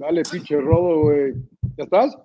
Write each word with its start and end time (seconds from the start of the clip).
Dale, 0.00 0.22
pinche 0.22 0.58
rodo, 0.58 1.02
güey. 1.02 1.34
¿Ya 1.76 1.84
estás? 1.84 2.16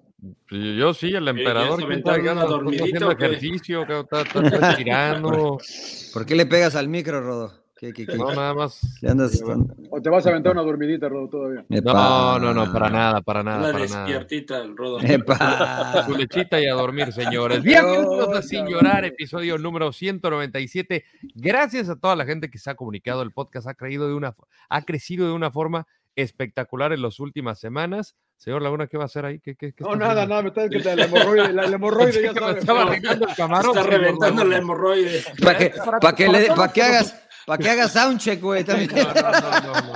Yo 0.50 0.94
sí, 0.94 1.08
el 1.14 1.28
emperador. 1.28 1.86
que 1.86 1.94
está, 1.96 2.14
haciendo 2.14 3.12
ejercicio, 3.12 3.86
que 3.86 4.00
está, 4.00 4.22
está 4.22 4.78
tirando. 4.78 5.58
¿Por 6.14 6.26
qué 6.26 6.36
le 6.36 6.46
pegas 6.46 6.78
al 6.78 6.88
micro, 6.88 7.20
Rodo? 7.20 7.66
No, 8.18 8.34
nada 8.34 8.54
más. 8.54 8.80
¿O 9.90 10.02
te 10.02 10.10
vas 10.10 10.26
a 10.26 10.30
aventar 10.30 10.54
una 10.54 10.62
dormidita, 10.62 11.10
Rodo, 11.10 11.28
todavía? 11.28 11.66
No, 11.68 12.40
no, 12.40 12.54
no, 12.54 12.72
para 12.72 12.90
nada, 12.90 13.22
para 13.22 13.44
nada. 13.44 13.60
Una 13.60 13.72
para 13.74 13.84
despiertita, 13.84 14.62
el 14.62 14.78
Rodo. 14.78 15.00
Su 16.06 16.16
lechita 16.16 16.62
y 16.62 16.68
a 16.68 16.74
dormir, 16.74 17.12
señores. 17.12 17.62
Bienvenidos 17.62 18.38
a 18.38 18.42
Sin 18.42 18.68
Llorar, 18.68 19.04
episodio 19.04 19.58
número 19.58 19.92
197. 19.92 21.04
Gracias 21.36 21.90
a 21.90 21.98
toda 21.98 22.16
la 22.16 22.26
gente 22.26 22.50
que 22.50 22.58
se 22.58 22.70
ha 22.70 22.76
comunicado. 22.76 23.22
El 23.22 23.32
podcast 23.32 23.68
ha, 23.68 23.74
creído 23.74 24.08
de 24.08 24.14
una, 24.14 24.34
ha 24.70 24.82
crecido 24.84 25.28
de 25.28 25.34
una 25.34 25.52
forma 25.52 25.86
espectacular 26.16 26.94
en 26.94 27.02
las 27.02 27.20
últimas 27.20 27.60
semanas. 27.60 28.16
Señor 28.38 28.62
Laguna, 28.62 28.88
¿qué 28.88 28.98
va 28.98 29.04
a 29.04 29.06
hacer 29.06 29.26
ahí? 29.26 29.40
¿Qué, 29.40 29.56
qué, 29.56 29.74
qué 29.74 29.84
no, 29.84 29.96
nada, 29.96 30.26
nada, 30.26 30.42
me 30.42 30.50
está 30.50 30.68
diciendo 30.68 30.96
la 30.96 31.06
hemorroide, 31.06 31.54
la, 31.54 31.66
hemorroide 31.76 32.22
ya 32.22 32.34
sabes. 32.34 32.58
Estaba 32.58 32.84
arreglando 32.84 33.28
el 33.28 33.36
camarón. 33.36 33.78
Está 33.78 33.90
reventando 33.90 34.46
la 34.46 34.58
hemorroide. 34.58 35.24
Para 35.42 35.58
que, 35.58 35.74
para 36.02 36.16
que, 36.16 36.28
le, 36.28 36.48
para 36.48 36.74
que 36.74 36.82
hagas, 36.82 37.28
para 37.46 37.64
que 37.64 37.70
hagas 37.70 37.94
soundcheck, 37.94 38.42
güey, 38.42 38.64
también. 38.66 38.90
No, 38.94 39.14
no, 39.14 39.32
no, 39.32 39.82
no. 39.82 39.94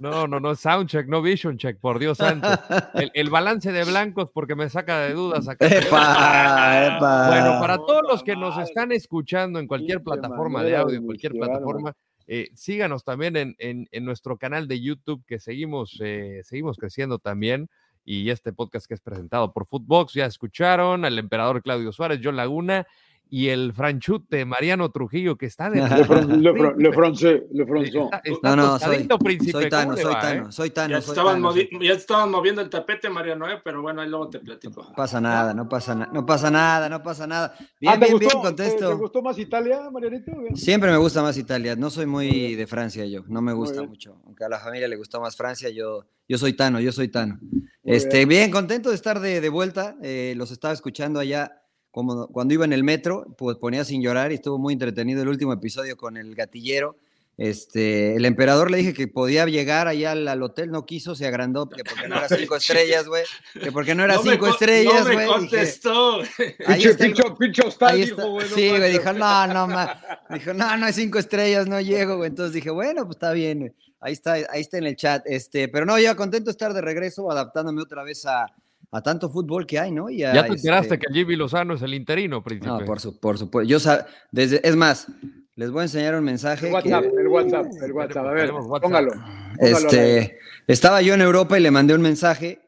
No, 0.00 0.28
no, 0.28 0.38
no, 0.38 0.54
soundcheck, 0.54 1.08
no 1.08 1.20
vision 1.22 1.56
check, 1.56 1.78
por 1.80 1.98
Dios 1.98 2.18
santo. 2.18 2.48
El, 2.94 3.10
el, 3.14 3.30
balance 3.30 3.72
de 3.72 3.84
blancos 3.84 4.30
porque 4.32 4.54
me 4.54 4.68
saca 4.68 5.00
de 5.00 5.14
dudas 5.14 5.48
acá. 5.48 5.66
Epa, 5.66 6.86
epa. 6.86 7.28
Bueno, 7.28 7.60
para 7.60 7.78
todos 7.78 8.02
los 8.08 8.22
que 8.22 8.36
nos 8.36 8.56
están 8.58 8.92
escuchando 8.92 9.58
en 9.58 9.66
cualquier 9.66 10.02
plataforma 10.02 10.62
de 10.62 10.76
audio, 10.76 10.98
en 10.98 11.04
cualquier 11.04 11.32
plataforma, 11.32 11.94
eh, 12.30 12.50
síganos 12.54 13.04
también 13.04 13.36
en, 13.36 13.56
en, 13.58 14.04
nuestro 14.04 14.36
canal 14.36 14.68
de 14.68 14.82
YouTube, 14.82 15.24
que 15.26 15.38
seguimos, 15.38 15.98
eh, 16.04 16.42
seguimos 16.44 16.76
creciendo 16.76 17.18
también. 17.18 17.70
Y 18.04 18.28
este 18.28 18.52
podcast 18.52 18.86
que 18.86 18.94
es 18.94 19.00
presentado 19.00 19.52
por 19.52 19.66
Footbox, 19.66 20.12
ya 20.12 20.26
escucharon 20.26 21.06
al 21.06 21.18
emperador 21.18 21.62
Claudio 21.62 21.90
Suárez, 21.90 22.20
John 22.22 22.36
Laguna 22.36 22.86
y 23.30 23.48
el 23.48 23.72
franchute 23.72 24.44
Mariano 24.44 24.90
Trujillo, 24.90 25.36
que 25.36 25.46
está 25.46 25.70
de. 25.70 25.78
Le, 25.88 26.04
fron, 26.04 26.42
le, 26.42 26.52
fron, 26.52 26.74
le 26.78 26.92
francés, 26.92 27.42
le 27.52 27.66
fronzó. 27.66 28.10
No, 28.42 28.56
no, 28.56 28.78
soy, 28.78 29.08
príncipe, 29.22 29.52
soy 29.52 29.68
Tano, 29.68 29.96
soy 29.96 30.14
va, 30.14 30.20
Tano, 30.20 30.48
eh? 30.48 30.52
soy 30.52 30.70
Tano. 30.70 30.94
Ya, 30.94 31.02
soy 31.02 31.12
estaban 31.12 31.34
tano, 31.34 31.48
movi 31.48 31.68
ya 31.80 31.92
estaban 31.92 32.30
moviendo 32.30 32.62
el 32.62 32.70
tapete, 32.70 33.10
Mariano, 33.10 33.48
¿eh? 33.48 33.60
pero 33.62 33.82
bueno, 33.82 34.00
ahí 34.00 34.08
luego 34.08 34.28
te 34.28 34.38
platico. 34.38 34.82
No 34.82 34.94
pasa 34.94 35.20
nada, 35.20 35.54
no 35.54 35.68
pasa 35.68 35.94
nada, 35.94 36.10
no 36.12 36.24
pasa 36.26 36.50
nada, 36.50 36.88
no 36.88 37.02
pasa 37.02 37.26
nada. 37.26 37.54
Bien, 37.80 37.92
ah, 37.92 37.96
bien, 37.96 38.12
gustó, 38.12 38.28
bien, 38.28 38.42
contesto. 38.42 38.88
¿Te, 38.88 38.94
gustó 38.94 39.22
más 39.22 39.38
Italia, 39.38 39.90
Marianito? 39.90 40.32
Siempre 40.54 40.90
me 40.90 40.96
gusta 40.96 41.22
más 41.22 41.36
Italia, 41.36 41.76
no 41.76 41.90
soy 41.90 42.06
muy 42.06 42.54
de 42.54 42.66
Francia 42.66 43.04
yo, 43.06 43.24
no 43.28 43.42
me 43.42 43.52
gusta 43.52 43.82
mucho. 43.82 44.20
Aunque 44.24 44.44
a 44.44 44.48
la 44.48 44.58
familia 44.58 44.88
le 44.88 44.96
gustó 44.96 45.20
más 45.20 45.36
Francia, 45.36 45.68
yo, 45.70 46.04
yo 46.28 46.38
soy 46.38 46.54
Tano, 46.54 46.80
yo 46.80 46.92
soy 46.92 47.08
Tano. 47.08 47.38
Este, 47.84 48.18
bien. 48.18 48.28
bien. 48.28 48.50
contento 48.50 48.90
de 48.90 48.94
estar 48.94 49.20
de, 49.20 49.40
de 49.40 49.48
vuelta, 49.48 49.96
eh, 50.02 50.34
los 50.36 50.50
estaba 50.50 50.74
escuchando 50.74 51.20
allá 51.20 51.62
como 51.98 52.28
cuando 52.28 52.54
iba 52.54 52.64
en 52.64 52.72
el 52.72 52.84
metro, 52.84 53.26
pues 53.36 53.56
ponía 53.56 53.84
sin 53.84 54.00
llorar 54.00 54.30
y 54.30 54.36
estuvo 54.36 54.56
muy 54.56 54.72
entretenido 54.72 55.20
el 55.22 55.28
último 55.28 55.52
episodio 55.52 55.96
con 55.96 56.16
el 56.16 56.36
gatillero. 56.36 56.96
Este, 57.36 58.14
el 58.14 58.24
emperador 58.24 58.70
le 58.70 58.76
dije 58.78 58.94
que 58.94 59.08
podía 59.08 59.44
llegar 59.46 59.88
allá 59.88 60.12
al, 60.12 60.28
al 60.28 60.40
hotel, 60.40 60.70
no 60.70 60.86
quiso, 60.86 61.16
se 61.16 61.26
agrandó, 61.26 61.68
que 61.68 61.82
porque 61.82 62.06
no, 62.06 62.14
no 62.14 62.24
era 62.24 62.28
cinco 62.28 62.54
estrellas, 62.54 63.08
güey, 63.08 63.24
que 63.60 63.72
porque 63.72 63.96
no 63.96 64.04
era 64.04 64.14
no 64.14 64.22
cinco 64.22 64.44
me, 64.46 64.50
estrellas, 64.52 65.02
güey. 65.02 65.16
No 65.16 65.22
me 65.22 65.26
contestó. 65.26 66.20
Pinche, 66.68 66.94
pincho, 66.94 67.36
pincho 67.36 67.62
hostal, 67.66 67.96
dijo, 67.96 68.30
güey. 68.30 68.48
Sí, 68.48 68.68
güey, 68.68 68.92
dijo, 68.92 69.12
no, 69.12 69.46
no, 69.48 69.66
ma. 69.66 70.00
dijo, 70.30 70.54
no, 70.54 70.76
no 70.76 70.86
hay 70.86 70.92
cinco 70.92 71.18
estrellas, 71.18 71.66
no 71.66 71.80
llego, 71.80 72.16
güey. 72.16 72.28
Entonces 72.28 72.54
dije, 72.54 72.70
bueno, 72.70 73.06
pues 73.06 73.16
está 73.16 73.32
bien, 73.32 73.74
ahí 73.98 74.12
está, 74.12 74.34
ahí 74.34 74.60
está 74.60 74.78
en 74.78 74.86
el 74.86 74.94
chat. 74.94 75.24
Este, 75.26 75.66
pero 75.66 75.84
no, 75.84 75.98
ya 75.98 76.14
contento 76.14 76.44
de 76.44 76.52
estar 76.52 76.72
de 76.72 76.80
regreso, 76.80 77.28
adaptándome 77.28 77.82
otra 77.82 78.04
vez 78.04 78.24
a, 78.24 78.46
a 78.90 79.02
tanto 79.02 79.28
fútbol 79.28 79.66
que 79.66 79.78
hay, 79.78 79.90
¿no? 79.90 80.08
Y 80.08 80.24
a, 80.24 80.34
ya 80.34 80.46
te 80.46 80.52
enteraste 80.52 80.94
este... 80.94 81.06
que 81.06 81.12
Jimmy 81.12 81.36
Lozano 81.36 81.74
es 81.74 81.82
el 81.82 81.94
interino, 81.94 82.42
príncipe. 82.42 82.70
No, 82.70 82.84
por, 82.84 83.00
su, 83.00 83.18
por 83.18 83.38
supuesto. 83.38 83.68
Yo 83.68 83.80
sab... 83.80 84.06
desde, 84.30 84.66
es 84.66 84.76
más, 84.76 85.08
les 85.54 85.70
voy 85.70 85.80
a 85.80 85.82
enseñar 85.84 86.14
un 86.14 86.24
mensaje. 86.24 86.68
El 86.68 86.72
WhatsApp, 86.72 87.02
que... 87.02 87.20
el 87.20 87.28
WhatsApp, 87.28 87.66
el 87.82 87.92
WhatsApp. 87.92 88.26
A 88.26 88.32
ver, 88.32 88.52
WhatsApp. 88.52 88.82
póngalo. 88.82 89.12
Este, 89.58 90.38
estaba 90.66 91.02
yo 91.02 91.14
en 91.14 91.20
Europa 91.20 91.58
y 91.58 91.62
le 91.62 91.70
mandé 91.70 91.94
un 91.94 92.02
mensaje 92.02 92.60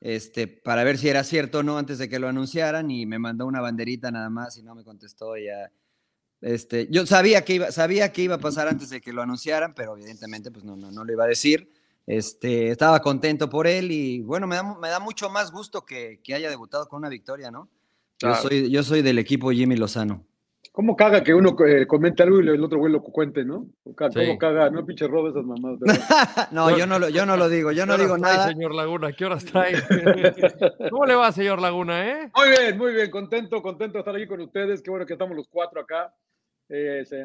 este, 0.00 0.46
para 0.46 0.84
ver 0.84 0.98
si 0.98 1.08
era 1.08 1.24
cierto 1.24 1.58
o 1.58 1.62
no 1.62 1.78
antes 1.78 1.98
de 1.98 2.08
que 2.08 2.18
lo 2.18 2.28
anunciaran 2.28 2.90
y 2.90 3.06
me 3.06 3.18
mandó 3.18 3.46
una 3.46 3.60
banderita 3.60 4.10
nada 4.10 4.30
más 4.30 4.56
y 4.58 4.62
no 4.62 4.74
me 4.74 4.84
contestó 4.84 5.36
ya. 5.36 5.72
Este, 6.40 6.86
yo 6.88 7.04
sabía 7.04 7.44
que 7.44 7.54
iba, 7.54 7.72
sabía 7.72 8.12
que 8.12 8.22
iba 8.22 8.36
a 8.36 8.38
pasar 8.38 8.68
antes 8.68 8.90
de 8.90 9.00
que 9.00 9.12
lo 9.12 9.22
anunciaran, 9.22 9.74
pero 9.74 9.96
evidentemente 9.96 10.52
pues 10.52 10.64
no, 10.64 10.76
no, 10.76 10.92
no 10.92 11.04
lo 11.04 11.12
iba 11.12 11.24
a 11.24 11.28
decir. 11.28 11.72
Este, 12.08 12.70
estaba 12.70 13.00
contento 13.00 13.50
por 13.50 13.66
él 13.66 13.92
y 13.92 14.22
bueno, 14.22 14.46
me 14.46 14.56
da, 14.56 14.62
me 14.62 14.88
da 14.88 14.98
mucho 14.98 15.28
más 15.28 15.52
gusto 15.52 15.84
que, 15.84 16.20
que, 16.24 16.34
haya 16.34 16.48
debutado 16.48 16.88
con 16.88 17.00
una 17.00 17.10
victoria, 17.10 17.50
¿no? 17.50 17.68
Yo, 18.18 18.34
soy, 18.34 18.70
yo 18.70 18.82
soy 18.82 19.02
del 19.02 19.18
equipo 19.18 19.50
Jimmy 19.50 19.76
Lozano. 19.76 20.24
¿Cómo 20.72 20.96
caga 20.96 21.22
que 21.22 21.34
uno 21.34 21.54
eh, 21.66 21.86
comente 21.86 22.22
algo 22.22 22.40
y 22.40 22.48
el 22.48 22.64
otro 22.64 22.78
güey 22.78 22.90
lo 22.90 23.02
cuente, 23.02 23.44
no? 23.44 23.66
¿Cómo 23.94 24.10
sí. 24.10 24.38
caga? 24.38 24.70
No 24.70 24.86
pinche 24.86 25.06
robo 25.06 25.28
esas 25.28 25.44
mamás. 25.44 25.78
no, 26.50 26.74
yo 26.74 26.86
no, 26.86 26.98
lo, 26.98 27.10
yo 27.10 27.26
no 27.26 27.36
lo 27.36 27.50
digo, 27.50 27.72
yo 27.72 27.84
no 27.84 27.98
digo 27.98 28.16
trae, 28.16 28.36
nada. 28.36 28.48
señor 28.48 28.74
Laguna? 28.74 29.12
¿Qué 29.12 29.26
horas 29.26 29.44
trae? 29.44 29.74
¿Cómo 30.90 31.04
le 31.04 31.14
va, 31.14 31.30
señor 31.32 31.60
Laguna, 31.60 32.08
eh? 32.08 32.30
Muy 32.34 32.48
bien, 32.48 32.78
muy 32.78 32.94
bien, 32.94 33.10
contento, 33.10 33.60
contento 33.60 33.94
de 33.94 33.98
estar 33.98 34.16
aquí 34.16 34.26
con 34.26 34.40
ustedes. 34.40 34.80
Qué 34.80 34.90
bueno 34.90 35.04
que 35.04 35.12
estamos 35.12 35.36
los 35.36 35.46
cuatro 35.48 35.82
acá. 35.82 36.14
Eh, 36.70 37.02
sí. 37.04 37.16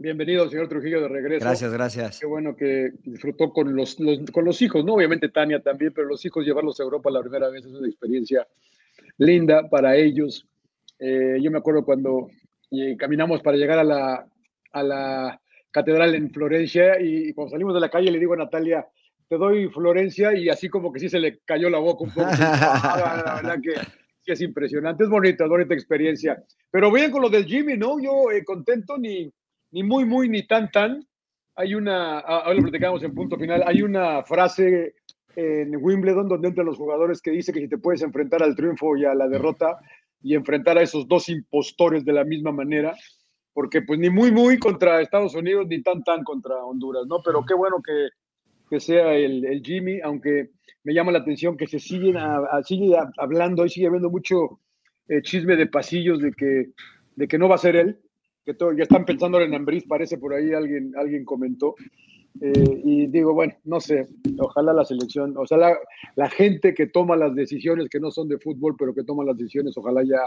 Bienvenido, 0.00 0.48
señor 0.48 0.68
Trujillo, 0.68 1.00
de 1.00 1.08
regreso. 1.08 1.44
Gracias, 1.44 1.72
gracias. 1.72 2.20
Qué 2.20 2.26
bueno 2.26 2.54
que 2.54 2.92
disfrutó 3.02 3.52
con 3.52 3.74
los, 3.74 3.98
los, 3.98 4.20
con 4.30 4.44
los 4.44 4.62
hijos, 4.62 4.84
¿no? 4.84 4.94
Obviamente 4.94 5.28
Tania 5.28 5.60
también, 5.60 5.92
pero 5.92 6.06
los 6.06 6.24
hijos 6.24 6.46
llevarlos 6.46 6.78
a 6.78 6.84
Europa 6.84 7.10
la 7.10 7.20
primera 7.20 7.48
vez 7.48 7.66
es 7.66 7.72
una 7.72 7.88
experiencia 7.88 8.46
linda 9.16 9.68
para 9.68 9.96
ellos. 9.96 10.46
Eh, 11.00 11.38
yo 11.42 11.50
me 11.50 11.58
acuerdo 11.58 11.84
cuando 11.84 12.28
eh, 12.70 12.96
caminamos 12.96 13.42
para 13.42 13.56
llegar 13.56 13.80
a 13.80 13.82
la, 13.82 14.24
a 14.70 14.82
la 14.84 15.40
catedral 15.72 16.14
en 16.14 16.30
Florencia 16.30 17.00
y, 17.00 17.30
y, 17.30 17.32
cuando 17.32 17.50
salimos 17.50 17.74
de 17.74 17.80
la 17.80 17.90
calle 17.90 18.12
le 18.12 18.20
digo 18.20 18.34
a 18.34 18.36
Natalia, 18.36 18.86
te 19.28 19.36
doy 19.36 19.68
Florencia 19.68 20.32
y 20.32 20.48
así 20.48 20.68
como 20.68 20.92
que 20.92 21.00
sí 21.00 21.08
se 21.08 21.18
le 21.18 21.40
cayó 21.40 21.68
la 21.68 21.78
boca 21.78 22.04
un 22.04 22.10
poco. 22.10 22.28
ah, 22.40 23.22
la 23.26 23.34
verdad 23.34 23.60
que 23.60 23.74
sí 24.20 24.30
es 24.30 24.40
impresionante, 24.42 25.02
es 25.02 25.10
bonita, 25.10 25.42
es 25.42 25.50
bonita 25.50 25.74
experiencia. 25.74 26.40
Pero 26.70 26.92
bien 26.92 27.10
con 27.10 27.20
lo 27.20 27.28
del 27.28 27.46
Jimmy, 27.46 27.76
¿no? 27.76 28.00
Yo 28.00 28.30
eh, 28.30 28.44
contento 28.44 28.96
ni 28.96 29.28
ni 29.70 29.82
muy, 29.82 30.04
muy, 30.04 30.28
ni 30.28 30.46
tan, 30.46 30.70
tan. 30.70 31.06
Hay 31.54 31.74
una, 31.74 32.20
ahora 32.20 32.54
lo 32.54 32.62
platicamos 32.62 33.02
en 33.02 33.14
punto 33.14 33.36
final, 33.36 33.64
hay 33.66 33.82
una 33.82 34.22
frase 34.22 34.94
en 35.34 35.76
Wimbledon 35.76 36.28
donde 36.28 36.48
entran 36.48 36.66
los 36.66 36.76
jugadores 36.76 37.20
que 37.20 37.30
dice 37.30 37.52
que 37.52 37.60
si 37.60 37.68
te 37.68 37.78
puedes 37.78 38.02
enfrentar 38.02 38.42
al 38.42 38.56
triunfo 38.56 38.96
y 38.96 39.04
a 39.04 39.14
la 39.14 39.28
derrota 39.28 39.78
y 40.20 40.34
enfrentar 40.34 40.78
a 40.78 40.82
esos 40.82 41.06
dos 41.06 41.28
impostores 41.28 42.04
de 42.04 42.12
la 42.12 42.24
misma 42.24 42.50
manera, 42.50 42.94
porque 43.52 43.82
pues 43.82 43.98
ni 43.98 44.10
muy, 44.10 44.32
muy 44.32 44.58
contra 44.58 45.00
Estados 45.00 45.34
Unidos 45.34 45.66
ni 45.68 45.82
tan, 45.82 46.02
tan 46.02 46.24
contra 46.24 46.56
Honduras, 46.64 47.06
¿no? 47.06 47.22
Pero 47.24 47.44
qué 47.44 47.54
bueno 47.54 47.82
que, 47.84 48.08
que 48.68 48.80
sea 48.80 49.14
el, 49.14 49.44
el, 49.44 49.62
Jimmy, 49.62 50.00
aunque 50.00 50.50
me 50.84 50.94
llama 50.94 51.12
la 51.12 51.18
atención 51.18 51.56
que 51.56 51.66
se 51.66 51.78
siguen 51.78 52.16
sigue 52.64 52.96
hablando 53.16 53.64
y 53.64 53.68
sigue 53.68 53.86
habiendo 53.86 54.10
mucho 54.10 54.60
eh, 55.08 55.22
chisme 55.22 55.56
de 55.56 55.66
pasillos 55.66 56.20
de 56.20 56.32
que, 56.32 56.70
de 57.16 57.28
que 57.28 57.38
no 57.38 57.48
va 57.48 57.54
a 57.56 57.58
ser 57.58 57.76
él, 57.76 58.00
que 58.48 58.54
todo, 58.54 58.72
ya 58.72 58.84
están 58.84 59.04
pensando 59.04 59.38
en 59.42 59.54
Ambriz, 59.54 59.84
parece 59.86 60.16
por 60.16 60.32
ahí 60.32 60.54
alguien, 60.54 60.94
alguien 60.96 61.22
comentó. 61.26 61.74
Eh, 62.40 62.82
y 62.82 63.06
digo, 63.08 63.34
bueno, 63.34 63.52
no 63.64 63.78
sé, 63.78 64.06
ojalá 64.38 64.72
la 64.72 64.86
selección, 64.86 65.36
o 65.36 65.46
sea, 65.46 65.58
la, 65.58 65.76
la, 66.16 66.30
gente 66.30 66.72
que 66.72 66.86
toma 66.86 67.14
las 67.14 67.34
decisiones 67.34 67.90
que 67.90 68.00
no 68.00 68.10
son 68.10 68.26
de 68.26 68.38
fútbol, 68.38 68.74
pero 68.78 68.94
que 68.94 69.04
toman 69.04 69.26
las 69.26 69.36
decisiones, 69.36 69.76
ojalá 69.76 70.02
ya 70.02 70.20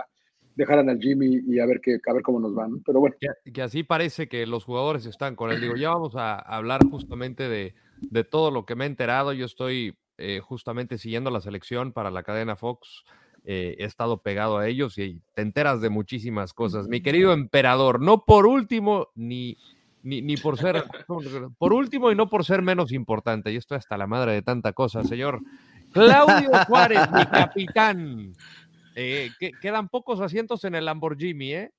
dejaran 0.56 0.90
al 0.90 1.00
Jimmy 1.00 1.40
y 1.48 1.58
a 1.58 1.66
ver, 1.66 1.82
que, 1.82 1.98
a 2.06 2.14
ver 2.14 2.22
cómo 2.22 2.40
nos 2.40 2.54
van. 2.54 2.84
Pero 2.84 3.00
bueno. 3.00 3.16
Que, 3.20 3.52
que, 3.52 3.62
así 3.64 3.82
parece 3.82 4.28
que 4.28 4.46
los 4.46 4.66
jugadores 4.66 5.08
están 5.08 5.36
con 5.36 5.52
él. 5.52 5.60
Digo, 5.60 5.76
ya 5.76 5.90
vamos 5.90 6.16
a 6.16 6.36
hablar 6.36 6.82
justamente 6.92 7.50
de, 7.50 7.74
de 8.02 8.24
todo 8.24 8.52
lo 8.52 8.68
que 8.68 8.76
me 8.76 8.84
he 8.84 8.88
enterado. 8.88 9.34
Yo 9.34 9.46
estoy 9.46 9.96
eh, 10.20 10.42
justamente 10.42 11.00
siguiendo 11.00 11.32
la 11.32 11.42
selección 11.42 11.92
para 11.92 12.12
la 12.12 12.22
cadena 12.22 12.56
Fox 12.56 13.04
eh, 13.44 13.76
he 13.80 13.86
estado 13.86 14.22
pegado 14.22 14.58
a 14.58 14.68
ellos 14.68 14.98
y 14.98 15.22
te 15.34 15.42
enteras 15.42 15.82
de 15.82 15.90
muchísimas 15.90 16.54
cosas. 16.54 16.88
Mi 16.88 17.02
querido 17.02 17.34
emperador, 17.34 18.00
no 18.00 18.24
por 18.26 18.46
último, 18.46 19.08
ni, 19.16 19.58
ni, 20.04 20.22
ni 20.22 20.38
por 20.38 20.58
ser, 20.58 20.84
por 21.58 21.74
último 21.74 22.12
y 22.12 22.16
no 22.16 22.30
por 22.30 22.46
ser 22.46 22.62
menos 22.62 22.92
importante, 22.92 23.52
y 23.52 23.56
estoy 23.56 23.78
hasta 23.78 23.98
la 23.98 24.08
madre 24.08 24.34
de 24.34 24.42
tanta 24.42 24.74
cosa, 24.74 25.04
señor. 25.04 25.42
Claudio 25.92 26.50
Juárez, 26.68 27.12
mi 27.12 27.26
capitán. 27.26 28.34
Eh, 28.96 29.30
que, 29.40 29.52
quedan 29.54 29.90
pocos 29.90 30.20
asientos 30.20 30.64
en 30.66 30.76
el 30.76 30.86
Lamborghini, 30.86 31.54
¿eh? 31.54 31.74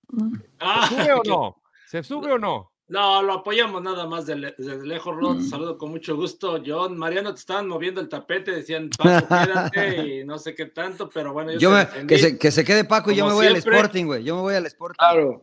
Ah, 0.61 0.87
¿Se 0.89 0.97
sube 0.97 1.13
o 1.13 1.23
no? 1.27 1.63
¿Se 1.87 2.03
sube 2.03 2.33
o 2.33 2.39
no? 2.39 2.72
No, 2.93 3.23
lo 3.23 3.33
apoyamos 3.33 3.83
nada 3.83 4.07
más 4.07 4.27
desde, 4.27 4.55
desde 4.59 4.87
lejos, 4.87 5.17
Rod. 5.17 5.37
Mm. 5.37 5.49
Saludo 5.49 5.79
con 5.79 5.91
mucho 5.91 6.15
gusto. 6.15 6.61
John, 6.65 6.99
Mariano, 6.99 7.33
te 7.33 7.41
estaban 7.41 7.67
moviendo 7.67 8.03
el 8.03 8.09
tapete, 8.11 8.51
decían, 8.51 8.91
Paco, 8.91 9.29
quédate 9.29 9.97
y 10.21 10.25
no 10.27 10.39
sé 10.39 10.55
qué 10.55 10.67
tanto, 10.67 11.09
pero 11.09 11.33
bueno. 11.33 11.53
Yo, 11.53 11.59
yo 11.59 11.71
me, 11.71 12.07
que, 12.07 12.19
se, 12.19 12.39
que, 12.39 12.51
se, 12.51 12.63
quede 12.65 12.85
Paco 12.85 13.11
y 13.11 13.17
yo 13.17 13.27
me 13.27 13.33
voy 13.33 13.47
siempre. 13.47 13.71
al 13.71 13.77
Sporting, 13.77 14.05
güey. 14.05 14.25
Yo 14.25 14.37
me 14.37 14.43
voy 14.43 14.55
al 14.57 14.67
Sporting. 14.67 14.99
Claro. 14.99 15.43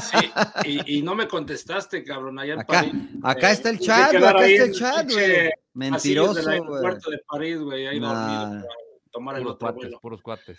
Sí, 0.00 0.30
y, 0.64 0.98
y 0.98 1.02
no 1.02 1.14
me 1.14 1.28
contestaste, 1.28 2.02
cabrón. 2.02 2.38
Allá 2.38 2.62
acá, 2.62 2.86
acá 3.22 3.50
eh, 3.50 3.52
está 3.52 3.68
el 3.68 3.78
chat, 3.78 4.12
güey. 4.12 4.24
Acá 4.24 4.46
está 4.46 4.64
el 4.64 4.72
chat, 4.72 5.12
güey. 5.12 5.50
Mentiroso, 5.74 6.40
güey. 6.64 6.82
de 6.82 7.18
París, 7.28 7.58
güey, 7.60 7.86
ahí 7.88 8.00
Nah. 8.00 8.08
dormido 8.08 8.66
para 8.66 8.76
tomar 9.10 9.36
el 9.36 9.42
Puros 9.42 9.54
otro 9.56 9.66
cuates, 9.66 9.82
vuelo. 9.82 10.00
puros 10.00 10.22
cuates. 10.22 10.58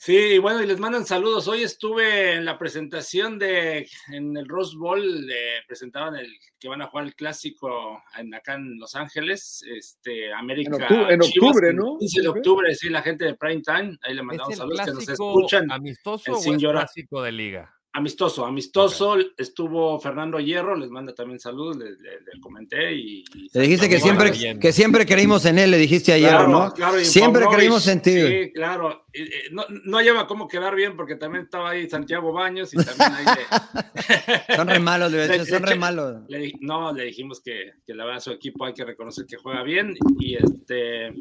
Sí, 0.00 0.14
y 0.16 0.38
bueno, 0.38 0.62
y 0.62 0.66
les 0.66 0.78
mandan 0.78 1.04
saludos. 1.04 1.48
Hoy 1.48 1.64
estuve 1.64 2.34
en 2.34 2.44
la 2.44 2.56
presentación 2.56 3.36
de, 3.36 3.88
en 4.12 4.36
el 4.36 4.46
Rose 4.46 4.76
Bowl, 4.78 5.02
eh, 5.28 5.60
presentaban 5.66 6.14
el 6.14 6.32
que 6.60 6.68
van 6.68 6.80
a 6.82 6.86
jugar 6.86 7.06
el 7.06 7.16
clásico 7.16 8.00
en, 8.16 8.32
acá 8.32 8.54
en 8.54 8.78
Los 8.78 8.94
Ángeles, 8.94 9.60
este, 9.68 10.32
América. 10.32 10.76
En 10.76 11.20
octubre- 11.20 11.70
en 11.70 11.76
¿no? 11.76 11.96
15 11.98 12.22
de 12.22 12.28
octubre, 12.28 12.74
sí, 12.76 12.88
la 12.90 13.02
gente 13.02 13.24
de 13.24 13.34
Prime 13.34 13.60
Time, 13.60 13.98
ahí 14.02 14.14
le 14.14 14.20
¿Es 14.20 14.24
mandamos 14.26 14.56
saludos 14.56 14.80
que 14.84 14.92
nos 14.92 15.08
escuchan. 15.08 15.72
amistoso 15.72 16.30
el 16.30 16.36
o 16.36 16.38
es 16.38 16.62
clásico 16.72 17.20
de 17.20 17.32
liga? 17.32 17.77
Amistoso, 17.90 18.44
amistoso, 18.44 19.16
estuvo 19.38 19.98
Fernando 19.98 20.38
Hierro, 20.38 20.76
les 20.76 20.90
manda 20.90 21.14
también 21.14 21.40
saludos, 21.40 21.78
le, 21.78 21.92
le- 21.92 22.20
le 22.32 22.40
comenté 22.40 22.94
y, 22.94 23.24
y- 23.34 23.48
Le 23.52 23.60
dijiste 23.62 23.88
que 23.88 23.98
siempre, 23.98 24.30
bien. 24.30 24.60
que 24.60 24.72
siempre 24.72 25.06
creímos 25.06 25.46
en 25.46 25.58
él, 25.58 25.70
le 25.70 25.78
dijiste 25.78 26.12
ayer, 26.12 26.28
Claro, 26.28 26.48
¿no? 26.48 26.72
claro, 26.74 27.00
y 27.00 27.04
siempre 27.06 27.46
creímos 27.50 27.88
en 27.88 28.02
ti. 28.02 28.12
Sí, 28.12 28.52
claro. 28.52 29.06
Eh, 29.12 29.48
No, 29.52 29.64
no 29.84 30.00
lleva 30.02 30.26
cómo 30.26 30.46
quedar 30.46 30.76
bien 30.76 30.96
porque 30.96 31.16
también 31.16 31.44
estaba 31.44 31.70
ahí 31.70 31.88
Santiago 31.88 32.30
Baños 32.32 32.72
y 32.74 32.76
también 32.76 33.10
ahí 33.14 33.24
le- 33.24 34.54
Son 34.56 34.68
re 34.68 34.78
malos, 34.78 35.10
le 35.10 35.44
son 35.46 35.62
re 35.62 35.74
malos. 35.74 36.16
no, 36.60 36.92
le 36.92 37.04
dijimos 37.04 37.40
que, 37.40 37.72
que 37.86 37.94
la 37.94 38.04
verdad 38.04 38.20
su 38.20 38.30
equipo 38.32 38.66
hay 38.66 38.74
que 38.74 38.84
reconocer 38.84 39.24
que 39.26 39.38
juega 39.38 39.62
bien 39.62 39.96
y 40.20 40.36
este 40.36 41.14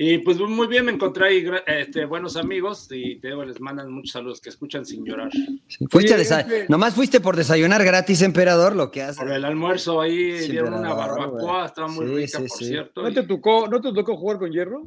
y 0.00 0.18
pues 0.18 0.38
muy 0.38 0.68
bien 0.68 0.84
me 0.84 0.92
encontré 0.92 1.26
ahí 1.26 1.46
este, 1.66 2.04
buenos 2.04 2.36
amigos 2.36 2.88
y 2.92 3.16
te 3.16 3.28
digo, 3.28 3.44
les 3.44 3.60
mandan 3.60 3.90
muchos 3.92 4.12
saludos 4.12 4.40
que 4.40 4.48
escuchan 4.48 4.86
sin 4.86 5.04
llorar. 5.04 5.30
Sí, 5.32 5.86
Fuiste 5.90 6.14
a 6.14 6.18
desa- 6.18 6.40
este- 6.40 6.66
Nomás 6.68 6.94
fuiste 6.94 7.20
por 7.20 7.34
desayunar 7.36 7.84
gratis, 7.84 8.22
emperador, 8.22 8.76
lo 8.76 8.90
que 8.92 9.02
haces. 9.02 9.18
Por 9.18 9.32
el 9.32 9.44
almuerzo 9.44 10.00
ahí 10.00 10.38
Sí, 10.38 10.52
dieron 10.52 10.72
una 10.74 10.94
barbacoa, 10.94 11.40
güey. 11.56 11.66
estaba 11.66 11.88
muy 11.88 12.06
Sí, 12.06 12.14
rica, 12.14 12.38
sí, 12.38 12.46
por 12.48 12.58
sí. 12.58 12.64
cierto. 12.66 13.02
¿No 13.02 13.08
y- 13.10 13.14
te 13.14 13.22
tocó, 13.24 13.66
no 13.68 13.80
te 13.80 13.92
tocó 13.92 14.16
jugar 14.16 14.38
con 14.38 14.52
hierro? 14.52 14.86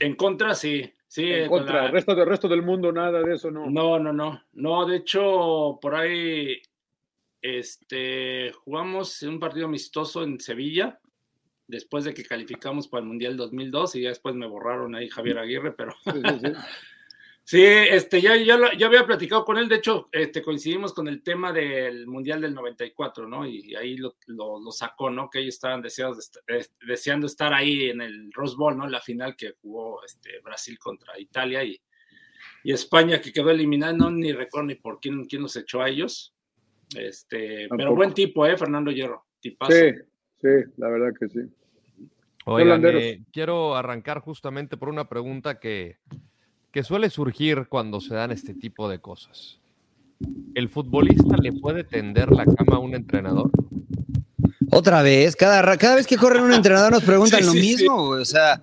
en 0.00 0.16
contra, 0.16 0.54
sí. 0.54 0.90
Sí, 1.06 1.30
En 1.30 1.48
con 1.48 1.58
contra, 1.58 1.82
la- 1.82 1.86
el 1.86 1.92
resto 1.92 2.14
del 2.14 2.26
resto 2.26 2.48
del 2.48 2.62
mundo, 2.62 2.90
nada 2.90 3.20
de 3.22 3.34
eso, 3.34 3.50
no. 3.50 3.68
No, 3.70 3.98
no, 4.00 4.12
no. 4.12 4.42
No, 4.54 4.86
de 4.86 4.96
hecho, 4.96 5.78
por 5.80 5.94
ahí 5.94 6.56
este, 7.42 8.52
jugamos 8.64 9.20
un 9.22 9.38
partido 9.38 9.66
amistoso 9.66 10.22
en 10.24 10.40
Sevilla, 10.40 10.98
después 11.74 12.04
de 12.04 12.14
que 12.14 12.24
calificamos 12.24 12.88
para 12.88 13.02
el 13.02 13.08
Mundial 13.08 13.36
2002 13.36 13.96
y 13.96 14.02
ya 14.02 14.08
después 14.08 14.34
me 14.34 14.46
borraron 14.46 14.94
ahí 14.94 15.08
Javier 15.08 15.38
Aguirre, 15.38 15.72
pero 15.72 15.94
Sí, 16.04 16.10
sí, 16.12 16.38
sí. 16.42 16.52
sí, 17.44 17.62
este, 17.62 18.20
ya, 18.22 18.36
ya, 18.36 18.56
lo- 18.56 18.72
ya 18.72 18.86
había 18.86 19.04
platicado 19.06 19.44
con 19.44 19.58
él, 19.58 19.68
de 19.68 19.76
hecho, 19.76 20.08
este, 20.12 20.40
coincidimos 20.42 20.94
con 20.94 21.06
el 21.08 21.22
tema 21.22 21.52
del 21.52 22.06
Mundial 22.06 22.40
del 22.40 22.54
94, 22.54 23.28
¿no? 23.28 23.46
Y 23.46 23.74
ahí 23.76 23.96
lo, 23.98 24.16
lo- 24.26 24.58
lo 24.60 24.72
sacó, 24.72 25.10
¿no? 25.10 25.28
Que 25.28 25.40
ellos 25.40 25.54
estaban 25.54 25.82
deseados 25.82 26.30
de 26.46 26.66
deseando 26.86 27.26
estar 27.26 27.52
ahí 27.52 27.90
en 27.90 28.00
el 28.00 28.32
Rose 28.32 28.56
Bowl, 28.56 28.76
¿no? 28.76 28.88
La 28.88 29.00
final 29.00 29.36
que 29.36 29.52
jugó 29.60 30.02
este, 30.04 30.40
Brasil 30.40 30.78
contra 30.78 31.18
Italia 31.20 31.62
y, 31.62 31.78
y 32.62 32.72
España 32.72 33.20
que 33.20 33.32
quedó 33.32 33.50
eliminada, 33.50 33.92
no 33.92 34.10
ni 34.10 34.32
recuerdo 34.32 34.68
ni 34.68 34.74
por 34.76 34.98
quién, 35.00 35.24
quién 35.26 35.42
los 35.42 35.54
echó 35.56 35.82
a 35.82 35.88
ellos. 35.90 36.30
Este, 36.96 37.68
pero 37.76 37.94
buen 37.94 38.14
tipo, 38.14 38.46
¿eh? 38.46 38.56
Fernando 38.56 38.90
Hierro, 38.90 39.26
tipazo. 39.40 39.72
Sí, 39.72 39.90
sí, 40.40 40.48
la 40.76 40.88
verdad 40.88 41.12
que 41.18 41.28
sí. 41.28 41.40
Oigan, 42.44 42.82
eh, 42.84 43.22
quiero 43.32 43.74
arrancar 43.74 44.20
justamente 44.20 44.76
por 44.76 44.88
una 44.88 45.08
pregunta 45.08 45.58
que, 45.58 45.96
que 46.70 46.82
suele 46.84 47.08
surgir 47.08 47.66
cuando 47.68 48.00
se 48.00 48.14
dan 48.14 48.32
este 48.32 48.54
tipo 48.54 48.88
de 48.88 48.98
cosas. 48.98 49.58
¿El 50.54 50.68
futbolista 50.68 51.36
le 51.36 51.52
puede 51.52 51.84
tender 51.84 52.30
la 52.30 52.44
cama 52.44 52.76
a 52.76 52.78
un 52.78 52.94
entrenador? 52.94 53.50
Otra 54.70 55.02
vez, 55.02 55.36
cada, 55.36 55.76
cada 55.76 55.94
vez 55.94 56.06
que 56.06 56.16
corren 56.16 56.42
un 56.44 56.52
entrenador 56.52 56.92
nos 56.92 57.02
preguntan 57.04 57.40
Sí, 57.40 57.46
lo 57.46 57.52
sí, 57.52 57.60
mismo, 57.60 57.96
o 57.96 58.24
sea, 58.24 58.60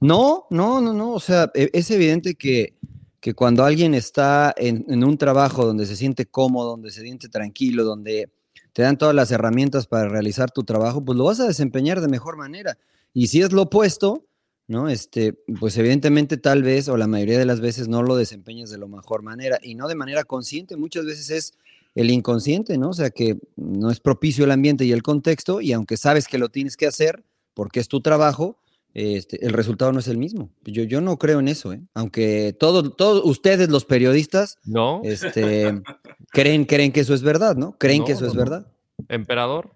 no, 0.00 0.46
no, 0.50 0.80
no, 0.80 0.92
no, 0.92 1.12
o 1.12 1.20
sea, 1.20 1.50
e- 1.54 1.70
es 1.72 1.90
evidente 1.90 2.34
que, 2.36 2.74
que 3.20 3.34
cuando 3.34 3.64
alguien 3.64 3.94
está 3.94 4.54
en, 4.56 4.84
en 4.88 5.02
un 5.02 5.18
trabajo 5.18 5.66
donde 5.66 5.86
se 5.86 5.96
siente 5.96 6.26
cómodo, 6.26 6.70
donde 6.70 6.90
se 6.92 7.02
siente 7.02 7.28
tranquilo, 7.28 7.84
donde 7.84 8.30
te 8.72 8.82
dan 8.82 8.96
todas 8.96 9.14
las 9.14 9.32
herramientas 9.32 9.88
para 9.88 10.08
realizar 10.08 10.50
tu 10.52 10.62
trabajo, 10.62 11.04
pues 11.04 11.18
lo 11.18 11.24
vas 11.24 11.40
a 11.40 11.46
desempeñar 11.48 12.00
de 12.00 12.08
mejor 12.08 12.36
manera. 12.36 12.78
Y 13.18 13.26
si 13.26 13.42
es 13.42 13.52
lo 13.52 13.62
opuesto, 13.62 14.28
¿no? 14.68 14.88
Este, 14.88 15.32
pues 15.58 15.76
evidentemente 15.76 16.36
tal 16.36 16.62
vez 16.62 16.88
o 16.88 16.96
la 16.96 17.08
mayoría 17.08 17.36
de 17.36 17.46
las 17.46 17.60
veces 17.60 17.88
no 17.88 18.04
lo 18.04 18.14
desempeñas 18.14 18.70
de 18.70 18.78
la 18.78 18.86
mejor 18.86 19.22
manera 19.22 19.58
y 19.60 19.74
no 19.74 19.88
de 19.88 19.96
manera 19.96 20.22
consciente, 20.22 20.76
muchas 20.76 21.04
veces 21.04 21.30
es 21.30 21.52
el 21.96 22.10
inconsciente, 22.10 22.78
¿no? 22.78 22.90
O 22.90 22.92
sea 22.92 23.10
que 23.10 23.36
no 23.56 23.90
es 23.90 23.98
propicio 23.98 24.44
el 24.44 24.52
ambiente 24.52 24.84
y 24.84 24.92
el 24.92 25.02
contexto 25.02 25.60
y 25.60 25.72
aunque 25.72 25.96
sabes 25.96 26.28
que 26.28 26.38
lo 26.38 26.48
tienes 26.48 26.76
que 26.76 26.86
hacer 26.86 27.24
porque 27.54 27.80
es 27.80 27.88
tu 27.88 28.00
trabajo, 28.02 28.60
este, 28.94 29.44
el 29.44 29.52
resultado 29.52 29.90
no 29.90 29.98
es 29.98 30.06
el 30.06 30.16
mismo. 30.16 30.50
Yo, 30.62 30.84
yo 30.84 31.00
no 31.00 31.18
creo 31.18 31.40
en 31.40 31.48
eso, 31.48 31.72
¿eh? 31.72 31.80
Aunque 31.94 32.54
todos, 32.56 32.96
todos 32.96 33.24
ustedes 33.24 33.68
los 33.68 33.84
periodistas 33.84 34.58
¿No? 34.64 35.00
este, 35.02 35.82
creen, 36.30 36.66
creen 36.66 36.92
que 36.92 37.00
eso 37.00 37.14
es 37.14 37.22
verdad, 37.22 37.56
¿no? 37.56 37.76
Creen 37.78 37.98
No, 37.98 38.04
que 38.04 38.12
eso 38.12 38.26
no, 38.26 38.30
es 38.30 38.36
verdad. 38.36 38.72
¿Emperador? 39.08 39.72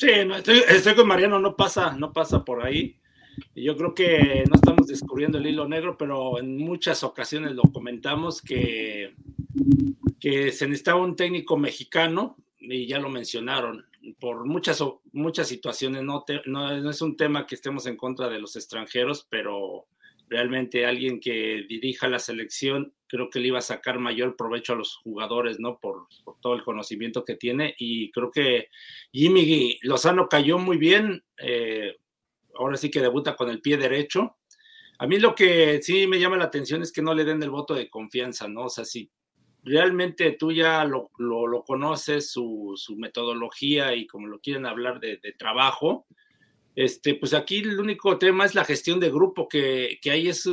Sí, 0.00 0.08
no, 0.26 0.36
estoy, 0.36 0.62
estoy 0.66 0.94
con 0.94 1.06
Mariano, 1.06 1.38
no 1.38 1.54
pasa, 1.54 1.92
no 1.92 2.10
pasa 2.10 2.42
por 2.42 2.64
ahí. 2.64 2.98
Yo 3.54 3.76
creo 3.76 3.94
que 3.94 4.44
no 4.48 4.54
estamos 4.54 4.86
descubriendo 4.86 5.36
el 5.36 5.46
hilo 5.46 5.68
negro, 5.68 5.98
pero 5.98 6.38
en 6.38 6.56
muchas 6.56 7.04
ocasiones 7.04 7.52
lo 7.52 7.64
comentamos 7.64 8.40
que, 8.40 9.14
que 10.18 10.52
se 10.52 10.66
necesitaba 10.66 11.02
un 11.02 11.16
técnico 11.16 11.58
mexicano, 11.58 12.38
y 12.58 12.86
ya 12.86 12.98
lo 12.98 13.10
mencionaron, 13.10 13.84
por 14.18 14.46
muchas, 14.46 14.82
muchas 15.12 15.48
situaciones. 15.48 16.02
No, 16.02 16.24
no, 16.46 16.80
no 16.80 16.90
es 16.90 17.02
un 17.02 17.14
tema 17.14 17.46
que 17.46 17.54
estemos 17.54 17.84
en 17.84 17.98
contra 17.98 18.30
de 18.30 18.38
los 18.38 18.56
extranjeros, 18.56 19.26
pero 19.28 19.86
realmente 20.30 20.86
alguien 20.86 21.18
que 21.20 21.66
dirija 21.68 22.08
la 22.08 22.20
selección, 22.20 22.94
creo 23.08 23.28
que 23.28 23.40
le 23.40 23.48
iba 23.48 23.58
a 23.58 23.62
sacar 23.62 23.98
mayor 23.98 24.36
provecho 24.36 24.72
a 24.72 24.76
los 24.76 24.96
jugadores, 24.96 25.58
¿no? 25.58 25.78
Por, 25.80 26.06
todo 26.40 26.54
el 26.54 26.62
conocimiento 26.62 27.24
que 27.24 27.34
tiene. 27.34 27.74
Y 27.78 28.10
creo 28.12 28.30
que 28.30 28.68
Jimmy 29.12 29.78
Lozano 29.82 30.28
cayó 30.28 30.58
muy 30.58 30.78
bien. 30.78 31.24
eh, 31.38 31.96
ahora 32.54 32.76
sí 32.76 32.90
que 32.90 33.00
debuta 33.00 33.34
con 33.36 33.50
el 33.50 33.60
pie 33.60 33.76
derecho. 33.76 34.36
A 34.98 35.06
mí 35.06 35.18
lo 35.18 35.34
que 35.34 35.80
sí 35.82 36.06
me 36.06 36.20
llama 36.20 36.36
la 36.36 36.44
atención 36.44 36.82
es 36.82 36.92
que 36.92 37.02
no 37.02 37.12
le 37.14 37.24
den 37.24 37.42
el 37.42 37.50
voto 37.50 37.74
de 37.74 37.90
confianza, 37.90 38.46
¿no? 38.48 38.66
O 38.66 38.70
sea, 38.70 38.84
si 38.84 39.10
realmente 39.64 40.32
tú 40.32 40.52
ya 40.52 40.84
lo, 40.84 41.10
lo- 41.18 41.64
conoces, 41.64 42.30
su, 42.30 42.74
su 42.76 42.96
metodología 42.96 43.94
y 43.94 44.06
como 44.06 44.28
lo 44.28 44.38
quieren 44.40 44.66
hablar 44.66 45.00
de 45.00 45.18
trabajo, 45.38 46.06
este, 46.76 47.14
pues 47.14 47.34
aquí 47.34 47.58
el 47.58 47.78
único 47.80 48.18
tema 48.18 48.44
es 48.44 48.54
la 48.54 48.64
gestión 48.64 49.00
de 49.00 49.10
grupo 49.10 49.48
que, 49.48 49.98
que 50.02 50.10
hay 50.10 50.28
es 50.28 50.48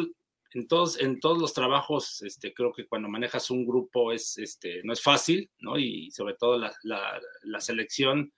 en 0.54 0.68
todos, 0.68 1.00
en 1.00 1.20
todos 1.20 1.38
los 1.38 1.54
trabajos, 1.54 2.22
este, 2.24 2.54
creo 2.54 2.72
que 2.74 2.88
cuando 2.88 3.10
manejas 3.10 3.52
un 3.52 3.66
grupo 3.66 4.12
es, 4.12 4.38
este, 4.38 4.82
no 4.84 4.94
es 4.94 5.02
fácil, 5.02 5.52
¿no? 5.60 5.78
Y 5.78 6.10
sobre 6.12 6.36
todo 6.36 6.58
la, 6.58 6.74
la- 6.84 7.20
la 7.44 7.62
selección 7.62 8.34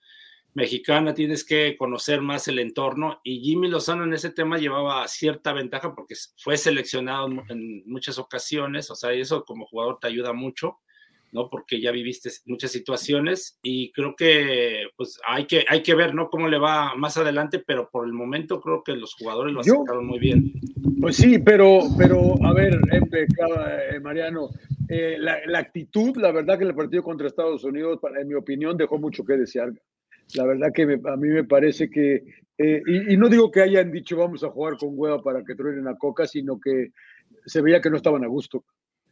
mexicana 0.52 1.14
tienes 1.14 1.44
que 1.44 1.76
conocer 1.78 2.20
más 2.20 2.48
el 2.48 2.58
entorno 2.58 3.20
y 3.22 3.40
Jimmy 3.40 3.68
Lozano 3.68 4.02
en 4.04 4.12
ese 4.12 4.30
tema 4.30 4.58
llevaba 4.58 5.06
cierta 5.06 5.52
ventaja 5.52 5.94
porque 5.94 6.16
fue 6.38 6.56
seleccionado 6.56 7.28
en, 7.28 7.42
en 7.48 7.82
muchas 7.86 8.18
ocasiones, 8.18 8.90
o 8.90 8.96
sea, 8.96 9.14
y 9.14 9.20
eso 9.20 9.44
como 9.44 9.66
jugador 9.66 9.98
te 10.00 10.08
ayuda 10.08 10.32
mucho, 10.32 10.80
¿no? 11.32 11.48
Porque 11.48 11.80
ya 11.80 11.90
viviste 11.92 12.30
muchas 12.46 12.72
situaciones 12.72 13.58
y 13.62 13.92
creo 13.92 14.14
que 14.16 14.88
pues 14.96 15.18
hay 15.26 15.46
que, 15.46 15.64
hay 15.68 15.82
que 15.82 15.94
ver, 15.94 16.14
¿no? 16.14 16.28
Cómo 16.28 16.48
le 16.48 16.58
va 16.58 16.94
más 16.96 17.16
adelante, 17.16 17.62
pero 17.64 17.88
por 17.90 18.06
el 18.06 18.12
momento 18.12 18.60
creo 18.60 18.82
que 18.82 18.92
los 18.96 19.14
jugadores 19.14 19.52
lo 19.54 19.60
aceptaron 19.60 20.06
muy 20.06 20.18
bien. 20.18 20.52
Pues 21.00 21.16
sí, 21.16 21.38
pero, 21.38 21.80
pero 21.96 22.34
a 22.44 22.52
ver, 22.52 22.78
eh, 22.92 24.00
Mariano, 24.00 24.50
eh, 24.88 25.16
la, 25.18 25.38
la 25.46 25.58
actitud, 25.60 26.16
la 26.16 26.32
verdad 26.32 26.58
que 26.58 26.64
el 26.64 26.74
partido 26.74 27.02
contra 27.02 27.26
Estados 27.26 27.64
Unidos, 27.64 27.98
para- 28.00 28.20
en 28.20 28.28
mi 28.28 28.34
opinión, 28.34 28.76
dejó 28.76 28.98
mucho 28.98 29.24
que 29.24 29.36
desear. 29.36 29.72
La 30.34 30.44
verdad 30.46 30.68
que 30.74 30.86
me- 30.86 31.10
a 31.10 31.16
mí 31.16 31.28
me 31.28 31.44
parece 31.44 31.88
que, 31.90 32.22
eh, 32.58 32.82
y, 32.86 33.14
y 33.14 33.16
no 33.16 33.28
digo 33.28 33.50
que 33.50 33.62
hayan 33.62 33.90
dicho 33.90 34.16
vamos 34.16 34.44
a 34.44 34.50
jugar 34.50 34.76
con 34.76 34.90
hueva 34.92 35.22
para 35.22 35.42
que 35.44 35.54
truenen 35.54 35.88
a 35.88 35.96
Coca, 35.96 36.26
sino 36.26 36.60
que 36.60 36.90
se 37.46 37.62
veía 37.62 37.80
que 37.80 37.90
no 37.90 37.96
estaban 37.96 38.24
a 38.24 38.28
gusto. 38.28 38.64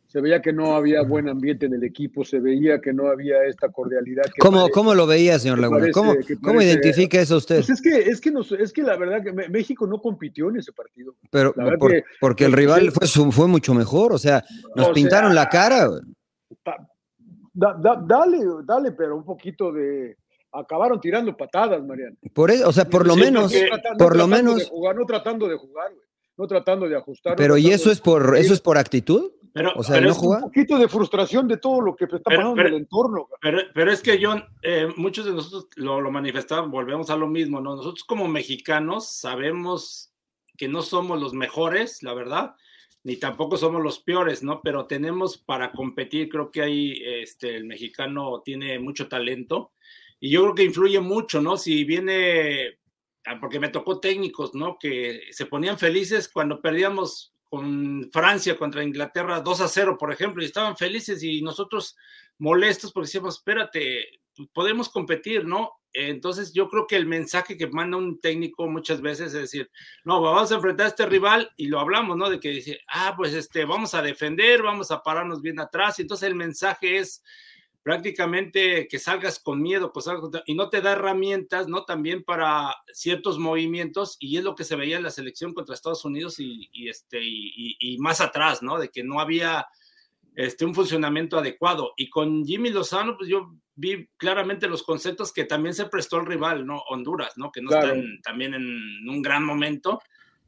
Se 0.09 0.23
veía 0.23 0.41
que 0.41 0.55
no 0.55 0.75
había 0.75 1.03
buen 1.03 1.29
ambiente 1.29 1.67
en 1.67 1.75
el 1.75 1.85
equipo, 1.85 2.25
se 2.25 2.41
veía 2.41 2.81
que 2.81 2.95
no 2.95 3.09
había 3.09 3.45
esta 3.45 3.69
cordialidad. 3.69 4.25
Que 4.25 4.39
¿Cómo, 4.41 4.61
parece- 4.61 4.73
¿Cómo 4.73 4.95
lo 4.95 5.07
veía, 5.07 5.39
señor 5.39 5.59
Laguna? 5.59 5.81
parece- 5.81 5.93
¿Cómo, 5.93 6.15
cómo 6.43 6.63
identifica 6.63 7.21
eso 7.21 7.37
usted? 7.37 7.57
Pues 7.57 7.69
es 7.69 7.83
que, 7.83 7.99
es 8.11 8.19
que, 8.19 8.31
nos- 8.31 8.51
es 8.53 8.73
que 8.73 8.83
la 8.83 8.97
verdad 8.97 9.23
que 9.23 9.33
México 9.51 9.87
no 9.87 10.01
compitió 10.01 10.49
en 10.49 10.57
ese 10.57 10.73
partido. 10.73 11.15
Pero 11.31 11.53
por- 11.79 11.91
que- 11.91 12.05
porque 12.21 12.47
el 12.47 12.53
rival 12.55 12.91
fue, 12.91 13.07
fue 13.31 13.49
mucho 13.49 13.75
mejor, 13.75 14.15
o 14.15 14.19
sea, 14.19 14.43
nos 14.75 14.85
O 14.87 14.89
sea, 14.89 14.95
pintaron 14.95 15.35
la 15.35 15.47
cara. 15.51 15.91
da- 17.53 17.77
da- 17.79 18.03
dale, 18.07 18.39
dale, 18.65 18.93
pero 18.93 19.17
un 19.17 19.25
poquito 19.25 19.73
de. 19.73 20.17
Acabaron 20.51 20.99
tirando 20.99 21.37
patadas, 21.37 21.85
Mariano. 21.85 22.17
Por 22.33 22.51
eso, 22.51 22.67
o 22.67 22.73
sea, 22.73 22.87
por 22.87 23.07
lo 23.07 23.13
Sí, 23.15 23.21
menos, 23.21 23.53
porque- 23.53 23.67
Trata- 23.69 23.91
no 23.91 23.97
por 23.99 24.17
lo 24.17 24.25
tratando 24.25 24.37
menos, 24.37 24.59
de 24.61 24.65
jugar, 24.71 24.97
no 24.97 25.05
tratando 25.05 25.49
de 25.49 25.57
jugar. 25.57 25.93
No 26.39 26.47
tratando 26.47 26.89
de 26.89 26.97
ajustar. 26.97 27.33
no 27.33 27.37
pero 27.37 27.57
¿y 27.59 27.63
tratando 27.65 27.83
eso 27.83 27.91
es 27.91 28.01
por 28.01 28.37
eso 28.37 28.55
es 28.55 28.61
por 28.61 28.79
actitud? 28.79 29.33
Pero, 29.59 29.73
o 29.77 29.83
sea, 29.83 30.01
¿no 30.01 30.11
es 30.11 30.19
un 30.19 30.41
poquito 30.41 30.79
de 30.79 30.89
frustración 30.89 31.47
de 31.47 31.59
todo 31.59 31.81
lo 31.81 31.95
que 31.95 32.05
está 32.05 32.19
pasando 32.21 32.61
en 32.61 32.67
el 32.67 32.75
entorno. 32.75 33.29
Pero, 33.41 33.93
es 33.93 34.01
que, 34.01 34.19
John, 34.23 34.45
eh, 34.63 34.89
muchos 34.97 35.27
de 35.27 35.33
nosotros 35.33 35.69
lo, 35.77 36.01
lo 36.01 36.11
manifestaban, 36.11 36.71
volvemos 36.71 37.11
a 37.11 37.17
lo 37.17 37.27
mismo, 37.27 37.61
¿no? 37.61 37.77
Nosotros 37.77 38.05
como 38.05 38.29
mexicanos 38.29 39.11
sabemos 39.11 40.13
que 40.57 40.69
no 40.69 40.83
somos 40.83 41.21
los 41.21 41.35
mejores, 41.35 42.03
la 42.03 42.15
verdad, 42.15 42.55
ni 43.05 43.17
tampoco 43.17 43.57
somos 43.57 43.83
los 43.83 44.01
peores, 44.01 44.43
¿no? 44.43 44.61
Pero 44.63 44.87
tenemos 44.87 45.39
para 45.39 45.73
competir, 45.73 46.29
creo 46.29 46.51
que 46.51 46.63
ahí 46.63 47.03
este, 47.05 47.57
el 47.57 47.65
mexicano 47.65 48.43
tiene 48.45 48.79
mucho 48.79 49.09
talento 49.09 49.73
y 50.21 50.31
yo 50.31 50.43
creo 50.43 50.55
que 50.55 50.65
influye 50.65 51.01
mucho, 51.01 51.41
¿no? 51.41 51.57
Si 51.57 51.85
viene, 51.85 52.79
ah, 53.25 53.39
porque 53.41 53.61
me 53.61 53.69
tocó 53.69 54.01
técnicos, 54.01 54.55
¿no? 54.55 54.79
Que 54.79 55.23
se 55.31 55.47
ponían 55.47 55.79
felices 55.79 56.29
cuando 56.29 56.61
perdíamos 56.61 57.33
con 57.49 58.09
Francia 58.13 58.57
contra 58.57 58.85
Inglaterra 58.85 59.41
2 59.41 59.61
a 59.61 59.69
0, 59.69 59.97
por 59.99 60.13
ejemplo, 60.13 60.43
y 60.43 60.47
estaban 60.47 60.77
felices 60.77 61.23
y 61.23 61.43
nosotros 61.43 61.97
molestos 62.39 62.93
porque 62.93 63.07
decíamos, 63.07 63.37
espérate, 63.37 64.21
podemos 64.53 64.89
competir, 64.89 65.45
¿no? 65.45 65.73
Entonces 65.93 66.53
yo 66.53 66.69
creo 66.69 66.87
que 66.87 66.97
el 66.97 67.07
mensaje 67.07 67.57
que 67.57 67.67
manda 67.67 67.97
un 67.97 68.21
técnico 68.21 68.69
muchas 68.69 69.01
veces 69.01 69.29
es 69.29 69.41
decir, 69.41 69.71
no, 70.05 70.21
vamos 70.21 70.53
a 70.53 70.57
enfrentar 70.57 70.87
a 70.87 70.91
este 70.91 71.07
rival 71.07 71.51
y 71.57 71.67
lo 71.67 71.81
hablamos, 71.81 72.17
¿no? 72.17 72.29
De 72.29 72.39
que 72.39 72.51
dice, 72.51 72.81
ah, 72.89 73.15
pues 73.17 73.33
este, 73.33 73.65
vamos 73.65 73.95
a 73.95 74.03
defender, 74.03 74.63
vamos 74.63 74.91
a 74.91 75.03
pararnos 75.03 75.41
bien 75.41 75.59
atrás. 75.59 75.99
Y 75.99 76.03
entonces 76.03 76.29
el 76.29 76.35
mensaje 76.35 76.99
es 76.99 77.23
prácticamente 77.89 78.87
que 78.87 78.99
salgas 78.99 79.39
con 79.39 79.63
miedo 79.63 79.95
pues, 79.95 80.05
y 80.45 80.55
no 80.55 80.69
te 80.69 80.83
da 80.83 80.93
herramientas, 80.93 81.69
¿no? 81.69 81.85
También 81.85 82.23
para 82.23 82.77
ciertos 82.93 83.39
movimientos 83.39 84.19
y 84.21 84.37
es 84.37 84.45
lo 84.45 84.55
que 84.55 84.65
se 84.65 84.77
veía 84.77 84.99
en 84.99 85.05
la 85.05 85.11
selección 85.11 85.55
contra 85.55 85.75
Estados 85.75 86.05
Unidos 86.05 86.39
y, 86.39 86.69
este, 86.87 87.19
y, 87.23 87.77
y 87.81 87.97
más 87.97 88.21
atrás, 88.21 88.63
¿no? 88.63 88.79
De 88.79 88.91
que 88.91 89.03
no 89.03 89.21
había 89.21 89.67
este, 90.37 90.67
un 90.67 90.75
funcionamiento 90.75 91.39
adecuado. 91.39 91.95
Y 91.97 92.11
con 92.11 92.45
Jimmy 92.45 92.69
Lozano, 92.69 93.17
pues 93.17 93.31
yo 93.31 93.55
vi 93.75 94.07
claramente 94.19 94.69
los 94.69 94.83
conceptos 94.83 95.33
que 95.33 95.47
también 95.47 95.75
se 95.75 95.87
prestó 95.87 96.19
el 96.19 96.27
rival, 96.27 96.67
¿no? 96.67 96.81
Honduras, 96.91 97.39
¿no? 97.39 97.51
Que 97.51 97.63
no 97.63 97.71
están 97.71 98.21
también 98.21 98.53
en 98.53 99.09
un 99.09 99.23
gran 99.23 99.47
momento, 99.47 99.99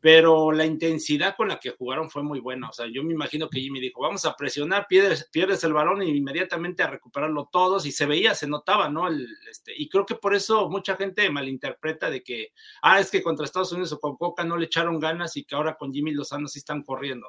pero 0.00 0.50
la 0.50 0.64
intensidad 0.64 1.36
con 1.36 1.48
la 1.48 1.60
que 1.60 1.70
jugaron 1.70 2.10
fue 2.10 2.22
muy 2.22 2.40
buena. 2.40 2.70
O 2.70 2.72
sea, 2.72 2.86
yo 2.86 3.04
me 3.04 3.12
imagino 3.12 3.48
que 3.48 3.60
Jimmy 3.60 3.80
dijo, 3.80 4.00
vamos 4.00 4.24
a 4.24 4.34
presionar, 4.34 4.86
pierdes, 4.88 5.28
pierdes 5.30 5.62
el 5.64 5.74
balón 5.74 6.02
y 6.02 6.10
inmediatamente 6.10 6.82
a 6.82 6.86
recuperarlo 6.86 7.48
todos, 7.52 7.84
y 7.84 7.92
se 7.92 8.06
veía, 8.06 8.34
se 8.34 8.48
notaba, 8.48 8.88
¿no? 8.88 9.08
El, 9.08 9.28
este, 9.50 9.74
y 9.76 9.88
creo 9.88 10.06
que 10.06 10.14
por 10.14 10.34
eso 10.34 10.68
mucha 10.70 10.96
gente 10.96 11.28
malinterpreta 11.30 12.10
de 12.10 12.22
que, 12.22 12.52
ah, 12.82 12.98
es 12.98 13.10
que 13.10 13.22
contra 13.22 13.44
Estados 13.44 13.72
Unidos 13.72 13.92
o 13.92 14.00
con 14.00 14.16
Coca 14.16 14.42
no 14.44 14.56
le 14.56 14.66
echaron 14.66 14.98
ganas 14.98 15.36
y 15.36 15.44
que 15.44 15.54
ahora 15.54 15.76
con 15.76 15.92
Jimmy 15.92 16.12
Lozano 16.12 16.48
sí 16.48 16.58
están 16.60 16.82
corriendo. 16.82 17.26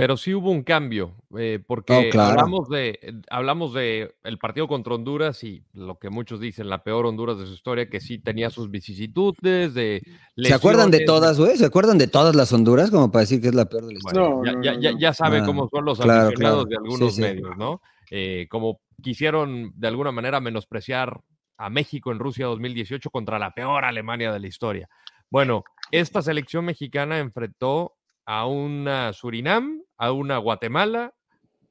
Pero 0.00 0.16
sí 0.16 0.32
hubo 0.32 0.50
un 0.50 0.62
cambio, 0.62 1.14
eh, 1.36 1.62
porque 1.66 2.10
hablamos 2.18 2.70
de 2.70 3.20
hablamos 3.28 3.74
de 3.74 4.14
el 4.24 4.38
partido 4.38 4.66
contra 4.66 4.94
Honduras 4.94 5.44
y 5.44 5.62
lo 5.74 5.98
que 5.98 6.08
muchos 6.08 6.40
dicen, 6.40 6.70
la 6.70 6.82
peor 6.82 7.04
Honduras 7.04 7.38
de 7.38 7.44
su 7.44 7.52
historia, 7.52 7.90
que 7.90 8.00
sí 8.00 8.18
tenía 8.18 8.48
sus 8.48 8.70
vicisitudes, 8.70 9.74
de 9.74 10.02
¿Se 10.38 10.54
acuerdan 10.54 10.90
de 10.90 11.04
todas, 11.04 11.38
güey? 11.38 11.58
¿Se 11.58 11.66
acuerdan 11.66 11.98
de 11.98 12.06
todas 12.06 12.34
las 12.34 12.50
Honduras 12.54 12.90
como 12.90 13.12
para 13.12 13.20
decir 13.20 13.42
que 13.42 13.48
es 13.48 13.54
la 13.54 13.66
peor 13.66 13.86
de 13.88 13.92
la 13.92 13.98
historia? 13.98 14.80
ya, 14.80 14.92
ya, 14.98 15.12
sabe 15.12 15.44
cómo 15.44 15.68
son 15.68 15.84
los 15.84 16.00
aficionados 16.00 16.66
de 16.66 16.76
algunos 16.76 17.18
medios, 17.18 17.56
¿no? 17.58 17.82
Eh, 18.10 18.46
como 18.50 18.80
quisieron 19.02 19.72
de 19.76 19.88
alguna 19.88 20.12
manera 20.12 20.40
menospreciar 20.40 21.20
a 21.58 21.68
México 21.68 22.10
en 22.10 22.20
Rusia 22.20 22.46
2018 22.46 23.10
contra 23.10 23.38
la 23.38 23.52
peor 23.52 23.84
Alemania 23.84 24.32
de 24.32 24.40
la 24.40 24.46
historia. 24.46 24.88
Bueno, 25.28 25.62
esta 25.90 26.22
selección 26.22 26.64
mexicana 26.64 27.18
enfrentó 27.18 27.96
a 28.24 28.46
una 28.46 29.12
Surinam, 29.12 29.82
a 30.00 30.12
una 30.12 30.38
Guatemala 30.38 31.14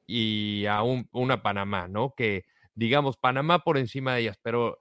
y 0.06 0.68
a 0.68 0.84
una 0.84 1.42
Panamá, 1.42 1.88
¿no? 1.88 2.14
Que 2.16 2.46
digamos 2.76 3.18
Panamá 3.18 3.60
por 3.60 3.80
encima 3.80 4.14
de 4.14 4.22
ellas, 4.22 4.40
pero 4.44 4.78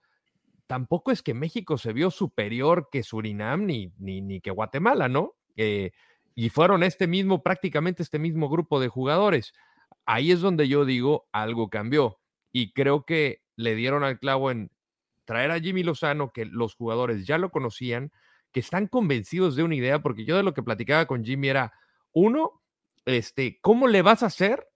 tampoco 0.67 1.13
es 1.13 1.23
que 1.23 1.33
México 1.33 1.79
se 1.79 1.95
vio 1.95 2.11
superior 2.11 2.91
que 2.93 3.03
Surinam 3.03 3.65
ni, 3.65 3.91
ni, 3.99 4.41
que 4.43 4.51
Guatemala, 4.51 5.09
¿no? 5.09 5.33
Eh, 5.57 5.93
y 6.35 6.51
fueron 6.51 6.83
este 6.83 7.07
mismo, 7.07 7.43
prácticamente 7.43 8.03
este 8.03 8.19
mismo 8.19 8.51
grupo 8.51 8.81
de 8.81 8.89
jugadores. 8.89 9.55
Ahí 10.05 10.31
es 10.31 10.43
donde 10.43 10.69
yo 10.69 10.85
digo 10.85 11.27
algo 11.33 11.71
cambió 11.71 12.21
y 12.53 12.75
creo 12.75 13.07
que 13.07 13.41
le 13.57 13.75
dieron 13.75 14.05
al 14.05 14.19
clavo 14.19 14.51
en 14.51 14.71
traer 15.25 15.53
a 15.53 15.59
Jimmy 15.61 15.85
Lozano, 15.85 16.33
que 16.33 16.45
los 16.45 16.75
jugadores 16.75 17.27
ya 17.27 17.39
lo 17.39 17.51
conocían, 17.51 18.13
que 18.53 18.61
están 18.61 18.89
convencidos 18.89 19.57
de 19.57 19.63
una 19.63 19.75
idea, 19.75 20.03
porque 20.03 20.27
yo 20.27 20.37
de 20.37 20.43
lo 20.43 20.53
que 20.53 20.63
platicaba 20.63 21.07
con 21.07 21.25
Jimmy 21.25 21.49
era, 21.49 21.73
uno, 22.13 22.63
este, 23.05 23.59
¿cómo 23.61 23.87
le 23.87 24.03
vas 24.03 24.23
a 24.23 24.27
hacer 24.27 24.69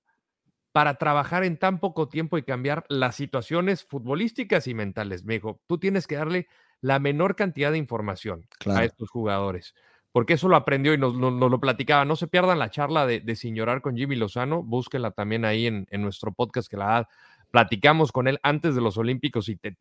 para 0.72 0.94
trabajar 0.94 1.44
en 1.44 1.58
tan 1.58 1.80
poco 1.80 2.08
tiempo 2.08 2.38
y 2.38 2.42
cambiar 2.42 2.84
las 2.88 3.16
situaciones 3.16 3.84
futbolísticas 3.84 4.66
y 4.66 4.74
mentales? 4.74 5.24
Me 5.24 5.34
dijo, 5.34 5.60
tú 5.66 5.78
tienes 5.78 6.06
que 6.06 6.16
darle 6.16 6.48
la 6.80 6.98
menor 6.98 7.36
cantidad 7.36 7.72
de 7.72 7.78
información 7.78 8.48
a 8.66 8.84
estos 8.84 9.10
jugadores. 9.10 9.74
Porque 10.10 10.34
eso 10.34 10.48
lo 10.48 10.56
aprendió 10.56 10.92
y 10.92 10.98
nos, 10.98 11.14
lo 11.14 11.60
platicaba. 11.60 12.04
No 12.04 12.16
se 12.16 12.26
pierdan 12.26 12.58
la 12.58 12.70
charla 12.70 13.06
de, 13.06 13.20
de 13.20 13.34
Sin 13.34 13.54
Llorar 13.54 13.80
con 13.80 13.96
Jimmy 13.96 14.14
Lozano. 14.14 14.62
Búsquenla 14.62 15.12
también 15.12 15.46
ahí 15.46 15.66
en, 15.66 15.86
en 15.90 16.02
nuestro 16.02 16.32
podcast 16.32 16.68
que 16.68 16.76
la 16.76 17.08
platicamos 17.52 18.10
con 18.12 18.26
él 18.26 18.40
antes 18.42 18.74
de 18.74 18.80
los 18.80 18.96
Olímpicos 18.96 19.48
y 19.48 19.56
te, 19.56 19.76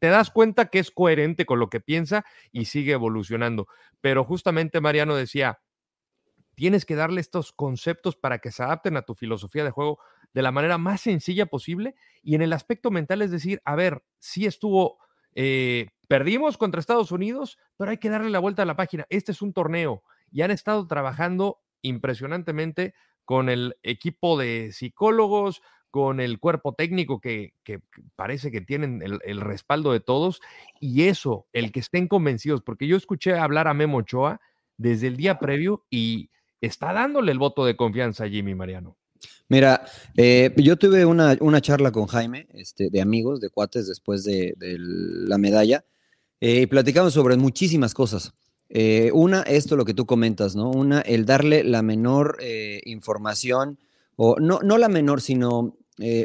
das 0.00 0.30
cuenta 0.30 0.66
que 0.66 0.80
es 0.80 0.90
coherente 0.90 1.46
con 1.46 1.60
lo 1.60 1.70
que 1.70 1.80
piensa 1.80 2.26
y 2.52 2.66
sigue 2.66 2.92
evolucionando. 2.92 3.68
Pero 4.02 4.24
justamente 4.24 4.80
Mariano 4.80 5.14
decía, 5.14 5.60
tienes 6.54 6.84
que 6.84 6.94
darle 6.94 7.20
estos 7.20 7.52
conceptos 7.52 8.16
para 8.16 8.38
que 8.38 8.50
se 8.50 8.62
adapten 8.62 8.96
a 8.96 9.02
tu 9.02 9.14
filosofía 9.14 9.64
de 9.64 9.70
juego 9.70 9.98
de 10.32 10.42
la 10.42 10.52
manera 10.52 10.78
más 10.78 11.00
sencilla 11.00 11.46
posible 11.46 11.94
y 12.22 12.34
en 12.34 12.42
el 12.42 12.52
aspecto 12.52 12.90
mental 12.90 13.22
es 13.22 13.30
decir, 13.30 13.60
a 13.64 13.74
ver, 13.76 14.02
si 14.18 14.46
estuvo, 14.46 14.98
eh, 15.34 15.90
perdimos 16.08 16.58
contra 16.58 16.80
Estados 16.80 17.12
Unidos, 17.12 17.58
pero 17.76 17.90
hay 17.90 17.98
que 17.98 18.10
darle 18.10 18.30
la 18.30 18.40
vuelta 18.40 18.62
a 18.62 18.66
la 18.66 18.76
página. 18.76 19.06
Este 19.10 19.32
es 19.32 19.42
un 19.42 19.52
torneo 19.52 20.02
y 20.30 20.42
han 20.42 20.50
estado 20.50 20.86
trabajando 20.86 21.60
impresionantemente 21.82 22.94
con 23.24 23.48
el 23.48 23.76
equipo 23.82 24.38
de 24.38 24.70
psicólogos, 24.72 25.62
con 25.94 26.18
el 26.18 26.40
cuerpo 26.40 26.74
técnico 26.74 27.20
que, 27.20 27.52
parece 28.16 28.50
que 28.50 28.60
tienen 28.60 29.00
el, 29.00 29.40
respaldo 29.40 29.92
de 29.92 30.00
todos 30.00 30.40
y 30.80 31.04
eso, 31.04 31.46
el 31.52 31.70
que 31.70 31.78
estén 31.78 32.08
convencidos, 32.08 32.62
porque 32.62 32.88
yo 32.88 32.96
escuché 32.96 33.38
hablar 33.38 33.68
a 33.68 33.74
Memo 33.74 33.98
Ochoa 33.98 34.40
desde 34.76 35.06
el 35.06 35.16
día 35.16 35.38
previo 35.38 35.86
y 35.90 36.30
está 36.66 36.92
dándole 36.92 37.32
el 37.32 37.38
voto 37.38 37.64
de 37.64 37.76
confianza 37.76 38.24
a 38.24 38.28
Jimmy 38.28 38.54
Mariano. 38.54 38.96
Mira, 39.48 39.84
eh, 40.16 40.54
yo 40.56 40.76
tuve 40.76 41.04
una, 41.04 41.60
charla 41.60 41.92
con 41.92 42.06
Jaime, 42.06 42.46
este, 42.54 42.88
de 42.90 43.00
amigos, 43.00 43.40
de 43.40 43.50
cuates, 43.50 43.86
después 43.86 44.24
de, 44.24 44.54
la 44.58 45.38
medalla, 45.38 45.84
eh, 46.40 46.62
y 46.62 46.66
platicamos 46.66 47.12
sobre 47.12 47.36
muchísimas 47.36 47.94
cosas. 47.94 48.32
Eh, 48.70 49.10
una, 49.12 49.42
esto 49.42 49.76
lo 49.76 49.84
que 49.84 49.94
tú 49.94 50.06
comentas, 50.06 50.56
¿no? 50.56 50.70
Una, 50.70 51.00
el 51.02 51.26
darle 51.26 51.62
la 51.62 51.82
menor 51.82 52.38
información, 52.84 53.78
o 54.16 54.36
no, 54.40 54.60
no 54.62 54.78
la 54.78 54.88
menor, 54.88 55.20
sino 55.20 55.76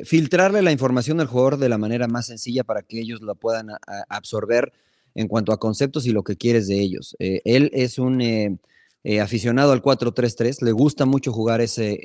filtrarle 0.04 0.64
la 0.64 0.72
información 0.72 1.20
al 1.20 1.28
jugador 1.28 1.58
de 1.58 1.70
la 1.70 1.78
manera 1.78 2.08
más 2.08 2.28
sencilla 2.28 2.64
para 2.64 2.82
que 2.82 3.00
ellos 3.00 3.22
la 3.22 3.36
puedan 3.36 3.68
absorber 4.08 4.74
en 5.14 5.28
cuanto 5.28 5.52
a 5.52 5.60
conceptos 5.60 6.08
y 6.08 6.12
lo 6.12 6.24
que 6.24 6.38
quieres 6.38 6.68
de 6.68 6.80
ellos. 6.80 7.16
Él 7.20 7.70
es 7.74 8.00
un 8.00 8.60
eh, 9.04 9.22
aficionado 9.22 9.72
al 9.72 9.82
4-3-3, 9.82 10.62
le 10.62 10.72
gusta 10.72 11.06
mucho 11.06 11.32
jugar 11.32 11.62
ese, 11.62 12.00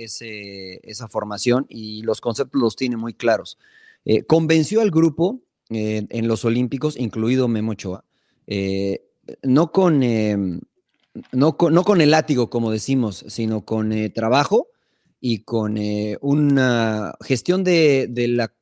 esa 0.83 1.09
formación 1.09 1.67
y 1.69 2.03
los 2.03 2.21
conceptos 2.21 2.61
los 2.61 2.77
tiene 2.77 2.97
muy 2.97 3.15
claros. 3.15 3.59
convenció 4.27 4.81
al 4.81 4.91
grupo 4.91 5.41
en 5.71 6.29
los 6.29 6.45
Olímpicos, 6.45 6.97
incluido 6.97 7.49
Memo 7.49 7.73
Ochoa, 7.73 8.05
no 9.43 9.73
con, 9.73 10.01
no, 11.33 11.57
con, 11.57 11.75
no 11.75 11.85
con 11.85 12.01
el 12.01 12.11
látigo, 12.11 12.51
como 12.51 12.71
decimos, 12.71 13.25
sino 13.29 13.65
con 13.65 13.93
trabajo 14.13 14.69
y 15.21 15.39
con 15.39 15.79
eh, 15.79 16.19
una 16.21 17.15
gestión 17.23 17.65
de, 17.65 18.09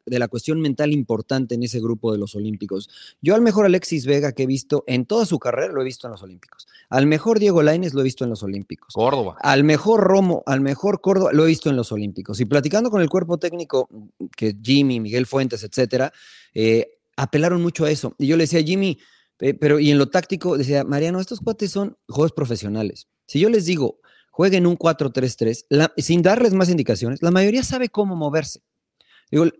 la, 0.06 0.28
cuestión 0.28 0.60
mental 0.60 0.92
importante 0.92 1.54
en 1.54 1.64
ese 1.64 1.80
grupo 1.80 2.12
de 2.12 2.18
los 2.18 2.34
Olímpicos. 2.34 2.88
Yo 3.20 3.34
al 3.34 3.40
mejor 3.40 3.66
Alexis 3.66 4.06
Vega 4.06 4.32
que 4.32 4.44
he 4.44 4.46
visto 4.46 4.84
en 4.86 5.04
toda 5.04 5.26
su 5.26 5.38
carrera 5.38 5.72
lo 5.72 5.80
he 5.80 5.84
visto 5.84 6.06
en 6.06 6.12
los 6.12 6.22
Olímpicos. 6.22 6.68
Al 6.88 7.06
mejor 7.06 7.40
Diego 7.40 7.62
Lainez 7.62 7.94
lo 7.94 8.00
he 8.00 8.04
visto 8.04 8.24
en 8.24 8.30
los 8.30 8.42
Olímpicos. 8.42 8.94
Córdoba. 8.94 9.36
Al 9.40 9.64
mejor 9.64 10.00
Romo, 10.00 10.42
al 10.46 10.60
mejor 10.60 11.00
Córdoba 11.00 11.32
lo 11.32 11.44
he 11.44 11.48
visto 11.48 11.68
en 11.68 11.76
los 11.76 11.90
Olímpicos. 11.90 12.38
Y 12.38 12.44
platicando 12.44 12.90
con 12.90 13.02
el 13.02 13.08
cuerpo 13.08 13.38
técnico, 13.38 13.88
que 14.36 14.56
Jimmy, 14.62 15.00
Miguel 15.00 15.26
Fuentes, 15.26 15.64
etcétera, 15.64 16.12
eh, 16.54 16.98
apelaron 17.16 17.60
mucho 17.60 17.86
a 17.86 17.90
eso. 17.90 18.14
Y 18.18 18.28
yo 18.28 18.36
le 18.36 18.44
decía, 18.44 18.62
Jimmy, 18.62 18.98
pero 19.36 19.80
y 19.80 19.90
en 19.90 19.98
lo 19.98 20.08
táctico, 20.08 20.56
decía, 20.56 20.84
Mariano, 20.84 21.18
estos 21.18 21.40
cuates 21.40 21.72
son 21.72 21.96
juegos 22.08 22.32
profesionales. 22.32 23.08
Si 23.26 23.40
yo 23.40 23.48
les 23.48 23.64
digo, 23.64 23.98
jueguen 24.32 24.66
un 24.66 24.76
4-3-3, 24.76 25.92
sin 25.98 26.22
darles 26.22 26.54
más 26.54 26.68
indicaciones, 26.68 27.22
la 27.22 27.30
mayoría 27.30 27.62
sabe 27.62 27.90
cómo 27.90 28.16
moverse. 28.16 28.60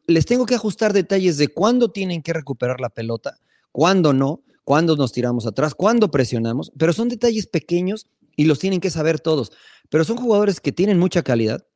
Les 0.07 0.27
tengo 0.27 0.47
que 0.47 0.55
ajustar 0.55 0.93
detalles 0.93 1.37
de 1.37 1.49
cuándo 1.49 1.93
tienen 1.93 2.23
que 2.23 2.33
recuperar 2.33 2.81
la 2.81 2.89
pelota, 2.91 3.39
cuándo 3.71 4.13
no, 4.13 4.43
cuándo 4.65 4.97
nos 4.97 5.13
tiramos 5.13 5.47
atrás, 5.47 5.75
cuándo 5.75 6.11
presionamos, 6.11 6.73
pero 6.77 6.93
son 6.93 7.09
detalles 7.09 7.47
pequeños 7.47 8.09
y 8.35 8.47
los 8.47 8.59
tienen 8.59 8.81
que 8.81 8.91
saber 8.91 9.21
todos. 9.21 9.53
Pero 9.91 10.05
son 10.05 10.17
jugadores 10.17 10.61
que 10.61 10.73
tienen 10.73 10.99
mucha 10.99 11.23
calidad, 11.23 11.67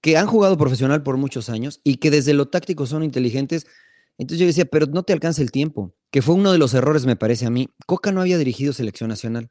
que 0.00 0.16
han 0.16 0.26
jugado 0.26 0.56
profesional 0.56 1.02
por 1.02 1.16
muchos 1.16 1.48
años 1.48 1.80
y 1.82 1.96
que 1.96 2.10
desde 2.10 2.34
lo 2.34 2.48
táctico 2.48 2.86
son 2.86 3.02
inteligentes. 3.02 3.66
Entonces 4.16 4.38
yo 4.38 4.46
decía, 4.46 4.64
pero 4.64 4.86
no 4.86 5.02
te 5.02 5.12
alcanza 5.12 5.42
el 5.42 5.50
tiempo, 5.50 5.92
que 6.12 6.22
fue 6.22 6.36
uno 6.36 6.52
de 6.52 6.58
los 6.58 6.72
errores, 6.74 7.04
me 7.04 7.16
parece 7.16 7.46
a 7.46 7.50
mí. 7.50 7.68
Coca 7.86 8.12
no 8.12 8.20
había 8.20 8.38
dirigido 8.38 8.72
selección 8.72 9.08
nacional. 9.08 9.50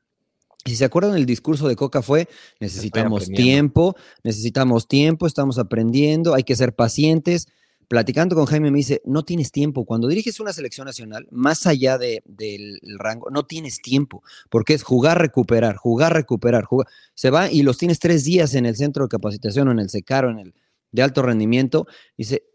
Si 0.65 0.77
se 0.77 0.85
acuerdan, 0.85 1.15
el 1.15 1.25
discurso 1.25 1.67
de 1.67 1.75
Coca 1.75 2.01
fue, 2.01 2.29
necesitamos 2.61 3.27
tiempo, 3.27 3.97
necesitamos 4.23 4.87
tiempo, 4.87 5.27
estamos 5.27 5.59
aprendiendo, 5.59 6.33
hay 6.33 6.43
que 6.43 6.55
ser 6.55 6.73
pacientes. 6.73 7.47
Platicando 7.89 8.35
con 8.35 8.45
Jaime 8.45 8.71
me 8.71 8.77
dice, 8.77 9.01
no 9.03 9.23
tienes 9.23 9.51
tiempo. 9.51 9.83
Cuando 9.83 10.07
diriges 10.07 10.39
una 10.39 10.53
selección 10.53 10.85
nacional, 10.85 11.27
más 11.31 11.67
allá 11.67 11.97
de, 11.97 12.23
del 12.25 12.79
rango, 12.97 13.29
no 13.29 13.43
tienes 13.43 13.81
tiempo, 13.81 14.23
porque 14.49 14.73
es 14.73 14.83
jugar, 14.83 15.19
recuperar, 15.19 15.75
jugar, 15.75 16.13
recuperar. 16.13 16.63
Jugar. 16.63 16.87
Se 17.13 17.29
va 17.29 17.51
y 17.51 17.61
los 17.61 17.77
tienes 17.77 17.99
tres 17.99 18.23
días 18.23 18.55
en 18.55 18.65
el 18.65 18.77
centro 18.77 19.03
de 19.03 19.09
capacitación 19.09 19.67
o 19.67 19.71
en 19.73 19.79
el 19.79 19.89
SECAR 19.89 20.25
o 20.25 20.31
en 20.31 20.39
el 20.39 20.53
de 20.93 21.01
alto 21.01 21.23
rendimiento. 21.23 21.85
Dice, 22.17 22.45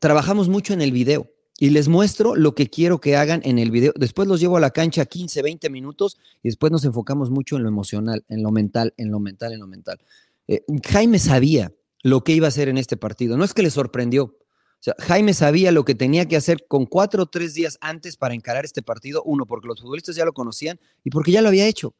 trabajamos 0.00 0.48
mucho 0.48 0.74
en 0.74 0.82
el 0.82 0.90
video 0.90 1.30
y 1.58 1.70
les 1.70 1.88
muestro 1.88 2.34
lo 2.34 2.54
que 2.54 2.68
quiero 2.68 3.00
que 3.00 3.16
hagan 3.16 3.40
en 3.44 3.58
el 3.58 3.70
video. 3.70 3.92
Después 3.96 4.26
los 4.28 4.40
llevo 4.40 4.56
a 4.56 4.60
la 4.60 4.70
cancha 4.70 5.04
15, 5.06 5.42
20 5.42 5.70
minutos 5.70 6.18
y 6.42 6.48
después 6.48 6.72
nos 6.72 6.84
enfocamos 6.84 7.30
mucho 7.30 7.56
en 7.56 7.62
lo 7.62 7.68
emocional, 7.68 8.24
en 8.28 8.42
lo 8.42 8.50
mental, 8.50 8.94
en 8.96 9.10
lo 9.10 9.20
mental, 9.20 9.52
en 9.52 9.60
lo 9.60 9.66
mental. 9.66 10.00
Eh, 10.48 10.64
Jaime 10.84 11.18
sabía 11.18 11.72
lo 12.02 12.24
que 12.24 12.32
iba 12.32 12.46
a 12.46 12.48
hacer 12.48 12.68
en 12.68 12.78
este 12.78 12.96
partido. 12.96 13.36
No 13.36 13.44
es 13.44 13.54
que 13.54 13.62
le 13.62 13.70
sorprendió. 13.70 14.36
O 14.84 15.02
Jaime 15.02 15.32
sabía 15.34 15.70
lo 15.70 15.84
que 15.84 15.94
tenía 15.94 16.26
que 16.26 16.36
hacer 16.36 16.66
con 16.66 16.86
cuatro 16.86 17.22
o 17.22 17.26
tres 17.26 17.54
días 17.54 17.78
antes 17.80 18.16
para 18.16 18.34
encarar 18.34 18.64
este 18.64 18.82
partido. 18.82 19.22
Uno, 19.24 19.46
porque 19.46 19.68
los 19.68 19.80
futbolistas 19.80 20.16
ya 20.16 20.24
lo 20.24 20.32
conocían 20.32 20.80
y 21.04 21.10
porque 21.10 21.30
ya 21.30 21.42
lo 21.42 21.48
había 21.48 21.66
hecho. 21.66 21.94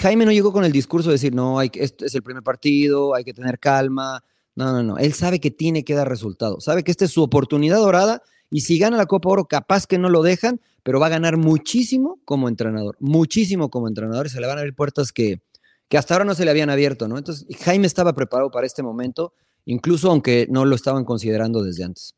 Jaime 0.00 0.26
no 0.26 0.32
llegó 0.32 0.52
con 0.52 0.64
el 0.64 0.72
discurso 0.72 1.08
de 1.08 1.14
decir, 1.14 1.34
no, 1.34 1.58
hay, 1.58 1.70
este 1.74 2.06
es 2.06 2.14
el 2.14 2.22
primer 2.22 2.42
partido, 2.42 3.14
hay 3.14 3.24
que 3.24 3.32
tener 3.32 3.58
calma. 3.58 4.22
No, 4.56 4.72
no, 4.72 4.82
no. 4.82 4.98
Él 4.98 5.12
sabe 5.12 5.38
que 5.38 5.50
tiene 5.50 5.84
que 5.84 5.94
dar 5.94 6.08
resultado. 6.08 6.60
Sabe 6.60 6.82
que 6.82 6.90
esta 6.90 7.04
es 7.04 7.12
su 7.12 7.22
oportunidad 7.22 7.78
dorada 7.78 8.22
y 8.50 8.62
si 8.62 8.78
gana 8.78 8.96
la 8.96 9.06
Copa 9.06 9.28
Oro, 9.28 9.44
capaz 9.44 9.86
que 9.86 9.98
no 9.98 10.08
lo 10.08 10.22
dejan, 10.22 10.60
pero 10.82 10.98
va 10.98 11.06
a 11.06 11.10
ganar 11.10 11.36
muchísimo 11.36 12.20
como 12.24 12.48
entrenador, 12.48 12.96
muchísimo 13.00 13.70
como 13.70 13.88
entrenador 13.88 14.26
y 14.26 14.30
se 14.30 14.40
le 14.40 14.46
van 14.46 14.58
a 14.58 14.60
abrir 14.60 14.74
puertas 14.74 15.12
que, 15.12 15.42
que 15.88 15.98
hasta 15.98 16.14
ahora 16.14 16.24
no 16.24 16.34
se 16.34 16.44
le 16.44 16.50
habían 16.50 16.70
abierto, 16.70 17.08
¿no? 17.08 17.18
Entonces, 17.18 17.46
Jaime 17.64 17.86
estaba 17.86 18.14
preparado 18.14 18.50
para 18.50 18.66
este 18.66 18.82
momento, 18.82 19.34
incluso 19.64 20.10
aunque 20.10 20.46
no 20.48 20.64
lo 20.64 20.74
estaban 20.74 21.04
considerando 21.04 21.62
desde 21.62 21.84
antes. 21.84 22.14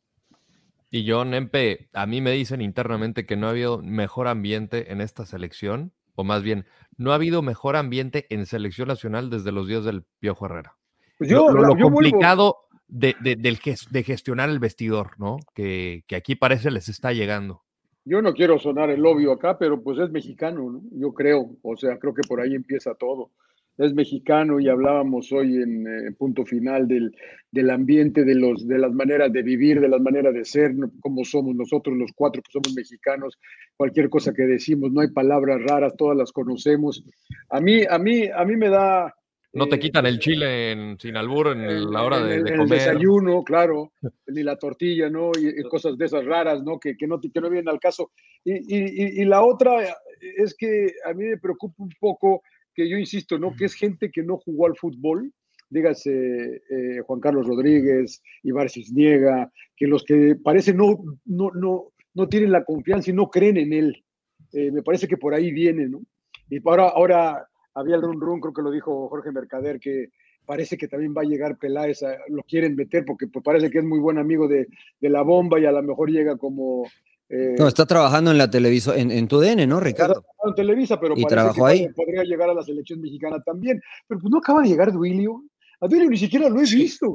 Y 0.90 1.10
John 1.10 1.34
Empe, 1.34 1.90
a 1.92 2.06
mí 2.06 2.20
me 2.20 2.32
dicen 2.32 2.60
internamente 2.60 3.26
que 3.26 3.36
no 3.36 3.46
ha 3.46 3.50
habido 3.50 3.82
mejor 3.82 4.28
ambiente 4.28 4.92
en 4.92 5.00
esta 5.00 5.26
selección, 5.26 5.92
o 6.14 6.24
más 6.24 6.42
bien, 6.42 6.66
no 6.96 7.12
ha 7.12 7.16
habido 7.16 7.42
mejor 7.42 7.76
ambiente 7.76 8.26
en 8.30 8.46
selección 8.46 8.88
nacional 8.88 9.28
desde 9.30 9.52
los 9.52 9.68
días 9.68 9.84
del 9.84 10.04
Piojo 10.18 10.46
Herrera. 10.46 10.78
Pues 11.18 11.30
yo, 11.30 11.50
lo, 11.50 11.76
complicado, 11.76 12.56
de, 12.86 13.14
de 13.20 14.02
gestionar 14.04 14.48
el 14.48 14.60
vestidor, 14.60 15.18
¿no? 15.18 15.38
Que, 15.54 16.04
que, 16.06 16.16
aquí 16.16 16.36
parece 16.36 16.70
les 16.70 16.88
está 16.88 17.12
llegando. 17.12 17.62
Yo 18.04 18.22
no 18.22 18.32
quiero 18.32 18.58
sonar 18.58 18.88
el 18.88 19.04
obvio 19.04 19.32
acá, 19.32 19.58
pero 19.58 19.82
pues 19.82 19.98
es 19.98 20.10
mexicano, 20.10 20.70
¿no? 20.70 20.82
Yo 20.92 21.12
creo, 21.12 21.50
o 21.62 21.76
sea, 21.76 21.98
creo 21.98 22.14
que 22.14 22.22
por 22.26 22.40
ahí 22.40 22.54
empieza 22.54 22.94
todo. 22.94 23.32
Es 23.76 23.92
mexicano 23.94 24.58
y 24.58 24.68
hablábamos 24.68 25.30
hoy 25.30 25.62
en 25.62 25.86
eh, 25.86 26.12
punto 26.16 26.44
final 26.44 26.88
del, 26.88 27.14
del, 27.52 27.70
ambiente, 27.70 28.24
de, 28.24 28.34
los, 28.34 28.66
de 28.66 28.78
las 28.78 28.92
maneras 28.92 29.32
de 29.32 29.42
vivir, 29.42 29.80
de 29.80 29.88
las 29.88 30.00
maneras 30.00 30.34
de 30.34 30.44
ser, 30.44 30.74
como 31.00 31.24
somos 31.24 31.54
nosotros 31.54 31.96
los 31.96 32.10
cuatro 32.12 32.42
que 32.42 32.50
somos 32.50 32.74
mexicanos, 32.74 33.38
cualquier 33.76 34.08
cosa 34.08 34.32
que 34.32 34.44
decimos, 34.44 34.90
no 34.90 35.00
hay 35.00 35.08
palabras 35.08 35.62
raras, 35.62 35.94
todas 35.96 36.16
las 36.16 36.32
conocemos. 36.32 37.04
A 37.50 37.60
mí, 37.60 37.82
a 37.88 37.98
mí, 37.98 38.26
a 38.26 38.44
mí 38.44 38.56
me 38.56 38.68
da, 38.68 39.14
no 39.52 39.66
te 39.66 39.78
quitan 39.78 40.06
el 40.06 40.18
chile 40.18 40.72
en, 40.72 40.98
sin 40.98 41.16
albur 41.16 41.48
en 41.48 41.90
la 41.90 42.02
hora 42.02 42.22
de, 42.22 42.40
comer. 42.40 42.60
El 42.60 42.68
desayuno, 42.68 43.42
claro, 43.42 43.92
ni 44.26 44.42
la 44.42 44.56
tortilla, 44.56 45.08
¿no? 45.08 45.30
Y, 45.38 45.62
cosas 45.64 45.96
de 45.96 46.06
esas 46.06 46.24
raras, 46.24 46.62
¿no? 46.62 46.78
Que, 46.78 46.96
que 46.96 47.06
no, 47.06 47.20
que 47.20 47.40
no 47.40 47.50
vienen 47.50 47.68
al 47.68 47.80
caso. 47.80 48.12
Y, 48.44 48.52
y, 48.52 49.22
y, 49.22 49.24
la 49.24 49.42
otra 49.42 49.96
es 50.20 50.54
que 50.56 50.92
a 51.04 51.14
mí 51.14 51.24
me 51.24 51.38
preocupa 51.38 51.82
un 51.82 51.92
poco, 51.98 52.42
que 52.74 52.88
yo 52.88 52.96
insisto, 52.98 53.38
¿no? 53.38 53.54
Que 53.56 53.66
es 53.66 53.74
gente 53.74 54.10
que 54.10 54.22
no 54.22 54.36
jugó 54.38 54.66
al 54.66 54.76
fútbol, 54.76 55.32
dígase 55.70 56.62
eh, 56.70 57.00
Juan 57.06 57.20
Carlos 57.20 57.46
Rodríguez, 57.46 58.22
Ibar 58.42 58.70
Cisniega, 58.70 59.50
que 59.76 59.86
los 59.86 60.04
que 60.04 60.36
parece 60.42 60.74
no, 60.74 60.98
no, 61.24 61.50
no, 61.54 61.92
no 62.14 62.28
tienen 62.28 62.52
la 62.52 62.64
confianza 62.64 63.10
y 63.10 63.14
no 63.14 63.28
creen 63.28 63.56
en 63.56 63.72
él. 63.72 64.04
Eh, 64.52 64.70
me 64.70 64.82
parece 64.82 65.08
que 65.08 65.16
por 65.16 65.34
ahí 65.34 65.52
viene, 65.52 65.88
¿no? 65.88 66.02
Y 66.48 66.60
ahora, 66.66 66.88
ahora 66.88 67.48
había 67.78 67.96
el 67.96 68.02
run 68.02 68.20
run, 68.20 68.40
creo 68.40 68.52
que 68.52 68.62
lo 68.62 68.70
dijo 68.70 69.08
Jorge 69.08 69.32
Mercader, 69.32 69.78
que 69.78 70.10
parece 70.44 70.76
que 70.78 70.88
también 70.88 71.14
va 71.16 71.22
a 71.22 71.26
llegar 71.26 71.58
Peláez, 71.58 72.00
lo 72.28 72.42
quieren 72.42 72.74
meter 72.74 73.04
porque 73.04 73.26
pues, 73.26 73.44
parece 73.44 73.70
que 73.70 73.78
es 73.78 73.84
muy 73.84 73.98
buen 73.98 74.18
amigo 74.18 74.48
de, 74.48 74.66
la 75.00 75.22
bomba 75.22 75.60
y 75.60 75.66
a 75.66 75.72
lo 75.72 75.82
mejor 75.82 76.10
llega 76.10 76.36
como... 76.36 76.86
Eh, 77.28 77.56
no, 77.58 77.68
está 77.68 77.84
trabajando 77.84 78.30
en 78.30 78.38
la 78.38 78.48
televisión, 78.48 78.98
en, 78.98 79.10
en 79.10 79.28
tu 79.28 79.38
DN, 79.38 79.66
¿no, 79.66 79.78
Ricardo? 79.80 80.24
En 80.46 80.54
Televisa, 80.54 80.98
pero 80.98 81.12
¿Y 81.14 81.26
trabajó 81.26 81.66
ahí? 81.66 81.86
podría 81.90 82.24
llegar 82.24 82.48
a 82.48 82.54
la 82.54 82.62
selección 82.62 83.02
mexicana 83.02 83.42
también. 83.42 83.82
Pero 84.06 84.18
pues 84.20 84.32
no 84.32 84.38
acaba 84.38 84.62
de 84.62 84.68
llegar 84.68 84.90
Duilio. 84.90 85.44
A 85.80 85.86
Duilio 85.86 86.08
ni 86.08 86.16
siquiera 86.16 86.48
lo 86.48 86.58
he 86.60 86.64
visto. 86.64 87.14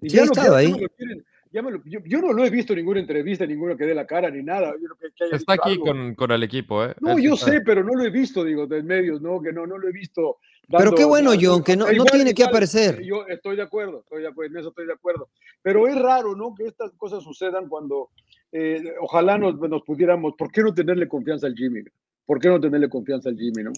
ya 0.00 0.22
yo, 1.52 2.20
no 2.20 2.32
lo 2.32 2.44
he 2.44 2.50
visto 2.50 2.72
en 2.72 2.78
ninguna 2.78 3.00
entrevista, 3.00 3.44
ninguno 3.44 3.76
que 3.76 3.84
dé 3.84 3.94
la 3.94 4.06
cara 4.06 4.30
ni 4.30 4.42
nada. 4.42 4.72
Está 5.32 5.54
aquí 5.54 5.78
con, 5.78 6.30
el 6.30 6.42
equipo, 6.44 6.84
¿eh? 6.84 6.94
No, 7.00 7.18
yo 7.18 7.36
sé, 7.36 7.60
pero 7.62 7.82
no 7.82 7.94
lo 7.94 8.04
he 8.04 8.10
visto, 8.10 8.44
digo, 8.44 8.66
de 8.66 8.82
medios, 8.82 9.20
¿no? 9.20 9.40
Que 9.42 9.52
no, 9.52 9.66
no 9.66 9.76
lo 9.76 9.88
he 9.88 9.92
visto. 9.92 10.38
pero 10.68 10.92
qué 10.92 11.04
bueno, 11.04 11.32
John, 11.40 11.64
que 11.64 11.76
no, 11.76 11.86
tiene 12.04 12.34
que 12.34 12.44
aparecer. 12.44 13.02
Yo 13.02 13.26
estoy 13.26 13.56
de 13.56 13.62
acuerdo, 13.62 14.00
estoy 14.00 14.22
de 14.22 14.28
acuerdo, 14.28 14.52
en 14.52 14.60
eso 14.60 14.68
estoy 14.68 14.86
de 14.86 14.92
acuerdo. 14.92 15.28
Pero 15.62 15.88
es 15.88 16.00
raro, 16.00 16.36
¿no? 16.36 16.54
Que 16.54 16.66
estas 16.66 16.92
cosas 16.92 17.24
sucedan 17.24 17.68
cuando 17.68 18.10
eh, 18.52 18.94
ojalá 19.00 19.36
nos, 19.36 19.58
nos, 19.58 19.82
pudiéramos, 19.82 20.34
¿por 20.36 20.52
qué 20.52 20.62
no 20.62 20.72
tenerle 20.72 21.08
confianza 21.08 21.48
al 21.48 21.54
Jimmy? 21.54 21.82
¿Por 22.24 22.38
qué 22.38 22.48
no 22.48 22.60
tenerle 22.60 22.88
confianza 22.88 23.28
al 23.28 23.36
Jimmy, 23.36 23.64
no? 23.64 23.72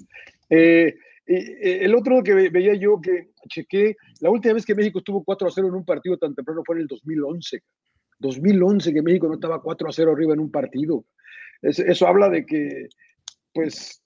Eh, 0.51 0.95
eh, 1.27 1.85
el 1.85 1.95
otro 1.95 2.23
que 2.23 2.35
veía 2.51 2.75
yo, 2.75 3.01
que 3.01 3.31
chequé, 3.49 3.97
la 4.21 4.31
última 4.31 4.55
vez 4.55 4.67
que 4.67 4.75
México 4.75 4.99
estuvo 4.99 5.23
4 5.25 5.49
a 5.49 5.51
0 5.51 5.69
en 5.69 5.75
un 5.75 5.85
partido 5.85 6.19
tan 6.19 6.35
temprano 6.35 6.63
fue 6.65 6.77
en 6.77 6.83
el 6.83 6.87
2011. 6.89 7.63
2011 8.19 8.93
que 8.93 9.03
México 9.03 9.29
no 9.29 9.35
estaba 9.35 9.63
4 9.63 9.89
a 9.89 9.93
0 9.93 10.13
arriba 10.13 10.35
en 10.35 10.41
un 10.41 10.51
partido. 10.51 11.05
eso 11.61 12.07
habla 12.07 12.29
de 12.29 12.45
que, 12.45 12.89
pues, 13.53 14.03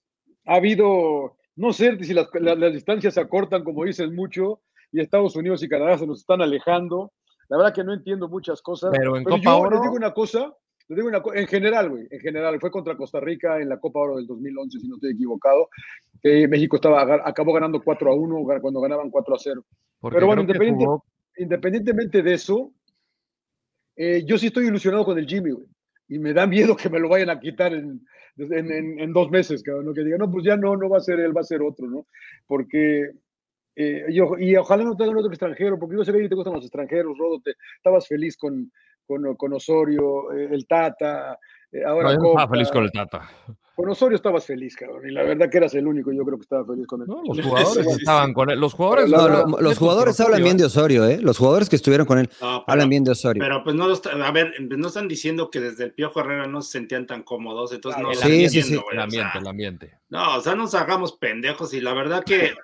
ha 0.46 0.57
habido, 0.57 1.37
no 1.57 1.72
sé 1.72 2.02
si 2.02 2.14
las, 2.14 2.29
distancias 2.72 3.14
se 3.14 3.20
acortan, 3.20 3.64
como 3.64 3.85
dicen 3.85 4.14
mucho, 4.14 4.62
y 4.92 5.00
Estados 5.00 5.37
Unidos 5.37 5.62
y 5.62 5.68
Canadá 5.68 5.98
se 5.98 6.07
nos 6.07 6.20
están 6.20 6.40
alejando. 6.42 7.12
La 7.48 7.59
verdad 7.59 7.74
que 7.74 7.85
no 7.85 7.92
entiendo 7.92 8.29
muchas 8.29 8.61
cosas. 8.62 8.90
Pero 8.92 9.16
en 9.16 9.24
Copa 9.24 9.42
yo 9.42 9.70
les 9.70 9.83
digo 9.83 9.94
una 9.94 10.12
cosa, 10.12 10.55
les 10.88 10.96
digo 10.96 11.09
una 11.09 11.22
en 11.35 11.46
general, 11.46 11.90
güey, 11.90 12.07
en 12.11 12.20
general, 12.20 12.61
fue 12.61 12.70
contra 12.70 12.96
Costa 12.96 13.20
Rica 13.20 13.61
en 13.61 13.68
la 13.68 13.79
Copa 13.81 14.01
Oro 14.01 14.16
del 14.16 14.27
2011, 14.27 14.79
si 14.79 14.88
no 14.88 14.96
estoy 14.96 15.12
equivocado. 15.12 15.68
México 16.22 16.77
estaba, 16.77 17.20
acabó 17.25 17.53
ganando 17.53 17.83
4 17.83 18.11
a 18.11 18.14
1 18.14 18.61
cuando 18.61 18.81
ganaban 18.81 19.11
4 19.11 19.35
a 19.35 19.38
0. 19.38 19.64
Pero 20.11 20.27
bueno, 20.27 20.46
independientemente 21.37 22.22
de 22.22 22.35
eso, 22.35 22.72
eh, 23.96 24.25
yo 24.25 24.38
sí 24.38 24.49
estoy 24.49 24.66
ilusionado 24.66 25.05
con 25.05 25.18
el 25.18 25.27
Jimmy, 25.27 25.51
güey. 25.51 25.66
Y 26.09 26.18
me 26.18 26.33
da 26.33 26.46
miedo 26.46 26.77
que 26.77 26.88
me 26.88 27.01
lo 27.01 27.09
vayan 27.09 27.31
a 27.31 27.40
quitar 27.40 27.72
en, 27.72 28.01
en, 28.37 29.01
en, 29.01 29.12
dos 29.12 29.31
meses, 29.31 29.62
cabrón. 29.62 29.92
Que 29.92 30.05
digan, 30.05 30.20
no, 30.20 30.31
pues 30.31 30.44
ya 30.44 30.57
no, 30.57 30.77
no 30.77 30.88
va 30.88 30.99
a 30.99 31.01
ser 31.01 31.18
él, 31.18 31.37
va 31.37 31.40
a 31.40 31.44
ser 31.44 31.62
otro, 31.62 31.88
¿no? 31.88 32.07
Porque 32.46 33.11
eh, 33.75 34.07
y, 34.09 34.57
ojalá 34.57 34.85
no 34.85 34.96
tengan 34.96 35.18
otro 35.18 35.31
extranjero, 35.31 35.79
porque 35.79 35.96
yo 35.96 36.05
sé 36.05 36.12
que 36.12 36.29
te 36.29 36.35
gustan 36.35 36.55
los 36.55 36.64
extranjeros, 36.64 37.18
Rodo, 37.18 37.40
te, 37.40 37.55
estabas 37.77 38.09
feliz 38.09 38.37
con, 38.37 38.72
con, 39.07 39.35
con 39.37 39.53
Osorio, 39.53 40.33
eh, 40.33 40.49
el 40.51 40.66
Tata, 40.66 41.38
ahora 41.87 42.14
no, 42.14 42.29
estaba 42.29 42.49
feliz 42.49 42.71
con 42.71 42.85
el 42.85 42.92
Tata. 42.92 43.29
Con 43.77 43.90
Osorio 43.90 44.16
estabas 44.16 44.47
feliz, 44.47 44.75
cabrón, 44.75 45.07
y 45.07 45.12
la 45.12 45.23
verdad 45.23 45.51
que 45.51 45.59
eras 45.59 45.75
el 45.75 45.87
único, 45.87 46.11
yo 46.11 46.25
creo 46.25 46.38
que 46.38 46.45
estaba 46.45 46.64
feliz 46.64 46.87
con 46.87 47.03
él. 47.03 47.09
No, 47.09 47.21
los 47.27 47.38
jugadores 47.47 47.87
estaban 47.87 48.33
con 48.33 48.49
él. 48.49 48.59
Los 48.59 48.73
jugadores, 48.73 49.11
los 49.11 49.77
jugadores 49.77 50.19
hablan 50.19 50.42
bien 50.42 50.57
de 50.57 50.64
Osorio, 50.64 51.07
¿eh? 51.07 51.19
Los 51.21 51.37
jugadores 51.37 51.69
que 51.69 51.77
estuvieron 51.77 52.07
con 52.07 52.19
él 52.19 52.31
hablan 52.40 52.88
bien 52.88 53.05
de 53.05 53.11
Osorio. 53.11 53.42
Pero 53.42 53.62
pues 53.62 53.77
no, 53.77 53.85
a 53.85 54.31
ver, 54.33 54.55
no 54.61 54.88
están 54.88 55.09
diciendo 55.09 55.51
que 55.51 55.61
desde 55.61 55.85
el 55.85 55.92
Piojo 55.92 56.21
Herrera 56.21 56.47
no 56.47 56.62
se 56.62 56.73
sentían 56.73 57.07
tan 57.07 57.23
cómodos, 57.23 57.71
entonces 57.71 58.01
no. 58.01 58.14
Sí, 58.14 58.49
sí, 58.49 58.62
sí. 58.62 58.81
El 58.92 58.99
ambiente, 58.99 59.38
el 59.38 59.47
ambiente. 59.47 59.99
No, 60.09 60.38
o 60.38 60.40
sea, 60.40 60.55
nos 60.55 60.75
hagamos 60.75 61.12
pendejos 61.19 61.75
y 61.75 61.83
la 61.83 61.92
verdad 61.92 62.25
que. 62.25 62.55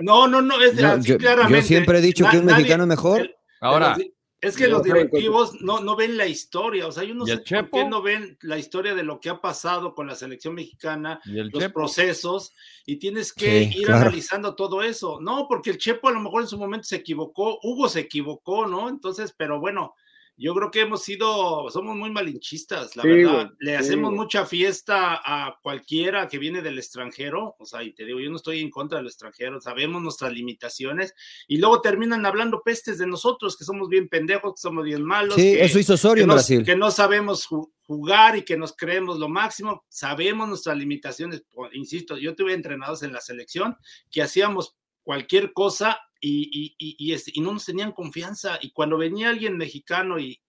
No, 0.00 0.26
no, 0.28 0.40
no, 0.40 0.58
es 0.62 0.82
así 0.82 1.10
yo, 1.10 1.18
claramente. 1.18 1.60
Yo 1.60 1.66
siempre 1.66 1.98
he 1.98 2.00
dicho 2.00 2.24
que 2.30 2.38
un 2.38 2.46
mexicano 2.46 2.84
es 2.84 2.88
mejor. 2.88 3.30
Ahora. 3.60 3.98
Es 4.40 4.56
que 4.56 4.68
los 4.68 4.84
directivos 4.84 5.60
no, 5.60 5.80
no 5.80 5.96
ven 5.96 6.16
la 6.16 6.26
historia, 6.26 6.86
o 6.86 6.92
sea, 6.92 7.02
yo 7.02 7.14
no 7.14 7.26
sé 7.26 7.38
por 7.38 7.70
qué 7.70 7.84
no 7.88 8.02
ven 8.02 8.38
la 8.42 8.56
historia 8.56 8.94
de 8.94 9.02
lo 9.02 9.18
que 9.18 9.30
ha 9.30 9.40
pasado 9.40 9.96
con 9.96 10.06
la 10.06 10.14
selección 10.14 10.54
mexicana, 10.54 11.20
los 11.24 11.72
procesos, 11.72 12.52
y 12.86 12.96
tienes 12.96 13.32
que 13.32 13.64
ir 13.64 13.90
analizando 13.90 14.54
todo 14.54 14.82
eso. 14.82 15.20
No, 15.20 15.46
porque 15.48 15.70
el 15.70 15.78
Chepo 15.78 16.08
a 16.08 16.12
lo 16.12 16.20
mejor 16.20 16.42
en 16.42 16.48
su 16.48 16.56
momento 16.56 16.86
se 16.86 16.96
equivocó, 16.96 17.58
Hugo 17.62 17.88
se 17.88 18.00
equivocó, 18.00 18.66
¿no? 18.66 18.88
Entonces, 18.88 19.34
pero 19.36 19.58
bueno, 19.58 19.96
yo 20.40 20.54
creo 20.54 20.70
que 20.70 20.82
hemos 20.82 21.02
sido, 21.02 21.68
somos 21.68 21.96
muy 21.96 22.10
malinchistas, 22.10 22.94
la 22.94 23.02
verdad. 23.02 23.50
Le 23.58 23.76
hacemos 23.76 24.12
mucha 24.12 24.46
fiesta 24.46 25.20
a 25.24 25.58
cualquiera 25.60 26.28
que 26.28 26.38
viene 26.38 26.62
del 26.62 26.78
extranjero, 26.78 27.56
o 27.58 27.66
sea, 27.66 27.82
y 27.82 27.92
te 27.92 28.04
digo, 28.04 28.20
yo 28.20 28.30
no 28.30 28.36
estoy 28.36 28.60
en 28.60 28.70
contra 28.70 28.98
del 28.98 29.08
extranjero, 29.08 29.60
sabemos 29.60 30.00
nuestras 30.00 30.32
limitaciones, 30.32 31.12
y 31.48 31.58
luego 31.58 31.80
terminan 31.80 32.24
hablando 32.24 32.62
pestes 32.62 32.98
de 32.98 33.06
nosotros, 33.08 33.56
que 33.56 33.64
somos 33.64 33.88
bien 33.88 34.08
pendejos, 34.08 34.54
que 34.54 34.60
somos 34.60 34.84
bien 34.84 35.04
malos. 35.04 35.34
Sí, 35.34 35.42
que, 35.42 35.64
eso 35.64 35.80
hizo 35.80 35.94
Osorio 35.94 36.22
en 36.22 36.30
Brasil. 36.30 36.64
Que 36.64 36.76
no 36.76 36.92
sabemos 36.92 37.48
jugar 37.82 38.36
y 38.36 38.42
que 38.42 38.56
nos 38.56 38.76
creemos 38.76 39.18
lo 39.18 39.28
máximo, 39.28 39.84
sabemos 39.88 40.46
nuestras 40.46 40.76
limitaciones, 40.78 41.42
insisto, 41.72 42.16
yo 42.16 42.36
tuve 42.36 42.54
entrenados 42.54 43.02
en 43.02 43.12
la 43.12 43.20
selección 43.20 43.76
que 44.08 44.22
hacíamos 44.22 44.76
cualquier 45.02 45.52
cosa 45.52 45.98
y, 46.20 46.74
y, 46.78 47.40
no 47.40 47.52
nos 47.52 47.64
tenían 47.64 47.92
confianza. 47.92 48.58
Y 48.60 48.70
cuando 48.72 48.96
venía 48.96 49.28
alguien 49.28 49.56
mexicano 49.56 50.18
y, 50.18 50.40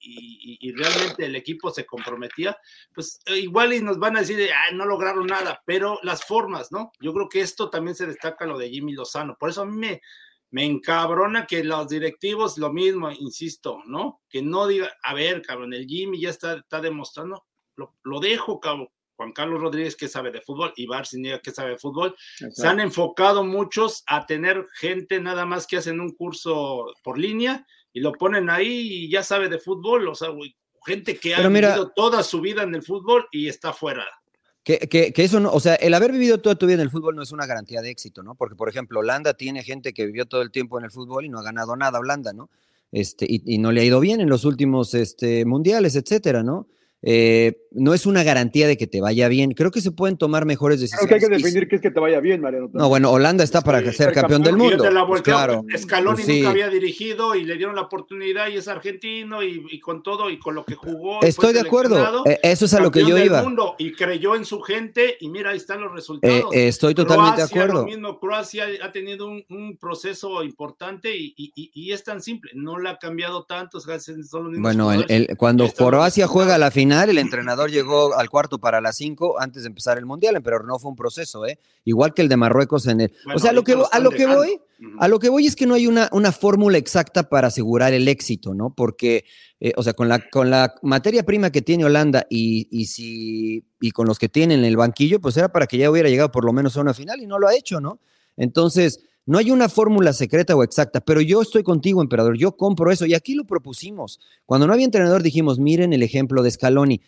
realmente 0.76 1.26
el 1.26 1.36
equipo 1.36 1.72
se 1.72 1.86
comprometía, 1.86 2.58
pues 2.94 3.20
eh, 3.26 3.40
igual 3.40 3.74
y 3.74 3.82
nos 3.82 4.00
van 4.00 4.18
a 4.18 4.22
decir, 4.22 4.50
no 4.74 4.86
lograron 4.86 5.28
nada, 5.28 5.62
pero 5.66 6.00
las 6.04 6.26
formas, 6.26 6.72
¿no? 6.72 6.92
Yo 7.00 7.14
creo 7.14 7.30
que 7.30 7.42
esto 7.42 7.70
también 7.70 7.96
se 7.96 8.08
destaca 8.08 8.46
lo 8.46 8.58
de 8.58 8.70
Jimmy 8.70 8.94
Lozano. 8.94 9.36
Por 9.40 9.50
eso 9.50 9.62
a 9.62 9.66
mí 9.66 9.78
me, 9.78 10.02
me 10.52 10.66
encabrona 10.66 11.46
que 11.46 11.64
los 11.64 11.88
directivos 11.88 12.58
lo 12.58 12.72
mismo, 12.72 13.12
insisto, 13.12 13.80
¿no? 13.86 14.22
Que 14.30 14.42
no 14.42 14.68
diga, 14.68 14.92
a 15.04 15.14
ver, 15.14 15.42
cabrón, 15.42 15.74
el 15.74 15.86
Jimmy 15.86 16.22
ya 16.22 16.30
está, 16.30 16.58
está 16.58 16.82
demostrando, 16.82 17.46
lo, 17.76 17.96
lo 18.04 18.20
dejo, 18.20 18.60
cabrón 18.60 18.90
Juan 19.20 19.34
Carlos 19.34 19.60
Rodríguez 19.60 19.98
que 19.98 20.08
sabe 20.08 20.32
de 20.32 20.40
fútbol 20.40 20.72
y 20.78 20.88
Barcinia 20.88 21.42
que 21.42 21.52
sabe 21.52 21.72
de 21.72 21.78
fútbol, 21.78 22.16
se 22.54 22.66
han 22.66 22.80
enfocado 22.80 23.44
muchos 23.44 24.02
a 24.08 24.26
tener 24.26 24.66
gente 24.80 25.20
nada 25.20 25.46
más 25.46 25.68
que 25.68 25.76
hacen 25.76 26.00
un 26.00 26.16
curso 26.16 26.86
por 27.04 27.18
línea 27.18 27.68
y 27.92 28.00
lo 28.00 28.14
ponen 28.14 28.50
ahí 28.50 28.68
y 28.68 29.12
ya 29.12 29.22
sabe 29.22 29.50
de 29.50 29.60
fútbol, 29.60 30.08
o 30.08 30.16
sea, 30.16 30.30
gente 30.86 31.18
que 31.18 31.36
ha 31.36 31.46
vivido 31.46 31.92
toda 31.94 32.24
su 32.24 32.40
vida 32.40 32.64
en 32.64 32.74
el 32.74 32.82
fútbol 32.82 33.28
y 33.34 33.50
está 33.50 33.74
fuera. 33.74 34.08
Que, 34.64 34.80
que, 34.80 35.12
que, 35.12 35.24
eso 35.26 35.42
no, 35.42 35.52
o 35.52 35.60
sea, 35.60 35.76
el 35.76 35.94
haber 35.96 36.14
vivido 36.14 36.38
toda 36.38 36.56
tu 36.56 36.66
vida 36.66 36.76
en 36.76 36.82
el 36.82 36.90
fútbol 36.90 37.14
no 37.14 37.22
es 37.22 37.34
una 37.34 37.46
garantía 37.46 37.82
de 37.82 37.90
éxito, 37.90 38.24
¿no? 38.24 38.36
Porque, 38.36 38.56
por 38.56 38.70
ejemplo, 38.70 39.02
Holanda 39.02 39.34
tiene 39.34 39.64
gente 39.64 39.94
que 39.94 40.06
vivió 40.06 40.28
todo 40.28 40.44
el 40.44 40.52
tiempo 40.52 40.80
en 40.80 40.86
el 40.86 40.92
fútbol 40.92 41.26
y 41.26 41.30
no 41.30 41.40
ha 41.40 41.44
ganado 41.44 41.76
nada, 41.76 42.00
Holanda, 42.00 42.32
¿no? 42.32 42.50
Este, 42.94 43.26
y, 43.28 43.42
y 43.46 43.58
no 43.58 43.74
le 43.74 43.82
ha 43.82 43.84
ido 43.84 44.00
bien 44.00 44.22
en 44.22 44.30
los 44.30 44.46
últimos 44.46 44.94
este, 44.94 45.44
mundiales, 45.44 45.98
etcétera, 45.98 46.42
¿no? 46.42 46.68
Eh, 47.02 47.56
no 47.72 47.94
es 47.94 48.06
una 48.06 48.24
garantía 48.24 48.68
de 48.68 48.78
que 48.78 48.88
te 48.88 49.00
vaya 49.00 49.28
bien. 49.28 49.52
Creo 49.52 49.72
que 49.72 49.80
se 49.80 49.92
pueden 49.92 50.18
tomar 50.18 50.46
mejores 50.46 50.82
decisiones. 50.82 51.08
Creo 51.08 51.20
que 51.20 51.26
hay 51.26 51.30
que 51.30 51.44
definir 51.44 51.68
qué 51.70 51.76
es 51.78 51.82
que 51.82 51.92
te 51.92 52.00
vaya 52.00 52.20
bien, 52.20 52.42
Mariano. 52.42 52.70
No, 52.74 52.90
bueno, 52.90 53.12
Holanda 53.12 53.44
está 53.44 53.62
para 53.62 53.80
ser 53.94 54.12
campeón, 54.12 54.44
del 54.44 54.58
mundo. 54.58 54.84
Pues 55.08 55.22
claro. 55.22 55.64
Scaloni 55.78 56.24
pues 56.24 56.28
nunca 56.28 56.50
había 56.50 56.70
dirigido 56.70 57.36
y 57.36 57.46
le 57.46 57.56
dieron 57.56 57.76
la 57.76 57.82
oportunidad 57.82 58.50
y 58.50 58.58
es 58.58 58.68
argentino 58.68 59.44
y, 59.44 59.80
con 59.80 60.04
todo 60.04 60.30
y 60.30 60.40
con 60.40 60.56
lo 60.56 60.66
que 60.66 60.76
jugó. 60.76 61.22
Estoy 61.22 61.54
de 61.54 61.62
acuerdo. 61.62 62.26
Eh, 62.26 62.40
eso 62.44 62.66
es 62.66 62.74
a 62.74 62.80
lo 62.80 62.92
que 62.92 63.06
yo 63.06 63.18
iba. 63.18 63.46
y 63.78 63.94
creyó 63.94 64.36
en 64.36 64.46
su 64.46 64.60
gente 64.62 65.18
y 65.20 65.30
mira, 65.30 65.52
ahí 65.52 65.58
están 65.58 65.82
los 65.82 65.94
resultados. 65.94 66.54
Eh, 66.54 66.68
estoy 66.68 66.96
totalmente 66.96 67.38
de 67.38 67.44
acuerdo. 67.44 67.82
Lo 67.82 67.86
mismo, 67.86 68.20
Croacia 68.20 68.66
ha 68.82 68.92
tenido 68.92 69.28
un, 69.28 69.78
proceso 69.80 70.44
importante 70.44 71.16
y, 71.16 71.92
es 71.92 72.04
tan 72.04 72.22
simple. 72.22 72.52
No 72.56 72.78
le 72.78 72.90
ha 72.90 72.98
cambiado 72.98 73.46
tanto. 73.46 73.80
bueno, 74.58 74.92
cuando 75.38 75.72
Croacia 75.72 76.28
juega 76.28 76.58
la 76.58 76.72
final 76.72 76.89
el 76.92 77.18
entrenador 77.18 77.70
llegó 77.70 78.16
al 78.18 78.30
cuarto 78.30 78.60
para 78.60 78.82
las 78.82 78.98
cinco 78.98 79.40
antes 79.40 79.64
de 79.64 79.68
empezar 79.68 79.98
el 79.98 80.06
mundial, 80.06 80.42
pero 80.42 80.64
no 80.64 80.80
fue 80.80 80.92
un 80.92 80.96
proceso, 80.96 81.46
¿eh? 81.46 81.60
Igual 81.86 82.14
que 82.14 82.22
el 82.22 82.30
de 82.30 82.38
Marruecos 82.38 82.88
en 82.88 83.02
el. 83.02 83.14
o 83.34 83.40
sea, 83.40 83.52
lo 83.52 83.64
que, 83.64 83.78
a 83.92 84.00
lo 84.00 84.10
que 84.12 84.26
voy, 84.26 84.60
a 85.00 85.08
lo 85.08 85.20
que 85.20 85.30
voy 85.30 85.48
es 85.48 85.56
que 85.56 85.66
no 85.66 85.76
hay 85.76 85.88
una, 85.88 86.10
una 86.12 86.32
fórmula 86.32 86.78
exacta 86.78 87.30
para 87.30 87.48
asegurar 87.48 87.94
el 87.94 88.08
éxito, 88.08 88.54
¿no? 88.54 88.74
Porque, 88.74 89.26
eh, 89.60 89.74
o 89.76 89.84
sea, 89.84 89.94
con 89.94 90.10
la, 90.10 90.30
con 90.30 90.50
la 90.50 90.76
materia 90.82 91.24
prima 91.24 91.52
que 91.52 91.62
tiene 91.62 91.86
Holanda 91.86 92.26
y, 92.30 92.68
y, 92.72 92.86
si, 92.86 93.66
y 93.80 93.92
con 93.92 94.08
los 94.08 94.20
que 94.20 94.30
tienen 94.30 94.60
en 94.60 94.66
el 94.66 94.78
banquillo, 94.78 95.20
pues 95.20 95.38
era 95.38 95.50
para 95.50 95.68
que 95.68 95.78
ya 95.78 95.90
hubiera 95.92 96.10
llegado 96.10 96.32
por 96.32 96.46
lo 96.46 96.54
menos 96.54 96.76
a 96.78 96.82
una 96.82 96.94
final 96.94 97.22
y 97.22 97.28
no 97.28 97.40
lo 97.40 97.48
ha 97.48 97.56
hecho, 97.56 97.80
¿no? 97.80 98.00
Entonces, 98.38 99.02
no 99.26 99.38
hay 99.38 99.52
una 99.52 99.70
fórmula 99.70 100.14
secreta 100.14 100.56
o 100.56 100.64
exacta, 100.64 101.02
pero 101.02 101.22
yo 101.22 101.42
estoy 101.42 101.64
contigo, 101.64 102.02
emperador. 102.02 102.38
Yo 102.38 102.58
compro 102.58 102.92
eso 102.92 103.06
y 103.06 103.14
aquí 103.14 103.36
lo 103.36 103.46
propusimos. 103.46 104.20
Cuando 104.46 104.66
no 104.66 104.74
había 104.74 104.86
entrenador 104.86 105.22
dijimos, 105.22 105.60
miren 105.60 105.94
el 105.94 106.04
ejemplo 106.04 106.42
de 106.42 106.52
Scaloni. 106.52 107.02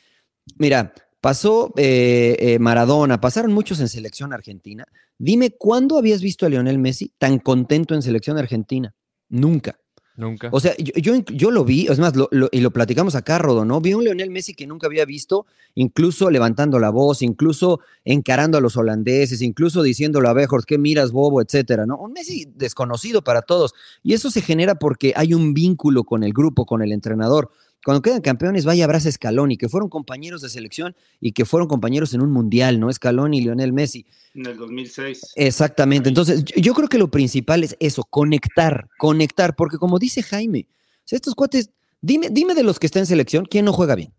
Mira, 0.57 0.93
pasó 1.19 1.73
eh, 1.77 2.37
eh, 2.39 2.59
Maradona, 2.59 3.19
pasaron 3.19 3.53
muchos 3.53 3.79
en 3.79 3.87
selección 3.87 4.33
argentina. 4.33 4.85
Dime, 5.17 5.51
¿cuándo 5.51 5.97
habías 5.97 6.21
visto 6.21 6.45
a 6.45 6.49
Lionel 6.49 6.79
Messi 6.79 7.11
tan 7.17 7.39
contento 7.39 7.95
en 7.95 8.01
selección 8.01 8.37
argentina? 8.37 8.93
Nunca. 9.29 9.80
Nunca. 10.21 10.49
O 10.51 10.59
sea, 10.59 10.75
yo, 10.77 11.15
yo, 11.15 11.49
lo 11.49 11.65
vi, 11.65 11.87
es 11.87 11.97
más, 11.97 12.13
y 12.51 12.61
lo 12.61 12.69
platicamos 12.69 13.15
acá, 13.15 13.39
Rodo, 13.39 13.65
¿no? 13.65 13.81
Vi 13.81 13.95
un 13.95 14.03
Leonel 14.03 14.29
Messi 14.29 14.53
que 14.53 14.67
nunca 14.67 14.85
había 14.85 15.03
visto, 15.03 15.47
incluso 15.73 16.29
levantando 16.29 16.77
la 16.77 16.91
voz, 16.91 17.23
incluso 17.23 17.79
encarando 18.05 18.59
a 18.59 18.61
los 18.61 18.77
holandeses, 18.77 19.41
incluso 19.41 19.81
diciéndolo 19.81 20.29
a 20.29 20.33
Bejors, 20.33 20.67
¿qué 20.67 20.77
miras, 20.77 21.11
bobo, 21.11 21.41
etcétera, 21.41 21.87
¿no? 21.87 21.97
Un 21.97 22.13
Messi 22.13 22.47
desconocido 22.55 23.23
para 23.23 23.41
todos. 23.41 23.73
Y 24.03 24.13
eso 24.13 24.29
se 24.29 24.43
genera 24.43 24.75
porque 24.75 25.13
hay 25.15 25.33
un 25.33 25.55
vínculo 25.55 26.03
con 26.03 26.23
el 26.23 26.33
grupo, 26.33 26.67
con 26.67 26.83
el 26.83 26.91
entrenador 26.91 27.49
cuando 27.83 28.01
quedan 28.01 28.21
campeones, 28.21 28.65
vaya 28.65 28.85
abraza 28.85 29.11
Scaloni, 29.11 29.57
que 29.57 29.69
fueron 29.69 29.89
compañeros 29.89 30.41
de 30.41 30.49
selección 30.49 30.95
y 31.19 31.31
que 31.31 31.45
fueron 31.45 31.67
compañeros 31.67 32.13
en 32.13 32.21
un 32.21 32.31
mundial, 32.31 32.79
¿no? 32.79 32.91
Scaloni 32.91 33.39
y 33.39 33.41
Lionel 33.41 33.73
Messi. 33.73 34.05
En 34.35 34.45
el 34.45 34.57
2006. 34.57 35.33
Exactamente. 35.35 36.09
Entonces, 36.09 36.43
yo, 36.43 36.73
creo 36.73 36.87
que 36.87 36.97
lo 36.97 37.09
principal 37.09 37.63
es 37.63 37.75
eso, 37.79 38.03
conectar, 38.03 38.87
conectar, 38.97 39.55
porque 39.55 39.77
como 39.77 39.99
dice 39.99 40.21
Jaime, 40.21 40.67
estos 41.09 41.35
cuates, 41.35 41.71
dime, 42.01 42.29
dime 42.29 42.55
de 42.55 42.63
los 42.63 42.79
que 42.79 42.85
están 42.85 43.01
en 43.01 43.07
selección, 43.07 43.45
¿quién 43.45 43.65
no 43.65 43.73
juega 43.73 43.95
bien? 43.95 44.13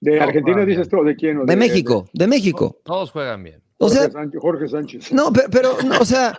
¿De 0.00 0.20
Argentina 0.20 0.66
dices 0.66 0.88
tú? 0.88 1.02
¿De 1.02 1.16
quién? 1.16 1.46
De, 1.46 1.56
México, 1.56 2.10
de, 2.12 2.26
México. 2.26 2.78
Todos 2.84 3.10
juegan 3.10 3.42
bien. 3.42 3.62
O 3.78 3.88
sea, 3.88 4.10
Jorge 4.38 4.68
Sánchez. 4.68 5.12
No, 5.12 5.32
pero, 5.32 5.76
o 6.00 6.04
sea, 6.04 6.38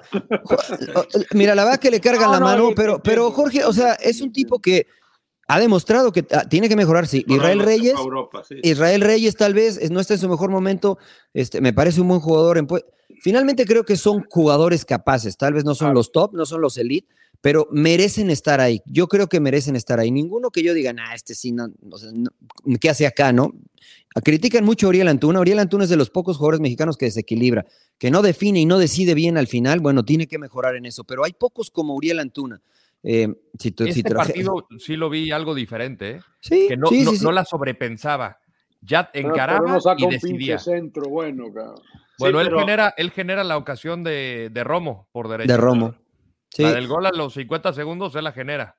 mira, 1.34 1.56
la 1.56 1.64
verdad 1.64 1.80
que 1.80 1.92
le 1.92 2.00
cargan 2.00 2.32
la 2.32 2.40
mano, 2.40 2.70
pero, 2.76 3.02
pero 3.02 3.32
Jorge, 3.32 3.66
o 3.66 3.74
sea, 3.74 3.94
es 3.94 4.22
un 4.22 4.32
tipo 4.32 4.60
que 4.60 4.88
ha 5.48 5.60
demostrado 5.60 6.12
que 6.12 6.26
ah, 6.32 6.48
tiene 6.50 6.70
que 6.70 6.76
mejorar, 6.76 7.08
sí. 7.08 7.24
Israel 7.28 7.60
Reyes, 7.60 7.94
Israel 8.64 9.02
Reyes 9.02 9.36
tal 9.36 9.54
vez 9.54 9.92
no 9.92 10.00
está 10.00 10.16
en 10.16 10.20
su 10.20 10.30
mejor 10.30 10.50
momento, 10.50 10.98
este, 11.34 11.62
me 11.62 11.74
parece 11.74 12.02
un 12.02 12.08
buen 12.08 12.20
jugador. 12.20 12.58
En, 12.58 12.68
finalmente 13.22 13.66
creo 13.66 13.84
que 13.84 13.96
son 13.96 14.24
jugadores 14.30 14.86
capaces, 14.86 15.38
tal 15.38 15.54
vez 15.54 15.64
no 15.64 15.76
son 15.76 15.94
los 15.94 16.12
top, 16.12 16.34
no 16.34 16.46
son 16.46 16.62
los 16.62 16.78
elite, 16.78 17.08
pero 17.42 17.68
merecen 17.72 18.32
estar 18.32 18.60
ahí. 18.60 18.82
Yo 18.86 19.08
creo 19.08 19.28
que 19.28 19.40
merecen 19.40 19.76
estar 19.76 20.00
ahí. 20.00 20.10
Ninguno 20.10 20.50
que 20.50 20.64
yo 20.64 20.74
diga, 20.74 20.94
nah, 20.94 21.14
este 21.14 21.36
sí, 21.36 21.52
no, 21.52 21.70
¿qué 22.82 22.90
hace 22.90 23.06
acá, 23.06 23.32
no? 23.32 23.54
Critican 24.24 24.64
mucho 24.64 24.88
a 24.88 24.90
Uriel 24.90 25.10
Antuna. 25.10 25.42
Uriel 25.42 25.60
Antuna 25.60 25.84
es 25.84 25.90
de 25.90 25.98
los 25.98 26.10
pocos 26.10 26.38
jugadores 26.38 26.62
mexicanos 26.62 26.98
que 26.98 27.06
desequilibra, 27.06 27.66
que 28.00 28.10
no 28.10 28.22
define 28.22 28.62
y 28.62 28.66
no 28.66 28.80
decide 28.80 29.14
bien 29.14 29.38
al 29.38 29.48
final. 29.48 29.80
Bueno, 29.80 30.04
tiene 30.04 30.26
que 30.26 30.40
mejorar 30.40 30.76
en 30.76 30.86
eso, 30.86 31.04
pero 31.04 31.24
hay 31.24 31.34
pocos 31.34 31.70
como 31.70 31.94
Uriel 31.96 32.20
Antuna. 32.20 32.62
Eh, 33.08 33.28
este 33.54 34.04
partido 34.04 34.68
sí 34.80 34.96
lo 34.96 35.12
vi 35.12 35.32
algo 35.32 35.54
diferente, 35.54 36.10
¿eh? 36.10 36.20
sí, 36.40 36.66
que 36.68 36.76
no, 36.76 36.90
no, 37.22 37.32
la 37.32 37.46
sobrepensaba. 37.46 38.40
Ya 38.82 39.10
encaraba 39.14 39.80
y 39.98 40.08
decidía. 40.08 40.58
Centro, 40.58 41.10
bueno, 41.10 41.46
bueno 42.18 42.42
él, 42.42 42.50
genera, 42.52 42.94
él 42.98 43.12
genera 43.12 43.44
la 43.44 43.58
ocasión 43.58 44.04
de, 44.04 44.50
de 44.52 44.64
Romo 44.64 45.08
por 45.12 45.28
derecha. 45.28 45.54
De 45.54 45.58
Romo. 45.58 45.96
La 46.58 46.74
del 46.74 46.88
gol 46.88 47.06
a 47.06 47.12
los 47.12 47.34
50 47.34 47.74
segundos 47.74 48.16
él 48.16 48.24
la 48.24 48.32
genera. 48.32 48.76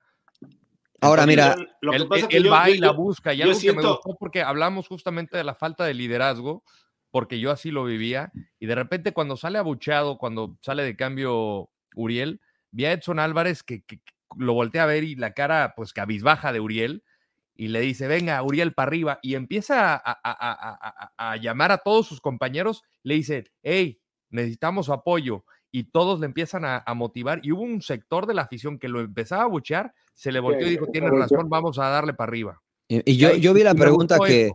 Ahora, 1.00 1.26
mira, 1.26 1.56
él, 1.82 2.50
va 2.50 2.70
y 2.70 2.78
la 2.78 2.90
busca. 2.90 3.34
Y 3.34 3.42
algo 3.42 3.58
que 3.58 3.72
me 3.72 3.82
gustó 3.82 4.16
porque 4.18 4.42
hablamos 4.42 4.88
justamente 4.88 5.36
de 5.36 5.44
la 5.44 5.54
falta 5.54 5.84
de 5.84 5.94
liderazgo, 5.94 6.64
porque 7.10 7.38
yo 7.38 7.50
así 7.50 7.70
lo 7.70 7.84
vivía. 7.84 8.32
Y 8.58 8.66
de 8.66 8.74
repente, 8.74 9.12
cuando 9.12 9.36
sale 9.36 9.58
abucheado, 9.58 10.18
cuando 10.18 10.56
sale 10.62 10.82
de 10.82 10.96
cambio 10.96 11.70
Uriel, 11.94 12.40
vi 12.70 12.86
a 12.86 12.92
Edson 12.92 13.18
Álvarez 13.18 13.62
que, 13.62 13.82
lo 14.36 14.54
voltea 14.54 14.84
a 14.84 14.86
ver 14.86 15.04
y 15.04 15.14
la 15.14 15.32
cara, 15.32 15.74
pues, 15.76 15.92
cabizbaja 15.92 16.52
de 16.52 16.60
Uriel, 16.60 17.02
y 17.54 17.68
le 17.68 17.80
dice, 17.80 18.06
venga, 18.06 18.42
Uriel, 18.42 18.74
para 18.74 18.88
arriba, 18.88 19.18
y 19.22 19.34
empieza 19.34 20.00
a, 20.04 21.36
llamar 21.36 21.72
a 21.72 21.78
todos 21.78 22.06
sus 22.06 22.20
compañeros, 22.20 22.82
le 23.02 23.14
dice, 23.14 23.44
hey, 23.62 24.00
necesitamos 24.30 24.90
apoyo, 24.90 25.44
y 25.70 25.84
todos 25.84 26.20
le 26.20 26.26
empiezan 26.26 26.64
a, 26.64 26.84
motivar, 26.94 27.40
y 27.42 27.52
hubo 27.52 27.62
un 27.62 27.82
sector 27.82 28.26
de 28.26 28.34
la 28.34 28.42
afición 28.42 28.78
que 28.78 28.88
lo 28.88 29.00
empezaba 29.00 29.44
a 29.44 29.48
buchear, 29.48 29.94
se 30.14 30.32
le 30.32 30.40
volteó 30.40 30.66
y 30.66 30.70
dijo, 30.70 30.86
tienes 30.86 31.10
razón, 31.10 31.48
vamos 31.48 31.78
a 31.78 31.88
darle 31.88 32.14
para 32.14 32.30
arriba. 32.30 32.62
Y, 32.88 33.16
yo, 33.16 33.34
yo 33.34 33.54
vi 33.54 33.62
la 33.62 33.74
pregunta 33.74 34.18
que... 34.24 34.50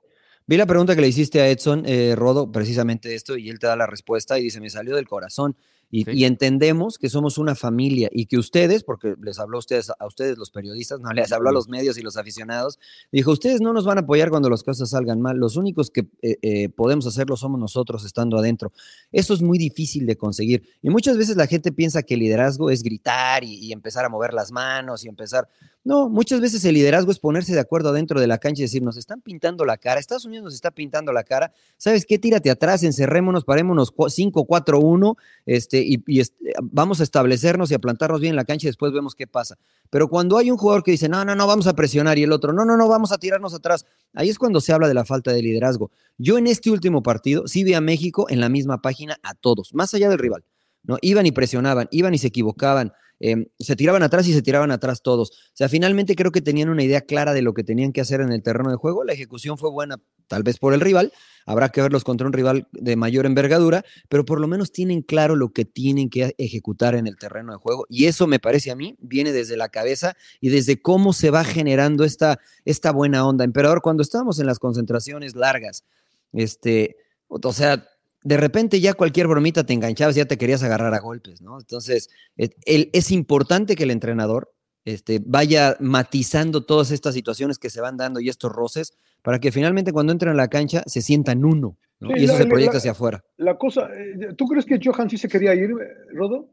Vi 0.48 0.58
la 0.58 0.66
pregunta 0.66 0.96
que 0.96 1.02
le 1.02 1.08
hiciste 1.08 1.40
a 1.40 1.48
Edson, 1.48 1.84
eh, 1.86 2.14
Rodo, 2.16 2.52
precisamente 2.52 3.14
esto, 3.16 3.38
y 3.38 3.50
él 3.50 3.60
te 3.60 3.68
da 3.68 3.76
la 3.76 3.86
respuesta 3.86 4.38
y 4.38 4.44
dice, 4.44 4.60
me 4.60 4.70
salió 4.70 4.96
del 4.96 5.08
corazón. 5.08 5.56
Y, 5.92 6.24
entendemos 6.24 6.98
que 6.98 7.10
somos 7.10 7.38
una 7.38 7.54
familia 7.54 8.10
y 8.14 8.26
que 8.28 8.38
ustedes, 8.38 8.84
porque 8.84 9.16
les 9.22 9.40
habló 9.40 9.58
a 9.58 9.60
ustedes, 9.60 9.92
a 9.98 10.08
ustedes 10.08 10.38
los 10.38 10.50
periodistas, 10.50 11.02
no 11.02 11.12
les 11.12 11.34
habló 11.34 11.50
a 11.50 11.52
los 11.52 11.68
medios 11.68 11.98
y 11.98 12.02
los 12.02 12.16
aficionados, 12.16 12.80
dijo, 13.12 13.32
ustedes 13.32 13.60
no 13.60 13.74
nos 13.74 13.86
van 13.86 13.98
a 13.98 14.02
apoyar 14.02 14.30
cuando 14.30 14.50
las 14.50 14.64
cosas 14.64 14.92
salgan 14.92 15.20
mal, 15.20 15.38
los 15.38 15.58
únicos 15.58 15.92
que 15.92 16.08
eh, 16.22 16.38
eh, 16.42 16.70
podemos 16.70 17.06
hacerlo 17.08 17.36
somos 17.36 17.60
nosotros 17.60 18.06
estando 18.06 18.38
adentro. 18.38 18.72
Eso 19.12 19.34
es 19.34 19.42
muy 19.42 19.58
difícil 19.58 20.06
de 20.06 20.16
conseguir. 20.16 20.64
Y 20.82 20.90
muchas 20.90 21.18
veces 21.18 21.36
la 21.36 21.48
gente 21.48 21.74
piensa 21.74 22.04
que 22.04 22.14
el 22.14 22.22
liderazgo 22.22 22.70
es 22.70 22.84
gritar 22.84 23.44
y, 23.44 23.56
y 23.56 23.74
empezar 23.74 24.06
a 24.06 24.10
mover 24.10 24.34
las 24.34 24.52
manos 24.52 25.04
y 25.04 25.10
empezar... 25.10 25.50
No, 25.84 26.10
muchas 26.10 26.42
veces 26.42 26.64
el 26.66 26.76
liderazgo 26.76 27.12
es 27.12 27.18
ponerse 27.18 27.54
de 27.54 27.60
acuerdo 27.60 27.90
adentro 27.90 28.20
de 28.20 28.28
la 28.28 28.38
cancha 28.38 28.62
y 28.62 28.66
decir, 28.66 28.84
nos 28.84 28.98
están 28.98 29.20
pintando 29.22 29.66
la 29.66 29.78
cara, 29.78 30.00
Estados 30.00 30.26
Unidos 30.26 30.44
nos 30.44 30.54
está 30.54 30.70
pintando 30.70 31.12
la 31.12 31.24
cara, 31.24 31.54
¿sabes 31.78 32.06
qué? 32.06 32.20
Tírate 32.20 32.52
atrás, 32.52 32.84
encerrémonos, 32.84 33.46
parémonos 33.46 33.92
5-4-1 33.92 35.18
este, 35.48 35.81
y, 35.82 36.22
vamos 36.64 37.00
a 37.00 37.04
establecernos 37.04 37.72
y 37.72 37.74
a 37.74 37.80
plantarnos 37.80 38.20
bien 38.20 38.32
en 38.32 38.36
la 38.36 38.46
cancha 38.46 38.68
y 38.68 38.70
después 38.70 38.92
vemos 38.92 39.16
qué 39.16 39.28
pasa. 39.28 39.58
Pero 39.90 40.08
cuando 40.08 40.38
hay 40.38 40.52
un 40.52 40.58
jugador 40.58 40.84
que 40.84 40.92
dice, 40.92 41.10
no, 41.10 41.24
no, 41.26 41.36
no, 41.36 41.48
vamos 41.48 41.68
a 41.68 41.74
presionar 41.74 42.18
y 42.18 42.24
el 42.24 42.32
otro, 42.32 42.54
no, 42.54 42.66
no, 42.66 42.78
no, 42.78 42.88
vamos 42.88 43.12
a 43.12 43.18
tirarnos 43.18 43.54
atrás, 43.54 43.86
ahí 44.14 44.30
es 44.30 44.38
cuando 44.38 44.62
se 44.62 44.74
habla 44.74 44.88
de 44.88 44.94
la 44.94 45.06
falta 45.06 45.32
de 45.32 45.42
liderazgo. 45.42 45.92
Yo 46.18 46.38
en 46.38 46.48
este 46.48 46.72
último 46.72 47.04
partido 47.04 47.48
sí 47.48 47.64
vi 47.64 47.74
a 47.74 47.82
México 47.82 48.28
en 48.30 48.40
la 48.40 48.50
misma 48.50 48.82
página 48.82 49.18
a 49.24 49.34
todos, 49.34 49.74
más 49.74 49.94
allá 49.94 50.10
del 50.10 50.20
rival. 50.20 50.44
¿no? 50.84 50.98
Iban 51.02 51.26
y 51.26 51.32
presionaban, 51.32 51.88
iban 51.92 52.14
y 52.14 52.18
se 52.18 52.28
equivocaban, 52.28 52.92
em, 53.20 53.46
se 53.60 53.76
tiraban 53.76 54.04
atrás 54.04 54.28
y 54.28 54.34
se 54.34 54.42
tiraban 54.42 54.72
atrás 54.72 55.02
todos. 55.02 55.30
O 55.30 55.54
sea, 55.54 55.70
finalmente 55.70 56.16
creo 56.16 56.32
que 56.32 56.42
tenían 56.42 56.70
una 56.70 56.84
idea 56.84 57.02
clara 57.02 57.34
de 57.34 57.42
lo 57.42 57.54
que 57.54 57.64
tenían 57.64 57.92
que 57.94 58.02
hacer 58.02 58.22
en 58.22 58.32
el 58.32 58.42
terreno 58.42 58.72
de 58.72 58.78
juego. 58.78 59.04
La 59.04 59.14
ejecución 59.14 59.58
fue 59.58 59.70
buena, 59.70 59.98
tal 60.32 60.44
vez 60.44 60.58
por 60.60 60.74
el 60.74 60.80
rival. 60.80 61.12
Habrá 61.46 61.70
que 61.70 61.82
verlos 61.82 62.06
contra 62.06 62.26
un 62.26 62.32
rival 62.32 62.70
de 62.72 62.96
mayor 62.96 63.26
envergadura, 63.26 63.84
pero 64.08 64.24
por 64.24 64.40
lo 64.40 64.48
menos 64.48 64.72
tienen 64.72 65.02
claro 65.02 65.36
lo 65.36 65.50
que 65.50 65.66
tienen 65.66 66.10
que 66.10 66.34
ejecutar 66.38 66.96
en 66.96 67.06
el 67.06 67.18
terreno 67.18 67.52
de 67.52 67.58
juego. 67.58 67.86
Y 67.90 68.06
eso 68.06 68.28
me 68.28 68.40
parece 68.40 68.72
a 68.72 68.76
mí, 68.78 68.96
viene 69.02 69.34
desde 69.34 69.58
la 69.58 69.68
cabeza 69.68 70.16
y 70.40 70.48
desde 70.48 70.82
cómo 70.82 71.12
se 71.12 71.32
va 71.32 71.44
generando 71.44 72.06
esta, 72.06 72.40
esta 72.64 72.94
buena 72.94 73.28
onda. 73.28 73.44
Emperador, 73.44 73.82
cuando 73.82 74.04
estábamos 74.04 74.40
en 74.40 74.46
las 74.46 74.58
concentraciones 74.58 75.36
largas, 75.36 75.84
este, 76.32 76.96
o 77.28 77.52
sea, 77.52 77.86
de 78.24 78.38
repente 78.38 78.80
ya 78.80 78.94
cualquier 78.94 79.28
bromita 79.28 79.66
te 79.66 79.74
enganchabas, 79.74 80.16
ya 80.16 80.26
te 80.26 80.38
querías 80.38 80.64
agarrar 80.64 80.94
a 80.94 81.02
golpes, 81.02 81.42
¿no? 81.42 81.60
Entonces, 81.60 82.10
es 82.38 83.12
importante 83.12 83.76
que 83.76 83.84
el 83.84 83.92
entrenador 83.92 84.54
este, 84.86 85.22
vaya 85.26 85.76
matizando 85.82 86.66
todas 86.66 86.92
estas 86.92 87.14
situaciones 87.14 87.60
que 87.60 87.70
se 87.70 87.82
van 87.82 87.98
dando 87.98 88.22
y 88.22 88.30
estos 88.30 88.52
roces 88.52 88.94
para 89.22 89.40
que 89.40 89.52
finalmente 89.52 89.92
cuando 89.92 90.12
entren 90.12 90.34
a 90.34 90.36
la 90.36 90.48
cancha 90.48 90.84
se 90.86 91.02
sientan 91.02 91.46
uno 91.46 91.78
¿no? 92.00 92.16
y 92.16 92.24
eso 92.24 92.38
se 92.38 92.46
proyecta 92.46 92.78
hacia 92.78 92.92
afuera. 92.92 93.24
La 93.38 93.58
cosa, 93.58 93.90
eh, 93.94 94.34
¿tú 94.38 94.46
crees 94.48 94.66
que 94.66 94.80
Johan 94.84 95.10
sí 95.10 95.18
se 95.18 95.28
quería 95.28 95.54
ir, 95.54 95.72
Rodo? 96.14 96.50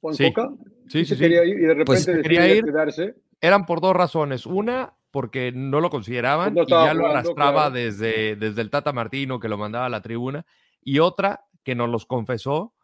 ¿Con 0.00 0.14
sí. 0.14 0.32
Coca? 0.32 0.52
Sí, 0.88 1.04
sí, 1.04 1.14
se 1.14 1.16
quería 1.16 1.44
ir 1.44 1.58
y 1.58 1.62
de 1.62 1.84
pues, 1.84 2.06
repente 2.06 2.28
quería 2.28 2.54
ir, 2.54 2.64
quedarse. 2.64 3.14
Eran 3.40 3.66
por 3.66 3.80
dos 3.80 3.94
razones. 3.94 4.46
Una, 4.46 4.94
porque 5.10 5.52
no 5.52 5.80
lo 5.80 5.90
consideraban 5.90 6.54
Pues 6.54 6.68
no 6.68 6.82
y 6.82 6.86
ya 6.86 6.94
lo 6.94 7.06
arrastraba 7.06 7.70
claro. 7.70 7.74
desde, 7.74 8.36
desde 8.36 8.60
el 8.62 8.70
Tata 8.70 8.92
Martino 8.92 9.40
que 9.40 9.48
lo 9.48 9.56
mandaba 9.56 9.86
a 9.86 9.90
la 9.90 10.02
tribuna. 10.02 10.44
Y 10.82 10.98
otra, 10.98 11.46
que 11.62 11.74
nos 11.74 11.88
los 11.88 12.04
confesó, 12.04 12.74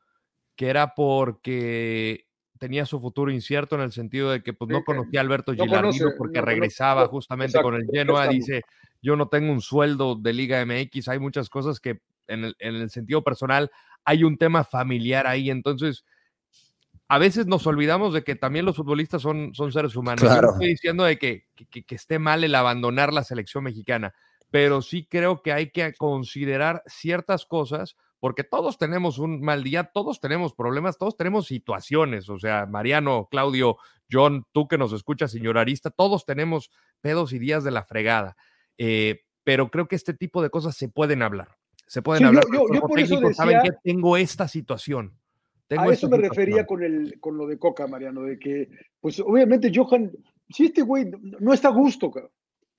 que 0.56 0.68
era 0.68 0.94
porque 0.94 2.26
tenía 2.58 2.84
su 2.84 3.00
futuro 3.00 3.30
incierto 3.30 3.74
en 3.74 3.80
el 3.80 3.92
sentido 3.92 4.30
de 4.30 4.42
que 4.42 4.52
pues, 4.52 4.68
Sí, 4.68 4.74
no 4.74 4.80
que 4.80 4.84
conocía 4.84 5.20
a 5.20 5.22
Alberto 5.22 5.52
no 5.52 5.64
Gilardino 5.64 6.04
conoce, 6.04 6.16
porque 6.18 6.40
no 6.40 6.44
regresaba 6.44 7.02
no, 7.02 7.08
justamente 7.08 7.60
con 7.60 7.74
el 7.74 7.86
Genoa. 7.90 8.28
Dice, 8.28 8.62
yo 9.02 9.16
no 9.16 9.28
tengo 9.28 9.52
un 9.52 9.60
sueldo 9.60 10.14
de 10.14 10.32
Liga 10.32 10.60
MX, 10.64 11.08
hay 11.08 11.18
muchas 11.18 11.48
cosas 11.48 11.80
que 11.80 12.00
en 12.28 12.44
el, 12.44 12.56
en 12.58 12.74
el 12.76 12.90
sentido 12.90 13.22
personal 13.24 13.70
hay 14.04 14.24
un 14.24 14.36
tema 14.38 14.64
familiar 14.64 15.26
ahí. 15.26 15.50
Entonces, 15.50 16.04
a 17.08 17.18
veces 17.18 17.46
nos 17.46 17.66
olvidamos 17.66 18.14
de 18.14 18.22
que 18.22 18.36
también 18.36 18.64
los 18.64 18.76
futbolistas 18.76 19.22
son, 19.22 19.52
son 19.54 19.72
seres 19.72 19.96
humanos. 19.96 20.22
Yo 20.22 20.28
Claro. 20.28 20.48
no 20.48 20.52
estoy 20.54 20.68
diciendo 20.68 21.04
de 21.04 21.18
que, 21.18 21.46
que- 21.70 21.82
que 21.84 21.94
esté 21.94 22.18
mal 22.18 22.44
el 22.44 22.54
abandonar 22.54 23.12
la 23.12 23.24
selección 23.24 23.64
mexicana, 23.64 24.14
pero 24.50 24.80
sí 24.82 25.06
creo 25.10 25.42
que 25.42 25.52
hay 25.52 25.70
que 25.70 25.92
considerar 25.94 26.82
ciertas 26.86 27.46
cosas, 27.46 27.96
porque 28.20 28.44
todos 28.44 28.78
tenemos 28.78 29.18
un 29.18 29.40
mal 29.40 29.64
día, 29.64 29.84
todos 29.92 30.20
tenemos 30.20 30.54
problemas, 30.54 30.98
todos 30.98 31.16
tenemos 31.16 31.46
situaciones. 31.46 32.28
O 32.28 32.38
sea, 32.38 32.66
Mariano, 32.66 33.26
Claudio, 33.30 33.76
John, 34.12 34.44
tú 34.52 34.68
que 34.68 34.78
nos 34.78 34.92
escuchas, 34.92 35.32
señor 35.32 35.56
Arista, 35.58 35.90
todos 35.90 36.26
tenemos 36.26 36.70
pedos 37.00 37.32
y 37.32 37.38
días 37.38 37.64
de 37.64 37.70
la 37.72 37.82
fregada. 37.84 38.36
Eh, 38.78 39.20
pero 39.44 39.70
creo 39.70 39.88
que 39.88 39.96
este 39.96 40.14
tipo 40.14 40.42
de 40.42 40.50
cosas 40.50 40.76
se 40.76 40.88
pueden 40.88 41.22
hablar. 41.22 41.48
Se 41.87 42.02
pueden 42.02 42.20
Sí, 42.22 42.26
hablar. 42.26 42.44
yo- 42.52 42.66
por 42.83 42.98
eso 43.00 43.14
técnico, 43.16 43.35
¿Saben 43.35 43.59
qué? 43.64 43.70
Tengo 43.83 44.16
esta 44.16 44.46
situación. 44.48 45.12
Tengo 45.66 45.83
A 45.83 45.85
esta 45.87 45.94
eso 46.06 46.09
me 46.09 46.16
situación. 46.16 46.46
refería 46.46 46.66
con, 46.66 46.83
el, 46.83 47.18
con 47.20 47.37
lo 47.37 47.46
de 47.46 47.59
Coca, 47.59 47.87
Mariano, 47.87 48.22
de 48.22 48.38
que, 48.38 48.68
pues 49.00 49.20
obviamente 49.20 49.72
Johan, 49.74 50.11
si 50.48 50.66
este 50.66 50.83
güey 50.83 51.11
no- 51.40 51.52
está 51.52 51.68
a 51.68 51.72
gusto, 51.72 52.11
cabrón, 52.11 52.30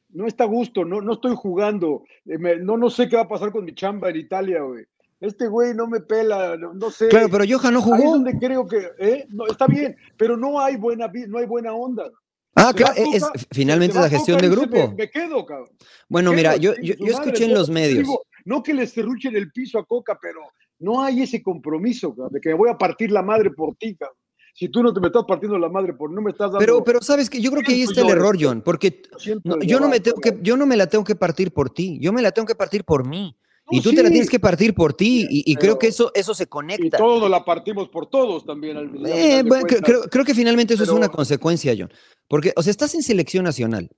no 0.10 0.28
está 0.28 0.44
a 0.44 0.48
gusto, 0.48 0.84
no, 0.84 1.00
no 1.02 1.14
estoy 1.14 1.34
jugando, 1.36 2.04
eh, 2.26 2.38
me- 2.38 2.58
no, 2.58 2.76
no 2.78 2.90
sé 2.90 3.08
qué 3.08 3.16
va 3.16 3.22
a 3.24 3.28
pasar 3.30 3.52
con 3.52 3.64
mi 3.66 3.74
chamba 3.74 4.10
en 4.10 4.18
Italia, 4.18 4.62
güey. 4.62 4.86
Este 5.22 5.48
güey 5.48 5.74
no 5.76 5.88
me 5.88 6.00
pela, 6.02 6.58
no, 6.58 6.74
no 6.74 6.90
sé. 6.92 7.08
Claro, 7.10 7.28
pero 7.30 7.46
Johan 7.48 7.74
no 7.76 7.80
Ahí 7.80 7.92
es 7.92 7.98
jugó. 8.00 8.12
donde 8.16 8.38
creo 8.40 8.68
que, 8.68 8.90
¿eh? 8.98 9.26
No, 9.30 9.46
está 9.48 9.68
bien, 9.68 9.96
pero 10.18 10.36
no 10.36 10.60
hay 10.60 10.76
buena, 10.78 11.10
no 11.28 11.38
hay 11.38 11.46
buena 11.46 11.74
onda. 11.74 12.10
Ah, 12.56 12.74
claro, 12.76 12.94
es, 12.98 13.24
finalmente 13.52 13.94
es 13.94 13.98
va 13.98 14.04
la 14.04 14.10
gestión 14.10 14.40
de 14.40 14.50
grupo. 14.50 14.90
Me, 14.90 14.96
me 14.96 15.10
quedo, 15.10 15.46
cabrón. 15.46 15.70
Bueno, 16.10 16.34
mira, 16.34 16.58
yo, 16.58 16.74
yo, 16.76 16.96
yo 16.96 17.06
madre, 17.06 17.12
escuché 17.12 17.46
en 17.46 17.54
los 17.54 17.70
medios. 17.70 18.00
digo, 18.00 18.24
no 18.46 18.62
que 18.62 18.74
le 18.74 18.88
cerruchen 18.88 19.36
el 19.36 19.52
piso 19.52 19.80
a 19.80 19.86
Coca, 19.86 20.18
pero 20.22 20.42
no 20.80 21.02
hay 21.04 21.22
ese 21.22 21.42
compromiso, 21.42 22.14
cabrón, 22.14 22.34
de 22.34 22.42
que 22.42 22.50
me 22.50 22.56
voy 22.56 22.70
a 22.70 22.78
partir 22.78 23.12
la 23.12 23.22
madre 23.22 23.52
por 23.52 23.76
ti, 23.76 23.96
cabrón. 23.96 24.18
Si 24.54 24.68
tú 24.68 24.84
no 24.84 24.94
te 24.94 25.00
me 25.00 25.08
estás 25.08 25.24
partiendo 25.26 25.58
la 25.58 25.70
madre 25.70 25.94
por 25.94 26.12
no 26.12 26.22
me 26.22 26.32
estás 26.32 26.52
dando. 26.52 26.60
Pero, 26.60 26.84
pero 26.84 27.02
sabes 27.02 27.30
que 27.30 27.40
yo 27.40 27.52
creo 27.52 27.64
que 27.64 27.72
ahí 27.72 27.84
está 27.84 28.02
el 28.02 28.10
error, 28.10 28.36
esto. 28.36 28.50
John, 28.50 28.62
porque 28.62 29.02
no, 29.46 29.60
yo 29.62 29.80
no 29.80 29.88
me 29.88 29.96
abajo, 29.96 30.04
tengo 30.04 30.20
que, 30.20 30.38
yo 30.42 30.58
no 30.58 30.66
me 30.66 30.76
la 30.76 30.88
tengo 30.88 31.06
que 31.06 31.16
partir 31.16 31.54
por 31.54 31.70
ti, 31.70 31.98
yo 32.02 32.12
me 32.12 32.22
la 32.22 32.32
tengo 32.32 32.46
que 32.46 32.56
partir 32.56 32.84
por 32.84 33.08
mí. 33.08 33.38
Y 33.72 33.82
tú 33.82 33.92
te 33.94 34.04
la 34.04 34.10
tienes 34.10 34.30
que 34.30 34.40
partir 34.40 34.74
por 34.74 34.94
ti, 34.94 35.26
y, 35.30 35.52
y 35.52 35.56
creo 35.56 35.80
que 35.80 35.88
eso, 35.88 36.12
eso 36.14 36.34
se 36.34 36.44
Y 36.44 36.48
conecta. 36.48 36.98
todos 36.98 37.30
la 37.30 37.44
partimos 37.46 37.88
por 37.90 38.08
todos 38.10 38.46
también. 38.46 38.78
Al, 38.78 38.92
Eh, 39.08 39.44
bueno, 39.46 39.66
creo, 39.66 40.04
creo- 40.04 40.26
que 40.26 40.36
finalmente 40.36 40.74
eso 40.74 40.84
es 40.84 40.90
una 40.90 41.10
consecuencia, 41.10 41.74
John. 41.78 41.92
Porque, 42.28 42.54
o 42.56 42.64
sea, 42.64 42.72
estás 42.72 42.94
en 42.96 43.04
selección 43.04 43.44
nacional. 43.46 43.90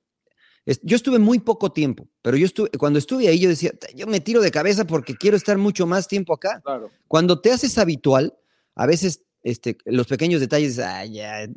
Yo 0.82 0.96
estuve 0.96 1.20
muy 1.20 1.40
poco 1.40 1.74
tiempo, 1.74 2.08
pero 2.22 2.38
yo 2.38 2.46
estuve, 2.46 2.70
cuando 2.70 2.98
estuve 2.98 3.28
ahí, 3.28 3.38
yo 3.40 3.50
decía, 3.50 3.72
yo 3.96 4.08
me 4.08 4.22
tiro 4.22 4.40
de 4.42 4.50
cabeza 4.50 4.86
porque 4.86 5.14
quiero 5.16 5.36
estar 5.36 5.58
mucho 5.58 5.86
más 5.86 6.08
tiempo 6.08 6.34
acá. 6.34 6.62
Claro. 6.64 6.90
Cuando 7.10 7.42
te 7.42 7.52
haces 7.52 7.78
habitual, 7.78 8.34
a 8.76 8.86
veces 8.86 9.24
este, 9.44 9.78
los 9.84 10.08
pequeños 10.08 10.40
detalles 10.40 10.80
ah, 10.80 11.04
ya, 11.06 11.48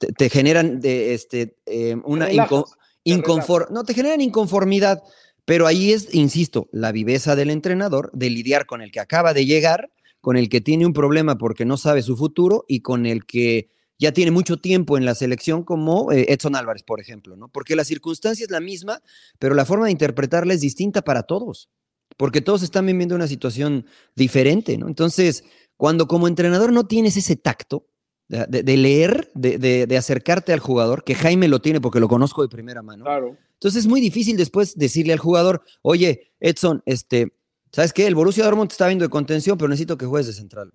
te, 0.00 0.08
te 0.08 0.28
generan 0.28 0.80
de, 0.80 1.14
este, 1.14 1.56
eh, 1.66 1.94
una 2.04 2.26
relajas, 2.26 2.50
inco- 2.50 2.76
te 3.04 3.10
inconfor- 3.12 3.70
no, 3.70 3.84
te 3.84 3.94
generan 3.94 4.20
inconformidad, 4.20 5.00
pero 5.46 5.66
ahí 5.66 5.92
es, 5.92 6.12
insisto, 6.14 6.68
la 6.72 6.92
viveza 6.92 7.34
del 7.36 7.48
entrenador 7.48 8.10
de 8.12 8.28
lidiar 8.28 8.66
con 8.66 8.82
el 8.82 8.90
que 8.90 9.00
acaba 9.00 9.32
de 9.32 9.46
llegar, 9.46 9.90
con 10.20 10.36
el 10.36 10.48
que 10.50 10.60
tiene 10.60 10.84
un 10.84 10.92
problema 10.92 11.38
porque 11.38 11.64
no 11.64 11.76
sabe 11.78 12.02
su 12.02 12.16
futuro 12.16 12.64
y 12.68 12.80
con 12.80 13.06
el 13.06 13.24
que 13.24 13.70
ya 13.98 14.12
tiene 14.12 14.30
mucho 14.30 14.58
tiempo 14.58 14.98
en 14.98 15.04
la 15.06 15.14
selección 15.14 15.62
como 15.62 16.12
eh, 16.12 16.26
Edson 16.28 16.54
Álvarez, 16.56 16.82
por 16.82 17.00
ejemplo, 17.00 17.34
¿no? 17.36 17.48
Porque 17.48 17.74
la 17.76 17.84
circunstancia 17.84 18.44
es 18.44 18.50
la 18.50 18.60
misma, 18.60 19.00
pero 19.38 19.54
la 19.54 19.64
forma 19.64 19.86
de 19.86 19.92
interpretarla 19.92 20.52
es 20.52 20.60
distinta 20.60 21.00
para 21.02 21.22
todos, 21.22 21.70
porque 22.18 22.40
todos 22.42 22.62
están 22.62 22.84
viviendo 22.84 23.14
una 23.14 23.26
situación 23.28 23.86
diferente, 24.16 24.76
¿no? 24.76 24.88
Entonces, 24.88 25.44
cuando 25.76 26.06
como 26.08 26.28
entrenador 26.28 26.72
no 26.72 26.86
tienes 26.86 27.16
ese 27.16 27.36
tacto 27.36 27.86
de, 28.28 28.62
de- 28.64 28.76
leer, 28.76 29.30
de, 29.34 29.56
de- 29.58 29.86
de 29.86 29.96
acercarte 29.96 30.52
al 30.52 30.58
jugador, 30.60 31.04
que 31.04 31.14
Jaime 31.14 31.46
lo 31.48 31.60
tiene 31.60 31.80
porque 31.80 32.00
lo 32.00 32.08
conozco 32.08 32.42
de 32.42 32.48
primera 32.48 32.82
mano, 32.82 33.04
Claro. 33.04 33.38
Entonces 33.56 33.80
es 33.80 33.86
muy 33.86 34.00
difícil 34.00 34.36
después 34.36 34.76
decirle 34.76 35.12
al 35.12 35.18
jugador, 35.18 35.62
oye, 35.82 36.32
Edson, 36.40 36.82
este, 36.86 37.32
¿sabes 37.72 37.92
qué? 37.92 38.06
El 38.06 38.14
Borussia 38.14 38.44
Dortmund 38.44 38.68
te 38.68 38.74
está 38.74 38.86
viendo 38.86 39.04
de 39.04 39.08
contención, 39.10 39.56
pero 39.58 39.68
necesito 39.68 39.96
que 39.96 40.06
juegues 40.06 40.26
de 40.26 40.32
central. 40.32 40.72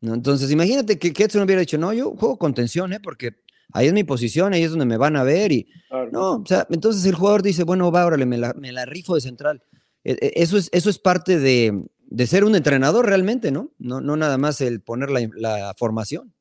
¿No? 0.00 0.14
Entonces, 0.14 0.50
imagínate 0.50 0.98
que, 0.98 1.12
que 1.12 1.24
Edson 1.24 1.42
hubiera 1.42 1.60
dicho, 1.60 1.76
no, 1.78 1.92
yo 1.92 2.14
juego 2.14 2.38
contención, 2.38 2.92
¿eh? 2.92 3.00
Porque 3.02 3.32
ahí 3.72 3.88
es 3.88 3.92
mi 3.92 4.04
posición, 4.04 4.52
ahí 4.52 4.62
es 4.62 4.70
donde 4.70 4.86
me 4.86 4.96
van 4.96 5.16
a 5.16 5.24
ver 5.24 5.50
y, 5.50 5.66
claro. 5.88 6.10
no, 6.12 6.32
o 6.36 6.46
sea, 6.46 6.66
entonces 6.70 7.04
el 7.04 7.14
jugador 7.14 7.42
dice, 7.42 7.64
bueno, 7.64 7.90
va, 7.90 8.06
órale, 8.06 8.24
me 8.26 8.38
la, 8.38 8.54
me 8.54 8.70
la 8.70 8.84
rifo 8.86 9.14
de 9.16 9.20
central. 9.20 9.62
E- 10.04 10.12
e- 10.20 10.32
Eso 10.36 10.56
es, 10.56 10.68
eso 10.72 10.88
es 10.88 10.98
parte 10.98 11.38
de, 11.38 11.84
de 12.06 12.26
ser 12.26 12.44
un 12.44 12.54
entrenador 12.54 13.06
realmente, 13.06 13.50
¿no? 13.50 13.72
No, 13.78 14.00
no 14.00 14.16
nada 14.16 14.38
más 14.38 14.60
el 14.60 14.80
poner 14.82 15.10
la, 15.10 15.28
la 15.34 15.74
formación. 15.76 16.32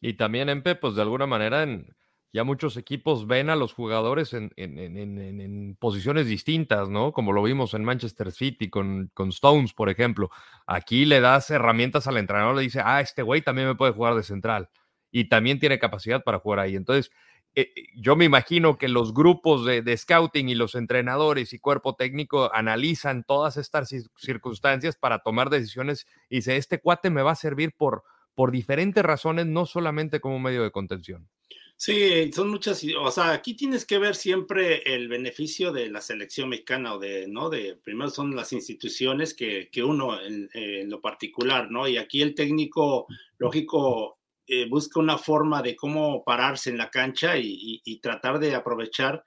Y 0.00 0.14
también, 0.14 0.48
Empe, 0.48 0.74
pues 0.74 0.94
de 0.94 1.02
alguna 1.02 1.26
manera 1.26 1.62
en, 1.62 1.93
ya 2.34 2.42
muchos 2.42 2.76
equipos 2.76 3.28
ven 3.28 3.48
a 3.48 3.54
los 3.54 3.72
jugadores 3.72 4.34
en, 4.34 5.76
posiciones 5.78 6.26
distintas, 6.26 6.88
¿no? 6.88 7.12
Como 7.12 7.32
lo 7.32 7.44
vimos 7.44 7.74
en 7.74 7.84
Manchester 7.84 8.32
City 8.32 8.68
con, 8.68 9.12
Stones, 9.28 9.72
por 9.72 9.88
ejemplo. 9.88 10.30
Aquí 10.66 11.04
le 11.04 11.20
das 11.20 11.48
herramientas 11.50 12.08
al 12.08 12.16
entrenador, 12.16 12.56
le 12.56 12.62
dice, 12.62 12.80
ah, 12.84 13.00
este 13.00 13.22
güey 13.22 13.42
también 13.42 13.68
me 13.68 13.76
puede 13.76 13.92
jugar 13.92 14.16
de 14.16 14.24
central 14.24 14.68
y 15.12 15.28
también 15.28 15.60
tiene 15.60 15.78
capacidad 15.78 16.24
para 16.24 16.40
jugar 16.40 16.58
ahí. 16.58 16.74
Entonces, 16.74 17.12
eh, 17.54 17.70
eh, 17.76 17.84
yo 17.94 18.16
me 18.16 18.24
imagino 18.24 18.78
que 18.78 18.88
los 18.88 19.14
grupos 19.14 19.64
de, 19.64 19.96
scouting 19.96 20.48
y 20.48 20.56
los 20.56 20.74
entrenadores 20.74 21.52
y 21.52 21.60
cuerpo 21.60 21.94
técnico 21.94 22.52
analizan 22.52 23.22
todas 23.22 23.56
estas 23.58 23.92
cir- 23.92 24.10
circunstancias 24.16 24.96
para 24.96 25.20
tomar 25.20 25.50
decisiones 25.50 26.08
y 26.28 26.38
dice, 26.38 26.56
este 26.56 26.80
cuate 26.80 27.10
me 27.10 27.22
va 27.22 27.30
a 27.30 27.36
servir 27.36 27.74
por, 27.76 28.02
por 28.34 28.50
diferentes 28.50 29.04
razones, 29.04 29.46
no 29.46 29.66
solamente 29.66 30.18
como 30.18 30.40
medio 30.40 30.64
de 30.64 30.72
contención. 30.72 31.28
Sí, 31.76 32.32
son 32.32 32.50
muchas, 32.50 32.82
o 32.98 33.10
sea, 33.10 33.32
aquí 33.32 33.54
tienes 33.54 33.84
que 33.84 33.98
ver 33.98 34.14
siempre 34.14 34.82
el 34.94 35.08
beneficio 35.08 35.72
de 35.72 35.90
la 35.90 36.00
selección 36.00 36.48
mexicana 36.48 36.94
o 36.94 36.98
de, 36.98 37.26
¿no? 37.26 37.50
De, 37.50 37.76
primero 37.82 38.10
son 38.10 38.34
las 38.34 38.52
instituciones 38.52 39.34
que, 39.34 39.68
que 39.70 39.82
uno 39.82 40.18
en, 40.20 40.48
lo 40.88 41.00
particular, 41.00 41.70
¿no? 41.70 41.88
Y 41.88 41.96
aquí 41.96 42.22
el 42.22 42.34
técnico, 42.34 43.06
lógico, 43.38 44.18
eh, 44.46 44.68
busca 44.68 45.00
una 45.00 45.18
forma 45.18 45.62
de 45.62 45.74
cómo 45.74 46.22
pararse 46.22 46.70
en 46.70 46.78
la 46.78 46.90
cancha 46.90 47.36
y, 47.36 47.80
tratar 48.02 48.38
de 48.38 48.54
aprovechar 48.54 49.24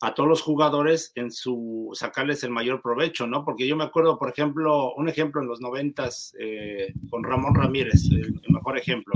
a 0.00 0.14
todos 0.14 0.28
los 0.28 0.42
jugadores 0.42 1.12
en 1.16 1.32
su 1.32 1.90
sacarles 1.94 2.44
el 2.44 2.50
mayor 2.50 2.82
provecho, 2.82 3.26
¿no? 3.26 3.44
Porque 3.44 3.66
yo 3.66 3.76
me 3.76 3.84
acuerdo, 3.84 4.18
por 4.18 4.30
ejemplo, 4.30 4.94
un 4.94 5.08
ejemplo 5.08 5.40
en 5.40 5.48
los 5.48 5.60
noventas 5.60 6.34
eh, 6.38 6.92
con 7.10 7.24
Ramón 7.24 7.54
Ramírez, 7.54 8.04
el, 8.10 8.40
mejor 8.48 8.78
ejemplo. 8.78 9.14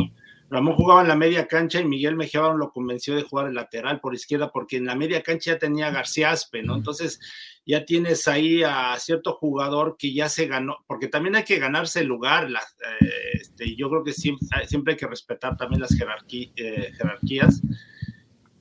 Ramón 0.52 0.74
jugaba 0.74 1.00
en 1.00 1.08
la 1.08 1.16
media 1.16 1.48
cancha 1.48 1.80
y 1.80 1.86
Miguel 1.86 2.14
Mejía 2.14 2.42
lo 2.52 2.72
convenció 2.72 3.16
de 3.16 3.22
jugar 3.22 3.46
el 3.48 3.54
lateral 3.54 4.00
por 4.00 4.14
izquierda 4.14 4.52
porque 4.52 4.76
en 4.76 4.84
la 4.84 4.94
media 4.94 5.22
cancha 5.22 5.52
ya 5.52 5.58
tenía 5.58 5.90
García 5.90 6.30
Aspe, 6.30 6.62
¿no? 6.62 6.76
Entonces 6.76 7.18
ya 7.64 7.86
tienes 7.86 8.28
ahí 8.28 8.62
a 8.62 8.94
cierto 8.98 9.32
jugador 9.32 9.96
que 9.98 10.12
ya 10.12 10.28
se 10.28 10.46
ganó, 10.46 10.84
porque 10.86 11.08
también 11.08 11.36
hay 11.36 11.44
que 11.44 11.58
ganarse 11.58 12.00
el 12.00 12.08
lugar, 12.08 12.50
eh, 12.50 13.06
este, 13.32 13.74
yo 13.76 13.88
creo 13.88 14.04
que 14.04 14.12
siempre, 14.12 14.46
siempre, 14.68 14.92
hay 14.92 14.98
que 14.98 15.06
respetar 15.06 15.56
también 15.56 15.80
las 15.80 15.92
eh, 15.92 16.92
jerarquías, 16.98 17.62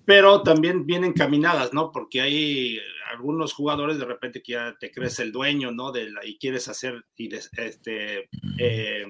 pero 0.05 0.43
también 0.43 0.85
vienen 0.85 1.11
caminadas, 1.11 1.73
¿no? 1.73 1.91
Porque 1.91 2.21
hay 2.21 2.79
algunos 3.11 3.51
jugadores 3.51 3.99
de 3.99 4.05
repente 4.05 4.41
que 4.41 4.53
ya 4.53 4.77
te 4.79 4.91
crees 4.91 5.19
el 5.19 5.33
dueño, 5.33 5.71
¿no? 5.71 5.91
De 5.91 6.09
y 6.23 6.37
quieres 6.37 6.69
hacer, 6.69 7.03
y 7.17 7.35
este, 7.35 8.29
eh, 8.57 9.05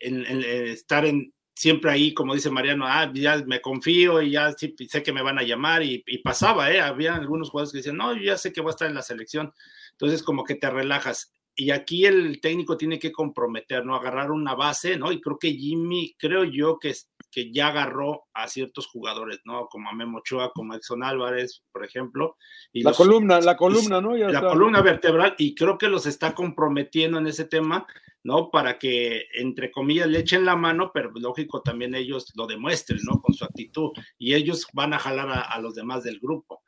estar 0.00 1.04
en, 1.04 1.34
siempre 1.54 1.90
ahí, 1.90 2.14
como 2.14 2.34
dice 2.34 2.50
Mariano, 2.50 2.86
ah, 2.86 3.10
ya 3.14 3.42
me 3.46 3.60
confío 3.60 4.22
y 4.22 4.32
ya 4.32 4.52
sé 4.52 5.02
que 5.02 5.12
me 5.12 5.22
van 5.22 5.38
a 5.38 5.42
llamar 5.42 5.82
y, 5.82 6.02
pasaba, 6.24 6.70
¿eh? 6.70 6.80
Había 6.80 7.14
algunos 7.14 7.50
jugadores 7.50 7.72
que 7.72 7.78
decían, 7.78 7.96
no, 7.96 8.14
yo 8.14 8.22
ya 8.22 8.36
sé 8.36 8.52
que 8.52 8.60
voy 8.60 8.70
a 8.70 8.72
estar 8.72 8.88
en 8.88 8.94
la 8.94 9.02
selección. 9.02 9.52
Entonces, 9.92 10.22
como 10.22 10.44
que 10.44 10.54
te 10.54 10.70
relajas. 10.70 11.32
Y 11.54 11.70
aquí 11.70 12.06
el 12.06 12.40
técnico 12.40 12.76
tiene 12.78 12.98
que 12.98 13.12
comprometer, 13.12 13.84
¿no? 13.84 13.94
Agarrar 13.94 14.30
una 14.30 14.54
base, 14.54 14.96
¿no? 14.96 15.12
Y 15.12 15.20
creo 15.20 15.38
que 15.38 15.52
Jimmy, 15.52 16.14
creo 16.18 16.44
yo 16.44 16.78
que, 16.78 16.94
que 17.32 17.50
ya 17.50 17.68
agarró 17.68 18.24
a 18.34 18.46
ciertos 18.46 18.86
jugadores, 18.86 19.40
¿no? 19.44 19.66
Como 19.66 19.88
a 19.88 19.94
Memo 19.94 20.18
Ochoa, 20.18 20.52
como 20.52 20.74
a 20.74 20.76
Exxon 20.76 21.02
Álvarez, 21.02 21.64
por 21.72 21.84
ejemplo. 21.84 22.36
Y 22.72 22.82
la 22.82 22.92
columna, 22.92 23.40
la 23.40 23.56
columna, 23.56 24.00
¿no? 24.00 24.14
la 24.14 24.40
columna 24.40 24.82
vertebral, 24.82 25.34
y 25.38 25.54
creo 25.54 25.78
que 25.78 25.88
los 25.88 26.06
está 26.06 26.34
comprometiendo 26.34 27.18
en 27.18 27.26
ese 27.26 27.46
tema 27.46 27.86
¿no? 28.24 28.50
Para 28.50 28.78
que, 28.78 29.26
entre 29.34 29.70
comillas, 29.70 30.08
le 30.08 30.20
echen 30.20 30.44
la 30.44 30.56
mano, 30.56 30.90
pero 30.94 31.10
lógico 31.14 31.60
también 31.62 31.94
ellos 31.94 32.32
lo 32.36 32.46
demuestren, 32.46 33.00
¿no? 33.04 33.20
Con 33.20 33.34
su 33.34 33.44
actitud. 33.44 33.90
Y 34.18 34.34
ellos 34.34 34.66
van 34.72 34.94
a 34.94 34.98
jalar 34.98 35.28
a, 35.48 35.58
los 35.60 35.74
demás 35.74 36.04
del 36.04 36.20
grupo. 36.20 36.62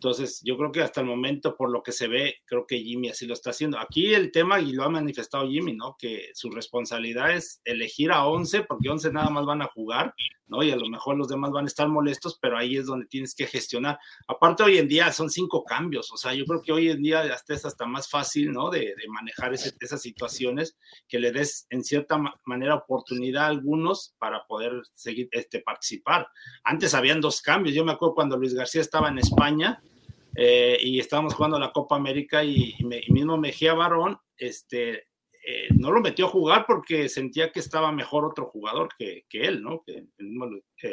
Entonces, 0.00 0.40
yo 0.42 0.56
creo 0.56 0.72
que 0.72 0.80
hasta 0.80 1.02
el 1.02 1.06
momento, 1.06 1.54
por 1.54 1.70
lo 1.70 1.82
que 1.82 1.92
se 1.92 2.08
ve, 2.08 2.36
creo 2.46 2.66
que 2.66 2.78
Jimmy 2.78 3.10
así 3.10 3.26
lo 3.26 3.34
está 3.34 3.50
haciendo. 3.50 3.78
Aquí 3.78 4.14
el 4.14 4.32
tema, 4.32 4.58
y 4.58 4.72
lo 4.72 4.84
ha 4.84 4.88
manifestado 4.88 5.46
Jimmy, 5.46 5.74
¿no? 5.74 5.94
Que 5.98 6.30
su 6.32 6.48
responsabilidad 6.48 7.32
es 7.32 7.60
elegir 7.66 8.10
a 8.10 8.24
11, 8.24 8.62
porque 8.62 8.88
11 8.88 9.12
nada 9.12 9.28
más 9.28 9.44
van 9.44 9.60
a 9.60 9.66
jugar, 9.66 10.14
¿no? 10.46 10.62
Y 10.62 10.70
a 10.70 10.76
lo 10.76 10.88
mejor 10.88 11.18
los 11.18 11.28
demás 11.28 11.50
van 11.50 11.66
a 11.66 11.68
estar 11.68 11.86
molestos, 11.86 12.38
pero 12.40 12.56
ahí 12.56 12.78
es 12.78 12.86
donde 12.86 13.04
tienes 13.08 13.34
que 13.34 13.46
gestionar. 13.46 13.98
Aparte, 14.26 14.62
hoy 14.62 14.78
en 14.78 14.88
día 14.88 15.12
son 15.12 15.28
cinco 15.28 15.64
cambios, 15.64 16.10
o 16.12 16.16
sea, 16.16 16.32
yo 16.32 16.46
creo 16.46 16.62
que 16.62 16.72
hoy 16.72 16.88
en 16.88 17.02
día 17.02 17.20
hasta 17.34 17.52
es 17.52 17.66
hasta 17.66 17.84
más 17.84 18.08
fácil, 18.08 18.52
¿no? 18.52 18.70
De, 18.70 18.94
manejar 19.08 19.52
esas 19.52 20.00
situaciones, 20.00 20.78
que 21.08 21.18
le 21.18 21.30
des 21.30 21.66
en 21.68 21.84
cierta 21.84 22.18
manera 22.44 22.74
oportunidad 22.76 23.44
a 23.44 23.48
algunos 23.48 24.14
para 24.18 24.46
poder 24.46 24.80
seguir, 24.94 25.28
este, 25.32 25.60
participar. 25.60 26.28
Antes 26.64 26.94
habían 26.94 27.20
dos 27.20 27.42
cambios, 27.42 27.74
yo 27.74 27.84
me 27.84 27.92
acuerdo 27.92 28.14
cuando 28.14 28.38
Luis 28.38 28.54
García 28.54 28.80
estaba 28.80 29.08
en 29.08 29.18
España, 29.18 29.82
eh, 30.34 30.78
y 30.80 30.98
estábamos 31.00 31.34
jugando 31.34 31.58
la 31.58 31.72
Copa 31.72 31.96
América 31.96 32.44
y, 32.44 32.76
mismo 33.08 33.36
Mejía 33.36 33.74
Barón, 33.74 34.18
este, 34.36 35.08
eh, 35.46 35.68
no 35.76 35.90
lo 35.90 36.00
metió 36.00 36.26
a 36.26 36.30
jugar 36.30 36.64
porque 36.66 37.08
sentía 37.08 37.50
que 37.50 37.60
estaba 37.60 37.92
mejor 37.92 38.24
otro 38.24 38.46
jugador 38.46 38.88
que, 38.98 39.24
él, 39.32 39.62
¿no? 39.62 39.82
Que 39.84 40.06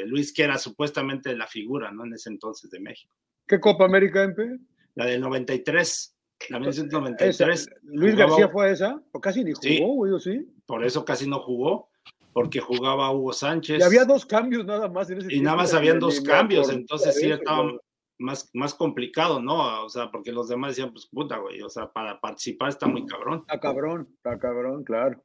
Luis, 0.05 0.33
que 0.33 0.43
era 0.43 0.57
supuestamente 0.57 1.35
la 1.35 1.47
figura, 1.47 1.91
¿no? 1.91 2.05
En 2.05 2.13
ese 2.13 2.29
entonces 2.29 2.69
de 2.69 2.79
México. 2.79 3.13
¿Qué 3.47 3.59
Copa 3.59 3.85
América, 3.85 4.23
MP? 4.23 4.57
La 4.95 5.05
del 5.05 5.21
93. 5.21 6.15
La 6.49 6.59
1993. 6.59 7.69
¿Luis 7.83 8.15
García 8.15 8.49
fue 8.49 8.71
esa? 8.71 9.01
¿O 9.11 9.21
casi 9.21 9.43
ni 9.43 9.53
jugó, 9.53 10.19
sí, 10.19 10.31
sí? 10.31 10.53
Por 10.65 10.83
eso 10.85 11.05
casi 11.05 11.27
no 11.27 11.39
jugó, 11.39 11.89
porque 12.33 12.59
jugaba 12.59 13.11
Hugo 13.11 13.33
Sánchez. 13.33 13.79
Y 13.79 13.83
había 13.83 14.05
dos 14.05 14.25
cambios 14.25 14.65
nada 14.65 14.87
más 14.89 15.09
en 15.09 15.19
ese 15.19 15.33
Y 15.33 15.41
nada 15.41 15.57
más 15.57 15.73
habían 15.73 15.99
dos 15.99 16.21
cambios, 16.21 16.69
entonces 16.69 17.15
sí 17.15 17.31
estaba 17.31 17.71
más, 18.19 18.49
más 18.53 18.73
complicado, 18.73 19.41
¿no? 19.41 19.83
O 19.83 19.89
sea, 19.89 20.09
porque 20.11 20.31
los 20.31 20.47
demás 20.47 20.71
decían, 20.71 20.91
pues 20.91 21.07
puta, 21.07 21.37
güey, 21.37 21.61
o 21.61 21.69
sea, 21.69 21.91
para 21.91 22.19
participar 22.19 22.69
está 22.69 22.87
muy 22.87 23.05
cabrón. 23.05 23.39
Está 23.41 23.59
cabrón, 23.59 24.07
está 24.15 24.37
cabrón, 24.37 24.83
claro. 24.83 25.23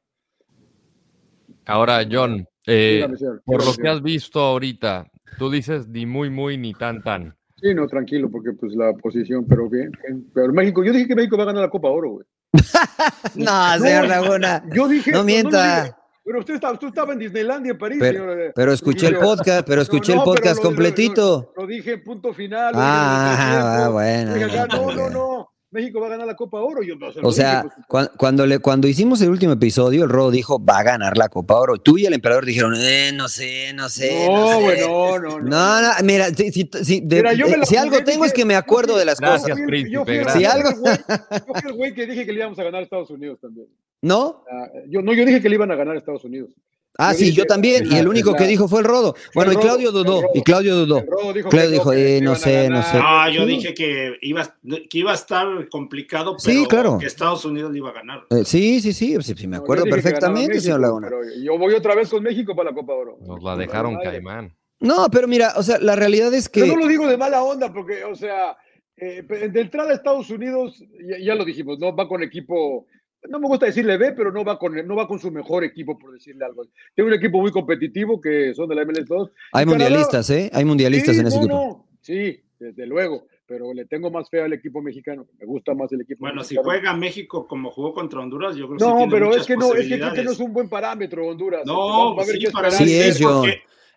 Ahora, 1.65 2.05
John, 2.09 2.47
eh, 2.67 3.07
por 3.45 3.65
lo 3.65 3.73
que 3.73 3.87
has 3.87 4.01
visto 4.01 4.39
ahorita, 4.39 5.07
tú 5.37 5.49
dices 5.49 5.87
ni 5.87 6.05
muy, 6.05 6.29
muy, 6.29 6.57
ni 6.57 6.73
tan, 6.73 7.01
tan. 7.01 7.35
Sí, 7.57 7.73
no, 7.73 7.87
tranquilo, 7.87 8.29
porque 8.29 8.51
pues 8.51 8.73
la 8.75 8.93
posición, 8.93 9.45
pero 9.47 9.69
bien, 9.69 9.91
Pero 10.33 10.51
México, 10.51 10.83
yo 10.83 10.91
dije 10.91 11.07
que 11.07 11.15
México 11.15 11.37
va 11.37 11.43
a 11.43 11.47
ganar 11.47 11.63
la 11.63 11.69
Copa 11.69 11.87
Oro, 11.87 12.11
güey. 12.11 12.25
no, 13.35 13.79
señor 13.79 14.07
Laguna. 14.07 14.63
Yo 14.73 14.87
dije. 14.87 15.11
No 15.11 15.23
mienta. 15.23 15.97
Pero 16.23 16.39
usted 16.39 16.55
estaba, 16.55 16.73
usted 16.73 16.87
estaba 16.87 17.13
en 17.13 17.19
Disneylandia, 17.19 17.71
en 17.71 17.77
París, 17.77 17.97
pero, 17.99 18.19
señor. 18.19 18.51
Pero 18.55 18.71
escuché 18.71 19.07
el 19.07 19.17
podcast, 19.17 19.67
pero 19.67 19.81
escuché 19.81 20.13
el 20.13 20.21
podcast 20.21 20.61
completito. 20.61 21.51
Lo, 21.55 21.67
dije 21.67 21.93
en 21.93 22.03
punto 22.03 22.33
final. 22.33 22.73
Ah, 22.75 23.85
ah 23.85 23.89
bueno. 23.89 24.35
no, 24.67 24.91
no, 24.91 25.09
no. 25.09 25.52
México 25.73 25.99
va 25.99 26.07
a 26.07 26.09
ganar 26.11 26.27
la 26.27 26.35
Copa 26.35 26.59
Oro. 26.59 26.83
Yo 26.83 26.95
no 26.95 27.07
o 27.21 27.31
sea, 27.31 27.65
pues, 27.87 28.09
cuando, 28.17 28.45
le, 28.45 28.59
cuando 28.59 28.87
hicimos 28.87 29.21
el 29.21 29.29
último 29.29 29.53
episodio, 29.53 30.03
el 30.03 30.09
Rodo 30.09 30.31
dijo, 30.31 30.63
va 30.63 30.79
a 30.79 30.83
ganar 30.83 31.17
la 31.17 31.29
Copa 31.29 31.55
Oro. 31.55 31.77
Tú 31.79 31.97
y 31.97 32.05
el 32.05 32.13
emperador 32.13 32.45
dijeron, 32.45 32.75
eh, 32.77 33.11
no 33.13 33.27
sé, 33.27 33.73
no 33.73 33.89
sé. 33.89 34.27
No, 34.27 34.61
bueno, 34.61 34.87
no, 34.87 35.19
no. 35.19 35.39
No, 35.39 35.81
no, 35.81 35.89
mira, 36.03 36.29
si, 36.29 36.51
si, 36.51 36.69
si, 36.83 37.75
algo 37.75 38.03
tengo 38.03 38.25
es 38.25 38.33
que 38.33 38.45
me 38.45 38.55
acuerdo 38.55 38.97
de 38.97 39.05
las 39.05 39.19
cosas. 39.19 39.57
Príncipe, 39.65 40.29
si 40.29 40.45
algo... 40.45 40.69
yo 40.83 41.53
fui 41.53 41.69
el 41.69 41.73
güey 41.75 41.93
que 41.93 42.05
dije 42.05 42.25
que 42.25 42.31
le 42.31 42.39
íbamos 42.39 42.59
a 42.59 42.63
ganar 42.63 42.81
a 42.81 42.83
Estados 42.83 43.09
Unidos 43.09 43.39
también. 43.41 43.67
¿No? 44.01 44.43
Ah, 44.51 44.67
yo, 44.87 45.01
no, 45.01 45.13
yo 45.13 45.25
dije 45.25 45.41
que 45.41 45.49
le 45.49 45.55
iban 45.55 45.71
a 45.71 45.75
ganar 45.75 45.95
a 45.95 45.97
Estados 45.97 46.23
Unidos. 46.23 46.51
Ah, 46.97 47.13
sí, 47.15 47.33
yo 47.33 47.45
también, 47.45 47.91
y 47.91 47.95
el 47.95 48.07
único 48.07 48.35
que 48.35 48.45
dijo 48.45 48.67
fue 48.67 48.79
el 48.81 48.85
Rodo. 48.85 49.15
Bueno, 49.33 49.51
y 49.51 49.55
Claudio 49.55 49.91
dudó, 49.91 50.21
y 50.35 50.43
Claudio 50.43 50.75
dudó. 50.75 51.03
Claudio 51.49 51.71
dijo, 51.71 51.91
eh, 51.91 52.21
no 52.21 52.35
sé, 52.35 52.69
no 52.69 52.83
sé. 52.83 52.99
Ah, 53.01 53.29
yo 53.31 53.45
dije 53.45 53.73
que 53.73 54.17
iba, 54.21 54.55
que 54.89 54.97
iba 54.99 55.11
a 55.11 55.15
estar 55.15 55.67
complicado, 55.69 56.37
pero 56.69 56.99
que 56.99 57.07
Estados 57.07 57.45
Unidos 57.45 57.71
le 57.71 57.79
iba 57.79 57.89
a 57.89 57.93
ganar. 57.93 58.23
Eh, 58.29 58.43
sí, 58.45 58.79
sí, 58.79 58.93
sí, 58.93 59.17
sí, 59.21 59.47
me 59.47 59.57
acuerdo 59.57 59.85
perfectamente, 59.85 60.59
señor 60.59 60.81
Laguna. 60.81 61.09
Yo 61.41 61.57
voy 61.57 61.73
otra 61.73 61.95
vez 61.95 62.09
con 62.09 62.21
México 62.21 62.55
para 62.55 62.69
la 62.69 62.75
Copa 62.75 62.93
Oro. 62.93 63.17
Nos 63.21 63.41
la 63.41 63.55
dejaron 63.55 63.97
caimán. 64.03 64.55
No, 64.79 65.07
pero 65.09 65.27
mira, 65.27 65.53
o 65.55 65.63
sea, 65.63 65.79
la 65.79 65.95
realidad 65.95 66.33
es 66.33 66.49
que. 66.49 66.59
Yo 66.59 66.67
no 66.67 66.75
lo 66.75 66.87
digo 66.87 67.07
de 67.07 67.17
mala 67.17 67.41
onda, 67.41 67.71
porque, 67.71 68.03
o 68.03 68.15
sea, 68.15 68.57
eh, 68.97 69.23
de 69.23 69.61
entrada 69.61 69.91
a 69.91 69.95
Estados 69.95 70.29
Unidos, 70.29 70.83
ya, 71.09 71.17
ya, 71.19 71.35
lo 71.35 71.45
dijimos, 71.45 71.79
¿no? 71.79 71.95
Va 71.95 72.07
con 72.07 72.21
equipo 72.21 72.85
no 73.29 73.39
me 73.39 73.47
gusta 73.47 73.65
decirle 73.65 73.97
B, 73.97 74.13
pero 74.13 74.31
no 74.31 74.43
va 74.43 74.57
con 74.57 74.75
no 74.85 74.95
va 74.95 75.07
con 75.07 75.19
su 75.19 75.31
mejor 75.31 75.63
equipo, 75.63 75.97
por 75.97 76.13
decirle 76.13 76.45
algo. 76.45 76.65
Tiene 76.95 77.11
un 77.11 77.17
equipo 77.17 77.39
muy 77.39 77.51
competitivo 77.51 78.19
que 78.19 78.53
son 78.53 78.69
de 78.69 78.75
la 78.75 78.83
MLS2. 78.83 79.31
Hay 79.53 79.65
mundialistas, 79.65 80.29
¿eh? 80.29 80.49
Hay 80.53 80.65
mundialistas 80.65 81.17
en 81.17 81.27
ese 81.27 81.37
equipo. 81.37 81.87
Sí, 82.01 82.41
desde 82.59 82.85
luego, 82.85 83.27
pero 83.45 83.73
le 83.73 83.85
tengo 83.85 84.11
más 84.11 84.29
fe 84.29 84.41
al 84.41 84.53
equipo 84.53 84.81
mexicano. 84.81 85.27
Me 85.39 85.45
gusta 85.45 85.73
más 85.73 85.91
el 85.93 86.01
equipo 86.01 86.21
Bueno, 86.21 86.43
si 86.43 86.55
juega 86.55 86.93
México 86.95 87.47
como 87.47 87.71
jugó 87.71 87.93
contra 87.93 88.19
Honduras, 88.19 88.55
yo 88.55 88.67
creo 88.67 88.77
que 88.77 88.85
No, 88.85 89.03
sí 89.03 89.07
pero 89.09 89.35
es 89.35 89.45
que 89.45 89.57
no, 89.57 89.73
es 89.73 89.87
que, 89.87 89.97
no 89.97 90.31
es 90.31 90.39
un 90.39 90.53
buen 90.53 90.69
parámetro 90.69 91.27
Honduras. 91.27 91.63
No, 91.65 92.15
sí, 92.23 92.85
sí 92.85 92.99
es, 92.99 93.19
yo. 93.19 93.43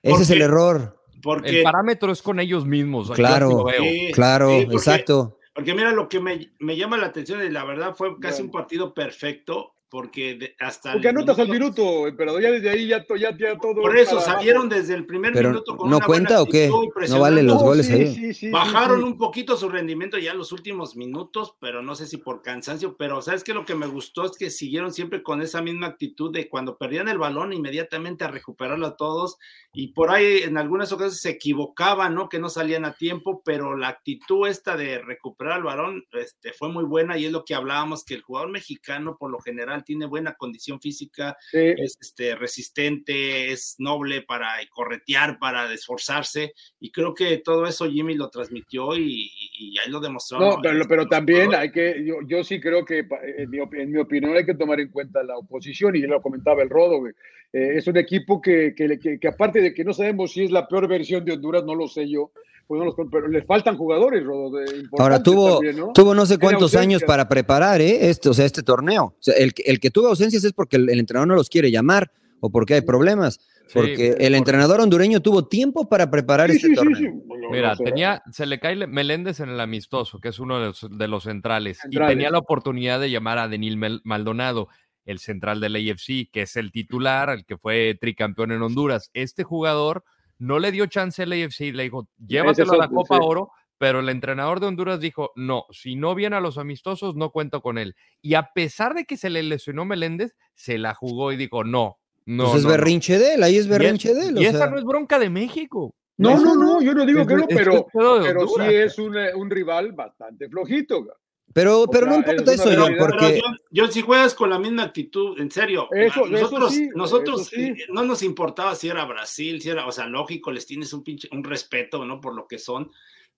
Ese 0.03 0.23
es 0.23 0.31
el 0.31 0.43
error. 0.43 0.97
Porque, 1.23 1.59
el 1.59 1.63
parámetro 1.65 2.13
es 2.13 2.23
con 2.23 2.39
ellos 2.39 2.67
mismos. 2.67 3.11
Claro, 3.11 3.65
claro, 4.13 4.53
exacto. 4.53 5.39
Porque 5.57 5.75
mira, 5.75 5.91
lo 5.91 6.07
que 6.11 6.21
me, 6.21 6.53
me, 6.59 6.77
llama 6.77 6.99
la 6.99 7.07
atención 7.07 7.43
y 7.43 7.49
la 7.49 7.65
verdad 7.65 7.97
fue 7.97 8.21
casi 8.21 8.43
un 8.43 8.51
partido 8.51 8.93
perfecto 8.93 9.76
porque 9.89 10.55
hasta... 10.59 10.93
Porque 10.93 11.09
anotas 11.09 11.39
al 11.39 11.49
minuto, 11.49 12.05
pero 12.17 12.41
ya 12.41 12.51
desde 12.51 12.71
ahí 12.71 12.89
ya, 12.89 13.05
ya, 13.19 13.37
ya 13.37 13.57
todo... 13.59 13.83
Por 13.83 13.97
eso 13.97 14.21
salieron 14.21 14.69
desde 14.69 14.95
el 14.95 15.07
primer 15.07 15.35
minuto 15.35 15.77
con 15.77 15.89
¿No 15.89 16.01
cuenta 16.01 16.43
o 16.43 16.47
qué? 16.47 16.71
No 17.09 17.21
vale 17.21 17.43
los 17.43 17.63
goles 17.63 17.91
ahí. 17.91 18.51
Bajaron 18.51 19.05
un 19.05 19.17
poquito 19.17 19.57
su 19.57 19.69
rendimiento 19.69 20.19
ya 20.19 20.33
en 20.33 20.39
los 20.39 20.53
últimos 20.53 20.97
minutos, 20.97 21.55
pero 21.61 21.83
no 21.83 21.95
sé 21.95 22.07
si 22.07 22.17
por 22.17 22.43
cansancio, 22.43 22.97
pero 22.97 23.23
¿sabes 23.23 23.45
qué? 23.45 23.55
Lo 23.55 23.65
que 23.65 23.75
me 23.75 23.87
gustó 23.87 24.25
es 24.25 24.37
que 24.37 24.51
siguieron 24.51 24.93
siempre 24.93 25.23
con 25.23 25.41
esa 25.43 25.63
misma 25.63 25.87
actitud 25.87 26.33
de 26.33 26.49
cuando 26.49 26.77
perdían 26.77 27.09
el 27.09 27.19
balón 27.19 27.53
inmediatamente 27.53 28.25
a 28.25 28.29
recuperarlo 28.29 28.87
a 28.87 28.97
todos 28.97 29.39
y 29.73 29.89
por 29.89 30.11
ahí 30.11 30.39
en 30.43 30.59
algunas 30.59 30.93
ocasiones 30.93 31.21
se 31.21 31.31
equivocaban, 31.31 32.15
¿no? 32.15 32.29
Que 32.29 32.39
no 32.39 32.49
salían 32.49 32.85
a 32.85 32.95
tiempo, 32.95 33.43
pero 33.45 33.77
la 33.77 33.89
actitud 33.89 34.49
esta 34.49 34.77
de 34.77 34.99
recuperar 34.99 35.59
el 35.59 35.65
balón 35.65 36.05
este, 36.13 36.53
fue 36.53 36.71
muy 36.71 36.85
buena 36.85 37.17
y 37.19 37.27
es 37.27 37.33
lo 37.33 37.45
que 37.45 37.55
hablábamos, 37.55 38.05
que 38.05 38.15
el 38.15 38.23
jugador 38.23 38.51
mexicano 38.51 39.17
por 39.19 39.31
lo 39.31 39.39
general 39.41 39.76
tiene 39.85 40.07
buena 40.07 40.35
condición 40.35 40.81
física, 40.81 41.37
Sí. 41.51 41.59
es 41.77 41.97
este, 42.01 42.35
resistente, 42.37 43.53
es 43.53 43.77
noble 43.79 44.23
para 44.23 44.49
corretear, 44.71 45.39
para 45.39 45.73
esforzarse, 45.73 46.53
y 46.81 46.91
creo 46.91 47.15
que 47.15 47.39
todo 47.39 47.67
eso 47.67 47.91
Jimmy 47.91 48.15
lo 48.15 48.29
transmitió 48.29 48.97
y, 48.97 49.31
y- 49.59 49.79
ahí 49.79 49.91
lo 49.91 50.01
demostró. 50.01 50.39
No, 50.39 50.59
pero, 50.63 50.85
pero 50.89 51.07
también 51.07 51.55
hay 51.55 51.71
que, 51.71 52.05
yo, 52.05 52.17
yo 52.27 52.43
sí 52.45 52.61
creo 52.61 52.85
que 52.85 53.05
pa- 53.05 53.21
en 53.25 53.51
mi, 53.51 53.59
en 53.59 53.91
mi 53.91 53.99
opinión 53.99 54.37
hay 54.37 54.45
que 54.47 54.55
tomar 54.55 54.81
en 54.81 54.89
cuenta 54.91 55.23
la 55.23 55.37
oposición 55.37 55.97
y 55.97 56.01
lo 56.01 56.21
comentaba 56.23 56.63
el 56.63 56.71
Rodo, 56.71 56.99
güey. 56.99 57.13
Eh, 57.53 57.75
es 57.77 57.87
un 57.87 57.97
equipo 57.97 58.41
que, 58.41 58.75
que, 58.77 58.99
que- 58.99 59.19
que 59.19 59.29
aparte 59.29 59.61
de 59.61 59.73
que 59.73 59.85
no 59.85 59.93
sabemos 59.93 60.33
si 60.33 60.45
es 60.45 60.51
la 60.51 60.67
peor 60.69 60.89
versión 60.89 61.25
de 61.25 61.33
Honduras, 61.33 61.65
no 61.65 61.75
lo 61.75 61.89
sé 61.89 62.09
yo, 62.09 62.33
pues 62.67 62.79
no 62.79 62.85
los 62.85 62.95
con- 62.95 63.11
pero 63.11 63.29
le 63.29 63.43
faltan 63.45 63.77
jugadores, 63.77 64.25
Rodo. 64.25 64.59
de- 64.59 64.85
Ahora 64.99 65.23
tuvo, 65.23 65.55
también, 65.55 65.77
¿no? 65.77 65.93
tuvo 65.95 66.15
no 66.15 66.27
sé 66.27 66.39
cuántos 66.39 66.75
años 66.75 67.03
para 67.05 67.29
preparar 67.29 67.81
¿eh? 67.81 68.09
este, 68.09 68.29
o 68.29 68.35
sea, 68.35 68.45
este 68.45 68.63
torneo. 68.63 69.05
O 69.05 69.17
sea, 69.21 69.35
el, 69.35 69.55
que- 69.55 69.63
el 69.67 69.79
que 69.81 69.91
tuvo 69.91 70.09
ausencias 70.09 70.43
es 70.45 70.53
porque 70.53 70.77
el, 70.77 70.89
el 70.91 70.99
entrenador 70.99 71.29
no 71.29 71.35
los 71.35 71.49
quiere 71.49 71.71
llamar 71.71 72.11
o 72.41 72.51
porque 72.51 72.75
hay 72.75 72.81
problemas. 72.83 73.39
Sí, 73.69 73.73
Porque 73.75 74.11
el 74.11 74.17
por- 74.33 74.37
entrenador 74.37 74.81
hondureño 74.81 75.21
tuvo 75.21 75.49
tiempo 75.49 75.89
para 75.89 76.09
preparar 76.09 76.51
Sí, 76.51 76.57
este 76.57 76.69
sí, 76.69 76.75
torneo. 76.75 76.97
sí. 76.99 77.07
Bueno, 77.27 77.49
Mira, 77.51 77.73
o 77.73 77.77
sea, 77.77 77.85
tenía, 77.85 78.23
se 78.31 78.47
le 78.47 78.61
cae 78.61 78.87
Meléndez 78.87 79.41
en 79.41 79.49
el 79.49 79.59
amistoso, 79.59 80.21
que 80.21 80.29
es 80.29 80.39
uno 80.39 80.61
de 80.61 80.67
los, 80.67 80.87
de 80.89 81.09
los 81.09 81.25
centrales, 81.25 81.79
Centrales. 81.79 82.13
y 82.13 82.15
tenía 82.17 82.31
la 82.31 82.39
oportunidad 82.39 83.01
de 83.01 83.11
llamar 83.11 83.39
a 83.39 83.49
Denil 83.49 83.77
Mel- 83.77 84.03
Maldonado, 84.05 84.69
el 85.05 85.19
central 85.19 85.61
del 85.61 85.75
AFC, 85.77 86.29
que 86.33 86.43
es 86.43 86.55
el 86.57 86.71
titular, 86.71 87.29
el 87.31 87.45
que 87.45 87.57
fue 87.59 87.97
tricampeón 88.01 88.53
en 88.53 88.63
Honduras. 88.63 89.11
Este 89.15 89.43
jugador 89.43 90.05
no 90.39 90.59
le 90.59 90.73
dio 90.73 90.87
chance 90.87 91.23
al 91.23 91.33
AFC, 91.33 91.73
le 91.73 91.85
dijo, 91.85 92.09
llévatelo 92.27 92.73
a 92.73 92.77
la 92.77 92.89
Copa 92.89 93.17
sí. 93.17 93.21
Oro, 93.25 93.51
pero 93.79 94.01
el 94.01 94.09
entrenador 94.09 94.61
de 94.61 94.67
Honduras 94.67 95.01
dijo, 95.01 95.33
no, 95.37 95.65
si 95.71 95.97
no 95.97 96.15
viene 96.15 96.37
a 96.37 96.41
los 96.41 96.59
amistosos, 96.59 97.15
no 97.15 97.31
cuento 97.31 97.61
con 97.63 97.79
él. 97.79 97.95
Y 98.23 98.35
a 98.35 98.51
pesar 98.55 98.95
de 98.95 99.05
que 99.05 99.17
se 99.17 99.29
le 99.31 99.43
lesionó 99.43 99.85
Meléndez, 99.85 100.35
se 100.55 100.79
la 100.79 100.95
jugó 100.95 101.33
y 101.33 101.37
dijo, 101.37 101.63
no, 101.65 101.99
no. 102.25 102.45
Pues 102.45 102.57
es 102.57 102.63
no, 102.65 102.71
no". 102.71 102.77
berrinche 102.77 103.19
de 103.19 103.35
él, 103.35 103.43
ahí 103.43 103.57
es 103.59 103.67
Y 103.67 103.69
berrinche 103.69 104.11
es- 104.13 104.17
de 104.17 104.29
él. 104.29 104.37
o 104.39 104.41
Y 104.41 104.47
esa 104.47 104.59
sea. 104.59 104.67
no 104.71 104.79
es 104.79 104.85
bronca 104.85 105.19
de 105.19 105.29
México. 105.31 105.95
No, 106.19 106.39
no, 106.41 106.55
no, 106.57 106.81
yo 106.81 106.95
no 106.95 107.05
digo 107.05 107.21
es- 107.21 107.27
que 107.29 107.35
no, 107.37 107.47
pero, 107.47 107.87
pero 107.93 108.49
sí 108.49 108.63
es 108.75 108.99
un, 108.99 109.17
eh, 109.19 109.35
un 109.35 109.51
rival 109.51 109.93
bastante 109.93 110.49
flojito. 110.49 111.07
Pero, 111.53 111.87
pero 111.91 112.07
no 112.07 112.17
importa 112.17 112.53
es 112.53 112.61
eso, 112.61 112.71
John, 112.77 112.95
porque 112.99 113.41
yo, 113.71 113.87
si 113.89 114.03
juegas 114.03 114.35
con 114.35 114.51
la 114.51 114.59
misma 114.59 114.83
actitud, 114.83 115.39
en 115.41 115.51
serio, 115.51 115.89
Eso- 115.93 116.25
a 116.25 116.29
nosotros, 116.29 116.73
eso 116.75 116.83
sí, 116.85 116.89
nosotros 116.95 117.41
eso 117.43 117.51
sí. 117.51 117.63
eh, 117.63 117.87
no 117.91 118.05
nos 118.05 118.23
importaba 118.23 118.75
si 118.75 118.89
era 118.89 119.05
Brasil, 119.05 119.61
si 119.63 119.71
era, 119.71 119.87
o 119.87 119.93
sea, 119.93 120.07
lógico, 120.07 120.51
les 120.51 120.67
tienes 120.67 120.93
un 120.93 121.03
pinche, 121.03 121.29
un 121.33 121.43
respeto, 121.45 122.05
¿no? 122.05 122.21
Por 122.21 122.35
lo 122.35 122.47
que 122.47 122.59
son, 122.59 122.91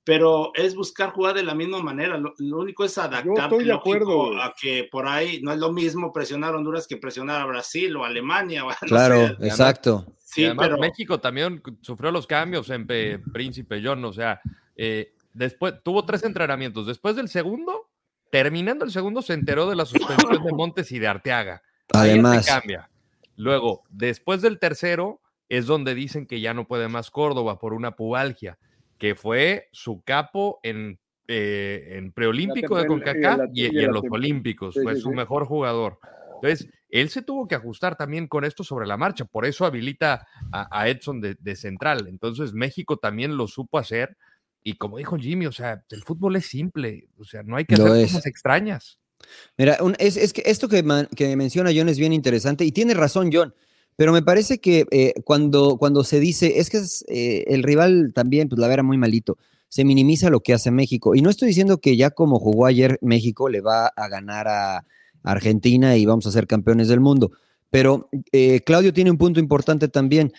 pero 0.02 0.52
es 0.54 0.74
buscar 0.74 1.10
jugar 1.10 1.34
de 1.34 1.42
la 1.42 1.54
misma 1.54 1.82
manera. 1.82 2.16
Lo, 2.16 2.34
lo 2.38 2.58
único 2.58 2.82
es 2.84 2.96
adaptarte 2.96 3.42
estoy 3.42 3.64
de 3.66 3.72
acuerdo. 3.74 4.40
a 4.40 4.54
que 4.58 4.88
por 4.90 5.06
ahí 5.06 5.40
no 5.42 5.52
es 5.52 5.58
lo 5.58 5.70
mismo 5.70 6.12
presionar 6.12 6.54
a 6.54 6.56
Honduras 6.56 6.86
que 6.86 6.96
presionar 6.96 7.42
a 7.42 7.46
Brasil 7.46 7.94
o 7.94 8.04
Alemania. 8.04 8.64
o 8.66 8.70
a- 8.70 8.76
no 8.82 8.88
claro, 8.88 9.26
sé. 9.38 9.46
exacto. 9.46 10.06
Sí, 10.16 10.40
Sí, 10.40 10.44
además, 10.46 10.66
pero 10.66 10.78
México 10.78 11.20
también 11.20 11.62
sufrió 11.82 12.10
los 12.10 12.26
cambios 12.26 12.68
en 12.70 12.86
Pe- 12.86 13.18
Príncipe 13.32 13.80
John, 13.84 14.04
o 14.04 14.12
sea, 14.12 14.40
eh, 14.76 15.12
después 15.34 15.74
tuvo 15.82 16.04
tres 16.04 16.22
entrenamientos. 16.22 16.86
Después 16.86 17.14
del 17.16 17.28
segundo, 17.28 17.87
terminando 18.30 18.84
el 18.84 18.90
segundo, 18.90 19.22
se 19.22 19.34
enteró 19.34 19.68
de 19.68 19.76
la 19.76 19.84
suspensión 19.84 20.44
de 20.44 20.52
Montes 20.52 20.92
y 20.92 20.98
de 20.98 21.08
Arteaga. 21.08 21.62
Además, 21.92 22.46
cambia. 22.46 22.90
Luego, 23.36 23.82
después 23.90 24.42
del 24.42 24.58
tercero, 24.58 25.20
es 25.48 25.66
donde 25.66 25.94
dicen 25.94 26.26
que 26.26 26.40
ya 26.40 26.54
no 26.54 26.66
puede 26.66 26.88
más 26.88 27.10
Córdoba 27.10 27.58
por 27.58 27.72
una 27.72 27.92
pubalgia, 27.92 28.58
que 28.98 29.14
fue 29.14 29.68
su 29.72 30.02
capo 30.02 30.60
en, 30.62 30.98
eh, 31.28 31.94
en 31.96 32.12
preolímpico 32.12 32.76
de 32.76 32.86
CONCACAF 32.86 33.40
y, 33.54 33.66
y 33.66 33.80
y 33.80 33.84
en 33.84 33.92
los 33.92 34.02
olímpicos. 34.10 34.74
Sí, 34.74 34.80
fue 34.82 34.96
sí, 34.96 35.00
su 35.00 35.10
sí. 35.10 35.14
mejor 35.14 35.46
jugador. 35.46 35.98
Entonces, 36.34 36.68
él 36.90 37.08
se 37.08 37.22
tuvo 37.22 37.46
que 37.48 37.54
ajustar 37.54 37.96
también 37.96 38.28
con 38.28 38.44
esto 38.44 38.64
sobre 38.64 38.86
la 38.86 38.96
marcha, 38.96 39.24
por 39.24 39.44
eso 39.44 39.66
habilita 39.66 40.26
a, 40.52 40.68
a 40.80 40.88
Edson 40.88 41.20
de, 41.20 41.36
de 41.38 41.56
central. 41.56 42.06
Entonces, 42.08 42.52
México 42.52 42.96
también 42.96 43.36
lo 43.36 43.46
supo 43.46 43.78
hacer. 43.78 44.16
Y 44.68 44.74
como 44.74 44.98
dijo 44.98 45.16
Jimmy, 45.16 45.46
o 45.46 45.52
sea, 45.52 45.82
el 45.90 46.02
fútbol 46.02 46.36
es 46.36 46.46
simple, 46.46 47.08
o 47.18 47.24
sea, 47.24 47.42
no 47.42 47.56
hay 47.56 47.64
que 47.64 47.76
Lo 47.76 47.86
hacer 47.86 48.04
es. 48.04 48.12
cosas 48.12 48.26
extrañas. 48.26 48.98
Mira, 49.56 49.78
un- 49.80 49.96
es, 49.98 50.16
es 50.18 50.32
que 50.34 50.42
esto 50.44 50.68
que, 50.68 50.82
man- 50.82 51.08
que 51.16 51.34
menciona 51.36 51.70
John 51.74 51.88
es 51.88 51.98
bien 51.98 52.12
interesante 52.12 52.64
y 52.66 52.72
tiene 52.72 52.92
razón 52.94 53.30
John, 53.32 53.54
pero 53.96 54.12
me 54.12 54.20
parece 54.22 54.58
que 54.58 54.84
eh, 54.90 55.14
cuando, 55.24 55.78
cuando 55.78 56.04
se 56.04 56.20
dice, 56.20 56.58
es 56.60 56.68
que 56.68 56.76
es, 56.78 57.04
eh, 57.08 57.44
el 57.48 57.62
rival 57.62 58.12
también, 58.14 58.48
pues 58.50 58.58
la 58.60 58.68
vera 58.68 58.82
muy 58.82 58.98
malito, 58.98 59.38
se 59.70 59.84
minimiza 59.84 60.28
lo 60.30 60.40
que 60.40 60.52
hace 60.54 60.70
México. 60.70 61.14
Y 61.14 61.22
no 61.22 61.30
estoy 61.30 61.48
diciendo 61.48 61.78
que 61.78 61.96
ya 61.96 62.10
como 62.10 62.38
jugó 62.38 62.66
ayer 62.66 62.98
México 63.00 63.48
le 63.48 63.60
va 63.62 63.86
a 63.86 64.08
ganar 64.08 64.48
a 64.48 64.84
Argentina 65.22 65.96
y 65.96 66.04
vamos 66.06 66.26
a 66.26 66.30
ser 66.30 66.46
campeones 66.46 66.88
del 66.88 67.00
mundo, 67.00 67.32
pero 67.70 68.08
eh, 68.32 68.60
Claudio 68.60 68.92
tiene 68.92 69.10
un 69.10 69.18
punto 69.18 69.40
importante 69.40 69.88
también. 69.88 70.32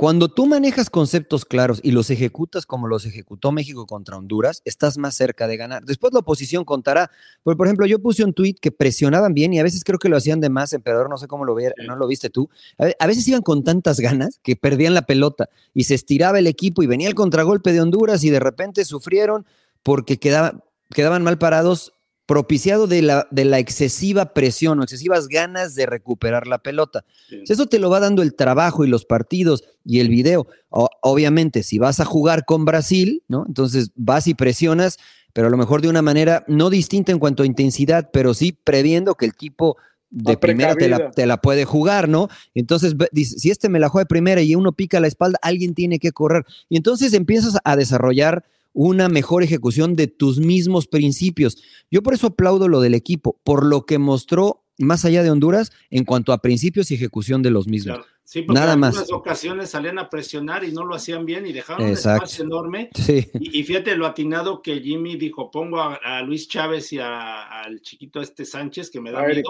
Cuando 0.00 0.28
tú 0.28 0.46
manejas 0.46 0.88
conceptos 0.88 1.44
claros 1.44 1.78
y 1.82 1.90
los 1.90 2.08
ejecutas 2.08 2.64
como 2.64 2.88
los 2.88 3.04
ejecutó 3.04 3.52
México 3.52 3.84
contra 3.84 4.16
Honduras, 4.16 4.62
estás 4.64 4.96
más 4.96 5.14
cerca 5.14 5.46
de 5.46 5.58
ganar. 5.58 5.84
Después 5.84 6.14
la 6.14 6.20
oposición 6.20 6.64
contará. 6.64 7.10
Por, 7.42 7.54
por 7.58 7.66
ejemplo, 7.66 7.84
yo 7.84 7.98
puse 7.98 8.24
un 8.24 8.32
tuit 8.32 8.58
que 8.58 8.72
presionaban 8.72 9.34
bien 9.34 9.52
y 9.52 9.58
a 9.60 9.62
veces 9.62 9.84
creo 9.84 9.98
que 9.98 10.08
lo 10.08 10.16
hacían 10.16 10.40
de 10.40 10.48
más, 10.48 10.72
emperador, 10.72 11.10
no 11.10 11.18
sé 11.18 11.26
cómo 11.28 11.44
lo 11.44 11.54
ve, 11.54 11.74
no 11.86 11.96
lo 11.96 12.06
viste 12.06 12.30
tú. 12.30 12.48
A, 12.78 12.86
ve- 12.86 12.96
a 12.98 13.06
veces 13.06 13.28
iban 13.28 13.42
con 13.42 13.62
tantas 13.62 14.00
ganas 14.00 14.40
que 14.42 14.56
perdían 14.56 14.94
la 14.94 15.02
pelota 15.02 15.50
y 15.74 15.84
se 15.84 15.96
estiraba 15.96 16.38
el 16.38 16.46
equipo 16.46 16.82
y 16.82 16.86
venía 16.86 17.06
el 17.06 17.14
contragolpe 17.14 17.74
de 17.74 17.82
Honduras 17.82 18.24
y 18.24 18.30
de 18.30 18.40
repente 18.40 18.86
sufrieron 18.86 19.44
porque 19.82 20.18
quedaba- 20.18 20.64
quedaban 20.94 21.22
mal 21.24 21.36
parados 21.36 21.92
propiciado 22.30 22.86
de 22.86 23.02
la, 23.02 23.26
de 23.32 23.44
la 23.44 23.58
excesiva 23.58 24.34
presión 24.34 24.78
o 24.78 24.84
excesivas 24.84 25.26
ganas 25.26 25.74
de 25.74 25.84
recuperar 25.84 26.46
la 26.46 26.58
pelota. 26.58 27.04
Sí. 27.28 27.42
Eso 27.48 27.66
te 27.66 27.80
lo 27.80 27.90
va 27.90 27.98
dando 27.98 28.22
el 28.22 28.36
trabajo 28.36 28.84
y 28.84 28.88
los 28.88 29.04
partidos 29.04 29.64
y 29.84 29.98
el 29.98 30.08
video. 30.08 30.46
O- 30.68 30.88
obviamente, 31.02 31.64
si 31.64 31.80
vas 31.80 31.98
a 31.98 32.04
jugar 32.04 32.44
con 32.44 32.64
Brasil, 32.64 33.24
¿no? 33.26 33.44
Entonces 33.48 33.90
vas 33.96 34.28
y 34.28 34.34
presionas, 34.34 34.98
pero 35.32 35.48
a 35.48 35.50
lo 35.50 35.56
mejor 35.56 35.82
de 35.82 35.88
una 35.88 36.02
manera 36.02 36.44
no 36.46 36.70
distinta 36.70 37.10
en 37.10 37.18
cuanto 37.18 37.42
a 37.42 37.46
intensidad, 37.46 38.10
pero 38.12 38.32
sí 38.32 38.52
previendo 38.52 39.16
que 39.16 39.26
el 39.26 39.34
tipo 39.34 39.76
de 40.10 40.36
primera 40.36 40.76
te 40.76 40.88
la, 40.88 41.10
te 41.10 41.26
la 41.26 41.40
puede 41.40 41.64
jugar, 41.64 42.08
¿no? 42.08 42.28
Entonces, 42.54 42.94
dice, 43.10 43.40
si 43.40 43.50
este 43.50 43.68
me 43.68 43.80
la 43.80 43.88
juega 43.88 44.04
de 44.04 44.08
primera 44.08 44.40
y 44.40 44.54
uno 44.54 44.70
pica 44.70 45.00
la 45.00 45.08
espalda, 45.08 45.40
alguien 45.42 45.74
tiene 45.74 45.98
que 45.98 46.12
correr. 46.12 46.44
Y 46.68 46.76
entonces 46.76 47.12
empiezas 47.12 47.56
a 47.64 47.74
desarrollar 47.74 48.44
una 48.72 49.08
mejor 49.08 49.42
ejecución 49.42 49.96
de 49.96 50.06
tus 50.06 50.38
mismos 50.38 50.86
principios. 50.86 51.62
Yo 51.90 52.02
por 52.02 52.14
eso 52.14 52.28
aplaudo 52.28 52.68
lo 52.68 52.80
del 52.80 52.94
equipo, 52.94 53.38
por 53.44 53.64
lo 53.66 53.84
que 53.86 53.98
mostró 53.98 54.64
más 54.78 55.04
allá 55.04 55.22
de 55.22 55.30
Honduras 55.30 55.72
en 55.90 56.04
cuanto 56.04 56.32
a 56.32 56.40
principios 56.40 56.90
y 56.90 56.94
ejecución 56.94 57.42
de 57.42 57.50
los 57.50 57.66
mismos. 57.66 57.96
Claro. 57.98 58.10
Sí, 58.24 58.42
porque 58.42 58.60
Nada 58.60 58.74
en 58.74 58.80
más. 58.80 58.90
algunas 58.96 59.12
ocasiones 59.12 59.70
salían 59.70 59.98
a 59.98 60.08
presionar 60.08 60.62
y 60.62 60.70
no 60.70 60.84
lo 60.84 60.94
hacían 60.94 61.26
bien 61.26 61.46
y 61.48 61.52
dejaron 61.52 61.88
Exacto. 61.88 62.20
un 62.22 62.24
espacio 62.26 62.44
enorme. 62.44 62.90
Sí. 62.94 63.26
Y, 63.34 63.58
y 63.58 63.64
fíjate 63.64 63.96
lo 63.96 64.06
atinado 64.06 64.62
que 64.62 64.80
Jimmy 64.80 65.16
dijo, 65.16 65.50
pongo 65.50 65.80
a, 65.80 65.96
a 65.96 66.22
Luis 66.22 66.46
Chávez 66.46 66.92
y 66.92 67.00
a- 67.00 67.62
al 67.62 67.80
chiquito 67.82 68.20
este 68.20 68.44
Sánchez, 68.44 68.88
que 68.88 69.00
me 69.00 69.10
da 69.10 69.22
A 69.24 69.26
miedo. 69.26 69.42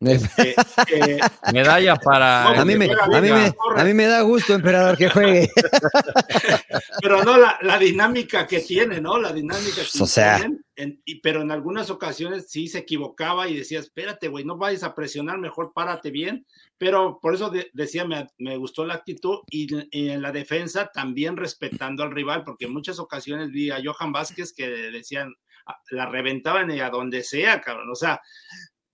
Eh, 0.00 1.18
Medalla 1.52 1.96
para. 1.96 2.44
No, 2.54 2.60
A 2.60 2.64
mí, 2.64 2.76
me, 2.76 2.86
a, 2.86 3.20
mí 3.20 3.30
me, 3.30 3.52
corre. 3.54 3.80
a 3.80 3.84
mí 3.84 3.94
me 3.94 4.06
da 4.06 4.20
gusto, 4.22 4.54
emperador, 4.54 4.96
que 4.96 5.08
juegue. 5.08 5.48
pero 7.02 7.22
no 7.24 7.36
la, 7.38 7.58
la 7.62 7.78
dinámica 7.78 8.46
que 8.46 8.60
tiene, 8.60 9.00
¿no? 9.00 9.18
La 9.18 9.32
dinámica 9.32 9.76
que 9.76 10.02
O 10.02 10.06
sea. 10.06 10.36
tienen, 10.36 10.64
en- 10.76 11.00
y- 11.04 11.20
pero 11.20 11.42
en 11.42 11.50
algunas 11.50 11.90
ocasiones 11.90 12.46
sí 12.48 12.68
se 12.68 12.78
equivocaba 12.78 13.48
y 13.48 13.56
decía, 13.56 13.78
espérate, 13.80 14.28
güey, 14.28 14.44
no 14.44 14.56
vayas 14.56 14.82
a 14.82 14.94
presionar, 14.94 15.38
mejor 15.38 15.72
párate 15.74 16.10
bien. 16.10 16.46
Pero 16.78 17.18
por 17.22 17.34
eso 17.34 17.48
de- 17.48 17.70
decía, 17.72 18.04
me, 18.04 18.26
me 18.38 18.56
gustó 18.58 18.84
la 18.84 18.94
actitud 18.94 19.38
y, 19.50 19.66
y 19.90 20.10
en 20.10 20.20
la 20.20 20.30
defensa 20.32 20.90
también 20.92 21.36
respetando 21.36 22.02
al 22.02 22.10
rival, 22.12 22.44
porque 22.44 22.66
en 22.66 22.72
muchas 22.74 22.98
ocasiones 22.98 23.50
vi 23.50 23.70
a 23.70 23.78
Johan 23.82 24.12
Vázquez 24.12 24.52
que 24.52 24.68
decían, 24.68 25.32
"Ah, 25.66 25.78
la 25.90 26.04
reventaban 26.06 26.70
y 26.70 26.80
a 26.80 26.90
donde 26.90 27.22
sea, 27.22 27.60
cabrón. 27.62 27.88
O 27.90 27.94
sea, 27.94 28.20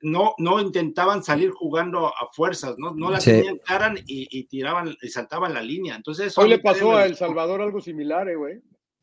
no, 0.02 0.34
no 0.38 0.60
intentaban 0.60 1.22
salir 1.24 1.50
jugando 1.52 2.08
a 2.08 2.26
fuerzas, 2.32 2.74
¿no? 2.78 2.92
No 2.94 3.10
la 3.10 3.20
Sí. 3.20 3.30
tenían 3.30 3.58
cara 3.58 3.94
y, 4.06 4.28
y 4.30 4.44
tiraban 4.44 4.94
y 5.00 5.08
saltaban 5.08 5.54
la 5.54 5.62
línea. 5.62 5.96
Entonces, 5.96 6.26
eso 6.28 6.42
Hoy 6.42 6.50
le 6.50 6.58
pasó 6.58 6.94
a 6.96 7.06
El. 7.06 7.16
Salvador 7.16 7.62
algo 7.62 7.80
similar, 7.80 8.28
eh, 8.28 8.36
güey. 8.36 8.60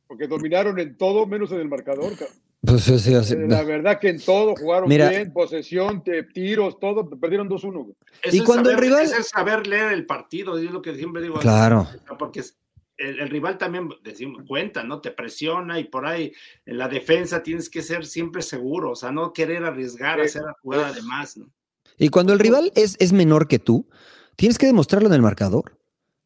Porque 0.08 0.28
dominaron 0.28 0.78
en 0.80 0.97
todo 0.97 1.26
menos 1.26 1.52
en 1.52 1.60
el 1.60 1.68
marcador. 1.70 2.14
Pues, 2.62 2.84
sí, 2.84 3.00
sí, 3.00 3.14
sí. 3.24 3.34
Eh, 3.36 3.45
La 3.47 3.64
verdad 3.64 4.00
que 4.00 4.10
en 4.10 4.20
todo 4.20 4.54
jugaron 4.56 4.89
Mira. 4.89 5.08
bien, 5.10 5.32
posesión, 5.32 6.04
te- 6.04 6.24
tiros, 6.24 6.78
todo, 6.80 7.10
perdieron 7.10 7.47
2-1. 7.47 7.84
güey. 7.84 7.95
Eso 8.22 8.36
Y 8.36 8.39
es 8.39 8.45
cuando 8.45 8.70
el 8.70 8.76
saber- 8.76 8.89
rival- 8.89 9.04
eso 9.06 9.18
es 9.18 9.30
saber 9.30 9.66
leer 9.68 9.93
el 9.93 10.06
partido, 10.06 10.58
es 10.58 10.70
lo 10.72 10.82
que 10.82 10.95
siempre 10.95 11.22
digo. 11.22 11.36
Claro. 11.39 11.88
Porque 12.18 12.41
es- 12.41 12.58
el, 13.00 13.20
el 13.20 13.30
rival 13.30 13.58
también 13.58 13.89
decimos, 14.04 14.43
cuenta, 14.47 14.84
¿no? 14.84 15.02
Te 15.02 15.12
presiona 15.12 15.80
y 15.80 15.86
por 15.86 16.06
ahí 16.06 16.34
en 16.66 16.78
la 16.78 16.88
defensa 16.88 17.41
tienes 17.41 17.70
que 17.70 17.82
ser 17.82 18.06
siempre 18.06 18.41
seguro, 18.41 18.91
o 18.91 18.95
sea, 18.95 19.12
no 19.12 19.34
querer 19.34 19.64
arriesgar, 19.64 20.20
Sí. 20.20 20.26
hacer 20.26 20.43
la 20.43 20.56
jugada 20.62 20.91
de 20.91 21.02
más, 21.02 21.38
¿no? 21.38 21.50
Y 21.97 22.10
cuando 22.10 22.34
el 22.34 22.39
rival 22.39 22.72
es, 22.76 22.95
es 23.00 23.12
menor 23.12 23.47
que 23.47 23.60
tú, 23.60 23.88
tienes 24.36 24.58
que 24.58 24.68
demostrarlo 24.68 25.08
en 25.10 25.16
el 25.16 25.22
marcador. 25.22 25.78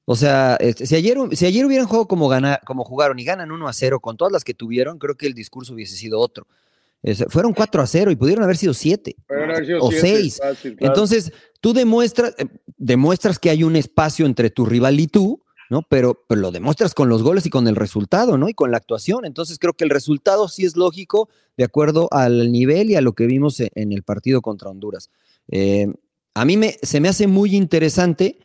O 0.05 0.15
sea, 0.15 0.57
este, 0.59 0.85
si, 0.85 0.95
ayer, 0.95 1.17
si 1.31 1.45
ayer 1.45 1.65
hubieran 1.65 1.87
jugado 1.87 2.07
como, 2.07 2.27
gana, 2.27 2.59
como 2.65 2.83
jugaron 2.83 3.17
y 3.19 3.23
ganan 3.23 3.51
1 3.51 3.67
a 3.67 3.73
0 3.73 3.99
con 4.01 4.17
todas 4.17 4.33
las 4.33 4.43
que 4.43 4.53
tuvieron, 4.53 4.99
creo 4.99 5.15
que 5.15 5.27
el 5.27 5.33
discurso 5.33 5.73
hubiese 5.73 5.95
sido 5.95 6.19
otro. 6.19 6.45
fueron 7.29 7.53
4 7.53 7.81
a 7.81 7.87
0 7.87 8.11
y 8.11 8.15
pudieron 8.15 8.43
haber 8.43 8.57
sido 8.57 8.73
7 8.73 9.15
o 9.79 9.91
6. 9.91 10.41
Entonces, 10.79 11.31
tú 11.61 11.73
demuestras, 11.73 12.35
eh, 12.37 12.47
demuestras 12.77 13.39
que 13.39 13.49
hay 13.49 13.63
un 13.63 13.75
espacio 13.75 14.25
entre 14.25 14.49
tu 14.49 14.65
rival 14.65 14.99
y 14.99 15.07
tú, 15.07 15.41
¿no? 15.69 15.83
Pero, 15.89 16.23
pero, 16.27 16.41
lo 16.41 16.51
demuestras 16.51 16.93
con 16.93 17.09
los 17.09 17.23
goles 17.23 17.45
y 17.45 17.49
con 17.49 17.67
el 17.67 17.75
resultado, 17.75 18.37
¿no? 18.37 18.49
Y 18.49 18.53
con 18.53 18.71
la 18.71 18.77
actuación. 18.77 19.25
Entonces, 19.25 19.59
creo 19.59 19.73
que 19.73 19.83
el 19.83 19.89
resultado 19.89 20.47
sí 20.47 20.65
es 20.65 20.75
lógico 20.75 21.29
de 21.57 21.63
acuerdo 21.63 22.07
al 22.11 22.51
nivel 22.51 22.89
y 22.89 22.95
a 22.95 23.01
lo 23.01 23.13
que 23.13 23.25
vimos 23.25 23.59
e, 23.59 23.71
en 23.75 23.91
el 23.91 24.03
partido 24.03 24.41
contra 24.41 24.69
Honduras. 24.69 25.09
Eh, 25.49 25.87
a 26.33 26.45
mí 26.45 26.57
me, 26.57 26.77
se 26.81 26.99
me 26.99 27.09
hace 27.09 27.27
muy 27.27 27.55
interesante 27.55 28.39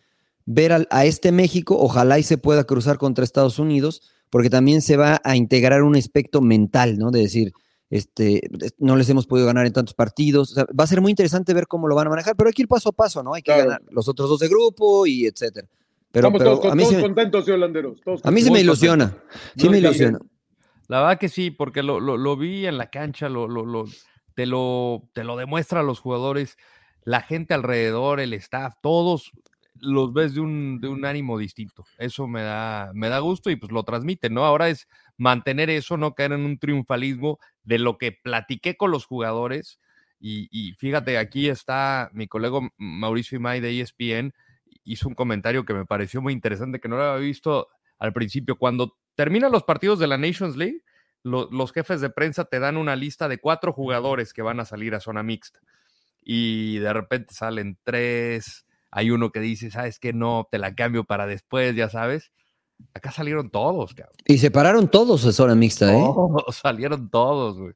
ver 0.51 0.87
a, 0.91 1.05
este 1.05 1.31
México, 1.31 1.77
ojalá 1.79 2.19
y 2.19 2.23
se 2.23 2.39
pueda 2.39 2.65
cruzar 2.65 2.97
contra 2.97 3.23
Estados 3.23 3.59
Unidos, 3.59 4.03
porque 4.31 4.49
también 4.49 4.81
se 4.81 4.97
va 4.97 5.21
a 5.23 5.37
integrar 5.37 5.83
un 5.83 5.95
aspecto 5.95 6.41
mental, 6.41 6.99
¿no? 6.99 7.11
De 7.11 7.21
decir, 7.21 7.53
este, 7.91 8.43
no 8.79 8.97
les 8.97 9.09
hemos 9.11 9.27
podido 9.27 9.47
ganar 9.47 9.67
en 9.67 9.75
tantos 9.75 9.95
partidos. 9.95 10.55
va 10.57 10.85
a 10.85 10.87
ser 10.87 11.03
muy 11.03 11.11
interesante 11.11 11.53
ver 11.53 11.67
cómo 11.67 11.87
lo 11.87 11.95
van 11.95 12.07
a 12.07 12.11
manejar, 12.11 12.35
pero 12.35 12.49
hay 12.49 12.55
que 12.55 12.63
ir 12.63 12.69
paso 12.69 12.89
a 12.89 12.93
paso, 12.93 13.23
¿no? 13.23 13.35
Hay 13.35 13.43
que 13.43 13.57
ganar 13.57 13.83
los 13.91 14.09
otros 14.09 14.29
dos 14.31 14.41
de 14.41 14.49
grupo 14.49 15.07
y 15.07 15.27
etcétera. 15.27 15.69
Pero, 16.11 16.29
Estamos 16.29 16.61
todos, 16.61 16.73
a 16.73 16.75
mí 16.75 16.85
contentos, 17.01 17.49
holanderos. 17.49 18.01
a 18.23 18.31
mí 18.31 18.41
se 18.41 18.51
me 18.51 18.61
ilusiona. 18.61 19.17
Sí 19.57 19.69
me 19.69 19.79
ilusiona. 19.79 20.19
La 20.89 21.01
verdad 21.03 21.19
que 21.19 21.29
sí, 21.29 21.51
porque 21.51 21.83
lo, 21.83 22.01
lo, 22.01 22.37
vi 22.37 22.67
en 22.67 22.79
la 22.79 22.89
cancha, 22.89 23.29
lo, 23.29 23.47
lo, 23.47 23.85
te, 24.35 24.47
lo, 24.47 25.03
te 25.13 25.23
lo 25.23 25.37
demuestra 25.37 25.81
a 25.81 25.83
los 25.83 26.01
jugadores, 26.01 26.57
la 27.05 27.21
gente 27.21 27.53
alrededor, 27.53 28.21
el 28.21 28.33
staff, 28.33 28.75
todos 28.81 29.33
los 29.81 30.13
ves 30.13 30.35
de 30.35 30.41
un, 30.41 30.81
de 30.81 30.89
un 30.89 31.05
ánimo 31.05 31.39
distinto. 31.39 31.85
Eso 31.99 32.27
me 32.27 32.43
da, 32.43 32.91
me 32.95 33.09
da 33.09 33.19
gusto 33.19 33.51
y 33.51 33.57
pues 33.57 33.73
lo 33.73 33.83
transmiten, 33.83 34.35
¿no? 34.35 34.45
Ahora 34.45 34.69
es 34.69 34.89
mantener 35.17 35.71
eso, 35.71 35.97
no 35.97 36.15
caer 36.15 36.33
en 36.33 36.45
un 36.45 36.59
triunfalismo 36.59 37.39
de 37.65 37.79
lo 37.79 37.99
que 37.99 38.13
platiqué 38.13 38.77
con 38.77 38.91
los 38.91 39.07
jugadores. 39.07 39.79
Y, 40.21 40.75
fíjate, 40.79 41.17
aquí 41.17 41.49
está 41.49 42.11
mi 42.13 42.27
colega 42.27 42.59
Mauricio 42.77 43.37
Imay 43.37 43.61
de 43.61 43.81
ESPN, 43.81 44.35
hizo 44.89 45.09
un 45.09 45.15
comentario 45.15 45.65
que 45.65 45.75
me 45.75 45.85
pareció 45.85 46.23
muy 46.23 46.33
interesante, 46.33 46.81
que 46.81 46.89
no 46.89 46.97
lo 46.97 47.05
había 47.05 47.27
visto 47.27 47.69
al 47.99 48.13
principio. 48.13 48.57
Cuando 48.57 48.97
terminan 49.15 49.53
los 49.53 49.65
partidos 49.65 49.99
de 49.99 50.07
la 50.07 50.19
Nations 50.19 50.57
League, 50.57 50.83
los 51.23 51.73
jefes 51.73 52.01
de 52.01 52.11
prensa 52.11 52.45
te 52.45 52.59
dan 52.59 52.77
una 52.77 52.97
lista 52.97 53.29
de 53.29 53.39
cuatro 53.39 53.73
jugadores 53.73 54.33
que 54.33 54.43
van 54.43 54.61
a 54.61 54.65
salir 54.65 54.95
a 54.95 55.01
zona 55.01 55.23
mixta. 55.23 55.61
Y 56.23 56.79
de 56.79 56.93
repente 56.93 57.35
salen 57.35 57.79
tres, 57.85 58.67
hay 58.91 59.11
uno 59.11 59.31
que 59.31 59.41
dice, 59.41 59.71
¿sabes 59.71 59.99
qué? 59.99 60.13
No, 60.13 60.49
te 60.51 60.59
la 60.59 60.75
cambio 60.75 61.05
para 61.05 61.27
después, 61.27 61.75
ya 61.75 61.89
sabes. 61.89 62.33
Acá 62.95 63.11
salieron 63.11 63.51
todos, 63.51 63.95
cabrón. 63.95 64.17
Y 64.27 64.39
se 64.39 64.51
pararon 64.51 64.89
todos 64.89 65.25
en 65.25 65.33
zona 65.33 65.55
mixta, 65.55 65.93
¿eh? 65.95 66.03
salieron 66.53 67.11
todos, 67.11 67.59
güey. 67.59 67.75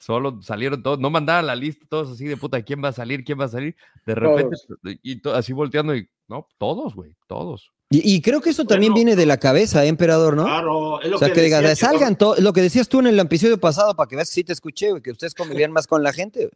Solo 0.00 0.40
salieron 0.40 0.82
todos, 0.82 0.98
no 0.98 1.10
mandaban 1.10 1.46
la 1.46 1.54
lista, 1.54 1.84
todos 1.88 2.10
así 2.12 2.26
de 2.26 2.38
puta, 2.38 2.62
¿quién 2.62 2.82
va 2.82 2.88
a 2.88 2.92
salir? 2.92 3.22
¿Quién 3.22 3.38
va 3.38 3.44
a 3.44 3.48
salir? 3.48 3.76
De 4.06 4.14
repente, 4.14 4.56
y 5.02 5.20
así 5.28 5.52
volteando, 5.52 5.94
y 5.94 6.08
no, 6.28 6.48
todos, 6.58 6.94
güey, 6.94 7.16
todos. 7.26 7.70
Y, 7.90 8.22
creo 8.22 8.40
que 8.40 8.50
eso 8.50 8.64
también 8.64 8.92
viene 8.92 9.14
de 9.14 9.24
la 9.24 9.36
cabeza, 9.36 9.84
¿eh, 9.84 9.88
emperador, 9.88 10.34
¿no? 10.34 10.44
Claro, 10.44 11.00
es 11.00 11.10
lo 11.10 11.16
o 11.16 11.18
sea, 11.20 11.32
que, 11.32 11.42
diga, 11.42 11.76
salgan 11.76 12.18
todos, 12.18 12.40
lo 12.40 12.52
que 12.52 12.62
decías 12.62 12.88
tú 12.88 12.98
en 12.98 13.06
el 13.06 13.20
episodio 13.20 13.60
pasado, 13.60 13.94
para 13.94 14.08
que 14.08 14.16
veas 14.16 14.28
si 14.28 14.42
te 14.42 14.52
escuché, 14.52 14.90
güey, 14.90 15.02
que 15.02 15.12
ustedes 15.12 15.34
convivían 15.34 15.70
más 15.70 15.86
con 15.86 16.02
la 16.02 16.12
gente. 16.12 16.50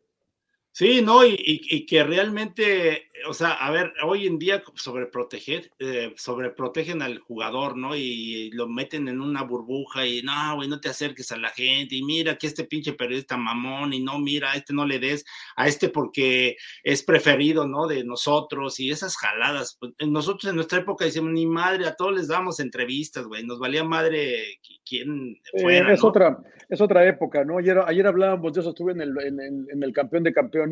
Sí, 0.79 1.03
no, 1.03 1.27
y, 1.27 1.87
que 1.87 2.05
realmente, 2.05 3.11
o 3.29 3.35
sea, 3.35 3.51
a 3.51 3.69
ver, 3.73 3.93
hoy 4.05 4.29
en 4.29 4.39
día 4.39 4.63
sobreproteger, 4.77 5.73
eh, 5.81 6.15
sobreprotegen 6.17 7.03
al 7.03 7.19
jugador, 7.19 7.77
¿no? 7.77 7.97
Y, 7.97 8.53
lo 8.53 8.69
meten 8.69 9.09
en 9.09 9.21
una 9.21 9.43
burbuja 9.43 10.07
y 10.07 10.23
no, 10.23 10.55
güey, 10.55 10.69
no 10.69 10.79
te 10.79 10.89
acerques 10.89 11.33
a 11.33 11.37
la 11.37 11.49
gente 11.49 11.97
y 11.97 12.05
mira 12.05 12.37
que 12.37 12.47
este 12.47 12.63
pinche 12.63 12.93
periodista 12.93 13.37
mamón 13.37 13.93
y 13.93 13.99
no, 13.99 14.21
mira, 14.21 14.53
a 14.53 14.55
este 14.55 14.73
no 14.73 14.87
le 14.87 15.01
des, 15.01 15.25
a 15.57 15.67
este 15.67 15.89
porque 15.89 16.57
es 16.85 17.03
preferido, 17.03 17.67
¿no? 17.67 17.89
De 17.89 18.05
nosotros 18.05 18.79
y 18.79 18.93
esas 18.93 19.17
jaladas. 19.17 19.79
Pues, 19.81 19.95
nosotros 20.07 20.49
en 20.49 20.55
nuestra 20.55 20.79
época 20.79 21.05
decíamos, 21.05 21.33
ni 21.33 21.47
madre, 21.47 21.89
a 21.89 21.97
todos 21.97 22.15
les 22.15 22.29
damos 22.29 22.61
entrevistas, 22.61 23.25
güey, 23.25 23.45
nos 23.45 23.59
valía 23.59 23.83
madre 23.83 24.61
quién 24.89 25.41
fuera. 25.61 25.93
es, 25.93 26.05
otra, 26.05 26.39
es 26.69 26.81
otra 26.81 27.05
época, 27.09 27.45
¿no? 27.45 27.59
Ayer, 27.59 27.81
ayer 27.85 28.07
hablábamos 28.07 28.53
de 28.53 28.61
eso, 28.61 28.71
estuve 28.71 28.93
en 28.93 29.01
el, 29.01 29.19
en 29.19 29.83
el 29.83 29.93
campeón 29.93 30.23
de 30.23 30.33
campeones 30.33 30.68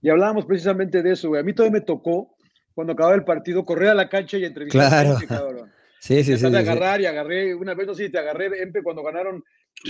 y 0.00 0.08
hablábamos 0.10 0.46
precisamente 0.46 1.02
de 1.02 1.12
eso, 1.12 1.34
A 1.34 1.42
mí 1.42 1.52
todavía 1.52 1.80
me 1.80 1.84
tocó, 1.84 2.36
cuando 2.74 2.92
acababa 2.92 3.16
el 3.16 3.24
partido, 3.24 3.64
correr 3.64 3.90
a 3.90 3.94
la 3.94 4.08
cancha 4.08 4.38
y 4.38 4.44
entrevistar 4.44 4.88
claro. 4.88 5.10
a 5.10 5.18
gente, 5.18 5.34
cabrón. 5.34 5.72
Sí, 6.00 6.22
sí, 6.22 6.36
sí. 6.36 6.46
agarrar 6.46 7.00
y 7.00 7.06
agarré, 7.06 7.56
una 7.56 7.74
vez 7.74 7.88
no 7.88 7.92
sé 7.92 8.04
si 8.04 8.12
te 8.12 8.18
agarré, 8.18 8.62
Empe, 8.62 8.84
cuando 8.84 9.02
ganaron 9.02 9.42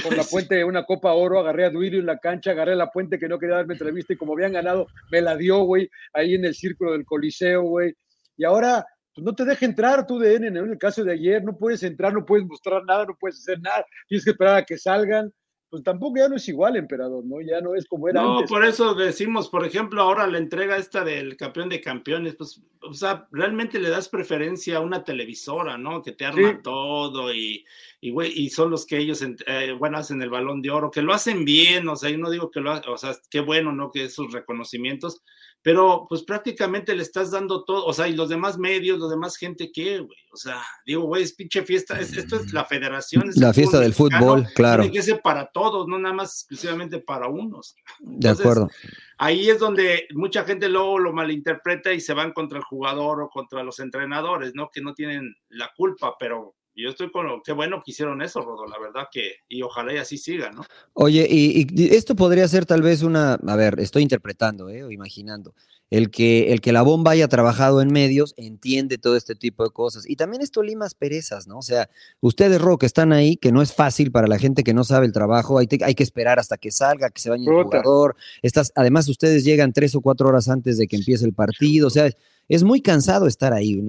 por 0.02 0.16
la 0.16 0.24
puente 0.24 0.64
una 0.64 0.84
Copa 0.84 1.12
Oro, 1.12 1.38
agarré 1.38 1.66
a 1.66 1.70
Duilio 1.70 2.00
en 2.00 2.06
la 2.06 2.18
cancha, 2.18 2.52
agarré 2.52 2.72
a 2.72 2.76
la 2.76 2.90
puente 2.90 3.18
que 3.18 3.28
no 3.28 3.38
quería 3.38 3.56
darme 3.56 3.74
entrevista 3.74 4.14
y 4.14 4.16
como 4.16 4.32
habían 4.32 4.54
ganado, 4.54 4.86
me 5.10 5.20
la 5.20 5.36
dio, 5.36 5.64
güey, 5.64 5.90
ahí 6.14 6.34
en 6.34 6.46
el 6.46 6.54
círculo 6.54 6.92
del 6.92 7.04
Coliseo, 7.04 7.62
güey. 7.62 7.94
Y 8.38 8.44
ahora, 8.44 8.86
pues 9.14 9.22
no 9.22 9.34
te 9.34 9.44
deja 9.44 9.66
entrar 9.66 10.06
tú 10.06 10.18
de 10.18 10.36
N, 10.36 10.46
en 10.46 10.56
el 10.56 10.78
caso 10.78 11.04
de 11.04 11.12
ayer, 11.12 11.44
no 11.44 11.58
puedes 11.58 11.82
entrar, 11.82 12.14
no 12.14 12.24
puedes 12.24 12.46
mostrar 12.46 12.82
nada, 12.84 13.04
no 13.04 13.16
puedes 13.18 13.38
hacer 13.40 13.60
nada, 13.60 13.84
tienes 14.08 14.24
que 14.24 14.30
esperar 14.30 14.56
a 14.56 14.64
que 14.64 14.78
salgan 14.78 15.30
pues 15.70 15.82
tampoco 15.82 16.18
ya 16.18 16.28
no 16.28 16.36
es 16.36 16.48
igual, 16.48 16.76
emperador, 16.76 17.24
¿no? 17.24 17.40
Ya 17.40 17.60
no 17.60 17.74
es 17.74 17.86
como 17.86 18.08
era 18.08 18.22
no, 18.22 18.42
por 18.48 18.64
eso 18.64 18.94
decimos, 18.94 19.48
por 19.48 19.66
ejemplo, 19.66 20.02
ahora 20.02 20.26
la 20.26 20.38
entrega 20.38 20.76
esta 20.76 21.04
del 21.04 21.36
campeón 21.36 21.68
de 21.68 21.80
campeones, 21.80 22.36
pues, 22.36 22.62
o 22.80 22.94
sea, 22.94 23.28
realmente 23.32 23.78
le 23.78 23.90
das 23.90 24.08
preferencia 24.08 24.78
a 24.78 24.80
una 24.80 25.04
televisora, 25.04 25.76
¿no? 25.76 26.02
Que 26.02 26.12
te 26.12 26.24
arma 26.24 26.60
todo 26.62 27.34
y, 27.34 27.66
y, 28.00 28.12
y 28.22 28.50
son 28.50 28.70
los 28.70 28.86
que 28.86 28.98
ellos, 28.98 29.22
eh, 29.22 29.72
bueno, 29.78 29.98
hacen 29.98 30.22
el 30.22 30.30
balón 30.30 30.62
de 30.62 30.70
oro, 30.70 30.90
que 30.90 31.02
lo 31.02 31.12
hacen 31.12 31.44
bien, 31.44 31.88
o 31.88 31.96
sea, 31.96 32.10
yo 32.10 32.18
no 32.18 32.30
digo 32.30 32.50
que 32.50 32.60
lo, 32.60 32.72
o 32.72 32.96
sea, 32.96 33.16
qué 33.28 33.40
bueno, 33.40 33.72
¿no? 33.72 33.90
Que 33.90 34.04
esos 34.04 34.32
reconocimientos, 34.32 35.22
pero 35.62 36.06
pues 36.08 36.22
prácticamente 36.22 36.94
le 36.94 37.02
estás 37.02 37.32
dando 37.32 37.64
todo, 37.64 37.84
o 37.84 37.92
sea, 37.92 38.06
y 38.06 38.14
los 38.14 38.28
demás 38.28 38.56
medios, 38.56 39.00
los 39.00 39.10
demás 39.10 39.36
gente, 39.36 39.72
¿qué, 39.72 39.98
güey? 39.98 40.18
O 40.32 40.36
sea, 40.36 40.62
digo, 40.86 41.02
güey, 41.02 41.24
es 41.24 41.34
pinche 41.34 41.64
fiesta, 41.64 41.98
esto 41.98 42.36
es 42.36 42.52
la 42.52 42.64
federación. 42.64 43.24
la 43.34 43.52
fiesta 43.52 43.80
del 43.80 43.94
fútbol, 43.94 44.46
claro. 44.54 44.82
Tiene 44.82 44.96
que 44.96 45.02
ser 45.02 45.20
para 45.20 45.46
todos, 45.46 45.88
no 45.88 45.98
nada 45.98 46.14
más 46.14 46.34
exclusivamente 46.34 47.00
para 47.00 47.26
unos. 47.26 47.74
de 47.98 48.28
acuerdo. 48.28 48.68
Ahí 49.16 49.50
es 49.50 49.58
donde 49.58 50.06
mucha 50.14 50.44
gente 50.44 50.68
luego 50.68 51.00
lo 51.00 51.12
malinterpreta 51.12 51.92
y 51.92 52.00
se 52.00 52.14
van 52.14 52.32
contra 52.32 52.58
el 52.58 52.64
jugador 52.64 53.20
o 53.22 53.28
contra 53.28 53.64
los 53.64 53.80
entrenadores, 53.80 54.54
¿no? 54.54 54.70
Que 54.72 54.80
no 54.80 54.94
tienen 54.94 55.34
la 55.48 55.72
culpa, 55.76 56.14
pero 56.20 56.54
yo 56.82 56.90
estoy 56.90 57.10
con 57.10 57.26
lo 57.26 57.42
qué 57.42 57.52
bueno 57.52 57.82
que 57.84 57.90
hicieron 57.90 58.22
eso, 58.22 58.40
Rodo, 58.40 58.66
la 58.66 58.78
verdad 58.78 59.08
que, 59.10 59.36
y 59.48 59.62
ojalá 59.62 59.92
y 59.92 59.98
así 59.98 60.18
siga, 60.18 60.50
¿no? 60.50 60.64
Oye, 60.94 61.26
y, 61.28 61.66
esto 61.94 62.14
podría 62.14 62.46
ser 62.48 62.66
tal 62.66 62.82
vez 62.82 63.02
una, 63.02 63.34
a 63.34 63.56
ver, 63.56 63.80
estoy 63.80 64.02
interpretando, 64.02 64.68
¿eh? 64.68 64.84
o 64.84 64.90
imaginando, 64.90 65.54
el 65.90 66.10
que, 66.10 66.52
el 66.52 66.60
que 66.60 66.72
la 66.72 66.82
bomba 66.82 67.12
haya 67.12 67.28
trabajado 67.28 67.80
en 67.80 67.92
medios 67.92 68.34
entiende 68.36 68.98
todo 68.98 69.16
este 69.16 69.34
tipo 69.34 69.64
de 69.64 69.70
cosas. 69.70 70.08
Y 70.08 70.16
también 70.16 70.42
esto 70.42 70.62
limas 70.62 70.94
perezas, 70.94 71.46
¿no? 71.46 71.58
O 71.58 71.62
sea, 71.62 71.88
ustedes, 72.20 72.60
Ro, 72.60 72.78
que 72.78 72.86
están 72.86 73.12
ahí, 73.12 73.36
que 73.36 73.52
no 73.52 73.62
es 73.62 73.72
fácil 73.72 74.12
para 74.12 74.26
la 74.28 74.38
gente 74.38 74.64
que 74.64 74.74
no 74.74 74.84
sabe 74.84 75.06
el 75.06 75.12
trabajo, 75.12 75.58
hay, 75.58 75.68
hay 75.82 75.94
que 75.94 76.02
esperar 76.02 76.38
hasta 76.38 76.58
que 76.58 76.70
salga, 76.70 77.10
que 77.10 77.20
se 77.20 77.30
bañe 77.30 77.46
el 77.46 77.64
jugador. 77.64 78.16
Estas, 78.42 78.72
además, 78.74 79.08
ustedes 79.08 79.44
llegan 79.44 79.72
tres 79.72 79.94
o 79.94 80.00
cuatro 80.00 80.28
horas 80.28 80.48
antes 80.48 80.78
de 80.78 80.86
que 80.86 80.96
empiece 80.96 81.24
el 81.24 81.32
partido, 81.32 81.86
o 81.86 81.90
sea 81.90 82.10
es 82.48 82.64
muy 82.64 82.80
cansado 82.80 83.26
estar 83.26 83.52
ahí. 83.52 83.80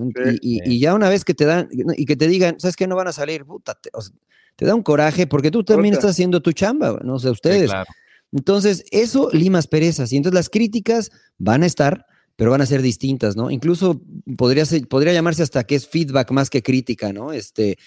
y, 0.42 0.80
ya 0.80 0.94
una 0.94 1.10
vez 1.10 1.24
que 1.24 1.34
te 1.34 1.46
dan 1.46 1.70
y 1.72 2.06
que 2.06 2.16
te 2.16 2.28
digan, 2.28 2.60
¿sabes 2.60 2.76
qué? 2.76 2.88
No 2.88 2.96
van 2.96 3.08
a 3.08 3.14
salir, 3.14 3.46
puta, 3.46 3.80
te, 4.56 4.66
da 4.66 4.76
un 4.76 4.84
coraje 4.84 5.28
porque 5.28 5.50
tú 5.50 5.64
también 5.64 5.94
estás 5.94 6.12
haciendo 6.12 6.42
tu 6.42 6.52
chamba, 6.52 7.00
no 7.04 7.18
sé, 7.20 7.30
ustedes. 7.30 7.72
Entonces, 8.32 8.84
eso 8.92 9.30
limas 9.34 9.68
perezas. 9.68 10.12
Y 10.12 10.18
entonces 10.18 10.36
las 10.36 10.50
críticas 10.50 11.12
van 11.38 11.64
a 11.64 11.66
estar, 11.66 12.06
pero 12.36 12.52
van 12.52 12.62
a 12.62 12.66
ser 12.66 12.82
distintas, 12.82 13.36
¿no? 13.36 13.52
Incluso 13.52 14.02
podría, 14.38 14.66
ser, 14.66 14.88
podría 14.88 15.14
llamarse 15.14 15.44
hasta 15.44 15.64
que 15.64 15.76
es 15.76 15.88
feedback 15.88 16.32
más 16.32 16.50
que 16.50 16.62
crítica, 16.62 17.12
¿no? 17.12 17.34
Este, 17.34 17.78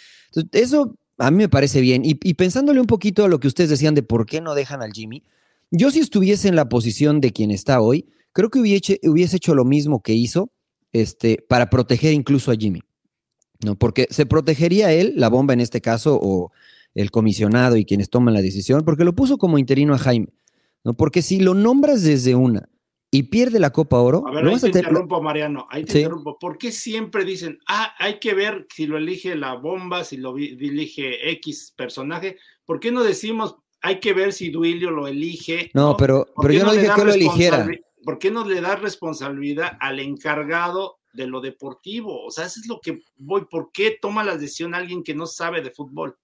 eso 0.53 0.97
a 1.19 1.31
mí 1.31 1.37
me 1.39 1.49
parece 1.49 1.81
bien. 1.81 2.03
Y, 2.05 2.15
pensándole 2.35 2.81
un 2.81 2.87
poquito 2.87 3.25
a 3.25 3.29
lo 3.29 3.39
que 3.39 3.49
ustedes 3.49 3.71
decían 3.71 3.95
de 3.95 4.03
por 4.03 4.27
qué 4.27 4.41
no 4.41 4.55
dejan 4.55 4.83
al 4.83 4.93
Jimmy, 4.93 5.23
yo 5.71 5.91
si 5.91 6.01
estuviese 6.01 6.49
en 6.49 6.57
la 6.57 6.69
posición 6.69 7.21
de 7.21 7.33
quien 7.33 7.51
está 7.51 7.81
hoy, 7.81 8.07
creo 8.33 8.51
que 8.51 8.59
hubiese, 8.59 9.01
hubiese 9.05 9.37
hecho 9.37 9.55
lo 9.55 9.65
mismo 9.65 10.03
que 10.03 10.13
hizo 10.13 10.51
este, 10.93 11.39
para 11.49 11.71
proteger 11.71 12.13
incluso 12.13 12.51
a 12.51 12.57
Jimmy. 12.57 12.81
¿no? 13.65 13.77
Porque 13.77 14.09
se 14.11 14.27
protegería 14.27 14.93
él, 14.93 15.15
la 15.17 15.29
bomba 15.29 15.55
en 15.55 15.61
este 15.61 15.81
caso, 15.81 16.19
o 16.21 16.51
el 16.95 17.11
comisionado 17.11 17.77
y 17.77 17.85
quienes 17.85 18.11
toman 18.11 18.35
la 18.35 18.43
decisión, 18.43 18.85
porque 18.85 19.05
lo 19.05 19.15
puso 19.15 19.39
como 19.39 19.59
interino 19.59 19.95
a 19.95 19.99
Jaime. 19.99 20.29
¿no? 20.85 20.95
Porque 20.95 21.23
si 21.23 21.41
lo 21.41 21.55
nombras 21.55 22.03
desde 22.03 22.35
una 22.35 22.69
y 23.11 23.25
pierde 23.25 23.61
la 23.61 23.71
Copa 23.71 23.99
Oro. 23.99 24.27
A 24.27 24.33
ver, 24.33 24.47
ahí 24.47 24.59
te 24.59 24.67
interrumpo, 24.69 25.23
Mariano, 25.23 25.67
ahí 25.71 25.85
te 25.85 25.99
interrumpo. 25.99 26.39
¿Por 26.39 26.57
qué 26.57 26.73
siempre 26.73 27.25
dicen, 27.25 27.59
ah, 27.69 27.93
hay 27.99 28.19
que 28.19 28.35
ver 28.35 28.67
si 28.75 28.87
lo 28.87 28.97
elige 28.97 29.37
la 29.37 29.55
bomba, 29.55 30.03
si 30.05 30.17
lo 30.17 30.37
elige 30.37 31.31
X 31.33 31.75
personaje? 31.77 32.39
¿Por 32.65 32.81
qué 32.81 32.91
no 32.91 33.05
decimos, 33.05 33.57
hay 33.83 34.01
que 34.01 34.15
ver 34.15 34.33
si 34.33 34.51
Duilio 34.51 34.91
lo 34.91 35.07
elige? 35.07 35.71
No, 35.75 35.97
pero, 35.97 36.27
pero 36.41 36.55
yo 36.55 36.65
no 36.65 36.73
dije 36.73 36.89
que 36.95 37.05
lo 37.05 37.13
eligiera. 37.13 37.69
¿por 38.05 38.19
qué 38.19 38.31
no 38.31 38.45
le 38.45 38.61
da 38.61 38.77
responsabilidad 38.77 39.77
al 39.81 40.01
encargado 40.01 40.99
de 41.13 41.27
lo 41.27 41.41
deportivo? 41.41 42.25
O 42.25 42.31
sea, 42.31 42.47
eso 42.47 42.61
es 42.61 42.67
lo 42.67 42.81
que 42.81 43.03
voy, 43.17 43.45
¿por 43.51 43.71
qué 43.73 43.97
toma 44.01 44.25
la 44.25 44.37
decisión 44.37 44.75
alguien 44.75 45.03
que 45.03 45.15
no 45.15 45.27
sabe 45.27 45.63
de 45.63 45.71
fútbol? 45.71 46.17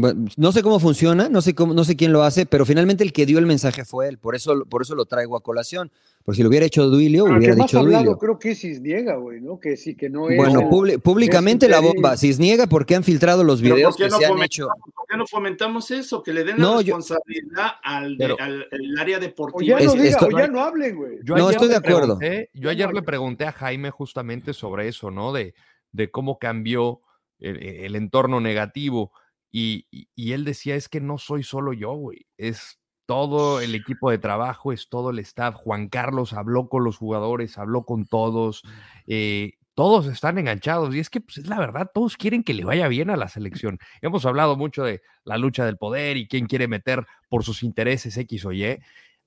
Bueno, 0.00 0.26
No 0.36 0.52
sé 0.52 0.62
cómo 0.62 0.80
funciona, 0.80 1.28
no 1.28 1.40
sé 1.42 1.54
cómo, 1.54 1.74
no 1.74 1.84
sé 1.84 1.96
quién 1.96 2.12
lo 2.12 2.22
hace, 2.22 2.46
pero 2.46 2.64
finalmente 2.66 3.04
el 3.04 3.12
que 3.12 3.26
dio 3.26 3.38
el 3.38 3.46
mensaje 3.46 3.84
fue 3.84 4.08
él. 4.08 4.18
Por 4.18 4.34
eso, 4.34 4.64
por 4.66 4.82
eso 4.82 4.94
lo 4.94 5.06
traigo 5.06 5.36
a 5.36 5.42
colación. 5.42 5.90
Porque 6.24 6.36
si 6.36 6.42
lo 6.42 6.48
hubiera 6.48 6.64
hecho 6.64 6.86
Duilio, 6.88 7.24
Pero 7.24 7.36
hubiera 7.36 7.54
dicho 7.54 7.76
ha 7.76 7.80
hablado 7.80 8.04
Duilio. 8.04 8.18
creo 8.18 8.38
que 8.38 8.52
es 8.52 8.60
Cisniega, 8.60 9.16
güey, 9.16 9.42
¿no? 9.42 9.60
Que 9.60 9.76
sí, 9.76 9.94
que 9.94 10.08
no 10.08 10.30
es. 10.30 10.36
Bueno, 10.38 10.60
el- 10.86 11.00
públicamente 11.00 11.66
es 11.66 11.70
la 11.70 11.80
bomba. 11.80 12.16
Cisniega 12.16 12.66
porque 12.66 12.94
han 12.94 13.04
filtrado 13.04 13.44
los 13.44 13.60
videos 13.60 13.94
¿por 13.94 13.96
qué 13.96 14.04
que 14.04 14.10
no 14.10 14.18
se 14.18 14.24
han 14.24 14.30
fomentamos- 14.32 14.44
hecho. 14.46 14.68
¿Por 14.94 15.06
qué 15.06 15.16
no 15.18 15.26
fomentamos 15.26 15.90
eso? 15.90 16.22
Que 16.22 16.32
le 16.32 16.44
den 16.44 16.56
No, 16.56 16.76
la 16.76 16.80
yo- 16.82 16.96
responsabilidad 16.96 17.66
al, 17.82 18.16
Pero- 18.16 18.36
al- 18.40 18.66
área 18.98 19.18
O 19.18 19.20
deportiva. 19.20 19.78
ya 19.80 19.84
no 19.86 19.92
Es- 19.92 19.98
diga, 20.00 20.08
esto- 20.10 20.26
o 20.26 20.30
ya 20.38 20.46
no 20.48 20.60
hablen, 20.60 20.96
güey. 20.96 21.18
No, 21.24 21.50
estoy 21.50 21.68
de 21.68 21.76
acuerdo. 21.76 22.18
pregunté- 22.18 22.48
yo 22.54 22.70
ayer 22.70 22.90
le 22.94 23.02
pregunté 23.02 23.44
a 23.44 23.52
Jaime 23.52 23.90
justamente 23.90 24.54
sobre 24.54 24.88
eso, 24.88 25.10
¿no? 25.10 25.32
De, 25.32 25.54
de 25.92 26.10
cómo 26.10 26.38
cambió 26.38 27.02
el, 27.38 27.58
el 27.62 27.96
entorno 27.96 28.40
negativo. 28.40 29.12
Y, 29.56 29.86
él 30.16 30.44
decía, 30.44 30.74
es 30.74 30.88
que 30.88 31.00
no 31.00 31.16
soy 31.16 31.44
solo 31.44 31.72
yo, 31.72 31.92
güey. 31.92 32.26
Es 32.36 32.80
todo 33.06 33.60
el 33.60 33.76
equipo 33.76 34.10
de 34.10 34.18
trabajo, 34.18 34.72
es 34.72 34.88
todo 34.88 35.10
el 35.10 35.20
staff. 35.20 35.54
Juan 35.54 35.88
Carlos 35.88 36.32
habló 36.32 36.68
con 36.68 36.82
los 36.82 36.96
jugadores, 36.96 37.56
habló 37.56 37.84
con 37.84 38.04
todos. 38.04 38.64
eh, 39.06 39.52
todos 39.74 40.06
están 40.06 40.38
enganchados. 40.38 40.92
Y 40.92 40.98
es 40.98 41.08
que, 41.08 41.20
pues, 41.20 41.38
es 41.38 41.46
la 41.46 41.60
verdad, 41.60 41.88
todos 41.94 42.16
quieren 42.16 42.42
que 42.42 42.52
le 42.52 42.64
vaya 42.64 42.88
bien 42.88 43.10
a 43.10 43.16
la 43.16 43.28
selección. 43.28 43.78
Hemos 44.02 44.26
hablado 44.26 44.56
mucho 44.56 44.82
de 44.82 45.02
la 45.22 45.38
lucha 45.38 45.64
del 45.64 45.76
poder 45.76 46.16
y 46.16 46.26
quién 46.26 46.46
quiere 46.46 46.66
meter 46.66 47.06
por 47.28 47.44
sus 47.44 47.62
intereses 47.62 48.16
X 48.16 48.44
o 48.46 48.52
Y. 48.52 48.80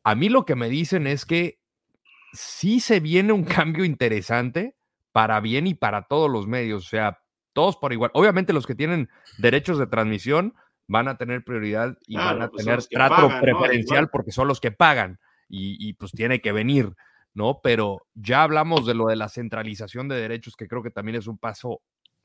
A 0.04 0.16
mí 0.16 0.28
lo 0.28 0.44
que 0.44 0.56
me 0.56 0.68
dicen 0.68 1.08
es 1.08 1.26
que 1.26 1.60
sí 2.34 2.82
se 2.82 3.00
viene 3.00 3.32
un 3.32 3.46
cambio 3.46 3.86
interesante 3.86 4.76
para 5.14 5.40
bien 5.40 5.68
y 5.68 5.74
para 5.74 6.02
todos 6.04 6.30
los 6.30 6.48
medios, 6.48 6.86
o 6.86 6.90
sea, 6.90 7.20
todos 7.58 7.76
por 7.76 7.92
igual. 7.92 8.12
Obviamente 8.14 8.54
los 8.54 8.68
que 8.68 8.76
tienen 8.76 9.10
derechos 9.40 9.80
de 9.80 9.88
transmisión 9.88 10.54
van 10.88 11.08
a 11.08 11.18
tener 11.18 11.44
prioridad 11.44 11.98
y 12.06 12.14
Claro, 12.14 12.38
van 12.38 12.48
a 12.48 12.52
pues 12.52 12.64
tener 12.64 12.84
trato 12.86 13.30
preferencial 13.42 14.10
porque 14.12 14.32
son 14.32 14.48
los 14.48 14.62
que 14.62 14.72
pagan 14.72 15.18
y, 15.50 15.76
y, 15.80 15.94
pues 15.94 16.12
tiene 16.12 16.40
que 16.40 16.52
venir, 16.52 16.94
¿no? 17.34 17.60
Pero 17.64 18.06
ya 18.14 18.44
hablamos 18.44 18.86
de 18.86 18.94
lo 18.94 19.08
de 19.08 19.16
la 19.16 19.28
centralización 19.28 20.08
de 20.08 20.18
derechos, 20.18 20.56
que 20.56 20.68
creo 20.68 20.84
que 20.84 20.92
también 20.92 21.16
es 21.16 21.26
un 21.26 21.40
paso 21.40 21.82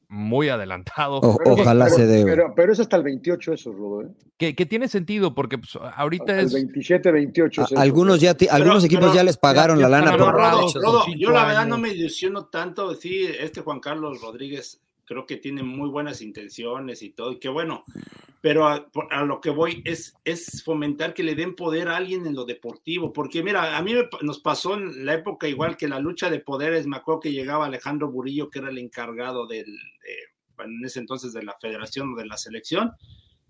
muy 0.07 0.51
adelantado. 0.51 1.15
O- 1.23 1.39
Pero- 1.39 1.55
ojalá 1.55 1.87
pero- 1.87 1.97
se 1.97 2.07
dé. 2.07 2.25
Pero, 2.27 2.53
pero 2.55 2.73
es 2.75 2.81
hasta 2.81 2.99
el 2.99 3.03
28 3.05 3.55
eso, 3.55 3.73
Rodo, 3.73 4.03
¿eh? 4.03 4.09
Que, 4.37 4.55
que 4.55 4.67
tiene 4.67 4.87
sentido 4.89 5.35
porque 5.35 5.57
pues, 5.57 5.79
ahorita 5.97 6.25
Hasta 6.25 6.41
el 6.41 6.47
es... 6.49 6.53
27, 6.53 7.11
28 7.11 7.61
A- 7.61 7.65
es 7.65 7.73
eso. 7.73 7.81
algunos 7.81 8.21
ya 8.21 8.37
algunos 8.51 8.85
equipos 8.85 9.05
pero 9.07 9.15
ya 9.15 9.25
les 9.25 9.39
pagaron 9.39 9.79
ya 9.79 9.89
la 9.89 10.01
lana 10.01 10.17
por. 10.19 10.35
Rodo, 10.35 11.07
yo 11.17 11.31
la 11.31 11.47
verdad 11.47 11.67
no 11.67 11.79
me 11.79 11.89
ilusiono 11.89 12.45
tanto. 12.49 12.95
Sí, 12.95 13.25
este 13.41 13.63
Juan 13.63 13.81
Carlos 13.81 14.21
Rodríguez 14.21 14.83
creo 15.13 15.27
que 15.27 15.37
tiene 15.37 15.63
muy 15.63 15.89
buenas 15.89 16.23
intenciones 16.23 17.03
y 17.03 17.11
todo, 17.11 17.33
y 17.33 17.39
que 17.39 17.49
bueno, 17.49 17.85
pero 18.41 18.67
a, 18.67 18.89
lo 19.25 19.41
que 19.41 19.51
voy 19.51 19.83
es, 19.85 20.15
es 20.25 20.65
fomentar 20.65 21.15
que 21.15 21.23
le 21.23 21.37
den 21.37 21.55
poder 21.55 21.89
a 21.89 21.97
alguien 21.97 22.27
en 22.27 22.35
lo 22.35 22.45
deportivo, 22.45 23.13
porque 23.13 23.43
mira, 23.43 23.77
a 23.77 23.83
mí 23.83 23.95
me 23.95 24.09
nos 24.23 24.41
pasó 24.41 24.75
en 24.75 25.05
la 25.07 25.15
época 25.15 25.47
igual 25.47 25.77
que 25.77 25.87
la 25.87 26.01
lucha 26.01 26.29
de 26.29 26.41
poderes, 26.41 26.87
me 26.87 26.97
acuerdo 26.97 27.21
que 27.21 27.33
llegaba 27.33 27.67
Alejandro 27.67 28.11
Burillo, 28.11 28.51
que 28.51 28.59
era 28.59 28.71
el 28.71 28.79
encargado 28.79 29.47
del, 29.47 29.67
de- 29.67 30.65
en 30.65 30.85
ese 30.85 30.99
entonces 31.01 31.33
de 31.33 31.43
la 31.43 31.55
federación 31.61 32.13
o 32.13 32.17
de 32.17 32.27
la 32.27 32.37
selección, 32.37 32.91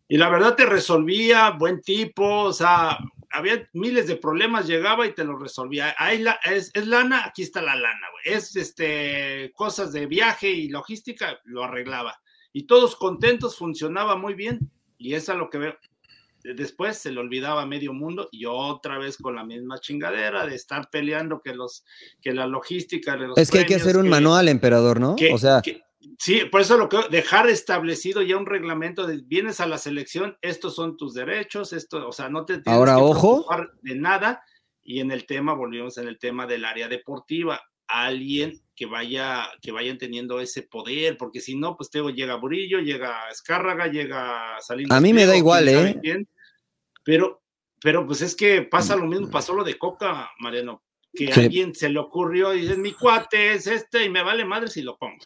y 0.09 0.19
la 0.19 0.29
verdad 0.29 0.55
te 0.57 0.67
resolvía, 0.67 1.51
buen 1.51 1.81
tipo, 1.81 2.43
o 2.43 2.53
sea, 2.53 2.99
había 3.33 3.69
miles 3.73 4.07
de 4.07 4.17
problemas, 4.17 4.67
llegaba 4.67 5.07
y 5.07 5.15
te 5.15 5.25
los 5.25 5.41
resolvía. 5.41 5.95
Ahí 5.99 6.19
la, 6.19 6.39
es, 6.45 6.71
es 6.75 6.87
lana, 6.87 7.25
aquí 7.27 7.43
está 7.43 7.61
la 7.63 7.75
lana, 7.75 8.07
güey. 8.13 8.37
Es 8.37 8.55
este, 8.57 9.53
cosas 9.55 9.93
de 9.93 10.07
viaje 10.07 10.51
y 10.51 10.69
logística, 10.69 11.39
lo 11.45 11.65
arreglaba. 11.65 12.21
Y 12.53 12.65
todos 12.67 12.97
contentos, 12.97 13.57
funcionaba 13.57 14.17
muy 14.17 14.35
bien. 14.35 14.71
Y 14.99 15.15
eso 15.15 15.33
es 15.33 15.39
lo 15.39 15.51
que 15.51 15.59
veo. 15.59 15.77
Después 16.45 16.99
se 16.99 17.13
le 17.13 17.21
olvidaba 17.21 17.63
a 17.63 17.67
medio 17.67 17.93
mundo 17.93 18.29
y 18.33 18.47
otra 18.47 18.99
vez 18.99 19.17
con 19.17 19.37
la 19.37 19.45
misma 19.45 19.79
chingadera 19.79 20.45
de 20.45 20.57
estar 20.57 20.91
peleando 20.91 21.41
que 21.41 21.55
los 21.55 21.85
que 22.21 22.33
la 22.33 22.49
logística 22.49 23.17
de 23.17 23.29
los 23.29 23.39
Es 23.39 23.49
que 23.51 23.59
hay 23.59 23.65
que 23.65 23.75
premios, 23.75 23.87
hacer 23.87 23.97
un 23.99 24.05
que- 24.05 24.11
manual, 24.11 24.49
emperador, 24.49 24.99
¿no? 24.99 25.15
que- 25.15 25.33
O 25.33 25.39
sea, 25.39 25.61
que- 25.63 25.83
sí, 26.19 26.43
por 26.51 26.61
eso 26.61 26.77
lo 26.77 26.89
que 26.89 26.99
dejar 27.11 27.49
establecido 27.49 28.23
ya 28.23 28.37
un 28.37 28.47
reglamento 28.47 29.07
de 29.07 29.23
vienes 29.25 29.61
a 29.61 29.67
la 29.67 29.79
selección, 29.79 30.37
estos 30.43 30.75
son 30.75 30.97
tus 30.97 31.15
derechos, 31.15 31.73
esto, 31.73 32.09
o 32.09 32.13
sea, 32.13 32.29
no 32.29 32.45
te 32.45 32.55
tienes 32.59 32.79
Ahora, 32.79 32.97
que 32.97 33.03
ojo. 33.03 33.47
preocupar 33.47 33.73
de 33.83 33.95
nada. 33.95 34.43
Y 34.85 35.01
en 35.01 35.13
el 35.13 35.27
tema, 35.27 35.55
volvimos 35.55 35.97
en 35.99 36.09
el 36.09 36.19
tema 36.19 36.47
del 36.47 36.65
área 36.65 36.89
deportiva, 36.89 37.61
alguien 37.87 38.61
que 38.75 38.87
vaya, 38.87 39.47
que 39.61 39.71
vayan 39.71 39.97
teniendo 39.99 40.41
ese 40.41 40.63
poder, 40.63 41.17
porque 41.17 41.41
si 41.41 41.55
no, 41.55 41.77
pues 41.77 41.89
te 41.91 41.99
digo, 41.99 42.11
llega 42.11 42.35
Burillo, 42.37 42.81
llega 42.81 43.29
Escárraga, 43.31 43.87
llega 43.87 44.57
Salinas. 44.61 44.97
A 44.97 45.01
mí 45.01 45.13
me 45.13 45.27
da 45.27 45.37
igual, 45.37 45.69
¿eh? 45.69 45.99
quién. 46.03 46.27
Pero, 47.05 47.43
pero 47.81 48.07
pues 48.07 48.23
es 48.23 48.35
que 48.35 48.63
pasa 48.63 48.97
lo 48.97 49.07
mismo, 49.07 49.31
pasó 49.31 49.55
lo 49.55 49.63
de 49.63 49.79
Coca, 49.79 50.31
Mariano, 50.39 50.83
que 51.15 51.31
a 51.31 51.35
Sí. 51.35 51.41
alguien 51.43 51.75
se 51.75 51.89
le 51.91 51.99
ocurrió 52.01 52.55
y 52.55 52.63
dice, 52.63 52.77
mi 52.77 52.93
cuate 52.93 53.53
es 53.53 53.67
este 53.67 54.05
y 54.05 54.09
me 54.09 54.23
vale 54.23 54.45
madre 54.45 54.69
si 54.69 54.83
lo 54.83 54.97
pongo. 54.97 55.23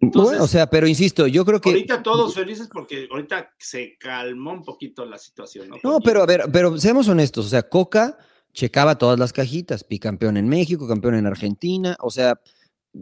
Bueno, 0.00 0.44
o 0.44 0.48
sea, 0.48 0.68
pero 0.68 0.86
insisto, 0.86 1.26
yo 1.26 1.44
creo 1.44 1.60
que 1.60 1.70
Ahorita 1.70 2.02
todos 2.02 2.34
felices 2.34 2.68
porque 2.72 3.06
ahorita 3.10 3.50
se 3.58 3.96
calmó 3.98 4.52
un 4.52 4.64
poquito 4.64 5.04
la 5.04 5.18
situación, 5.18 5.68
¿no? 5.68 5.76
No, 5.82 6.00
pero 6.00 6.22
a 6.22 6.26
ver, 6.26 6.44
pero 6.52 6.78
seamos 6.78 7.08
honestos, 7.08 7.46
o 7.46 7.48
sea, 7.48 7.62
Coca 7.62 8.18
checaba 8.52 8.98
todas 8.98 9.18
las 9.18 9.32
cajitas, 9.32 9.86
bicampeón 9.88 10.36
en 10.36 10.48
México, 10.48 10.88
campeón 10.88 11.14
en 11.14 11.26
Argentina, 11.26 11.96
o 12.00 12.10
sea, 12.10 12.40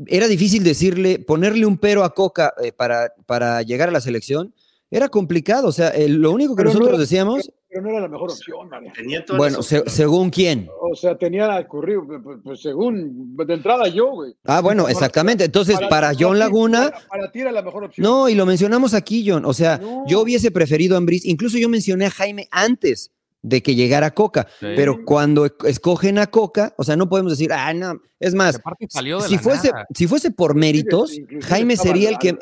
era 0.06 0.26
difícil 0.26 0.64
decirle, 0.64 1.18
ponerle 1.18 1.66
un 1.66 1.78
pero 1.78 2.04
a 2.04 2.14
Coca 2.14 2.52
eh, 2.62 2.72
para, 2.72 3.12
para 3.26 3.62
llegar 3.62 3.88
a 3.88 3.92
la 3.92 4.00
selección, 4.00 4.54
era 4.90 5.08
complicado, 5.08 5.68
o 5.68 5.72
sea, 5.72 5.92
lo 6.08 6.32
único 6.32 6.56
que 6.56 6.62
Pero 6.62 6.74
nosotros 6.74 6.98
decíamos, 6.98 7.52
Pero 7.70 7.82
no 7.82 7.90
era 7.90 8.00
la 8.00 8.08
mejor 8.08 8.30
opción, 8.30 8.68
María. 8.70 8.92
Tenía 8.94 9.24
todas 9.24 9.38
bueno, 9.38 9.62
se- 9.62 9.88
según 9.90 10.30
quién. 10.30 10.68
O 10.80 10.94
sea, 10.96 11.18
tenía 11.18 11.66
currículum, 11.68 12.22
pues, 12.22 12.38
pues, 12.42 12.60
según, 12.62 13.36
de 13.36 13.54
entrada 13.54 13.88
yo, 13.88 14.10
güey. 14.12 14.34
Ah, 14.44 14.60
bueno, 14.62 14.84
Para- 14.84 14.92
exactamente, 14.92 15.44
entonces 15.44 15.78
para 15.90 16.12
ti- 16.12 16.24
John 16.24 16.38
Laguna, 16.38 16.90
Para, 16.90 17.06
para 17.08 17.30
ti 17.30 17.40
era 17.40 17.52
la 17.52 17.60
mejor 17.62 17.84
opción. 17.84 18.02
no, 18.04 18.28
y 18.28 18.34
lo 18.34 18.46
mencionamos 18.46 18.94
aquí, 18.94 19.22
John, 19.28 19.44
o 19.44 19.52
sea, 19.52 19.78
No. 19.78 20.04
yo 20.08 20.20
hubiese 20.22 20.50
preferido 20.50 20.94
a 20.94 20.98
Ambris, 20.98 21.26
incluso 21.26 21.58
yo 21.58 21.68
mencioné 21.68 22.06
a 22.06 22.10
Jaime 22.10 22.48
antes 22.50 23.10
de 23.42 23.62
que 23.62 23.74
llegara 23.74 24.12
Coca, 24.14 24.46
Sí. 24.60 24.66
pero 24.74 25.04
cuando 25.04 25.46
escogen 25.64 26.18
a 26.18 26.26
Coca, 26.26 26.74
o 26.78 26.84
sea, 26.84 26.96
no 26.96 27.08
podemos 27.08 27.32
decir, 27.32 27.52
ah, 27.52 27.72
no, 27.74 28.00
es 28.18 28.34
más, 28.34 28.58
salió 28.88 29.20
de 29.20 29.28
si 29.28 29.38
fuese, 29.38 29.70
nada. 29.70 29.86
si 29.94 30.06
fuese 30.08 30.30
por 30.30 30.54
méritos, 30.54 31.14
inclusive 31.16 31.42
Jaime 31.42 31.76
sería 31.76 32.08
el 32.08 32.18
que. 32.18 32.36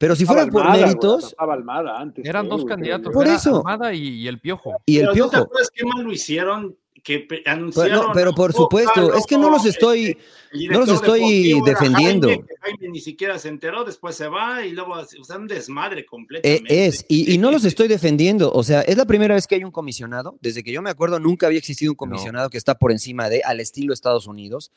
Pero 0.00 0.16
si 0.16 0.24
fuera 0.24 0.46
por 0.46 0.66
méritos, 0.70 1.24
estaba 1.24 1.52
Almada 1.52 2.00
antes. 2.00 2.24
Eran 2.24 2.48
dos 2.48 2.64
candidatos, 2.64 3.12
Por 3.12 3.26
eso. 3.28 3.58
Almada 3.58 3.92
y, 3.92 4.08
y 4.22 4.28
el 4.28 4.40
Piojo. 4.40 4.72
y 4.86 4.96
el 4.96 5.00
Pero 5.00 5.06
¿no 5.08 5.12
te 5.12 5.16
piojo. 5.36 5.44
acuerdas 5.44 5.70
qué 5.74 5.84
mal 5.84 6.02
lo 6.04 6.10
hicieron? 6.10 6.76
Que 7.02 7.18
pe- 7.20 7.40
Pero, 7.44 7.50
anunciaron. 7.56 8.06
no, 8.08 8.12
pero 8.12 8.34
por 8.34 8.52
supuesto, 8.52 9.14
es 9.14 9.24
que 9.26 9.38
no 9.38 9.48
los 9.50 9.64
estoy. 9.64 10.04
este, 10.06 10.18
el 10.52 10.68
no 10.70 10.80
los 10.80 10.88
estoy 10.90 11.58
defendiendo. 11.64 12.28
Jaime, 12.28 12.88
ni 12.90 13.00
siquiera 13.00 13.38
se 13.38 13.48
enteró, 13.48 13.84
después 13.84 14.16
se 14.16 14.28
va 14.28 14.64
y 14.66 14.72
luego, 14.72 14.92
o 14.92 15.24
sea, 15.24 15.36
un 15.38 15.46
desmadre 15.46 16.00
eh, 16.00 16.04
completamente. 16.06 16.86
es, 16.86 17.04
y, 17.08 17.32
y 17.32 17.38
no 17.38 17.50
los 17.50 17.64
estoy 17.66 17.88
defendiendo. 17.88 18.52
O 18.52 18.62
sea, 18.62 18.82
es 18.82 18.96
la 18.98 19.06
primera 19.06 19.34
vez 19.34 19.46
que 19.46 19.54
hay 19.54 19.64
un 19.64 19.70
comisionado. 19.70 20.36
Desde 20.42 20.62
que 20.62 20.72
yo 20.72 20.82
me 20.82 20.90
acuerdo, 20.90 21.18
nunca 21.20 21.46
había 21.46 21.58
existido 21.58 21.92
un 21.92 21.96
comisionado 21.96 22.50
que 22.50 22.58
está 22.58 22.74
por 22.76 22.90
encima 22.92 23.30
de, 23.30 23.42
al 23.44 23.60
estilo 23.60 23.94
Estados 23.94 24.26
Unidos, 24.26 24.70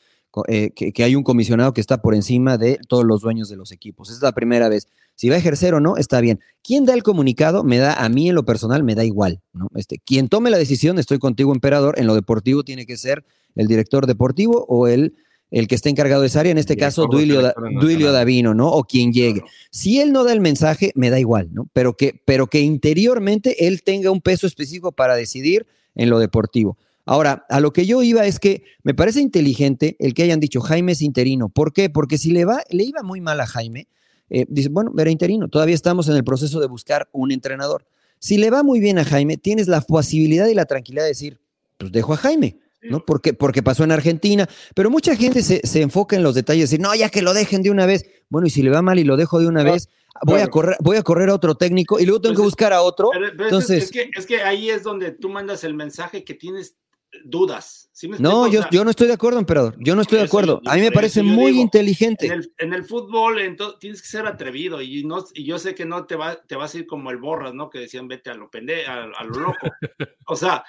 eh, 0.48 0.70
que, 0.74 0.92
que 0.92 1.04
hay 1.04 1.16
un 1.16 1.24
comisionado 1.24 1.74
que 1.74 1.82
está 1.82 2.00
por 2.00 2.14
encima 2.14 2.56
de 2.56 2.78
todos 2.88 3.04
los 3.04 3.20
dueños 3.20 3.50
de 3.50 3.56
los 3.56 3.70
equipos. 3.70 4.10
Es 4.10 4.22
la 4.22 4.32
primera 4.32 4.70
vez. 4.70 4.88
Si 5.16 5.28
va 5.28 5.36
a 5.36 5.38
ejercer 5.38 5.74
o 5.74 5.80
no, 5.80 5.96
está 5.96 6.20
bien. 6.20 6.40
¿Quién 6.62 6.84
da 6.86 6.94
el 6.94 7.02
comunicado? 7.02 7.62
Me 7.64 7.78
da, 7.78 7.94
a 7.94 8.08
mí 8.08 8.28
en 8.28 8.34
lo 8.34 8.44
personal, 8.44 8.82
me 8.82 8.94
da 8.94 9.04
igual. 9.04 9.40
¿no? 9.52 9.68
Este, 9.74 9.98
quien 9.98 10.28
tome 10.28 10.50
la 10.50 10.58
decisión, 10.58 10.98
estoy 10.98 11.18
contigo, 11.18 11.52
emperador, 11.52 11.98
en 11.98 12.06
lo 12.06 12.14
deportivo 12.14 12.64
tiene 12.64 12.84
que 12.86 12.96
ser 12.96 13.24
el 13.54 13.66
director 13.68 14.06
deportivo 14.06 14.64
o 14.68 14.88
el, 14.88 15.14
el 15.52 15.68
que 15.68 15.76
esté 15.76 15.88
encargado 15.88 16.22
de 16.22 16.26
esa 16.26 16.40
área, 16.40 16.50
en 16.50 16.58
este 16.58 16.76
caso, 16.76 17.06
Duilio, 17.06 17.42
Da- 17.42 17.54
Duilio. 17.80 18.10
Davino, 18.10 18.54
¿no? 18.54 18.68
O 18.72 18.82
quien 18.84 19.12
llegue. 19.12 19.40
Claro. 19.40 19.52
Si 19.70 20.00
él 20.00 20.10
no 20.12 20.24
da 20.24 20.32
el 20.32 20.40
mensaje, 20.40 20.90
me 20.96 21.10
da 21.10 21.20
igual, 21.20 21.50
¿no? 21.52 21.68
Pero 21.72 21.96
que, 21.96 22.20
pero 22.24 22.48
que 22.48 22.60
interiormente 22.60 23.66
él 23.68 23.82
tenga 23.84 24.10
un 24.10 24.20
peso 24.20 24.46
específico 24.46 24.90
para 24.92 25.14
decidir 25.14 25.66
en 25.94 26.10
lo 26.10 26.18
deportivo. 26.18 26.76
Ahora, 27.06 27.44
a 27.50 27.60
lo 27.60 27.72
que 27.72 27.86
yo 27.86 28.02
iba 28.02 28.24
es 28.26 28.40
que 28.40 28.64
me 28.82 28.94
parece 28.94 29.20
inteligente 29.20 29.94
el 30.00 30.14
que 30.14 30.22
hayan 30.22 30.40
dicho 30.40 30.60
Jaime 30.60 30.92
es 30.92 31.02
interino. 31.02 31.50
¿Por 31.50 31.72
qué? 31.72 31.90
Porque 31.90 32.16
si 32.18 32.30
le 32.32 32.44
va, 32.46 32.62
le 32.70 32.82
iba 32.84 33.02
muy 33.02 33.20
mal 33.20 33.40
a 33.40 33.46
Jaime, 33.46 33.86
eh, 34.30 34.46
dice, 34.48 34.68
bueno, 34.70 34.92
era 34.98 35.10
interino, 35.10 35.48
todavía 35.48 35.74
estamos 35.74 36.08
en 36.08 36.16
el 36.16 36.24
proceso 36.24 36.60
de 36.60 36.66
buscar 36.66 37.08
un 37.12 37.30
entrenador. 37.32 37.84
Si 38.18 38.38
le 38.38 38.50
va 38.50 38.62
muy 38.62 38.80
bien 38.80 38.98
a 38.98 39.04
Jaime, 39.04 39.36
tienes 39.36 39.68
la 39.68 39.80
posibilidad 39.82 40.46
y 40.46 40.54
la 40.54 40.64
tranquilidad 40.64 41.02
de 41.04 41.08
decir, 41.10 41.40
pues 41.78 41.92
dejo 41.92 42.14
a 42.14 42.16
Jaime, 42.16 42.58
¿no? 42.82 43.04
Porque, 43.04 43.34
porque 43.34 43.62
pasó 43.62 43.84
en 43.84 43.92
Argentina, 43.92 44.48
pero 44.74 44.90
mucha 44.90 45.14
gente 45.16 45.42
se, 45.42 45.60
se 45.66 45.82
enfoca 45.82 46.16
en 46.16 46.22
los 46.22 46.34
detalles, 46.34 46.70
decir, 46.70 46.80
no, 46.80 46.94
ya 46.94 47.08
que 47.10 47.22
lo 47.22 47.34
dejen 47.34 47.62
de 47.62 47.70
una 47.70 47.86
vez. 47.86 48.06
Bueno, 48.30 48.46
y 48.46 48.50
si 48.50 48.62
le 48.62 48.70
va 48.70 48.82
mal 48.82 48.98
y 48.98 49.04
lo 49.04 49.16
dejo 49.16 49.38
de 49.40 49.46
una 49.46 49.60
Claro, 49.60 49.74
vez, 49.74 49.88
voy 50.26 50.40
a 50.40 50.46
correr, 50.48 50.76
voy 50.80 50.96
a 50.96 51.02
correr 51.02 51.28
a 51.30 51.34
otro 51.34 51.54
técnico 51.56 51.98
y 52.00 52.04
luego 52.06 52.20
tengo 52.20 52.34
Pues 52.34 52.40
que 52.42 52.44
buscar 52.46 52.72
a 52.72 52.82
otro. 52.82 53.10
Pero- 53.12 53.26
pero 53.32 53.44
es- 53.44 53.52
Entonces, 53.52 53.84
es, 53.84 53.90
que, 53.90 54.10
es 54.16 54.26
que 54.26 54.42
ahí 54.42 54.70
es 54.70 54.82
donde 54.82 55.10
tú 55.12 55.28
mandas 55.28 55.64
el 55.64 55.74
mensaje 55.74 56.24
que 56.24 56.34
tienes 56.34 56.76
dudas. 57.24 57.90
no, 58.18 58.48
yo, 58.48 58.62
yo, 58.70 58.84
no 58.84 58.90
estoy 58.90 59.06
de 59.06 59.14
acuerdo, 59.14 59.38
emperador. 59.38 59.74
Yo 59.78 59.94
no 59.94 60.02
estoy 60.02 60.18
de 60.18 60.24
acuerdo. 60.24 60.60
a 60.66 60.74
mí 60.74 60.80
me 60.80 60.92
parece 60.92 61.22
muy 61.22 61.60
inteligente. 61.60 62.26
En 62.58 62.72
el, 62.72 62.84
fútbol 62.84 63.40
entonces, 63.40 63.78
tienes 63.78 64.02
que 64.02 64.08
ser 64.08 64.26
atrevido 64.26 64.82
y, 64.82 65.04
no, 65.04 65.24
y 65.34 65.44
yo 65.44 65.58
sé 65.58 65.74
que 65.74 65.84
no 65.84 66.06
te, 66.06 66.16
va, 66.16 66.36
te 66.36 66.56
vas 66.56 66.74
a 66.74 66.78
ir 66.78 66.86
como 66.86 67.10
el 67.10 67.18
Borras, 67.18 67.54
¿no? 67.54 67.70
Que 67.70 67.78
decían 67.78 68.08
vete 68.08 68.30
a 68.30 68.34
lo 68.34 68.50
pende, 68.50 68.86
a, 68.86 69.06
lo 69.06 69.40
loco. 69.40 69.58
o 70.26 70.36
sea, 70.36 70.64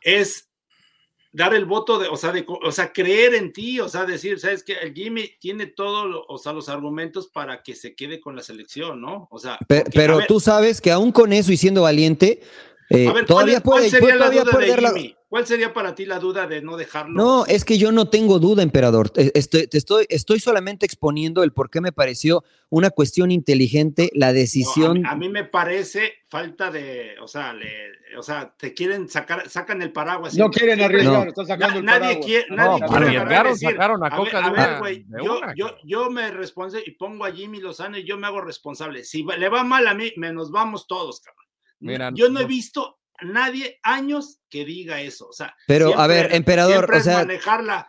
es 0.00 0.48
dar 1.32 1.54
el 1.54 1.64
voto 1.64 1.98
de, 1.98 2.08
o 2.08 2.16
sea, 2.16 2.32
de, 2.32 2.44
o 2.46 2.72
sea, 2.72 2.92
creer 2.92 3.34
en 3.34 3.52
ti, 3.52 3.80
o 3.80 3.88
sea, 3.88 4.04
decir, 4.04 4.38
sabes 4.40 4.62
que 4.64 4.74
el 4.74 4.94
Jimmy 4.94 5.30
tiene 5.38 5.66
todos, 5.66 6.24
o 6.28 6.38
sea, 6.38 6.52
los 6.52 6.68
argumentos 6.68 7.28
para 7.28 7.62
que 7.62 7.74
se 7.74 7.94
quede 7.94 8.20
con 8.20 8.34
la 8.34 8.42
selección, 8.42 9.00
¿no? 9.00 9.28
O 9.30 9.38
sea, 9.38 9.58
pero, 9.66 10.20
tú 10.26 10.40
sabes 10.40 10.80
que 10.80 10.90
aún 10.90 11.12
con 11.12 11.32
eso 11.32 11.52
y 11.52 11.56
siendo 11.56 11.82
valiente, 11.82 12.40
eh, 12.90 13.12
todavía 13.26 13.60
puede, 13.60 13.90
todavía 13.90 14.44
puede 14.44 15.16
¿Cuál 15.28 15.46
sería 15.46 15.74
para 15.74 15.94
ti 15.94 16.06
la 16.06 16.18
duda 16.18 16.46
de 16.46 16.62
no 16.62 16.78
dejarlo? 16.78 17.12
No, 17.14 17.44
es 17.44 17.66
que 17.66 17.76
yo 17.76 17.92
no 17.92 18.08
tengo 18.08 18.38
duda, 18.38 18.62
emperador. 18.62 19.12
Estoy, 19.14 19.68
estoy, 19.70 20.06
estoy 20.08 20.40
solamente 20.40 20.86
exponiendo 20.86 21.42
el 21.42 21.52
por 21.52 21.68
qué 21.68 21.82
me 21.82 21.92
pareció 21.92 22.44
una 22.70 22.88
cuestión 22.88 23.30
inteligente 23.30 24.10
la 24.14 24.32
decisión. 24.32 25.04
a, 25.04 25.14
mí, 25.16 25.28
me 25.28 25.44
parece 25.44 26.14
falta 26.28 26.70
de, 26.70 27.16
o 27.20 27.28
sea, 27.28 27.54
o 28.16 28.22
sea, 28.22 28.54
te 28.56 28.72
quieren 28.72 29.06
sacar, 29.10 29.50
sacan 29.50 29.82
el 29.82 29.92
paraguas. 29.92 30.34
No 30.34 30.48
quieren 30.48 30.80
arriesgar, 30.80 31.28
están 31.28 31.46
sacando 31.46 31.78
el 31.78 31.84
nadie 31.84 32.20
Quiere, 32.20 32.46
nadie 32.48 32.80
quiere 32.86 33.54
sacaron 33.56 34.02
a 34.02 34.10
Coca 34.10 34.46
a 34.46 34.50
ver, 34.50 34.78
güey, 34.78 35.04
yo, 35.22 35.40
yo, 35.54 35.76
yo, 35.84 36.10
me 36.10 36.30
responde 36.30 36.82
y 36.86 36.92
pongo 36.92 37.26
a 37.26 37.32
Jimmy 37.32 37.60
Lozano 37.60 37.98
y 37.98 38.04
yo 38.04 38.16
me 38.16 38.26
hago 38.26 38.40
responsable. 38.40 39.04
Si 39.04 39.22
le 39.24 39.48
va 39.50 39.62
mal 39.62 39.86
a 39.88 39.94
mí, 39.94 40.10
menos 40.16 40.50
vamos 40.50 40.86
todos, 40.86 41.20
cabrón. 41.20 42.14
yo 42.16 42.30
no 42.30 42.40
he 42.40 42.46
visto 42.46 42.98
nadie 43.22 43.78
años 43.82 44.40
que 44.48 44.64
diga 44.64 45.00
eso. 45.00 45.28
O 45.28 45.32
sea, 45.32 45.54
pero 45.66 45.98
a 45.98 46.06
ver, 46.06 46.34
emperador, 46.34 46.92
o 46.92 47.00
sea, 47.00 47.18
manejarla. 47.18 47.88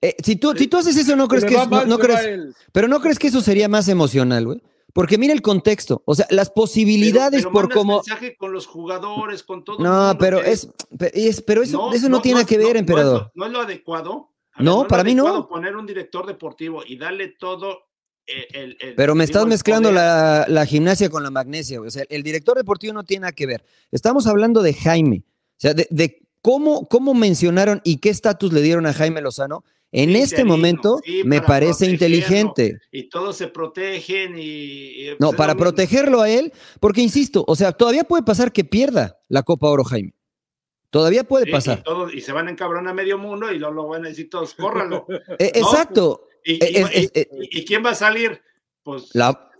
Eh, 0.00 0.16
si, 0.22 0.36
tú, 0.36 0.52
si 0.56 0.66
tú 0.66 0.78
haces 0.78 0.96
eso, 0.96 1.16
no 1.16 1.28
crees 1.28 1.44
que 1.44 1.56
no, 1.86 1.98
crees, 1.98 2.54
pero 2.72 2.86
no 2.88 3.00
crees 3.00 3.18
que 3.18 3.28
eso 3.28 3.40
sería 3.40 3.68
más 3.68 3.88
emocional, 3.88 4.46
güey. 4.46 4.62
Porque 4.92 5.18
mira 5.18 5.34
el 5.34 5.42
contexto, 5.42 6.02
o 6.06 6.14
sea, 6.14 6.26
las 6.30 6.48
posibilidades 6.48 7.44
por 7.44 7.70
cómo. 7.70 7.96
mensaje 7.96 8.34
con 8.36 8.52
los 8.52 8.66
jugadores, 8.66 9.42
con 9.42 9.62
todo. 9.62 9.78
No, 9.78 10.16
pero 10.18 10.40
es, 10.42 10.70
pero 11.46 11.62
eso, 11.62 11.92
eso 11.92 12.08
no, 12.08 12.22
tiene 12.22 12.46
que 12.46 12.56
ver, 12.56 12.78
emperador. 12.78 13.30
No 13.34 13.44
es 13.44 13.52
lo, 13.52 13.60
adecuado. 13.60 14.32
no, 14.58 14.86
para 14.86 15.04
mí 15.04 15.14
no. 15.14 15.48
Poner 15.48 15.76
un 15.76 15.86
director 15.86 16.26
deportivo 16.26 16.82
y 16.86 16.96
darle 16.96 17.28
todo 17.28 17.82
pero 18.96 19.14
me 19.14 19.24
estás 19.24 19.46
mezclando 19.46 19.92
la, 19.92 20.66
gimnasia 20.66 21.08
con 21.08 21.22
la 21.22 21.30
magnesia. 21.30 21.80
O 21.80 21.90
sea, 21.90 22.04
el 22.08 22.22
director 22.22 22.56
deportivo 22.56 22.92
no 22.92 23.04
tiene 23.04 23.22
nada 23.22 23.32
que 23.32 23.46
ver. 23.46 23.64
Estamos 23.92 24.26
hablando 24.26 24.62
de 24.62 24.74
Jaime. 24.74 25.22
O 25.26 25.58
sea, 25.58 25.74
de, 25.74 26.22
cómo, 26.42 26.86
cómo 26.86 27.14
mencionaron 27.14 27.80
y 27.84 27.98
qué 27.98 28.10
estatus 28.10 28.52
le 28.52 28.62
dieron 28.62 28.86
a 28.86 28.92
Jaime 28.92 29.20
Lozano. 29.20 29.64
En 29.92 30.14
este 30.16 30.44
momento 30.44 31.00
me 31.24 31.40
parece 31.40 31.86
inteligente. 31.86 32.80
Y 32.90 33.04
todos 33.04 33.36
se 33.36 33.48
protegen 33.48 34.34
y... 34.36 35.14
no, 35.18 35.32
para 35.32 35.54
protegerlo 35.54 36.20
a 36.20 36.28
él, 36.28 36.52
porque 36.80 37.00
insisto, 37.00 37.44
o 37.46 37.56
sea, 37.56 37.72
todavía 37.72 38.04
puede 38.04 38.22
pasar 38.22 38.52
que 38.52 38.64
pierda 38.64 39.18
la 39.28 39.42
Copa 39.42 39.68
Oro 39.68 39.84
Jaime. 39.84 40.12
Todavía 40.90 41.24
puede 41.24 41.50
pasar. 41.50 41.82
Y, 42.12 42.20
se 42.20 42.32
van 42.32 42.48
a 42.48 42.50
encabronar 42.50 42.92
a 42.92 42.94
medio 42.94 43.18
mundo 43.18 43.52
y 43.52 43.58
luego 43.58 43.88
van 43.88 44.06
a 44.06 44.08
decir 44.08 44.30
todos, 44.30 44.54
córralo. 44.54 45.06
E, 45.38 45.52
exacto. 45.54 46.26
¿Y, 46.46 47.64
quién 47.64 47.84
va 47.84 47.90
a 47.90 47.94
salir? 47.94 48.40
Pues 48.82 49.10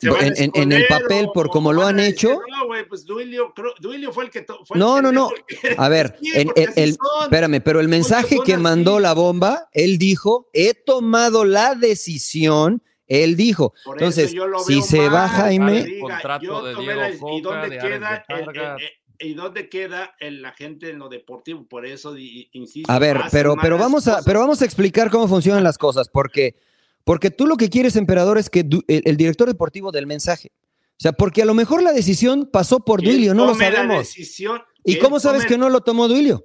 en, 0.02 0.72
el 0.72 0.86
papel, 0.86 1.28
por 1.34 1.48
como 1.48 1.72
lo 1.72 1.82
han 1.82 1.98
hecho. 1.98 2.40
No, 2.48 2.66
güey, 2.66 2.86
pues 2.86 3.04
Duilio, 3.04 3.52
Duilio, 3.80 4.12
fue 4.12 4.24
el 4.24 4.30
que. 4.30 4.46
no, 4.74 5.02
no, 5.02 5.10
no. 5.10 5.30
A 5.78 5.88
ver, 5.88 6.16
el, 6.34 6.96
espérame, 7.22 7.60
pero 7.60 7.80
el 7.80 7.88
mensaje 7.88 8.38
que 8.44 8.56
mandó 8.56 9.00
la 9.00 9.14
bomba, 9.14 9.68
él 9.72 9.98
dijo: 9.98 10.48
He 10.52 10.74
tomado 10.74 11.44
la 11.44 11.74
decisión. 11.74 12.82
Él 13.08 13.36
dijo. 13.36 13.72
Entonces, 13.92 14.34
si 14.66 14.82
se 14.82 15.08
va 15.08 15.28
Jaime. 15.28 15.86
¿Y 15.88 17.40
dónde 17.40 17.78
queda 17.78 18.24
¿Y 19.18 19.34
dónde 19.34 19.68
queda 19.68 20.14
la 20.20 20.52
gente 20.52 20.90
en 20.90 20.98
lo 20.98 21.08
deportivo? 21.08 21.66
Por 21.66 21.86
eso 21.86 22.16
insisto. 22.16 22.90
A 22.92 22.98
ver, 22.98 23.18
pero, 23.30 23.56
pero, 23.60 23.78
vamos 23.78 24.06
a, 24.08 24.22
pero 24.22 24.40
vamos 24.40 24.60
a 24.60 24.64
explicar 24.64 25.10
cómo 25.10 25.28
funcionan 25.28 25.64
las 25.64 25.78
cosas, 25.78 26.08
porque 26.08 26.56
porque 27.06 27.30
tú 27.30 27.46
lo 27.46 27.56
que 27.56 27.70
quieres, 27.70 27.94
emperador, 27.94 28.36
es 28.36 28.50
que 28.50 28.66
el, 28.88 29.16
director 29.16 29.46
deportivo 29.46 29.92
del 29.92 30.08
mensaje. 30.08 30.50
O 30.58 30.98
sea, 30.98 31.12
porque 31.12 31.40
a 31.40 31.44
lo 31.44 31.54
mejor 31.54 31.80
la 31.80 31.92
decisión 31.92 32.50
pasó 32.52 32.80
por 32.80 33.00
Duilio, 33.00 33.32
no 33.32 33.46
lo 33.46 33.54
sabemos. 33.54 34.12
¿Y 34.82 34.98
cómo 34.98 35.20
sabes 35.20 35.46
que 35.46 35.56
no 35.56 35.68
lo 35.68 35.82
tomó 35.82 36.08
Duilio? 36.08 36.44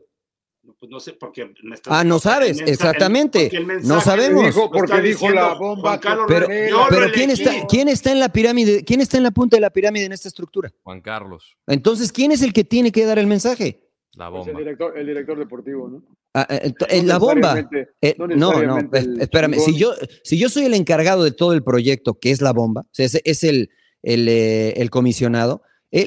Pues 0.78 0.92
no 0.92 1.00
sé, 1.00 1.14
porque 1.14 1.52
me 1.64 1.78
Ah, 1.88 2.04
no 2.04 2.20
sabes, 2.20 2.60
exactamente. 2.60 3.50
no 3.84 4.02
sabemos. 4.02 4.46
Dijo, 4.46 4.70
porque 4.70 5.02
dijo 5.02 5.32
la 5.32 5.56
bomba. 5.56 6.00
pero, 6.28 6.46
pero 6.48 7.12
¿quién, 7.12 7.32
está, 7.32 7.66
¿quién 7.68 7.88
está 7.88 8.12
en 8.12 8.20
la 8.20 8.30
pirámide? 8.30 8.84
¿Quién 8.84 9.02
está 9.02 9.18
en 9.18 9.24
la 9.24 9.32
punta 9.32 9.58
de 9.58 9.62
la 9.62 9.72
pirámide 9.72 10.06
en 10.06 10.12
esta 10.12 10.28
estructura? 10.28 10.72
Juan 10.84 11.02
Carlos. 11.02 11.58
Entonces, 11.66 12.12
¿quién 12.12 12.32
es 12.32 12.44
el 12.44 12.54
que 12.54 12.64
tiene 12.64 12.92
que 12.92 13.04
dar 13.04 13.18
el 13.18 13.26
mensaje? 13.26 13.91
La 14.16 14.30
bomba. 14.30 14.52
el, 14.52 14.58
director, 14.58 14.98
el 14.98 15.08
director 15.08 15.40
deportivo, 15.40 15.90
¿no? 15.90 16.04
Ah, 16.34 16.48
eh, 16.50 16.74
eh, 16.90 17.04
la 17.04 17.18
bomba. 17.18 17.70
Eh, 18.02 18.16
no, 18.18 18.62
no, 18.64 18.78
espérame. 19.20 19.56
Si 19.56 19.78
yo, 19.78 19.94
si 20.24 20.38
yo 20.38 20.50
soy 20.50 20.66
el 20.66 20.74
encargado 20.74 21.24
de 21.24 21.32
todo 21.32 21.54
el 21.54 21.64
proyecto, 21.64 22.20
que 22.20 22.32
es 22.32 22.42
la 22.42 22.54
bomba, 22.54 22.82
o 22.82 22.90
sea, 22.92 23.06
es, 23.06 23.44
el, 23.44 23.70
el, 24.02 24.90
comisionado, 24.90 25.62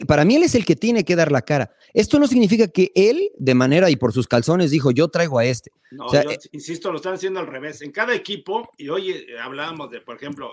para 0.07 0.25
mí 0.25 0.37
él 0.37 0.43
es 0.43 0.55
el 0.55 0.65
que 0.65 0.77
tiene 0.77 1.05
que 1.05 1.17
dar 1.17 1.31
la 1.31 1.43
cara. 1.43 1.75
Esto 1.93 2.19
no 2.19 2.27
significa 2.27 2.69
que 2.69 2.91
él, 2.95 3.31
de 3.37 3.55
manera 3.55 3.91
y 3.91 3.97
por 3.97 4.13
sus 4.13 4.27
calzones, 4.27 4.71
dijo, 4.71 4.91
yo 4.91 5.09
traigo 5.09 5.39
a 5.39 5.45
este. 5.45 5.71
No, 5.91 6.07
insisto, 6.53 6.91
lo 6.91 6.97
están 6.97 7.15
haciendo 7.15 7.41
al 7.41 7.47
revés. 7.47 7.83
En 7.83 7.93
cada 7.93 8.15
equipo, 8.15 8.71
y 8.79 8.89
hoy 8.89 9.27
hablábamos 9.43 9.91
de, 9.91 10.01
por 10.01 10.17
ejemplo, 10.17 10.51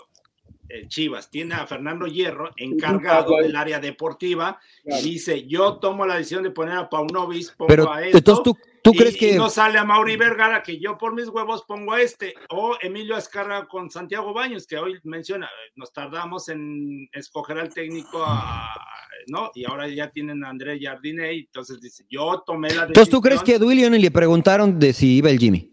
Chivas 0.88 1.30
tiene 1.30 1.56
a 1.56 1.68
Fernando 1.68 2.06
Hierro 2.08 2.52
encargado 2.56 3.38
del 3.38 3.56
área 3.56 3.80
deportiva 3.80 4.60
y 4.84 5.02
dice, 5.02 5.46
yo 5.48 5.78
tomo 5.78 6.06
la 6.06 6.16
decisión 6.16 6.44
de 6.44 6.52
poner 6.52 6.78
a 6.78 6.90
Paunovis, 6.90 7.52
pongo 7.52 7.68
Pero, 7.68 7.92
a 7.92 8.04
esto, 8.04 8.42
¿tú, 8.44 8.58
tú 8.84 8.92
crees 8.94 9.18
que... 9.18 9.36
no 9.36 9.50
sale 9.50 9.78
a 9.78 9.84
Mauri 9.84 10.18
Vergara, 10.18 10.64
que 10.64 10.80
yo 10.80 10.98
por 10.98 11.14
mis 11.14 11.28
huevos 11.28 11.64
pongo 11.68 11.94
a 11.94 12.02
este, 12.02 12.34
o 12.50 12.78
Emilio 12.82 13.16
Azcarra 13.16 13.68
con 13.68 13.90
Santiago 13.90 14.34
Baños, 14.34 14.68
que 14.68 14.78
hoy 14.78 15.00
menciona, 15.04 15.50
nos 15.76 15.92
tardamos 15.94 16.50
en 16.50 17.08
escoger 17.12 17.58
al 17.60 17.74
técnico, 17.74 18.26
¿no? 19.28 19.52
Y 19.54 19.66
ahora 19.66 19.88
ya 19.88 20.10
tienen 20.10 20.44
a 20.44 20.50
Andrés 20.50 20.80
Jardine, 20.82 21.32
entonces 21.32 21.80
dice, 21.82 22.06
yo 22.10 22.44
tomé 22.46 22.70
la 22.70 22.86
decisión. 22.86 22.88
Entonces, 22.90 23.12
¿tú 23.12 23.22
crees 23.22 23.44
que 23.44 23.56
a 23.56 23.60
Duilion 23.60 24.00
le 24.00 24.12
preguntaron 24.12 24.80
de 24.80 24.94
si 24.94 25.18
iba 25.18 25.30
el 25.30 25.40
Jimmy? 25.40 25.72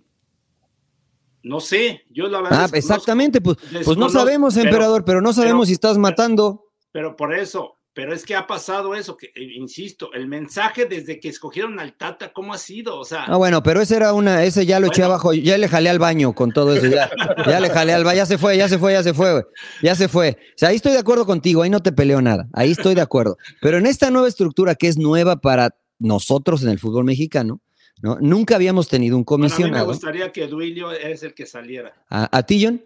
No 1.49 1.61
sé, 1.61 2.05
yo 2.11 2.29
la 2.29 2.43
verdad. 2.43 2.65
Ah, 2.65 2.69
exactamente, 2.75 3.41
pues, 3.41 3.57
pues 3.83 3.97
no 3.97 4.11
sabemos, 4.11 4.55
emperador, 4.59 5.03
pero, 5.03 5.23
no 5.23 5.33
sabemos 5.33 5.69
si 5.69 5.73
estás 5.73 5.97
matando. 5.97 6.67
Pero 6.93 7.17
por 7.17 7.33
eso, 7.33 7.79
pero 7.95 8.13
es 8.13 8.27
que 8.27 8.37
ha 8.37 8.47
pasado 8.47 8.95
eso, 8.95 9.17
que 9.17 9.29
eh, 9.29 9.55
insisto, 9.55 10.13
el 10.13 10.29
mensaje 10.29 10.85
desde 10.85 11.19
que 11.19 11.31
escogieron 11.31 11.81
al 11.81 11.95
Tata, 11.95 12.35
¿cómo 12.35 12.53
ha 12.53 12.59
sido? 12.59 12.99
O 12.99 13.05
sea. 13.07 13.25
Ah, 13.25 13.39
bueno, 13.39 13.63
pero 13.63 13.81
ese 13.81 13.97
era 13.97 14.13
una, 14.13 14.45
ese 14.45 14.67
ya 14.67 14.79
lo 14.79 14.89
eché 14.89 15.03
abajo, 15.03 15.33
ya 15.33 15.57
le 15.57 15.69
jalé 15.69 15.89
al 15.89 15.99
baño 15.99 16.35
con 16.35 16.53
todo 16.53 16.75
eso, 16.75 16.87
ya, 16.87 17.11
ya 17.47 17.61
le 17.61 17.71
jalé 17.71 17.95
al 17.95 18.05
baño, 18.05 18.19
ya 18.19 18.27
se 18.27 18.37
fue, 18.37 18.59
ya 18.59 18.69
se 18.69 18.79
fue, 18.79 18.93
ya 18.93 19.03
se 19.03 19.15
fue, 19.15 19.47
ya 19.83 19.95
se 19.95 20.09
fue. 20.09 20.37
O 20.51 20.59
sea, 20.59 20.69
ahí 20.69 20.77
estoy 20.77 20.93
de 20.93 20.99
acuerdo 20.99 21.25
contigo, 21.25 21.63
ahí 21.63 21.71
no 21.71 21.81
te 21.81 21.93
peleo 21.93 22.21
nada, 22.21 22.47
ahí 22.53 22.73
estoy 22.73 22.95
de 22.95 23.01
acuerdo. 23.01 23.39
Pero 23.63 23.79
en 23.79 23.87
esta 23.87 24.11
nueva 24.11 24.29
estructura 24.29 24.75
que 24.75 24.89
es 24.89 24.99
nueva 24.99 25.37
para 25.37 25.75
nosotros 25.99 26.63
en 26.63 26.69
el 26.69 26.79
fútbol 26.79 27.05
mexicano, 27.05 27.63
¿no? 28.03 28.19
Nunca 28.21 28.57
habíamos 28.57 28.89
tenido 28.89 29.17
un 29.17 29.25
comisionado. 29.25 29.77
a 29.77 29.79
mí 29.79 29.87
me 29.87 29.93
gustaría 29.93 30.33
que 30.33 30.47
Duilio 30.47 30.91
es 30.93 31.23
el 31.23 31.35
que 31.35 31.47
saliera. 31.47 31.95
¿A, 32.09 32.43
ti, 32.43 32.65
John? 32.65 32.83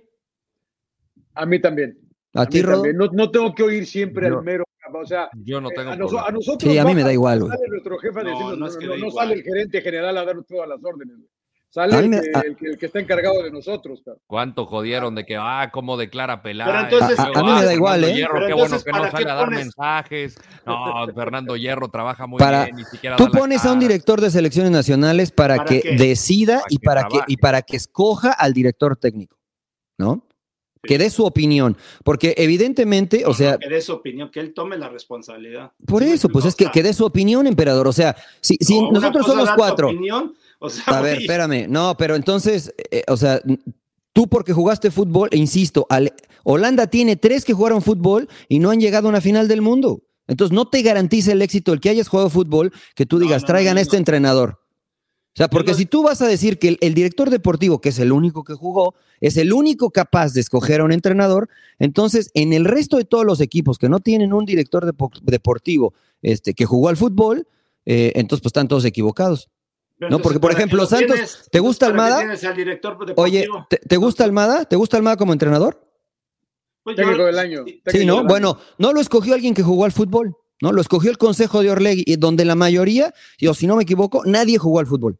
A 1.35 1.47
mí 1.47 1.61
también. 1.61 1.99
¿A, 2.35 2.47
ti, 2.47 2.63
Rodo? 2.63 2.85
No, 2.93 3.31
tengo 3.31 3.55
que 3.55 3.63
oír 3.63 3.87
siempre 3.87 4.27
al 4.27 4.43
mero. 4.43 4.65
O 4.95 5.07
sea, 5.07 5.31
yo 5.45 5.61
no 5.61 5.71
tengo 5.71 5.91
a, 5.91 5.97
nosotros. 5.97 6.71
Sí, 6.71 6.77
a 6.77 6.85
mí 6.85 6.95
me 6.95 7.03
da 7.03 7.13
igual. 7.13 7.41
Sale 7.41 7.69
nuestro 7.69 7.99
jefe 7.99 8.25
no, 8.25 8.57
no, 8.57 9.11
sale 9.11 9.35
el 9.35 9.43
gerente 9.43 9.81
general 9.81 10.17
a 10.19 10.25
dar 10.25 10.43
todas 10.45 10.69
las 10.69 10.83
órdenes. 10.83 11.17
Sale 11.73 11.97
el, 12.05 12.77
que, 12.77 12.85
está 12.85 13.01
encargado 13.01 13.43
de 13.43 13.51
nosotros. 13.51 14.03
¿Cuánto 14.27 14.67
jodieron 14.67 15.15
de 15.15 15.25
que, 15.25 15.39
ah, 15.41 15.71
cómo 15.73 15.97
declara 15.97 16.43
Peláez? 16.43 16.71
Pero 16.71 16.85
entonces, 16.85 17.19
a, 17.19 17.43
mí 17.43 17.51
me 17.51 17.65
da 17.65 17.73
igual, 17.73 18.05
¿eh? 18.05 18.15
Hierro, 18.15 18.47
qué 18.47 18.53
bueno 18.53 18.79
que 18.79 18.93
no 18.93 19.11
sale 19.11 19.31
a 19.31 19.35
dar 19.35 19.51
mensajes. 19.51 20.37
No, 20.67 21.07
Fernando 21.15 21.57
Hierro 21.57 21.89
trabaja 21.89 22.27
muy 22.27 22.39
bien, 22.39 22.77
ni 22.77 22.85
siquiera 22.85 23.17
Tú 23.17 23.31
pones 23.31 23.65
a 23.65 23.73
un 23.73 23.81
director 23.81 24.21
de 24.21 24.31
selecciones 24.31 24.71
nacionales 24.71 25.31
para, 25.31 25.65
que 25.65 25.97
decida 25.97 26.63
y, 26.69 26.79
para 26.79 27.05
que, 27.05 27.21
y 27.27 27.39
para 27.39 27.63
que 27.63 27.77
escoja 27.79 28.33
al 28.33 28.53
director 28.53 28.99
técnico, 28.99 29.39
¿no? 29.97 30.27
Que 30.83 30.99
dé 30.99 31.09
su 31.09 31.25
opinión, 31.25 31.79
porque 32.05 32.35
evidentemente, 32.37 33.25
o 33.25 33.33
sea... 33.33 33.57
que 33.57 33.71
dé 33.71 33.81
su 33.81 33.95
opinión, 33.95 34.31
que 34.31 34.41
él 34.41 34.53
tome 34.53 34.77
la 34.77 34.91
responsabilidad. 34.91 35.73
Por 35.87 36.03
eso, 36.03 36.29
pues 36.29 36.45
es 36.45 36.55
que, 36.55 36.67
que 36.71 36.83
dé 36.83 36.93
su 36.93 37.07
opinión, 37.07 37.47
emperador. 37.47 37.89
O 37.89 37.93
sea, 37.93 38.15
si, 38.43 38.57
si 38.61 38.91
nosotros 38.91 39.25
somos 39.25 39.49
cuatro... 39.57 39.89
Opinión, 39.89 40.35
a 40.87 41.01
ver, 41.01 41.21
espérame. 41.21 41.67
No, 41.69 41.97
pero 41.97 42.15
entonces, 42.15 42.75
eh, 42.91 43.03
o 43.09 43.17
sea, 43.17 43.41
tú 44.13 44.29
porque 44.29 44.53
jugaste 44.53 44.91
fútbol, 44.91 45.29
e 45.33 45.37
insisto, 45.37 45.87
Holanda 46.45 46.87
tiene 46.87 47.17
tres 47.17 47.45
que 47.45 47.53
jugaron 47.53 47.83
fútbol 47.83 48.29
y 48.49 48.59
no 48.59 48.71
han 48.71 48.81
llegado 48.81 49.09
a 49.09 49.11
una 49.11 49.21
final 49.21 49.49
del 49.49 49.63
mundo. 49.63 50.03
Entonces 50.27 50.55
no 50.55 50.69
te 50.69 50.83
garantiza 50.83 51.33
el 51.33 51.43
éxito 51.43 51.73
el 51.73 51.81
que 51.81 51.91
hayas 51.91 52.09
jugado 52.09 52.31
fútbol 52.31 52.73
que 52.95 53.07
tú 53.07 53.19
digas, 53.19 53.45
traigan 53.45 53.77
a 53.77 53.81
este 53.81 53.97
entrenador. 53.97 54.61
O 55.35 55.37
sea, 55.37 55.49
porque 55.49 55.73
si 55.73 55.87
tú 55.87 56.03
vas 56.03 56.21
a 56.21 56.27
decir 56.27 56.59
que 56.59 56.77
el, 56.79 56.93
director 56.93 57.31
deportivo, 57.31 57.81
que 57.81 57.89
es 57.89 57.99
el 57.99 58.13
único 58.13 58.45
que 58.45 58.53
jugó, 58.53 58.95
es 59.21 59.39
el 59.39 59.55
único 59.55 59.91
capaz 59.91 60.35
de 60.35 60.41
escoger 60.41 60.83
a 60.83 60.85
un 60.85 60.93
entrenador, 60.93 61.49
entonces 61.79 62.31
en 62.35 62.53
el 62.53 62.67
resto 62.67 62.99
de 62.99 63.07
todos 63.07 63.25
los 63.25 63.41
equipos 63.41 63.79
que 63.79 63.89
no 63.89 64.01
tienen 64.01 64.35
un 64.35 64.45
director 64.45 64.85
deportivo 65.23 65.95
este, 66.21 66.53
que 66.53 66.67
jugó 66.67 66.91
al 66.91 66.99
fútbol, 66.99 67.49
eh, 67.87 68.13
entonces 68.15 68.43
pues 68.43 68.51
están 68.51 68.69
todos 68.69 68.85
equivocados. 68.85 69.49
No, 70.11 70.19
porque 70.21 70.41
por 70.41 70.53
ejemplo, 70.53 70.87
Santos, 70.87 71.49
¿te 71.51 71.59
gusta 71.61 71.87
Almada? 71.87 72.25
Oye, 73.17 73.49
¿te, 73.89 73.97
gusta 73.97 74.25
Almada? 74.25 74.65
¿Te 74.65 74.77
gusta 74.77 74.97
Almada 74.97 75.17
como 75.17 75.33
entrenador? 75.33 75.87
Pues 76.83 76.97
técnico 76.97 77.25
del 77.25 77.39
año. 77.39 77.65
sí, 77.87 78.05
¿no? 78.05 78.25
Bueno, 78.25 78.59
no 78.79 78.93
lo 78.93 79.01
escogió 79.01 79.35
alguien 79.35 79.55
que 79.55 79.63
jugó 79.63 79.85
al 79.85 79.93
fútbol. 79.93 80.37
¿no? 80.63 80.71
Lo 80.71 80.81
escogió 80.81 81.11
el 81.11 81.19
Consejo 81.19 81.61
de 81.63 81.73
Orlegui, 81.73 82.05
donde 82.17 82.45
la 82.45 82.55
mayoría, 82.55 83.13
yo 83.37 83.53
si 83.53 83.67
no 83.67 83.77
me 83.77 83.83
equivoco, 83.83 84.23
nadie 84.25 84.59
jugó 84.59 84.79
al 84.79 84.87
fútbol. 84.87 85.19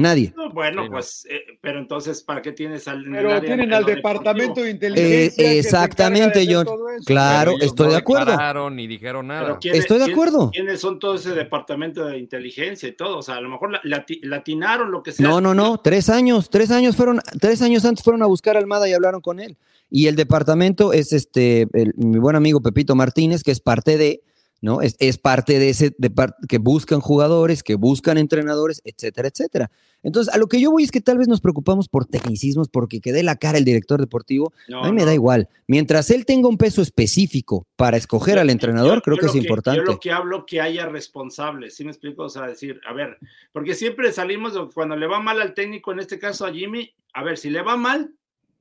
Nadie. 0.00 0.32
bueno, 0.52 0.86
pues, 0.90 1.26
eh, 1.28 1.58
pero 1.60 1.78
entonces, 1.78 2.22
¿para 2.22 2.42
qué 2.42 2.52
tienes 2.52 2.88
al. 2.88 3.04
Pero 3.04 3.40
tienen 3.40 3.72
al 3.72 3.84
departamento 3.84 4.62
de 4.62 4.70
inteligencia. 4.70 5.44
Eh, 5.44 5.58
exactamente, 5.58 6.46
John. 6.48 6.66
Claro, 7.04 7.54
estoy 7.60 7.90
de 7.90 7.96
acuerdo. 7.96 8.70
Ni 8.70 8.86
dijeron 8.86 9.28
nada. 9.28 9.58
estoy 9.62 9.98
de 9.98 10.12
acuerdo. 10.12 10.50
¿Quiénes 10.50 10.80
son 10.80 10.98
todo 10.98 11.14
ese 11.14 11.30
departamento 11.30 12.06
de 12.06 12.18
inteligencia 12.18 12.88
y 12.88 12.92
todo? 12.92 13.18
O 13.18 13.22
sea, 13.22 13.36
a 13.36 13.40
lo 13.40 13.48
mejor 13.48 13.80
latinaron 13.82 14.90
lo 14.90 15.02
que 15.02 15.12
sea. 15.12 15.26
No, 15.26 15.40
no, 15.40 15.54
no. 15.54 15.78
Tres 15.78 16.08
años, 16.08 16.50
tres 16.50 16.70
años 16.70 16.96
fueron, 16.96 17.20
tres 17.40 17.62
años 17.62 17.84
antes 17.84 18.02
fueron 18.02 18.22
a 18.22 18.26
buscar 18.26 18.56
a 18.56 18.60
Almada 18.60 18.88
y 18.88 18.92
hablaron 18.92 19.20
con 19.20 19.40
él. 19.40 19.56
Y 19.90 20.06
el 20.06 20.16
departamento 20.16 20.92
es 20.92 21.12
este, 21.12 21.66
mi 21.96 22.18
buen 22.18 22.36
amigo 22.36 22.60
Pepito 22.60 22.94
Martínez, 22.94 23.42
que 23.42 23.50
es 23.50 23.60
parte 23.60 23.98
de, 23.98 24.22
¿no? 24.60 24.80
Es, 24.82 25.18
parte 25.18 25.58
de 25.58 25.70
ese, 25.70 25.94
de 25.98 26.12
que 26.48 26.58
buscan 26.58 27.00
jugadores, 27.00 27.62
que 27.62 27.74
buscan 27.74 28.16
entrenadores, 28.16 28.80
etcétera, 28.84 29.28
etcétera. 29.28 29.70
Entonces, 30.02 30.32
a 30.32 30.38
lo 30.38 30.48
que 30.48 30.60
yo 30.60 30.70
voy 30.70 30.82
es 30.82 30.90
que 30.90 31.00
tal 31.00 31.18
vez 31.18 31.28
nos 31.28 31.40
preocupamos 31.40 31.88
por 31.88 32.06
tecnicismos, 32.06 32.68
porque 32.68 33.00
quede 33.00 33.22
la 33.22 33.36
cara 33.36 33.58
el 33.58 33.64
director 33.64 34.00
deportivo. 34.00 34.52
a 34.72 34.86
mí 34.86 34.92
me 34.92 35.04
da 35.04 35.14
igual. 35.14 35.48
Mientras 35.66 36.10
él 36.10 36.24
tenga 36.24 36.48
un 36.48 36.56
peso 36.56 36.82
específico 36.82 37.66
para 37.76 37.96
escoger 37.96 38.38
al 38.38 38.50
entrenador, 38.50 39.02
creo 39.02 39.18
que 39.18 39.26
es 39.26 39.34
importante. 39.34 39.80
Yo 39.80 39.84
lo 39.84 40.00
que 40.00 40.12
hablo 40.12 40.46
que 40.46 40.60
haya 40.60 40.86
responsables, 40.86 41.76
¿sí 41.76 41.84
me 41.84 41.90
explico? 41.90 42.24
O 42.24 42.28
sea, 42.28 42.46
decir, 42.46 42.80
a 42.86 42.92
ver, 42.92 43.18
porque 43.52 43.74
siempre 43.74 44.12
salimos 44.12 44.54
cuando 44.74 44.96
le 44.96 45.06
va 45.06 45.20
mal 45.20 45.40
al 45.40 45.54
técnico, 45.54 45.92
en 45.92 46.00
este 46.00 46.18
caso 46.18 46.46
a 46.46 46.52
Jimmy, 46.52 46.92
a 47.12 47.22
ver, 47.22 47.38
si 47.38 47.50
le 47.50 47.62
va 47.62 47.76
mal, 47.76 48.14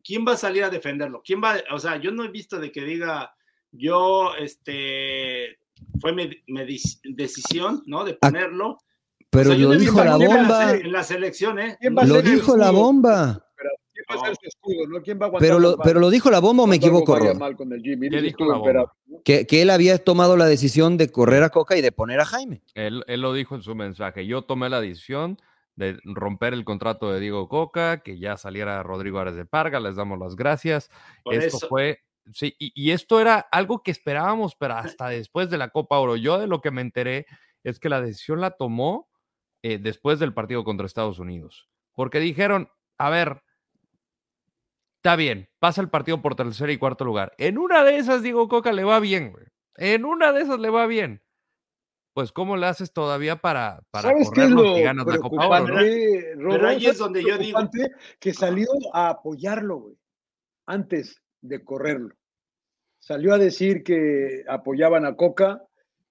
¿quién 0.03 0.25
va 0.27 0.33
a 0.33 0.37
salir 0.37 0.63
a 0.63 0.69
defenderlo? 0.69 1.21
¿Quién 1.23 1.41
va? 1.43 1.55
O 1.71 1.79
sea, 1.79 1.97
yo 1.97 2.11
no 2.11 2.23
he 2.23 2.29
visto 2.29 2.59
de 2.59 2.71
que 2.71 2.83
diga, 2.83 3.33
yo, 3.71 4.35
este, 4.35 5.59
fue 5.99 6.13
mi, 6.13 6.29
decisión, 7.03 7.83
¿no? 7.85 8.03
De 8.03 8.13
ah, 8.13 8.17
ponerlo. 8.21 8.77
Pero 9.29 9.53
lo 9.53 9.71
dijo 9.71 10.03
la 10.03 10.17
bomba. 10.17 10.71
En 10.71 10.91
la 10.91 11.03
selección, 11.03 11.59
¿eh? 11.59 11.77
Lo 11.81 12.21
dijo 12.21 12.57
la 12.57 12.71
bomba. 12.71 13.45
Pero 15.39 15.59
lo, 15.59 15.77
pero 15.77 15.99
lo 15.99 16.09
dijo 16.09 16.31
la 16.31 16.39
bomba 16.39 16.63
o 16.63 16.67
me 16.67 16.77
equivoco, 16.77 17.15
Que, 19.23 19.45
que, 19.45 19.61
él 19.61 19.69
había 19.69 19.97
tomado 19.99 20.35
la 20.35 20.45
decisión 20.45 20.97
de 20.97 21.09
correr 21.09 21.43
a 21.43 21.49
Coca 21.49 21.77
y 21.77 21.81
de 21.81 21.91
poner 21.91 22.19
a 22.19 22.25
Jaime. 22.25 22.63
Él, 22.73 23.03
él 23.07 23.21
lo 23.21 23.33
dijo 23.33 23.53
en 23.55 23.61
su 23.61 23.75
mensaje. 23.75 24.25
Yo 24.25 24.41
tomé 24.41 24.69
la 24.69 24.81
decisión 24.81 25.37
de 25.75 25.99
romper 26.03 26.53
el 26.53 26.65
contrato 26.65 27.11
de 27.11 27.19
Diego 27.19 27.47
Coca, 27.47 28.01
que 28.01 28.17
ya 28.17 28.35
saliera 28.37 28.81
Rodrigo 28.81 29.19
Ares 29.19 29.35
de 29.35 29.45
Parga, 29.45 29.79
les 29.79 29.95
damos 29.95 30.17
las 30.17 30.35
gracias. 30.35 30.89
esto 31.29 31.59
fue 31.67 31.99
Sí, 32.33 32.55
y, 32.59 32.91
esto 32.91 33.19
era 33.19 33.39
algo 33.39 33.81
que 33.81 33.91
esperábamos, 33.91 34.55
pero 34.55 34.75
hasta 34.75 35.09
después 35.09 35.49
de 35.49 35.57
la 35.57 35.69
Copa 35.69 35.97
Oro. 35.97 36.15
Yo 36.15 36.37
de 36.37 36.47
lo 36.47 36.61
que 36.61 36.71
me 36.71 36.81
enteré 36.81 37.25
es 37.63 37.79
que 37.79 37.89
la 37.89 38.01
decisión 38.01 38.39
la 38.41 38.51
tomó 38.51 39.08
eh, 39.63 39.77
después 39.77 40.19
del 40.19 40.33
partido 40.33 40.63
contra 40.63 40.85
Estados 40.85 41.19
Unidos. 41.19 41.69
Porque 41.93 42.19
dijeron, 42.19 42.69
a 42.97 43.09
ver, 43.09 43.43
está 44.97 45.15
bien, 45.15 45.49
pasa 45.59 45.81
el 45.81 45.89
partido 45.89 46.21
por 46.21 46.35
tercer 46.35 46.69
y 46.69 46.77
cuarto 46.77 47.05
lugar. 47.05 47.33
En 47.37 47.57
una 47.57 47.83
de 47.83 47.97
esas, 47.97 48.21
Diego 48.23 48.47
Coca, 48.47 48.71
le 48.71 48.83
va 48.83 48.99
bien, 48.99 49.31
güey. 49.31 49.45
En 49.75 50.05
una 50.05 50.31
de 50.31 50.41
esas 50.41 50.59
le 50.59 50.69
va 50.69 50.87
bien. 50.87 51.21
Pues, 52.13 52.31
¿cómo 52.33 52.57
le 52.57 52.65
haces 52.65 52.91
todavía 52.91 53.37
para, 53.37 53.81
para 53.91 54.11
correrlo 54.13 54.77
y 54.77 54.81
ganas 54.81 55.07
la 55.07 55.19
Copa 55.19 55.47
Oro? 55.61 55.75
Pero 55.75 56.67
ahí 56.67 56.85
es 56.85 56.97
donde 56.97 57.23
yo 57.23 57.37
digo. 57.37 57.59
Que 58.19 58.33
salió 58.33 58.67
a 58.93 59.09
apoyarlo, 59.09 59.77
güey. 59.77 59.97
Antes 60.65 61.21
de 61.41 61.63
correrlo. 61.63 62.15
Salió 62.99 63.33
a 63.33 63.37
decir 63.37 63.83
que 63.83 64.43
apoyaban 64.49 65.05
a 65.05 65.15
Coca, 65.15 65.63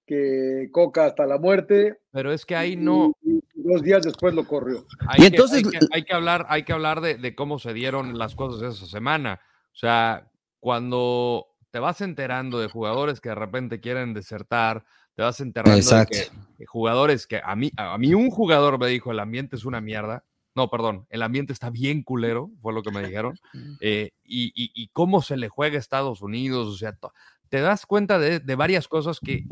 que 0.09 0.69
Coca 0.71 1.05
hasta 1.05 1.27
la 1.27 1.37
muerte. 1.37 1.99
Pero 2.11 2.33
es 2.33 2.43
que 2.43 2.55
ahí 2.55 2.75
no. 2.75 3.13
dos 3.53 3.83
días 3.83 4.01
después 4.01 4.33
lo 4.33 4.47
corrió. 4.47 4.87
Hay 5.07 5.21
y 5.21 5.25
entonces. 5.27 5.61
Que, 5.61 5.77
hay, 5.91 6.03
que, 6.03 6.15
hablar, 6.15 6.47
hay 6.49 6.63
que 6.63 6.73
hablar 6.73 6.99
de, 6.99 7.35
cómo 7.35 7.59
se 7.59 7.73
dieron 7.73 8.17
las 8.17 8.33
cosas 8.33 8.75
esa 8.75 8.87
semana. 8.87 9.39
O 9.71 9.77
sea, 9.77 10.31
cuando 10.59 11.45
te 11.69 11.77
vas 11.77 12.01
enterando 12.01 12.59
de 12.59 12.69
jugadores 12.69 13.21
que 13.21 13.29
de 13.29 13.35
repente 13.35 13.79
quieren 13.79 14.15
desertar, 14.15 14.83
te 15.13 15.21
vas 15.21 15.39
enterando 15.41 15.79
de 16.57 16.65
jugadores 16.65 17.27
que 17.27 17.39
a 17.43 17.55
mí, 17.55 17.71
a 17.77 17.95
mí 17.99 18.15
un 18.15 18.31
jugador 18.31 18.79
me 18.79 18.87
dijo 18.87 19.11
el 19.11 19.19
ambiente 19.19 19.57
es 19.57 19.65
una 19.65 19.79
mierda. 19.79 20.23
No, 20.55 20.71
perdón, 20.71 21.05
el 21.11 21.21
ambiente 21.21 21.53
está 21.53 21.69
bien 21.69 22.01
culero, 22.01 22.49
fue 22.63 22.73
lo 22.73 22.81
que 22.81 22.91
me 22.91 23.05
dijeron. 23.05 23.37
Eh, 23.81 24.11
y, 24.23 24.89
cómo 24.89 25.21
se 25.21 25.37
le 25.37 25.49
juega 25.49 25.77
a 25.77 25.79
Estados 25.79 26.21
Unidos, 26.21 26.67
o 26.67 26.75
sea, 26.75 26.97
te 27.49 27.61
das 27.61 27.85
cuenta 27.85 28.19
de, 28.19 28.55
varias 28.55 28.87
cosas 28.87 29.19
que, 29.19 29.45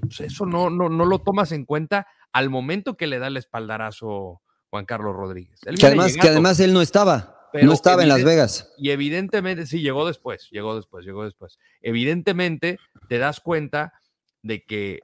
pues, 0.00 0.20
eso 0.20 0.46
no, 0.46 0.70
no, 0.70 0.88
no, 0.88 1.04
lo 1.04 1.20
tomas 1.20 1.52
en 1.52 1.64
cuenta 1.64 2.06
al 2.32 2.50
momento 2.50 2.96
que 2.96 3.06
le 3.06 3.18
da 3.18 3.28
el 3.28 3.36
espaldarazo 3.36 4.42
Juan 4.70 4.84
Carlos 4.84 5.14
Rodríguez. 5.14 5.60
que, 5.60 5.86
además, 5.86 6.16
que 6.16 6.28
además 6.28 6.60
él 6.60 6.72
no 6.72 6.82
estaba, 6.82 7.48
no 7.62 7.72
estaba 7.72 8.02
en 8.02 8.08
Las 8.08 8.24
Vegas. 8.24 8.72
Y 8.76 8.90
evidentemente, 8.90 9.66
sí, 9.66 9.80
llegó 9.80 10.06
después, 10.06 10.48
llegó 10.50 10.76
después, 10.76 11.04
llegó 11.04 11.24
después. 11.24 11.58
Evidentemente 11.80 12.78
te 13.08 13.18
das 13.18 13.40
cuenta 13.40 13.94
de 14.42 14.64
que 14.64 15.00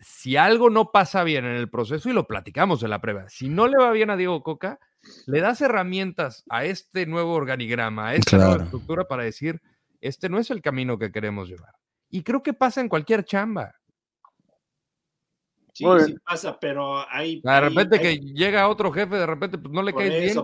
si 0.00 0.36
algo 0.36 0.70
no 0.70 0.92
pasa 0.92 1.24
bien 1.24 1.44
en 1.44 1.56
el 1.56 1.68
proceso, 1.68 2.08
y 2.08 2.12
lo 2.12 2.26
platicamos 2.26 2.82
en 2.82 2.90
la 2.90 3.00
prueba, 3.00 3.28
si 3.28 3.48
no 3.48 3.66
le 3.66 3.78
va 3.78 3.90
bien 3.90 4.10
a 4.10 4.16
Diego 4.16 4.42
Coca, 4.42 4.78
le 5.26 5.40
das 5.40 5.60
herramientas 5.60 6.44
a 6.48 6.64
este 6.64 7.06
nuevo 7.06 7.34
organigrama, 7.34 8.08
a 8.08 8.14
esta 8.14 8.36
nueva 8.36 8.64
estructura 8.64 9.04
para 9.04 9.24
decir, 9.24 9.60
este 10.00 10.28
no 10.28 10.38
es 10.38 10.50
el 10.50 10.62
camino 10.62 10.98
que 10.98 11.10
queremos 11.10 11.48
llevar. 11.48 11.74
Y 12.10 12.22
creo 12.22 12.42
que 12.42 12.52
pasa 12.52 12.80
en 12.80 12.88
cualquier 12.88 13.24
chamba. 13.24 13.74
Sí, 15.78 15.84
sí 16.06 16.14
pasa, 16.24 16.58
pero 16.58 17.08
hay... 17.08 17.40
De 17.40 17.60
repente 17.60 18.00
que 18.00 18.18
llega 18.18 18.68
otro 18.68 18.90
jefe, 18.90 19.14
de 19.14 19.26
repente 19.26 19.58
pues 19.58 19.72
no 19.72 19.80
le 19.80 19.94
cae 19.94 20.10
bien, 20.20 20.34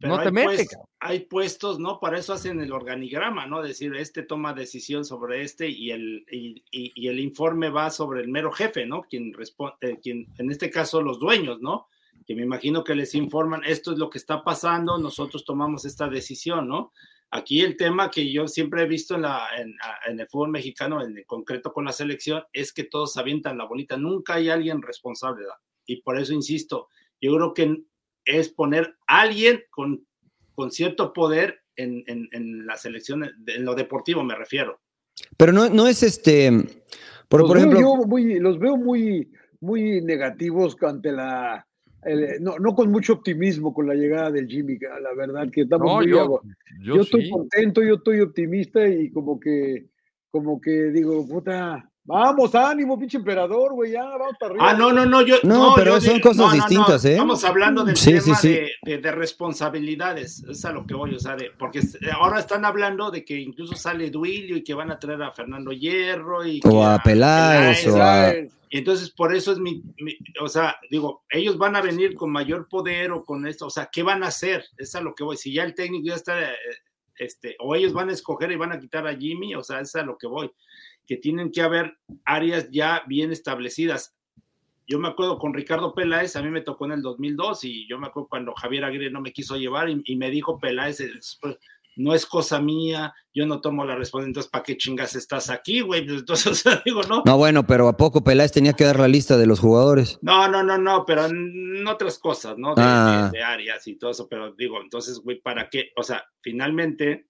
no 0.00 0.22
te 0.22 0.32
metes. 0.32 0.74
hay 0.98 1.20
puestos, 1.26 1.78
¿no? 1.78 2.00
Para 2.00 2.18
eso 2.18 2.32
hacen 2.32 2.58
el 2.60 2.72
organigrama, 2.72 3.46
¿no? 3.46 3.60
Decir, 3.60 3.94
este 3.96 4.22
toma 4.22 4.54
decisión 4.54 5.04
sobre 5.04 5.42
este 5.42 5.68
y 5.68 5.90
el, 5.90 6.24
y, 6.30 7.06
el 7.06 7.20
informe 7.20 7.68
va 7.68 7.90
sobre 7.90 8.22
el 8.22 8.28
mero 8.28 8.50
jefe, 8.50 8.86
¿no? 8.86 9.02
Quien 9.02 9.34
responde, 9.34 9.76
eh, 9.82 9.98
quien, 10.02 10.26
en 10.38 10.50
este 10.50 10.70
caso 10.70 11.02
los 11.02 11.18
dueños, 11.18 11.60
¿no? 11.60 11.88
Que 12.26 12.34
me 12.34 12.42
imagino 12.42 12.82
que 12.82 12.94
les 12.94 13.14
informan, 13.14 13.62
esto 13.66 13.92
es 13.92 13.98
lo 13.98 14.08
que 14.08 14.16
está 14.16 14.42
pasando, 14.42 14.96
nosotros 14.96 15.44
tomamos 15.44 15.84
esta 15.84 16.08
decisión, 16.08 16.66
¿no? 16.66 16.92
Aquí 17.30 17.60
el 17.60 17.76
tema 17.76 18.10
que 18.10 18.32
yo 18.32 18.48
siempre 18.48 18.82
he 18.82 18.86
visto 18.86 19.14
en, 19.14 19.22
la, 19.22 19.46
en, 19.58 20.20
el 20.20 20.26
fútbol 20.28 20.50
mexicano, 20.50 21.02
en 21.02 21.22
concreto 21.26 21.72
con 21.72 21.84
la 21.84 21.92
selección, 21.92 22.42
es 22.52 22.72
que 22.72 22.84
todos 22.84 23.18
avientan 23.18 23.58
la 23.58 23.66
bolita. 23.66 23.98
Nunca 23.98 24.34
hay 24.34 24.48
alguien 24.48 24.80
responsable. 24.80 25.44
Y 25.84 26.00
por 26.00 26.18
eso 26.18 26.32
insisto, 26.32 26.88
yo 27.20 27.34
creo 27.36 27.52
que 27.52 27.82
es 28.24 28.48
poner 28.48 28.96
a 29.06 29.20
alguien 29.20 29.62
con, 29.70 30.06
con 30.54 30.72
cierto 30.72 31.12
poder 31.12 31.62
en, 31.76 32.66
la 32.66 32.76
selección, 32.76 33.24
en 33.46 33.64
lo 33.64 33.74
deportivo 33.74 34.24
me 34.24 34.34
refiero. 34.34 34.80
Pero 35.36 35.52
no, 35.52 35.68
no 35.68 35.86
es 35.86 36.02
este. 36.02 36.50
Por, 37.28 37.46
por 37.46 37.58
ejemplo. 37.58 37.78
Yo 37.80 38.40
los 38.40 38.58
veo 38.58 38.76
muy, 38.76 39.30
muy 39.60 40.00
negativos 40.00 40.76
ante 40.82 41.12
la 41.12 41.67
no, 42.40 42.58
no 42.58 42.74
con 42.74 42.90
mucho 42.90 43.14
optimismo 43.14 43.74
con 43.74 43.86
la 43.86 43.94
llegada 43.94 44.30
del 44.30 44.46
Jimmy, 44.46 44.78
la 44.78 45.14
verdad 45.14 45.50
que 45.50 45.62
estamos 45.62 45.94
muy 45.96 46.10
yo, 46.10 46.40
yo, 46.80 47.00
estoy 47.00 47.28
contento, 47.30 47.82
yo 47.82 47.94
estoy 47.94 48.20
optimista 48.20 48.86
y 48.88 49.10
como 49.10 49.38
que, 49.40 49.86
como 50.30 50.60
que 50.60 50.90
digo, 50.90 51.26
puta, 51.26 51.90
Vamos, 52.08 52.54
ánimo, 52.54 52.98
pinche 52.98 53.18
emperador, 53.18 53.74
güey, 53.74 53.92
ya, 53.92 54.02
vamos 54.02 54.34
para 54.40 54.52
arriba. 54.52 54.70
Ah, 54.70 54.72
no, 54.72 54.94
no, 54.94 55.04
no, 55.04 55.20
yo. 55.20 55.36
No, 55.42 55.74
pero 55.76 56.00
son 56.00 56.18
cosas 56.20 56.54
distintas, 56.54 57.04
¿eh? 57.04 57.12
Estamos 57.12 57.44
hablando 57.44 57.84
del 57.84 58.02
tema 58.02 58.40
De, 58.40 59.12
responsabilidades, 59.12 60.42
es 60.44 60.64
a 60.64 60.72
lo 60.72 60.86
que 60.86 60.94
voy, 60.94 61.14
o 61.14 61.18
sea, 61.18 61.36
de, 61.36 61.50
porque 61.58 61.82
ahora 62.18 62.40
están 62.40 62.64
hablando 62.64 63.10
de 63.10 63.26
que 63.26 63.38
incluso 63.38 63.76
sale 63.76 64.08
Duilio 64.08 64.56
y 64.56 64.64
que 64.64 64.72
van 64.72 64.90
a 64.90 64.98
traer 64.98 65.22
a 65.22 65.32
Fernando 65.32 65.70
Hierro 65.70 66.46
y. 66.46 66.62
O 66.64 66.82
a, 66.82 66.98
Peláez, 66.98 67.86
o 67.86 68.02
a. 68.02 68.32
Entonces, 68.70 69.10
por 69.10 69.36
eso 69.36 69.52
es 69.52 69.58
mi, 69.58 69.82
o 70.40 70.48
sea, 70.48 70.76
digo, 70.90 71.24
ellos 71.28 71.58
van 71.58 71.76
a 71.76 71.82
venir 71.82 72.14
con 72.14 72.30
mayor 72.30 72.68
poder 72.70 73.12
o 73.12 73.22
con 73.22 73.46
esto, 73.46 73.66
o 73.66 73.70
sea, 73.70 73.90
¿qué 73.92 74.02
van 74.02 74.22
a 74.22 74.28
hacer? 74.28 74.64
Es 74.78 74.94
a 74.94 75.02
lo 75.02 75.14
que 75.14 75.24
voy. 75.24 75.36
Si 75.36 75.52
ya 75.52 75.64
el 75.64 75.74
técnico 75.74 76.06
ya 76.08 76.14
está, 76.14 76.40
eh, 76.40 76.54
este, 77.18 77.54
o 77.60 77.74
ellos 77.74 77.92
van 77.92 78.08
a 78.08 78.12
escoger 78.12 78.50
y 78.50 78.56
van 78.56 78.72
a 78.72 78.80
quitar 78.80 79.06
a 79.06 79.14
Jimmy, 79.14 79.54
o 79.54 79.62
sea, 79.62 79.80
es 79.80 79.94
a 79.94 80.02
lo 80.02 80.16
que 80.16 80.26
voy 80.26 80.50
que 81.08 81.16
tienen 81.16 81.50
que 81.50 81.62
haber 81.62 81.98
áreas 82.24 82.68
ya 82.70 83.02
bien 83.08 83.32
establecidas. 83.32 84.14
yo 84.86 84.98
me 84.98 85.08
acuerdo 85.08 85.38
con 85.38 85.54
Ricardo 85.54 85.94
Peláez, 85.94 86.36
a 86.36 86.42
mí 86.42 86.50
me 86.50 86.60
tocó 86.60 86.84
en 86.84 86.92
el 86.92 87.02
2002 87.02 87.64
y 87.64 87.88
yo 87.88 87.98
me 87.98 88.06
acuerdo 88.06 88.28
cuando 88.28 88.54
Javier 88.54 88.84
Aguirre 88.84 89.10
no 89.10 89.20
me 89.20 89.32
quiso 89.32 89.56
llevar 89.56 89.88
y, 89.90 90.16
me 90.16 90.30
dijo 90.30 90.58
Peláez, 90.58 91.02
no 91.96 92.14
es 92.14 92.26
cosa 92.26 92.60
mía, 92.60 93.12
yo 93.34 93.44
no 93.44 93.60
tomo 93.60 93.84
la 93.84 93.96
responsabilidad, 93.96 94.28
entonces 94.28 94.50
¿para 94.50 94.62
qué 94.62 94.76
chingas 94.76 95.14
estás 95.14 95.50
aquí, 95.50 95.80
güey? 95.80 96.06
Pues, 96.06 96.20
entonces, 96.20 96.64
digo, 96.84 97.02
no. 97.02 97.22
No, 97.24 97.36
bueno, 97.36 97.66
pero 97.66 97.88
¿a 97.88 97.96
poco 97.96 98.22
Peláez 98.22 98.52
tenía 98.52 98.74
que 98.74 98.84
dar 98.84 99.00
la 99.00 99.08
lista 99.08 99.36
de 99.36 99.46
los 99.46 99.60
jugadores? 99.60 100.18
No, 100.22 100.46
no, 100.48 100.62
no, 100.62 100.78
no, 100.78 101.04
pero 101.06 101.26
en 101.26 101.86
otras 101.86 102.18
cosas, 102.18 102.56
¿no? 102.56 102.74
De, 102.74 102.82
ah. 102.84 103.30
de 103.32 103.42
áreas 103.42 103.86
y 103.86 103.96
todo 103.96 104.10
eso, 104.10 104.28
pero 104.28 104.52
digo, 104.52 104.80
entonces, 104.80 105.18
güey, 105.20 105.40
¿para 105.40 105.68
qué? 105.68 105.90
O 105.96 106.02
sea, 106.02 106.24
finalmente, 106.40 107.26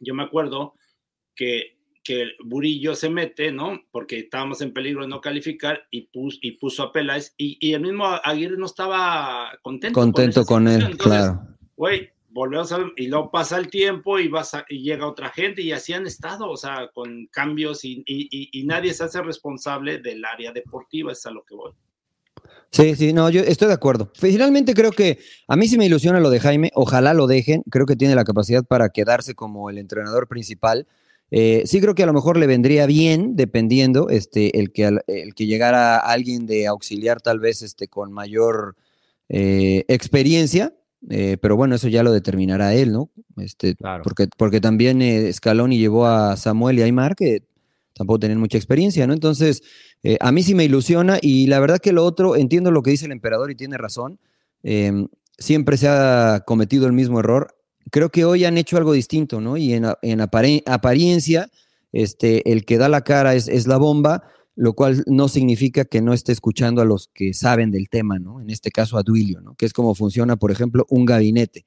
yo 0.00 0.14
me 0.14 0.22
acuerdo 0.22 0.74
que 1.34 1.75
que 2.06 2.32
Burillo 2.44 2.94
se 2.94 3.10
mete, 3.10 3.50
¿no? 3.50 3.80
Porque 3.90 4.20
estábamos 4.20 4.60
en 4.60 4.72
peligro 4.72 5.02
de 5.02 5.08
no 5.08 5.20
calificar 5.20 5.80
y, 5.90 6.02
puso, 6.02 6.38
y 6.40 6.52
puso 6.52 6.84
a 6.84 6.92
Peláez 6.92 7.34
y, 7.36 7.72
el 7.72 7.80
mismo 7.80 8.06
Aguirre 8.06 8.56
no 8.56 8.66
estaba 8.66 9.50
contento. 9.62 9.98
Contento 9.98 10.44
con, 10.44 10.68
él, 10.68 10.96
claro. 10.96 11.42
Güey, 11.76 12.10
volvemos 12.28 12.70
a 12.70 12.78
ver, 12.78 12.92
y 12.96 13.08
luego 13.08 13.32
pasa 13.32 13.58
el 13.58 13.68
tiempo 13.68 14.20
y, 14.20 14.28
vas 14.28 14.52
y 14.68 14.82
llega 14.82 15.08
otra 15.08 15.30
gente 15.30 15.62
y 15.62 15.72
así 15.72 15.94
han 15.94 16.06
estado, 16.06 16.48
o 16.48 16.56
sea, 16.56 16.90
con 16.94 17.26
cambios 17.26 17.84
y, 17.84 18.04
y, 18.06 18.64
nadie 18.64 18.94
se 18.94 19.02
hace 19.02 19.20
responsable 19.20 19.98
del 19.98 20.24
área 20.24 20.52
deportiva, 20.52 21.10
es 21.10 21.26
a 21.26 21.32
lo 21.32 21.44
que 21.44 21.56
voy. 21.56 21.72
Sí, 22.70 22.94
sí, 22.94 23.12
no, 23.12 23.30
yo 23.30 23.40
estoy 23.40 23.68
de 23.68 23.74
acuerdo. 23.74 24.12
Finalmente 24.14 24.74
creo 24.74 24.92
que 24.92 25.18
a 25.48 25.56
mí 25.56 25.66
sí 25.66 25.76
me 25.76 25.86
ilusiona 25.86 26.20
lo 26.20 26.30
de 26.30 26.38
Jaime, 26.38 26.70
ojalá 26.74 27.14
lo 27.14 27.26
dejen, 27.26 27.62
creo 27.68 27.86
que 27.86 27.96
tiene 27.96 28.14
la 28.14 28.24
capacidad 28.24 28.64
para 28.64 28.90
quedarse 28.90 29.34
como 29.34 29.70
el 29.70 29.78
entrenador 29.78 30.28
principal 30.28 30.86
eh, 31.30 31.62
sí 31.66 31.80
creo 31.80 31.94
que 31.94 32.04
a 32.04 32.06
lo 32.06 32.12
mejor 32.12 32.36
le 32.36 32.46
vendría 32.46 32.86
bien, 32.86 33.34
dependiendo, 33.36 34.08
este, 34.08 34.58
el 34.58 34.72
que, 34.72 34.98
el 35.06 35.34
que 35.34 35.46
llegara 35.46 35.98
alguien 35.98 36.46
de 36.46 36.66
auxiliar 36.66 37.20
tal 37.20 37.40
vez 37.40 37.62
este, 37.62 37.88
con 37.88 38.12
mayor 38.12 38.76
eh, 39.28 39.84
experiencia, 39.88 40.74
eh, 41.10 41.36
pero 41.40 41.56
bueno, 41.56 41.74
eso 41.74 41.88
ya 41.88 42.02
lo 42.02 42.12
determinará 42.12 42.74
él, 42.74 42.92
¿no? 42.92 43.10
Este, 43.38 43.74
porque, 44.04 44.28
porque 44.36 44.60
también 44.60 45.02
Scaloni 45.32 45.78
llevó 45.78 46.06
a 46.06 46.36
Samuel 46.36 46.78
y 46.78 46.82
Aymar, 46.82 47.16
que 47.16 47.42
tampoco 47.92 48.20
tienen 48.20 48.38
mucha 48.38 48.58
experiencia, 48.58 49.06
¿no? 49.06 49.12
Entonces, 49.12 49.62
a 50.20 50.30
mí 50.30 50.42
sí 50.42 50.54
me 50.54 50.64
ilusiona 50.64 51.18
y 51.20 51.48
la 51.48 51.58
verdad 51.58 51.78
que 51.78 51.92
lo 51.92 52.04
otro, 52.04 52.36
entiendo 52.36 52.70
lo 52.70 52.82
que 52.82 52.92
dice 52.92 53.06
el 53.06 53.12
emperador 53.12 53.50
y 53.50 53.56
tiene 53.56 53.76
razón, 53.78 54.20
em, 54.62 55.08
siempre 55.38 55.76
se 55.76 55.88
ha 55.88 56.44
cometido 56.46 56.86
el 56.86 56.92
mismo 56.92 57.20
error 57.20 57.56
creo 57.90 58.10
que 58.10 58.24
hoy 58.24 58.44
han 58.44 58.58
hecho 58.58 58.76
algo 58.76 58.92
distinto, 58.92 59.40
¿no? 59.40 59.56
Y 59.56 59.72
en, 59.72 59.86
en 60.02 60.20
apariencia, 60.20 61.48
este, 61.92 62.50
el 62.52 62.64
que 62.64 62.78
da 62.78 62.88
la 62.88 63.02
cara 63.02 63.34
es, 63.34 63.48
es, 63.48 63.66
la 63.66 63.76
bomba, 63.76 64.24
lo 64.54 64.74
cual 64.74 65.04
no 65.06 65.28
significa 65.28 65.84
que 65.84 66.02
no 66.02 66.12
esté 66.12 66.32
escuchando 66.32 66.80
a 66.82 66.84
los 66.84 67.08
que 67.12 67.34
saben 67.34 67.70
del 67.70 67.88
tema, 67.88 68.18
¿no? 68.18 68.40
En 68.40 68.50
este 68.50 68.70
caso 68.70 68.98
a 68.98 69.02
Duilio, 69.02 69.40
¿no? 69.40 69.54
Que 69.54 69.66
es 69.66 69.72
como 69.72 69.94
funciona, 69.94 70.36
por 70.36 70.50
ejemplo, 70.50 70.86
un 70.88 71.04
gabinete. 71.04 71.66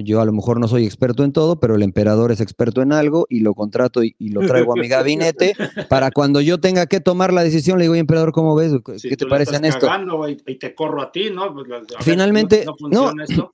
Yo 0.00 0.20
a 0.20 0.24
lo 0.24 0.32
mejor 0.32 0.60
no 0.60 0.68
soy 0.68 0.84
experto 0.84 1.24
en 1.24 1.32
todo, 1.32 1.60
pero 1.60 1.74
el 1.74 1.82
emperador 1.82 2.32
es 2.32 2.40
experto 2.40 2.82
en 2.82 2.92
algo 2.92 3.26
y 3.28 3.40
lo 3.40 3.54
contrato 3.54 4.02
y, 4.02 4.14
lo 4.18 4.46
traigo 4.46 4.72
a 4.72 4.76
mi 4.76 4.88
gabinete 4.88 5.54
para 5.88 6.10
cuando 6.10 6.40
yo 6.40 6.58
tenga 6.58 6.86
que 6.86 7.00
tomar 7.00 7.32
la 7.32 7.42
decisión, 7.42 7.78
le 7.78 7.84
digo, 7.84 7.94
emperador, 7.94 8.32
¿cómo 8.32 8.54
ves? 8.54 8.72
¿Qué 9.02 9.16
te 9.16 9.26
parece 9.26 9.56
en 9.56 9.64
esto? 9.64 9.88
Y, 10.46 10.56
te 10.56 10.74
corro 10.74 11.02
a 11.02 11.12
ti, 11.12 11.30
¿no? 11.30 11.54
Pues, 11.54 11.66
finalmente, 12.00 12.64
no, 12.90 13.12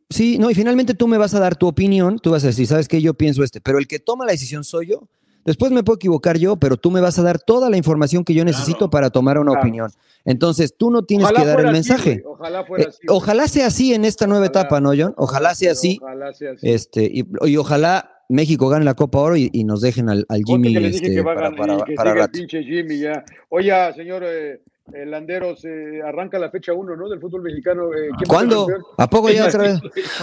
sí, 0.09 0.39
no, 0.39 0.51
y 0.51 0.55
finalmente 0.55 0.95
tú 0.95 1.09
me 1.09 1.19
vas 1.19 1.35
a 1.35 1.41
dar 1.41 1.57
tu 1.57 1.67
opinión, 1.67 2.19
tú 2.19 2.31
vas 2.31 2.45
a 2.45 2.49
decir, 2.49 2.67
¿sabes 2.67 2.89
qué? 2.89 3.01
Yo 3.01 3.15
pienso 3.15 3.43
este, 3.43 3.61
pero 3.61 3.79
el 3.79 3.87
que 3.87 3.99
toma 3.99 4.25
la 4.25 4.33
decisión 4.33 4.65
soy 4.65 4.89
yo. 4.89 5.09
Después 5.45 5.73
me 5.73 5.83
puedo 5.83 5.97
equivocar 5.97 6.39
yo, 6.39 6.57
pero 6.57 6.77
tú 6.77 6.91
me 6.91 7.01
vas 7.01 7.19
a 7.19 7.23
dar 7.23 7.41
toda 7.41 7.69
la 7.69 7.77
información 7.77 8.25
que 8.25 8.35
yo 8.35 8.45
necesito 8.45 8.91
para 8.91 9.11
tomar 9.11 9.39
una 9.39 9.53
opinión. 9.53 9.91
Entonces, 10.25 10.77
tú 10.77 10.91
no 10.91 11.05
tienes 11.05 11.31
que 11.33 11.45
dar 11.45 11.61
el 11.61 11.73
mensaje. 11.73 12.23
ojalá, 12.25 12.65
fuera 12.65 12.85
eh, 12.85 12.89
así, 12.89 13.07
ojalá 13.09 13.49
sea 13.49 13.67
así 13.67 13.93
en 13.93 14.05
esta 14.05 14.27
nueva 14.27 14.47
etapa, 14.47 14.81
¿no, 14.81 14.93
John? 14.97 15.15
Ojalá 15.17 15.55
sea 15.55 15.73
así. 15.73 15.99
Ojalá 16.01 16.33
sea 16.33 16.53
así. 16.53 16.71
Este, 16.71 17.11
y, 17.13 17.57
ojalá 17.57 18.23
México 18.29 18.69
gane 18.69 18.85
la 18.85 18.95
Copa 18.95 19.19
Oro 19.19 19.37
y, 19.37 19.65
nos 19.65 19.81
dejen 19.81 20.09
al, 20.09 20.27
Jimmy. 20.45 20.77
este, 20.77 21.23
para, 21.25 21.51
para, 21.97 22.29
Jimmy 22.33 23.01
ya. 23.01 23.25
Oye, 23.49 23.73
señor 23.95 24.23
eh, 24.25 24.61
el 24.95 25.11
Landero 25.11 25.57
se 25.57 26.03
arranca 26.03 26.39
la 26.39 26.51
fecha 26.51 26.73
1, 26.73 26.97
¿no? 26.97 27.09
Del 27.09 27.21
fútbol 27.21 27.43
mexicano. 27.43 27.93
Eh, 27.95 28.11
¿Cuándo? 28.27 28.67
¿A 28.99 29.09
poco 29.09 29.31
ya 29.31 29.47
otra 29.49 29.63
vez? 29.63 29.81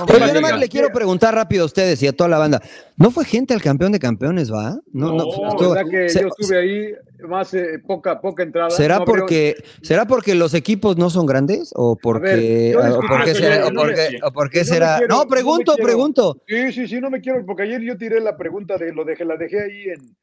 Oye, 0.08 0.28
yo 0.28 0.34
nomás 0.34 0.60
le 0.60 0.68
quiero 0.68 0.90
preguntar 0.90 1.34
rápido 1.34 1.64
a 1.64 1.66
ustedes 1.66 2.02
y 2.04 2.08
a 2.08 2.14
toda 2.14 2.30
la 2.30 2.38
banda. 2.38 2.62
¿No 2.98 3.12
fue 3.12 3.26
gente 3.26 3.54
al 3.54 3.62
campeón 3.62 3.92
de 3.92 4.00
campeones, 4.00 4.52
va? 4.52 4.80
No, 4.92 5.14
no. 5.14 5.26
no 5.26 5.70
verdad 5.70 5.90
que 5.90 6.08
yo 6.08 6.28
estuve 6.28 6.58
ahí, 6.58 6.94
más 7.28 7.54
eh, 7.54 7.80
poca, 7.86 8.20
poca 8.22 8.44
entrada. 8.44 8.70
¿Será, 8.70 9.04
porque, 9.06 9.56
¿Será 9.82 10.06
porque 10.06 10.36
los 10.36 10.54
equipos 10.54 10.98
no 10.98 11.10
son 11.10 11.26
grandes? 11.26 11.72
¿O 11.76 11.96
porque, 11.96 12.76
o 12.76 13.02
porque, 13.08 13.36
será, 13.36 13.68
o 13.68 13.74
porque, 13.74 14.20
o 14.24 14.32
porque 14.32 14.66
será? 14.66 15.00
no, 15.08 15.26
pregunto, 15.28 15.76
pregunto. 15.76 16.42
Sí, 16.48 16.72
sí, 16.72 16.88
sí, 16.88 17.00
no 17.00 17.10
me 17.10 17.22
quiero, 17.22 17.46
porque 17.46 17.64
ayer 17.64 17.82
yo 17.82 17.98
tiré 17.98 18.20
la 18.20 18.38
pregunta 18.38 18.78
de 18.78 18.94
lo 18.94 19.06
dejé, 19.06 19.26
la 19.26 19.38
dejé 19.38 19.62
ahí 19.62 19.84
en 19.90 20.16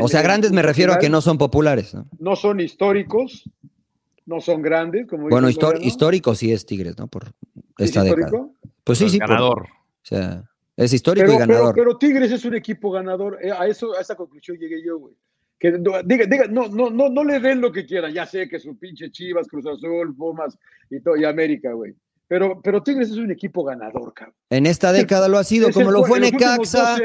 o 0.00 0.08
sea, 0.08 0.22
grandes 0.22 0.52
me 0.52 0.62
refiero 0.62 0.92
a 0.92 0.98
que 0.98 1.10
no 1.10 1.20
son 1.20 1.38
populares. 1.38 1.94
¿no? 1.94 2.06
no 2.18 2.36
son 2.36 2.60
históricos, 2.60 3.48
no 4.26 4.40
son 4.40 4.62
grandes. 4.62 5.06
Como 5.06 5.28
bueno, 5.28 5.48
histórico 5.48 6.34
sí 6.34 6.52
es 6.52 6.66
Tigres, 6.66 6.98
¿no? 6.98 7.06
Por 7.08 7.32
esta 7.78 8.02
década. 8.02 8.48
Pues 8.84 8.98
sí, 8.98 9.08
sí. 9.08 9.18
Ganador. 9.18 9.62
o 9.62 10.04
sea, 10.04 10.44
es 10.76 10.92
histórico 10.92 11.32
y 11.32 11.38
ganador. 11.38 11.74
Pero, 11.74 11.96
Tigres 11.96 12.32
es 12.32 12.44
un 12.44 12.54
equipo 12.54 12.90
ganador. 12.90 13.38
Eh, 13.42 13.50
a, 13.50 13.66
eso, 13.66 13.96
a 13.96 14.00
esa 14.00 14.14
conclusión 14.16 14.56
llegué 14.58 14.82
yo, 14.84 14.98
güey. 14.98 15.14
Que 15.58 15.70
diga, 15.70 16.26
diga, 16.26 16.46
no, 16.48 16.66
no, 16.66 16.90
no, 16.90 17.08
no 17.08 17.22
le 17.22 17.38
den 17.38 17.60
lo 17.60 17.70
que 17.70 17.86
quieran. 17.86 18.12
Ya 18.12 18.26
sé 18.26 18.48
que 18.48 18.58
su 18.58 18.76
pinche 18.76 19.10
Chivas, 19.12 19.46
Cruz 19.46 19.64
Azul, 19.66 20.14
Pumas 20.16 20.58
y, 20.90 21.00
todo, 21.00 21.16
y 21.16 21.24
América, 21.24 21.72
güey. 21.72 21.94
Pero, 22.32 22.62
pero 22.62 22.82
Tigres 22.82 23.10
es 23.10 23.18
un 23.18 23.30
equipo 23.30 23.62
ganador, 23.62 24.14
cabrón. 24.14 24.34
En 24.48 24.64
esta 24.64 24.90
década 24.90 25.28
lo 25.28 25.36
ha 25.36 25.44
sido, 25.44 25.70
como 25.70 25.90
lo 25.90 26.02
fue 26.04 26.18
Necaxa, 26.18 26.96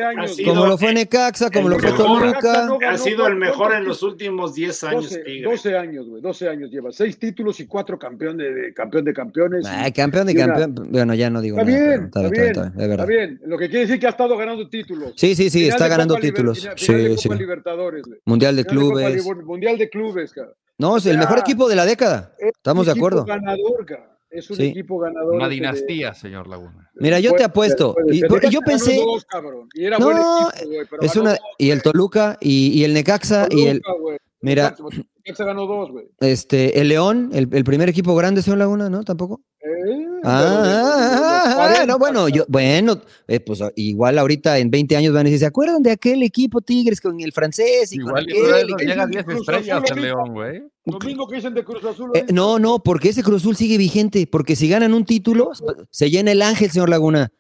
como 0.46 0.66
lo 0.66 0.78
fue 0.78 0.94
Necaxa, 0.94 1.52
como 1.52 1.68
lo 1.68 1.78
fue 1.80 1.92
Toluca. 1.92 2.70
ha 2.88 2.98
sido 2.98 3.28
el 3.28 3.36
mejor 3.36 3.74
en 3.74 3.84
los 3.84 4.04
últimos 4.04 4.56
10 4.56 4.84
años. 4.86 5.10
12, 5.10 5.42
12 5.44 5.78
años, 5.78 6.08
güey, 6.08 6.22
12 6.22 6.48
años 6.48 6.72
lleva. 6.72 6.94
Seis 6.94 7.20
títulos 7.20 7.60
y 7.60 7.68
cuatro 7.68 8.00
campeón 8.00 8.38
de, 8.38 8.74
campeón 8.74 9.04
de 9.04 9.14
campeones. 9.14 9.68
Campeón 9.94 10.28
de 10.28 10.36
campeón. 10.36 10.76
Bueno, 10.92 11.14
ya 11.14 11.30
no 11.30 11.42
digo 11.42 11.60
está 11.60 11.70
Bien, 11.70 12.06
está, 12.06 12.30
bien, 12.30 12.92
está, 12.94 13.06
bien, 13.06 13.42
Lo 13.48 13.58
que 13.58 13.68
quiere 13.68 13.82
decir 13.82 14.00
que 14.00 14.08
ha 14.08 14.12
estado 14.12 14.38
ganando 14.38 14.70
títulos. 14.70 15.12
Sí, 15.18 15.36
sí, 15.36 15.50
sí, 15.50 15.68
está 15.68 15.90
ganando 15.90 16.16
títulos. 16.16 16.70
sí, 16.78 17.18
sí. 17.18 17.30
Mundial 18.24 18.56
de 18.56 18.64
clubes. 18.64 19.26
mundial 19.44 19.78
de 19.78 19.90
clubes, 19.90 20.32
cara. 20.32 20.54
No, 20.78 20.96
es 20.96 21.06
el 21.06 21.18
mejor 21.18 21.40
equipo 21.40 21.68
de 21.68 21.76
la 21.76 21.86
década. 21.86 22.34
Estamos 22.40 22.86
de 22.86 22.94
acuerdo. 22.94 23.26
ganador, 23.26 23.86
cara. 23.86 24.17
Es 24.38 24.52
un 24.52 24.62
equipo 24.62 25.00
ganador. 25.00 25.34
Una 25.34 25.50
dinastía, 25.50 26.14
señor 26.14 26.48
Laguna. 26.48 26.92
Mira, 26.94 27.20
yo 27.20 27.34
te 27.34 27.44
apuesto. 27.44 27.96
y, 28.08 28.22
yo 28.52 28.62
pensé. 28.62 29.00
y 29.74 29.86
era 29.86 29.98
no, 29.98 30.50
equipo, 30.52 31.02
es 31.02 31.16
una, 31.16 31.38
y 31.58 31.72
el 31.72 31.82
Toluca, 31.82 32.38
y, 32.40 32.84
el 32.84 32.94
Necaxa, 32.94 33.48
y 33.50 33.66
el. 33.66 33.82
Mira. 34.42 34.76
Necaxa 35.26 35.46
ganó 35.46 35.66
dos, 35.66 35.92
güey. 35.92 36.06
Este, 36.20 36.80
el 36.80 36.90
León, 36.90 37.32
el, 37.34 37.50
el 37.52 37.64
primer 37.64 37.90
equipo 37.90 38.16
grande, 38.16 38.42
señor 38.42 38.60
Laguna, 38.60 38.90
¿no? 38.90 39.04
Tampoco. 39.04 39.42
Ah, 40.24 41.84
no, 41.88 41.98
bueno, 41.98 42.28
yo, 42.30 42.46
bueno, 42.48 43.02
eh, 43.28 43.40
pues 43.40 43.62
igual 43.76 44.18
ahorita 44.18 44.58
en 44.58 44.72
20 44.72 44.98
años 44.98 45.14
van 45.14 45.22
a 45.22 45.24
decir, 45.26 45.40
¿se 45.40 45.46
acuerdan 45.46 45.84
de 45.84 45.92
aquel 45.92 46.24
equipo 46.24 46.62
Tigres 46.62 47.02
con 47.02 47.20
el 47.20 47.32
francés? 47.32 47.92
Y 47.94 47.98
igual 47.98 48.26
con 48.26 48.54
aquel, 48.54 48.88
llega 48.88 49.08
10 49.08 49.28
estrellas 49.30 49.84
el 49.92 50.02
León, 50.02 50.34
güey. 50.34 50.64
Lo 50.86 51.00
mismo 51.00 51.28
que 51.28 51.36
dicen 51.36 51.54
de 51.54 51.64
Cruz 51.64 51.84
Azul. 51.84 52.12
Eh, 52.14 52.26
no, 52.32 52.60
no, 52.60 52.80
porque 52.80 53.10
ese 53.10 53.24
Cruz 53.24 53.42
Azul 53.42 53.56
sigue 53.56 53.78
vigente, 53.78 54.28
porque 54.28 54.56
si 54.56 54.68
ganan 54.70 54.94
un 54.94 55.06
título, 55.06 55.52
se 55.90 56.10
llena 56.10 56.32
el 56.32 56.42
ángel, 56.42 56.72
señor 56.72 56.90
Laguna. 56.90 57.32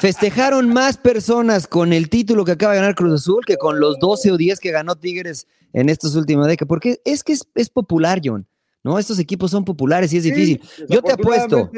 Festejaron 0.00 0.72
más 0.72 0.96
personas 0.96 1.66
con 1.66 1.92
el 1.92 2.08
título 2.08 2.44
que 2.44 2.52
acaba 2.52 2.72
de 2.72 2.80
ganar 2.80 2.94
Cruz 2.94 3.20
Azul 3.20 3.44
que 3.46 3.56
con 3.56 3.80
los 3.80 3.98
12 3.98 4.32
o 4.32 4.36
10 4.36 4.60
que 4.60 4.70
ganó 4.70 4.96
Tigres 4.96 5.46
en 5.72 5.88
estas 5.88 6.14
últimas 6.16 6.46
décadas, 6.48 6.68
porque 6.68 7.00
es 7.04 7.24
que 7.24 7.32
es, 7.32 7.46
es 7.54 7.70
popular, 7.70 8.20
John. 8.22 8.46
¿no? 8.82 8.98
Estos 8.98 9.18
equipos 9.18 9.50
son 9.50 9.64
populares 9.64 10.12
y 10.12 10.18
es 10.18 10.24
difícil. 10.24 10.60
Yo 10.88 11.02
te 11.02 11.12
apuesto. 11.12 11.70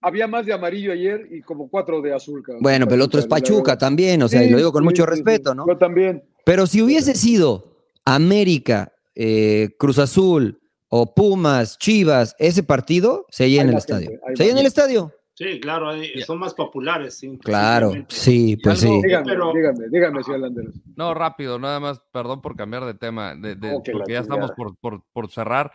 Había 0.00 0.26
más 0.26 0.46
de 0.46 0.52
amarillo 0.52 0.92
ayer 0.92 1.26
y 1.30 1.42
como 1.42 1.68
cuatro 1.68 2.00
de 2.00 2.14
azul. 2.14 2.42
Bueno, 2.60 2.86
pero 2.86 2.96
el 2.96 3.02
otro 3.02 3.18
es 3.18 3.26
Pachuca 3.26 3.76
también, 3.76 4.22
o 4.22 4.28
sea, 4.28 4.44
y 4.44 4.50
lo 4.50 4.56
digo 4.58 4.72
con 4.72 4.84
mucho 4.84 5.04
respeto, 5.06 5.54
¿no? 5.54 5.66
Yo 5.66 5.76
también. 5.76 6.22
Pero 6.44 6.66
si 6.66 6.80
hubiese 6.80 7.14
sido 7.14 7.76
América, 8.04 8.92
eh, 9.14 9.70
Cruz 9.78 9.98
Azul 9.98 10.60
o 10.88 11.12
Pumas, 11.14 11.78
Chivas, 11.78 12.36
ese 12.38 12.62
partido, 12.62 13.26
se 13.30 13.50
llena 13.50 13.70
el 13.70 13.78
estadio. 13.78 14.10
Se 14.36 14.44
llena 14.44 14.60
el 14.60 14.66
estadio. 14.66 15.12
Sí, 15.36 15.60
claro, 15.60 15.90
son 16.26 16.38
más 16.38 16.54
populares. 16.54 17.20
claro, 17.42 17.92
sí, 18.08 18.56
pues 18.56 18.80
sí. 18.80 19.02
Dígame, 19.02 19.32
dígame, 19.54 19.88
dígame, 19.90 20.22
señor 20.22 20.40
Landeros. 20.40 20.74
No, 20.96 21.12
rápido, 21.12 21.58
nada 21.58 21.78
más, 21.78 22.00
perdón 22.10 22.40
por 22.40 22.56
cambiar 22.56 22.86
de 22.86 22.94
tema, 22.94 23.34
de, 23.34 23.54
porque 23.92 24.14
ya 24.14 24.20
estamos 24.20 24.52
por, 24.52 24.78
por, 24.78 25.02
por 25.12 25.30
cerrar 25.30 25.72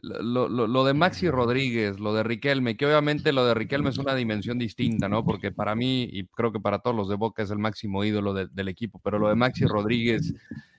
lo, 0.00 0.48
lo, 0.48 0.84
de 0.84 0.94
Maxi 0.94 1.28
Rodríguez, 1.28 1.98
lo 1.98 2.14
de 2.14 2.22
Riquelme, 2.22 2.76
que 2.76 2.86
obviamente 2.86 3.32
lo 3.32 3.44
de 3.44 3.54
Riquelme 3.54 3.90
es 3.90 3.98
una 3.98 4.14
dimensión 4.14 4.58
distinta, 4.58 5.08
¿no? 5.08 5.24
Porque 5.24 5.50
para 5.50 5.74
mí, 5.74 6.08
y 6.10 6.26
creo 6.28 6.52
que 6.52 6.60
para 6.60 6.78
todos 6.78 6.96
los 6.96 7.08
de 7.08 7.16
Boca 7.16 7.42
es 7.42 7.50
el 7.50 7.58
máximo 7.58 8.04
ídolo 8.04 8.32
del 8.32 8.68
equipo, 8.68 9.00
pero 9.02 9.18
lo 9.18 9.28
de 9.28 9.34
Maxi 9.34 9.64
Rodríguez, 9.64 10.32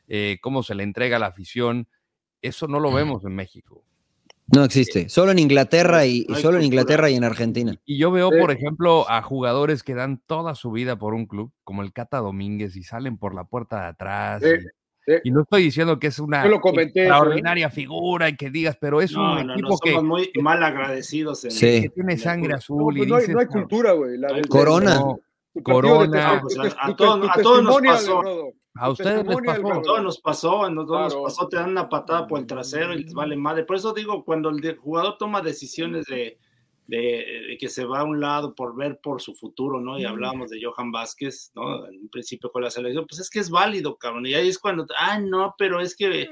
eh, 0.07 0.38
cómo 0.41 0.63
se 0.63 0.73
le 0.73 0.84
entrega 0.84 1.17
a 1.17 1.19
la 1.19 1.27
afición, 1.27 1.89
eso 2.41 2.67
no 2.67 2.79
lo 2.79 2.93
vemos 2.93 3.25
en 3.25 3.36
México. 3.36 3.84
No 4.54 4.64
existe. 4.66 5.08
Solo 5.10 5.32
en 5.32 5.39
Inglaterra 5.39 6.06
y, 6.06 6.26
No 6.28 6.36
solo 6.36 6.58
en. 6.58 6.64
Inglaterra 6.66 7.10
y 7.10 7.16
en 7.16 7.24
Argentina. 7.24 7.76
Y 7.86 7.97
yo 7.97 8.12
veo, 8.12 8.30
Sí. 8.32 8.38
por 8.39 8.52
ejemplo, 8.52 9.10
a 9.10 9.22
jugadores 9.22 9.82
que 9.84 9.95
dan 9.95 10.22
toda 10.26 10.56
su 10.56 10.72
vida 10.72 10.97
por 10.97 11.14
un 11.14 11.26
club, 11.26 11.52
como 11.64 11.82
el 11.84 11.93
Cata 11.93 12.18
Domínguez, 12.18 12.76
y 12.76 12.84
salen 12.84 13.18
por 13.18 13.34
la 13.34 13.45
puerta 13.45 13.82
de 13.82 13.88
atrás. 13.88 14.43
Sí, 14.43 14.49
y, 14.49 15.12
sí. 15.14 15.20
y 15.26 15.32
no 15.32 15.41
estoy 15.43 15.64
diciendo 15.64 15.99
que 15.99 16.08
es 16.08 16.20
una 16.20 16.45
lo 16.45 16.60
comenté, 16.60 17.02
¿eh? 17.02 17.04
extraordinaria 17.04 17.70
figura 17.70 18.28
y 18.30 18.36
que 18.36 18.49
digas, 18.49 18.78
pero 18.80 19.02
es 19.02 19.14
No, 19.14 19.39
un 19.39 19.47
no, 19.47 19.54
equipo 19.54 19.70
no, 19.70 19.78
que, 19.78 19.91
somos 19.93 20.04
muy 20.04 20.32
mal 20.41 20.62
agradecidos. 20.64 21.45
En, 21.45 21.52
Sí. 21.52 21.82
que 21.84 21.89
tiene 21.89 22.18
sangre 22.18 22.54
azul. 22.54 22.78
No, 22.78 22.91
y 22.91 22.97
pues 22.97 23.10
no, 23.10 23.16
hay, 23.16 23.22
dices, 23.22 23.34
no 23.36 23.39
hay 23.39 23.45
"No, 23.47 23.52
cultura, 23.54 23.91
güey. 23.93 24.20
Corona. 24.49 25.02
de 25.54 25.64
Corona. 25.64 26.41
Pues 26.41 26.58
a- 26.78 26.95
todos- 26.95 27.30
todos 27.41 27.64
nos 27.64 27.82
pasó. 27.82 28.22
A 28.82 28.89
ustedes 28.89 29.25
les 29.25 29.36
pasó. 29.45 30.01
nos 30.01 30.19
pasó, 30.21 30.63
a 30.63 30.69
nosotros 30.69 30.97
Claro. 31.13 31.21
nos 31.23 31.34
pasó, 31.36 31.47
te 31.47 31.55
dan 31.57 31.69
una 31.69 31.88
patada 31.89 32.27
por 32.27 32.39
el 32.39 32.47
trasero 32.47 32.93
y 32.93 33.03
les 33.03 33.13
vale 33.13 33.36
madre. 33.36 33.63
Por 33.63 33.75
eso 33.75 33.93
digo, 33.93 34.23
cuando 34.25 34.49
el 34.49 34.75
jugador 34.77 35.17
toma 35.19 35.41
decisiones 35.41 36.05
de, 36.07 36.38
de- 36.88 37.45
de 37.49 37.57
que 37.59 37.69
se 37.69 37.86
va 37.86 37.99
a 37.99 38.03
un 38.03 38.19
lado 38.19 38.55
por 38.55 38.75
ver 38.75 38.99
por 39.01 39.21
su 39.21 39.34
futuro, 39.36 39.79
¿no? 39.79 39.99
Y 39.99 40.05
hablábamos 40.05 40.49
de 40.49 40.59
Johan 40.61 40.91
Vázquez, 40.91 41.51
¿no? 41.55 41.86
En 41.88 41.99
un 42.01 42.09
principio 42.09 42.51
con 42.51 42.63
la 42.63 42.71
selección, 42.71 43.05
pues 43.07 43.19
es 43.21 43.29
que 43.29 43.39
es 43.39 43.49
válido, 43.49 43.95
cabrón. 43.97 44.25
Y 44.25 44.34
ahí 44.34 44.47
es 44.49 44.57
cuando, 44.59 44.86
ah, 44.97 45.19
no, 45.19 45.53
pero 45.57 45.79
es 45.79 45.95
que 45.95 46.29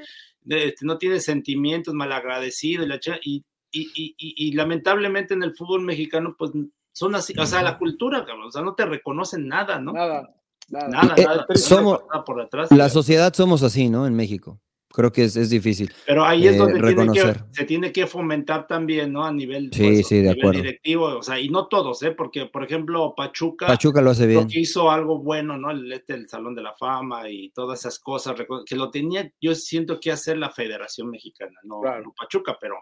eh, 0.49 0.75
no 0.81 0.97
tiene 0.97 1.19
sentimientos, 1.19 1.93
malagradecido 1.93 2.83
y 2.83 2.87
la 2.87 2.99
cha- 2.99 3.19
y, 3.23 3.43
y, 3.71 3.81
y, 3.93 4.15
y- 4.17 4.47
y 4.47 4.51
lamentablemente 4.53 5.33
en 5.35 5.43
el 5.43 5.55
fútbol 5.55 5.81
mexicano, 5.83 6.35
pues 6.37 6.51
son 6.91 7.13
así, 7.15 7.33
o 7.37 7.45
sea, 7.45 7.61
la 7.61 7.77
cultura, 7.77 8.25
cabrón, 8.25 8.47
o 8.47 8.51
sea, 8.51 8.63
no 8.63 8.73
te 8.73 8.85
reconocen 8.85 9.47
nada, 9.47 9.79
¿no? 9.79 9.93
Nada, 9.93 10.35
nada. 10.72 10.88
Nada, 10.88 11.13
Eh, 11.17 11.24
nada. 11.26 11.45
somos- 11.55 11.99
por. 12.26 12.47
La 12.72 12.89
sociedad 12.89 13.34
somos 13.34 13.63
así, 13.63 13.89
¿no? 13.89 14.05
En 14.07 14.15
México. 14.15 14.59
Creo 14.91 15.11
que 15.11 15.26
es, 15.26 15.36
es 15.36 15.51
difícil. 15.51 15.91
Pero 16.07 16.26
ahí 16.26 16.47
es 16.47 16.55
eh, 16.55 16.57
donde 16.57 16.82
tiene 16.82 17.13
que, 17.13 17.36
se 17.51 17.65
tiene 17.65 17.91
que 17.91 18.07
fomentar 18.07 18.65
también, 18.65 19.13
¿no? 19.13 19.24
A 19.24 19.32
nivel, 19.32 19.70
Sí, 19.72 20.01
sí, 20.03 20.15
de 20.15 20.22
nivel 20.24 20.39
acuerdo. 20.39 20.61
directivo, 20.63 21.05
o 21.20 21.22
sea, 21.22 21.39
y 21.39 21.47
no 21.49 21.67
todos, 21.67 22.01
¿eh? 22.01 22.09
Porque, 22.11 22.47
por 22.47 22.63
ejemplo, 22.63 23.13
Pachuca, 23.15 23.67
Pachuca 23.67 24.01
lo 24.01 24.09
hace 24.09 24.26
bien. 24.26 24.47
que 24.47 24.59
hizo 24.61 24.89
algo 24.89 25.20
bueno, 25.20 25.59
¿no? 25.59 25.70
El, 25.70 25.91
este, 25.93 26.15
el 26.15 26.28
Salón 26.28 26.55
de 26.55 26.63
la 26.63 26.74
Fama 26.74 27.30
y 27.30 27.51
todas 27.51 27.80
esas 27.82 27.99
cosas, 27.99 28.34
que 28.65 28.76
lo 28.76 28.89
tenía, 28.89 29.32
yo 29.39 29.53
siento 29.53 29.99
que 29.99 30.11
hacer 30.11 30.39
la 30.39 30.49
Federación 30.49 31.11
Mexicana, 31.11 31.59
no, 31.63 31.82
Claro. 31.82 32.05
no 32.05 32.13
Pachuca, 32.17 32.57
pero... 32.59 32.78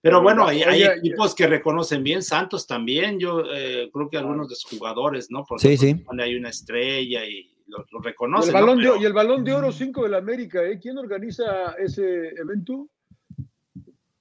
Pero 0.00 0.22
bueno, 0.22 0.46
hay, 0.46 0.62
hay 0.62 0.82
Oye, 0.84 0.94
equipos 0.98 1.34
que 1.34 1.46
reconocen 1.48 2.02
bien, 2.04 2.22
Santos 2.22 2.66
también, 2.66 3.18
yo 3.18 3.42
eh, 3.52 3.90
creo 3.92 4.08
que 4.08 4.16
algunos 4.16 4.48
de 4.48 4.54
sus 4.54 4.78
jugadores, 4.78 5.28
¿no? 5.30 5.44
Porque 5.48 5.76
Sí, 5.76 5.76
sí. 5.76 6.02
donde 6.06 6.22
hay 6.22 6.36
una 6.36 6.50
estrella 6.50 7.24
y 7.24 7.50
lo, 7.66 7.78
lo 7.90 7.98
Y 8.00 8.04
reconocen. 8.04 8.48
el, 8.54 8.54
¿no? 8.54 8.60
balón 8.66 8.78
de, 8.78 8.84
Pero- 8.88 9.02
y 9.02 9.04
el 9.04 9.12
balón 9.12 9.44
de 9.44 9.52
oro 9.54 9.72
5 9.72 10.04
de 10.04 10.08
la 10.08 10.18
América, 10.18 10.62
¿eh? 10.64 10.78
¿Quién 10.80 10.98
organiza 10.98 11.72
ese 11.78 12.28
evento? 12.28 12.88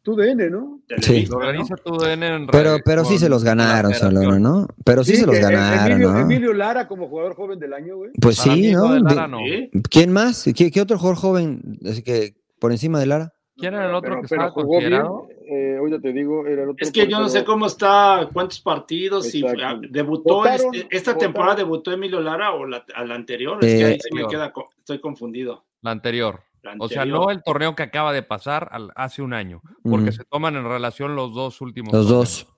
TUDN, 0.03 0.49
¿no? 0.49 0.81
Televisa, 0.87 1.31
Lo 1.33 1.37
organiza 1.39 1.75
tu 1.75 1.97
DN 1.97 2.25
en 2.27 2.47
Pero, 2.47 2.75
red 2.77 2.81
pero 2.85 3.03
sí 3.03 3.17
se 3.17 3.27
los 3.27 3.43
ganaron. 3.43 3.93
Solano, 3.93 4.39
¿no? 4.39 4.67
Pero 4.85 5.03
sí, 5.03 5.17
se 5.17 5.25
los 5.25 5.37
ganaron, 5.37 5.91
Emilio, 5.91 6.11
¿no? 6.13 6.19
Emilio 6.19 6.53
Lara 6.53 6.87
como 6.87 7.09
jugador 7.09 7.35
joven 7.35 7.59
del 7.59 7.73
año, 7.73 7.97
güey. 7.97 8.11
Pues 8.21 8.37
Para 8.39 8.53
sí, 8.55 8.71
¿no? 8.71 8.87
de 8.93 8.95
De- 8.95 9.01
Lara 9.01 9.27
no. 9.27 9.39
Sí. 9.39 9.69
¿Quién 9.89 10.13
más? 10.13 10.45
¿Qué, 10.55 10.71
qué 10.71 10.79
otro 10.81 10.97
jugador 10.97 11.17
joven 11.19 11.77
así 11.85 12.03
que 12.03 12.35
por 12.57 12.71
encima 12.71 13.01
de 13.01 13.05
Lara? 13.05 13.33
¿Quién 13.57 13.73
era 13.73 13.85
el 13.89 13.95
otro 13.95 14.09
pero, 14.11 14.21
que 14.21 14.27
pero 14.27 14.41
estaba 14.43 14.51
jugó 14.51 14.79
bien. 14.79 14.91
considerado? 14.91 15.27
Eh, 15.49 15.75
ahorita 15.79 15.99
te 16.01 16.13
digo, 16.13 16.45
era 16.45 16.63
el 16.63 16.69
otro. 16.69 16.85
Es 16.85 16.91
que 16.91 17.07
yo 17.07 17.19
no 17.19 17.27
sé 17.29 17.43
cómo 17.43 17.65
está, 17.65 18.29
cuántos 18.31 18.59
partidos, 18.59 19.25
si 19.27 19.43
ah, 19.45 19.79
debutó, 19.89 20.35
Votaron, 20.35 20.75
este- 20.75 20.95
esta 20.95 21.13
votaron. 21.13 21.19
temporada 21.33 21.55
debutó 21.55 21.91
Emilio 21.91 22.21
Lara 22.21 22.51
o 22.53 22.65
la, 22.65 22.85
a 22.93 23.05
la 23.05 23.15
anterior, 23.15 23.57
es 23.63 23.73
que 23.75 23.85
ahí 23.85 23.99
sí 23.99 24.09
me 24.13 24.27
queda, 24.27 24.53
estoy 24.77 24.99
confundido. 24.99 25.63
La 25.81 25.91
anterior. 25.91 26.41
La 26.63 26.75
O 26.79 26.89
sea, 26.89 27.05
no 27.05 27.29
el 27.31 27.41
torneo 27.43 27.75
que 27.75 27.83
acaba 27.83 28.11
de 28.11 28.23
pasar 28.23 28.67
al- 28.71 28.91
hace 28.95 29.21
un 29.21 29.33
año, 29.33 29.61
porque 29.83 30.11
se 30.11 30.23
toman 30.25 30.55
en 30.55 30.65
relación 30.65 31.15
los 31.15 31.33
dos 31.33 31.61
últimos. 31.61 31.93
Los 31.93 32.07
torneos. 32.07 32.45
dos. 32.45 32.53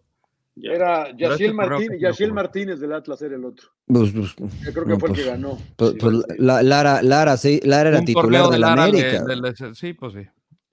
Ya. 0.56 0.72
Era 0.74 1.12
Yaciel, 1.16 1.52
este 1.52 1.54
Martín, 1.54 1.89
que 1.91 2.00
Yaciel. 2.00 2.34
Martínez 2.34 2.80
del 2.82 2.91
Atlas 2.91 3.22
era 3.22 3.36
el 3.36 3.45
otro. 3.45 3.70
Pues, 3.86 4.12
pues, 4.12 4.36
Yo 4.36 4.74
creo 4.74 4.84
que 4.86 4.89
No, 4.89 5.00
fue 5.00 5.10
pues, 5.10 5.20
el 5.20 5.26
que 5.26 5.32
ganó. 5.32 5.58
pues, 5.78 5.91
Sí, 5.91 5.97
pues, 6.02 6.16
sí. 6.18 6.24
la- 6.39 6.64
Lara, 6.64 7.02
Lara, 7.02 7.38
sí, 7.38 7.62
Lara 7.64 7.89
era 7.89 8.00
Un 8.00 8.06
titular 8.06 8.24
torneo 8.41 8.50
de 8.50 8.60
la 8.60 8.68
Lara 8.76 8.91
de- 8.91 9.20
América. 9.30 9.74
sí, 9.76 9.93
pues 9.93 10.14
sí. 10.14 10.28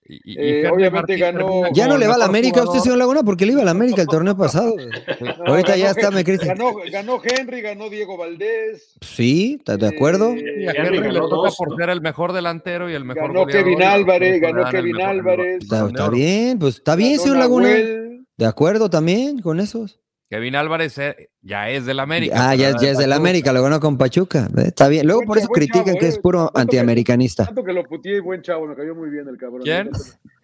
Y- 0.08 0.38
Eh, 0.38 0.68
obviamente 0.68 1.16
Martín 1.16 1.18
ganó- 1.20 1.62
ya 1.72 1.88
no 1.88 1.98
le 1.98 2.06
va 2.06 2.14
a 2.14 2.18
la 2.18 2.26
América 2.26 2.60
a 2.60 2.62
usted, 2.62 2.66
jugador. 2.78 2.82
señor 2.84 2.98
Laguna, 2.98 3.22
porque 3.24 3.44
le 3.46 3.52
iba 3.52 3.62
a 3.62 3.64
la 3.64 3.72
América 3.72 4.02
el 4.02 4.08
torneo 4.08 4.36
pasado. 4.36 4.74
No, 5.20 5.44
Ahorita 5.46 5.76
ya 5.76 5.90
está, 5.90 6.10
me 6.10 6.22
crees. 6.24 6.40
Ganó, 6.40 6.72
ganó 6.92 7.20
Henry, 7.24 7.60
ganó 7.60 7.88
Diego 7.90 8.16
Valdés. 8.16 8.94
Sí, 9.00 9.56
¿estás 9.58 9.78
de 9.78 9.88
acuerdo? 9.88 10.30
eh, 10.32 10.62
Y 10.62 10.66
a 10.68 10.70
Henry 10.72 10.98
Henry 10.98 10.98
le 11.08 11.14
ganó 11.14 11.28
toca 11.28 11.48
dos, 11.48 11.56
por 11.56 11.70
¿no? 11.70 11.76
ser 11.76 11.90
el 11.90 12.00
mejor 12.00 12.32
delantero 12.32 12.88
y 12.90 12.94
el 12.94 13.04
mejor 13.04 13.28
Ganó 13.28 13.40
goleador, 13.40 13.64
Kevin 13.64 13.82
Álvarez, 13.82 14.40
ganó 14.40 14.70
Kevin 14.70 15.00
Álvarez. 15.00 15.62
Está, 15.62 16.08
bien, 16.10 16.58
pues 16.58 16.76
está 16.76 16.94
bien, 16.96 17.12
ganó 17.12 17.22
señor 17.22 17.38
Laguna. 17.38 17.68
Nahuel. 17.68 18.26
De 18.36 18.46
acuerdo 18.46 18.90
también 18.90 19.40
con 19.40 19.60
esos. 19.60 19.98
Kevin 20.28 20.56
Álvarez 20.56 20.98
eh, 20.98 21.30
ya 21.40 21.70
es 21.70 21.86
del 21.86 22.00
América. 22.00 22.34
Ah, 22.50 22.54
ya, 22.56 22.70
es 22.70 22.98
del. 22.98 23.12
América, 23.12 23.52
lo 23.52 23.62
ganó 23.62 23.78
con 23.78 23.96
Pachuca. 23.96 24.48
Está 24.56 24.88
bien. 24.88 25.06
Luego 25.06 25.20
Buen 25.20 25.28
por 25.28 25.38
eso 25.38 25.46
critican 25.48 25.84
chavo, 25.84 25.98
que 26.00 26.08
es 26.08 26.16
eh. 26.16 26.20
puro 26.20 26.38
Tanto 26.40 26.52
que- 26.54 26.60
antiamericanista. 26.62 27.44
Tanto 27.46 27.62
que 27.62 27.72
lo 27.72 27.84
puteé, 27.84 28.18
buen 28.20 28.42
chavo, 28.42 28.66
me 28.66 28.74
cayó 28.74 28.94
muy 28.96 29.08
bien 29.08 29.28
el 29.28 29.36
cabrón. 29.36 29.62
¿Quién? 29.62 29.90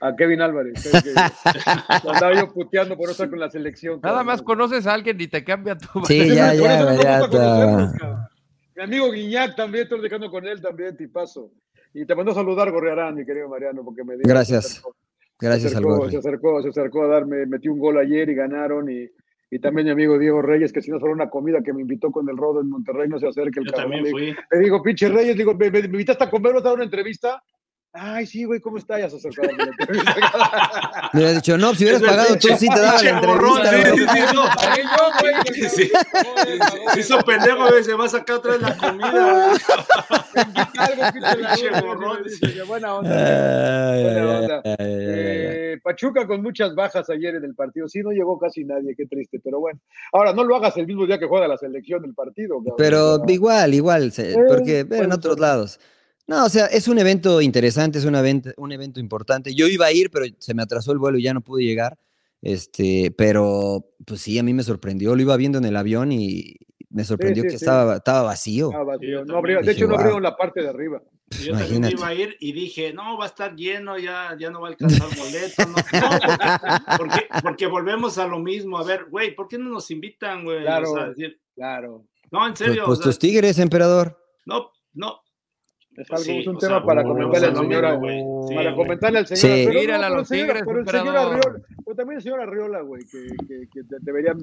A 0.00 0.14
Kevin 0.14 0.40
Álvarez. 0.40 0.88
lo 2.04 2.12
andaba 2.12 2.32
yo 2.34 2.52
puteando 2.52 2.96
por 2.96 3.06
no 3.06 3.10
estar 3.12 3.28
con 3.28 3.40
la 3.40 3.50
selección. 3.50 3.94
Nada 4.02 4.18
cabrón. 4.18 4.26
más 4.26 4.42
conoces 4.42 4.86
a 4.86 4.94
alguien 4.94 5.20
y 5.20 5.26
te 5.26 5.42
cambia 5.42 5.76
tu. 5.76 6.04
Sí, 6.06 6.28
ya, 6.34 6.54
ya, 6.54 6.94
ya. 6.94 8.28
Mi 8.76 8.82
amigo 8.84 9.10
Guiñac 9.10 9.56
también, 9.56 9.84
estoy 9.84 10.00
dejando 10.00 10.30
con 10.30 10.46
él 10.46 10.60
también, 10.62 10.96
tipazo. 10.96 11.50
Y 11.92 12.06
te 12.06 12.14
mandó 12.14 12.30
a 12.32 12.34
saludar, 12.34 12.70
Gorrearán, 12.70 13.14
mi 13.16 13.26
querido 13.26 13.48
Mariano, 13.48 13.84
porque 13.84 14.02
me 14.04 14.14
dijo. 14.14 14.28
Gracias. 14.28 14.64
Se 14.64 14.70
acercó, 14.78 14.96
Gracias 15.40 15.72
se 15.72 15.76
al 15.76 15.82
acercó, 15.84 15.96
Gorri. 15.98 16.10
se 16.12 16.18
acercó, 16.18 16.62
se 16.62 16.68
acercó 16.68 17.02
a 17.02 17.06
darme, 17.08 17.46
metió 17.46 17.72
un 17.72 17.80
gol 17.80 17.98
ayer 17.98 18.28
y 18.30 18.34
ganaron. 18.34 18.88
Y, 18.90 19.10
y 19.54 19.58
también 19.58 19.84
mi 19.84 19.92
amigo 19.92 20.18
Diego 20.18 20.40
Reyes, 20.40 20.72
que 20.72 20.80
si 20.80 20.90
no 20.90 20.98
solo 20.98 21.12
una 21.12 21.28
comida 21.28 21.62
que 21.62 21.74
me 21.74 21.82
invitó 21.82 22.10
con 22.10 22.26
el 22.30 22.38
Rodo 22.38 22.62
en 22.62 22.70
Monterrey, 22.70 23.06
no 23.06 23.18
se 23.18 23.28
acerque 23.28 23.60
el 23.60 23.66
Yo 23.66 23.72
cabrón. 23.72 23.90
también 23.90 24.04
Le- 24.04 24.10
fui. 24.10 24.34
Le 24.50 24.58
digo, 24.58 24.82
pinche 24.82 25.10
Reyes, 25.10 25.36
digo, 25.36 25.54
¿me, 25.54 25.70
me, 25.70 25.80
me 25.82 25.86
invitaste 25.88 26.24
a 26.24 26.30
comer, 26.30 26.54
vas 26.54 26.62
a 26.62 26.68
dar 26.68 26.74
una 26.76 26.84
entrevista? 26.84 27.42
Ay, 27.94 28.24
sí, 28.26 28.44
güey, 28.44 28.58
¿cómo 28.60 28.78
está? 28.78 28.98
Ya 28.98 29.10
se 29.10 29.16
acercó 29.16 29.42
a 29.42 29.46
darme 29.48 29.64
la 29.66 29.70
entrevista. 29.78 30.14
Le 31.12 31.18
hubiera 31.18 31.34
dicho, 31.34 31.58
no, 31.58 31.74
si 31.74 31.84
hubieras 31.84 32.00
pagado 32.02 32.36
tú, 32.38 32.48
sí 32.58 32.66
te 32.68 32.80
daba 32.80 33.02
la 33.02 33.10
entrevista. 33.10 33.70
sí, 33.70 33.76
güey. 33.82 33.98
sí, 33.98 34.06
sí, 34.12 34.34
no. 34.34 34.42
Pagué 34.56 34.82
yo, 34.82 35.10
güey. 35.20 35.34
Sí, 35.52 35.68
sí. 35.68 35.90
Joder, 36.24 36.58
cabrón. 36.58 36.88
Se 36.94 37.00
hizo 37.00 37.18
pendejo, 37.20 37.68
güey, 37.68 37.84
se 37.84 37.92
va 37.94 38.04
a 38.06 38.08
sacar 38.08 38.36
otra 38.36 38.52
vez 38.52 38.62
la 38.62 38.76
comida. 38.76 39.52
Buena 42.66 42.94
onda. 42.94 44.62
Pachuca 45.82 46.26
con 46.26 46.42
muchas 46.42 46.74
bajas 46.74 47.10
ayer 47.10 47.34
en 47.34 47.44
el 47.44 47.54
partido. 47.54 47.88
Sí, 47.88 48.00
no 48.02 48.10
llegó 48.12 48.38
casi 48.38 48.64
nadie, 48.64 48.94
qué 48.96 49.04
triste, 49.06 49.40
pero 49.42 49.60
bueno. 49.60 49.78
Ahora, 50.12 50.32
no 50.32 50.44
lo 50.44 50.56
hagas 50.56 50.76
el 50.78 50.86
mismo 50.86 51.06
día 51.06 51.18
que 51.18 51.26
juega 51.26 51.46
la 51.48 51.56
selección 51.58 52.00
del 52.02 52.14
partido. 52.14 52.56
Pero 52.76 53.20
igual, 53.28 53.74
igual, 53.74 54.12
Eh, 54.16 54.34
porque 54.48 54.86
en 54.90 55.12
otros 55.12 55.34
ser. 55.34 55.40
lados. 55.40 55.80
No, 56.26 56.44
o 56.46 56.48
sea, 56.48 56.66
es 56.66 56.88
un 56.88 56.98
evento 56.98 57.40
interesante, 57.40 57.98
es 57.98 58.04
un 58.04 58.14
evento, 58.14 58.50
un 58.56 58.72
evento 58.72 59.00
importante. 59.00 59.54
Yo 59.54 59.66
iba 59.66 59.86
a 59.86 59.92
ir, 59.92 60.10
pero 60.10 60.24
se 60.38 60.54
me 60.54 60.62
atrasó 60.62 60.92
el 60.92 60.98
vuelo 60.98 61.18
y 61.18 61.22
ya 61.24 61.34
no 61.34 61.40
pude 61.40 61.64
llegar. 61.64 61.98
Este, 62.40 63.12
pero 63.16 63.84
pues 64.06 64.20
sí, 64.20 64.38
a 64.38 64.42
mí 64.42 64.52
me 64.54 64.62
sorprendió. 64.62 65.14
Lo 65.14 65.22
iba 65.22 65.36
viendo 65.36 65.58
en 65.58 65.64
el 65.64 65.76
avión 65.76 66.10
y 66.12 66.56
me 66.90 67.04
sorprendió 67.04 67.42
sí, 67.42 67.48
que 67.50 67.58
sí. 67.58 67.64
Estaba, 67.64 67.96
estaba 67.96 68.22
vacío. 68.22 68.70
ah, 68.74 68.82
vacío. 68.84 69.24
No 69.24 69.36
abrió- 69.38 69.60
de 69.60 69.64
también. 69.74 69.76
hecho, 69.76 69.86
no 70.04 70.10
wow. 70.10 70.20
la 70.20 70.36
parte 70.36 70.62
de 70.62 70.68
arriba. 70.68 71.02
Y 71.30 71.44
Yo 71.44 71.52
también 71.54 71.76
Imagínate. 71.84 71.94
iba 71.94 72.06
a 72.08 72.14
ir 72.14 72.36
y 72.40 72.52
dije, 72.52 72.92
no, 72.92 73.16
va 73.16 73.24
a 73.24 73.28
estar 73.28 73.54
lleno, 73.56 73.98
ya, 73.98 74.36
ya 74.38 74.50
no 74.50 74.60
va 74.60 74.68
a 74.68 74.70
alcanzar 74.72 75.08
boleto. 75.18 75.62
No, 75.66 75.76
No, 77.06 77.40
porque, 77.42 77.66
volvemos 77.66 78.18
a 78.18 78.26
lo 78.26 78.38
mismo. 78.38 78.78
A 78.78 78.84
ver, 78.84 79.06
güey, 79.10 79.34
¿por 79.34 79.48
qué 79.48 79.56
no 79.58 79.70
nos 79.70 79.90
invitan, 79.90 80.44
güey? 80.44 80.60
Claro. 80.62 80.92
O 80.92 80.96
sea, 80.96 81.08
decir, 81.08 81.40
Claro. 81.54 82.04
no, 82.30 82.46
en 82.46 82.52
Pues, 82.54 82.58
serio. 82.58 82.84
pues 82.86 82.98
o 82.98 83.02
sea, 83.02 83.10
tus 83.10 83.18
tigres, 83.18 83.58
emperador. 83.58 84.18
no, 84.46 84.70
no. 84.94 85.21
Es, 85.96 86.10
algo, 86.10 86.22
sí, 86.24 86.38
es 86.38 86.46
un 86.46 86.56
o 86.56 86.58
tema 86.58 86.76
sea, 86.78 86.86
para 86.86 87.02
comentarle 87.02 87.46
a 87.46 87.50
al 87.50 87.54
lo 87.54 87.60
señor, 87.62 87.82
mismo, 87.82 87.88
a- 87.88 87.98
güey. 87.98 88.48
Sí, 88.48 88.54
para 88.54 88.74
comentarle 88.74 89.18
al 89.18 89.26
señor. 89.26 89.40
Sí. 89.40 89.64
Pero, 89.66 89.80
Mírale 89.80 90.04
a 90.04 90.08
pero 90.08 90.20
los 90.20 90.30
el 90.30 90.38
señor- 90.38 90.46
Tigres, 90.46 90.62
pero 90.66 90.78
el 90.80 90.86
señor. 90.88 91.16
Arriola, 91.16 91.62
pero 91.84 91.96
también 91.96 92.16
el 92.16 92.22
señor 92.22 92.40
Arriola, 92.40 92.80
güey, 92.80 93.02
que, 93.04 93.26
que, 93.46 93.68
que 93.72 93.82
de- 93.82 93.98
deberían. 94.00 94.38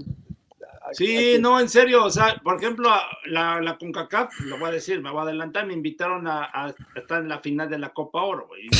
Sí, 0.93 1.37
no, 1.39 1.59
en 1.59 1.69
serio, 1.69 2.03
o 2.05 2.09
sea, 2.09 2.39
por 2.43 2.57
ejemplo, 2.57 2.89
la, 3.27 3.61
la 3.61 3.77
CONCACAF, 3.77 4.39
lo 4.41 4.57
voy 4.57 4.69
a 4.69 4.71
decir, 4.73 5.01
me 5.01 5.11
voy 5.11 5.19
a 5.19 5.23
adelantar, 5.23 5.65
me 5.67 5.73
invitaron 5.73 6.27
a, 6.27 6.45
a 6.53 6.73
estar 6.95 7.21
en 7.21 7.29
la 7.29 7.39
final 7.39 7.69
de 7.69 7.77
la 7.79 7.89
Copa 7.89 8.23
Oro, 8.23 8.47
güey. 8.47 8.67
O 8.69 8.73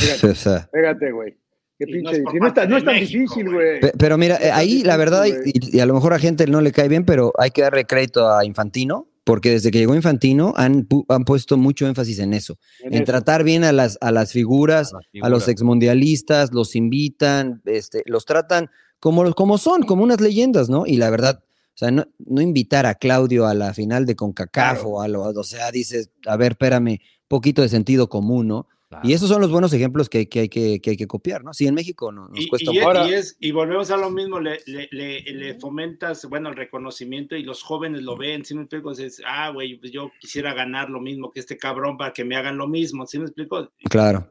Fíjate, 0.72 1.12
güey. 1.12 1.36
Qué 1.78 1.84
Y 1.88 2.02
no 2.02 2.10
pinche. 2.10 2.16
es 2.34 2.40
no, 2.40 2.46
está, 2.48 2.66
no 2.66 2.76
es 2.76 2.84
tan 2.84 2.94
México, 2.94 3.20
difícil, 3.20 3.44
güey. 3.44 3.54
güey. 3.68 3.80
Pe- 3.80 3.92
Pero 3.98 4.18
mira, 4.18 4.38
ahí 4.52 4.82
la 4.82 4.96
verdad, 4.96 5.24
y, 5.26 5.76
y 5.76 5.80
a 5.80 5.86
lo 5.86 5.94
mejor 5.94 6.12
a 6.12 6.18
gente 6.18 6.46
no 6.46 6.60
le 6.60 6.72
cae 6.72 6.88
bien, 6.88 7.04
pero 7.04 7.32
hay 7.38 7.50
que 7.52 7.62
darle 7.62 7.84
crédito 7.84 8.30
a 8.30 8.44
Infantino, 8.44 9.06
porque 9.24 9.50
desde 9.50 9.70
que 9.70 9.78
llegó 9.78 9.94
Infantino 9.94 10.54
han, 10.56 10.88
pu- 10.88 11.04
han 11.08 11.24
puesto 11.24 11.56
mucho 11.56 11.86
énfasis 11.86 12.18
en 12.20 12.32
eso, 12.34 12.58
en, 12.80 12.94
eso. 12.94 13.04
tratar 13.04 13.44
bien 13.44 13.64
a 13.64 13.72
las, 13.72 13.98
a 14.00 14.10
las 14.12 14.32
figuras, 14.32 14.92
A 14.94 14.98
las 15.12 15.24
a 15.24 15.28
los 15.28 15.48
exmundialistas, 15.48 16.52
los 16.52 16.76
invitan, 16.76 17.62
este, 17.66 18.02
los 18.06 18.24
tratan 18.24 18.70
como, 18.98 19.24
los- 19.24 19.34
como 19.34 19.58
son, 19.58 19.82
como 19.82 20.02
unas 20.04 20.20
leyendas, 20.20 20.68
¿no? 20.68 20.86
Y 20.86 20.96
la 20.96 21.10
verdad, 21.10 21.40
o 21.42 21.78
sea, 21.80 21.90
no, 21.90 22.06
no 22.18 22.40
invitar 22.40 22.86
a 22.86 22.94
Claudio 22.94 23.46
a 23.46 23.54
la 23.54 23.72
final 23.74 24.04
de 24.06 24.14
CONCACAF 24.16 24.74
Claro. 24.80 24.88
o 24.88 25.00
a 25.02 25.08
lo, 25.08 25.22
o 25.22 25.44
sea, 25.44 25.70
dices, 25.70 26.10
a 26.26 26.36
ver, 26.36 26.52
espérame, 26.52 26.98
poquito 27.28 27.62
de 27.62 27.68
sentido 27.68 28.08
común, 28.08 28.48
¿no? 28.48 28.66
Y 29.04 29.12
esos 29.12 29.28
son 29.28 29.40
los 29.40 29.50
buenos 29.52 29.72
ejemplos 29.72 30.08
que, 30.08 30.28
que 30.28 30.40
hay, 30.40 30.48
que, 30.48 30.80
que 30.80 30.90
hay 30.90 30.96
que 30.96 31.06
copiar, 31.06 31.44
¿no? 31.44 31.54
Sí, 31.54 31.66
en 31.66 31.74
México 31.74 32.10
no, 32.10 32.28
nos 32.28 32.40
Y, 32.40 32.48
cuesta 32.48 32.72
y 32.72 32.78
un 32.80 33.08
y 33.08 33.12
es- 33.14 33.36
y 33.38 33.52
volvemos 33.52 33.90
a 33.92 33.96
lo 33.96 34.10
mismo, 34.10 34.40
le, 34.40 34.58
le- 34.66 34.88
le- 34.90 35.22
le 35.22 35.54
fomentas, 35.60 36.24
bueno, 36.28 36.48
el 36.48 36.56
reconocimiento 36.56 37.36
y 37.36 37.44
los 37.44 37.62
jóvenes 37.62 38.02
lo 38.02 38.16
ven, 38.16 38.44
¿sí 38.44 38.54
me 38.54 38.62
explico? 38.62 38.90
Dices, 38.90 39.22
ah, 39.24 39.50
güey, 39.50 39.76
pues 39.78 39.92
yo 39.92 40.10
quisiera 40.20 40.54
ganar 40.54 40.90
lo 40.90 41.00
mismo 41.00 41.30
que 41.30 41.38
este 41.40 41.56
cabrón 41.56 41.96
para 41.96 42.12
que 42.12 42.24
me 42.24 42.36
hagan 42.36 42.56
lo 42.58 42.66
mismo, 42.66 43.06
¿sí 43.06 43.18
me 43.18 43.26
explico? 43.26 43.70
Claro. 43.88 44.26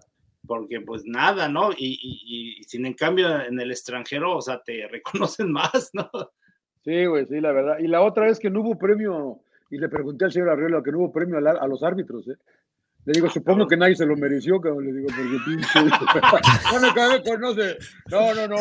Porque 0.46 0.82
pues 0.82 1.04
nada, 1.06 1.48
¿no? 1.48 1.72
Y, 1.72 2.00
y- 2.02 2.60
y 2.60 2.64
sin 2.64 2.86
en 2.86 2.96
cambio 2.96 3.42
en 3.42 3.60
el 3.60 3.72
extranjero, 3.72 4.36
o 4.36 4.42
sea, 4.42 4.62
te 4.62 4.88
reconocen 5.38 5.52
más, 5.52 5.92
¿no? 5.94 6.10
Sí, 6.84 7.06
güey, 7.06 7.26
sí, 7.28 7.40
la 7.40 7.52
verdad. 7.52 7.78
Y 7.80 7.88
la 7.88 8.02
otra 8.02 8.30
es 8.30 8.40
que 8.40 8.50
no 8.50 8.62
hubo 8.62 8.78
premio, 8.78 9.40
y 9.70 9.78
le 9.78 9.88
pregunté 9.90 10.26
al 10.26 10.32
señor 10.32 10.50
Arriola 10.50 10.82
que 10.84 10.92
no 10.92 11.00
hubo 11.00 11.12
premio 11.14 11.38
a, 11.38 11.42
la- 11.42 11.52
a 11.60 11.68
los 11.68 11.82
árbitros, 11.84 12.28
¿eh? 12.28 12.36
Le 13.06 13.14
digo, 13.14 13.30
supongo 13.30 13.66
que 13.66 13.78
nadie 13.78 13.96
se 13.96 14.06
lo 14.06 14.16
mereció, 14.16 14.60
cabrón. 14.62 14.86
Le 14.86 14.94
digo, 14.94 15.08
porque 15.08 15.38
pinche. 15.46 15.80
no 16.74 16.80
me 16.82 16.94
cabe, 16.94 17.22
pues 17.26 17.40
no 17.40 17.54
sé. 17.54 17.78
No, 18.12 18.34
no, 18.36 18.48
no. 18.48 18.58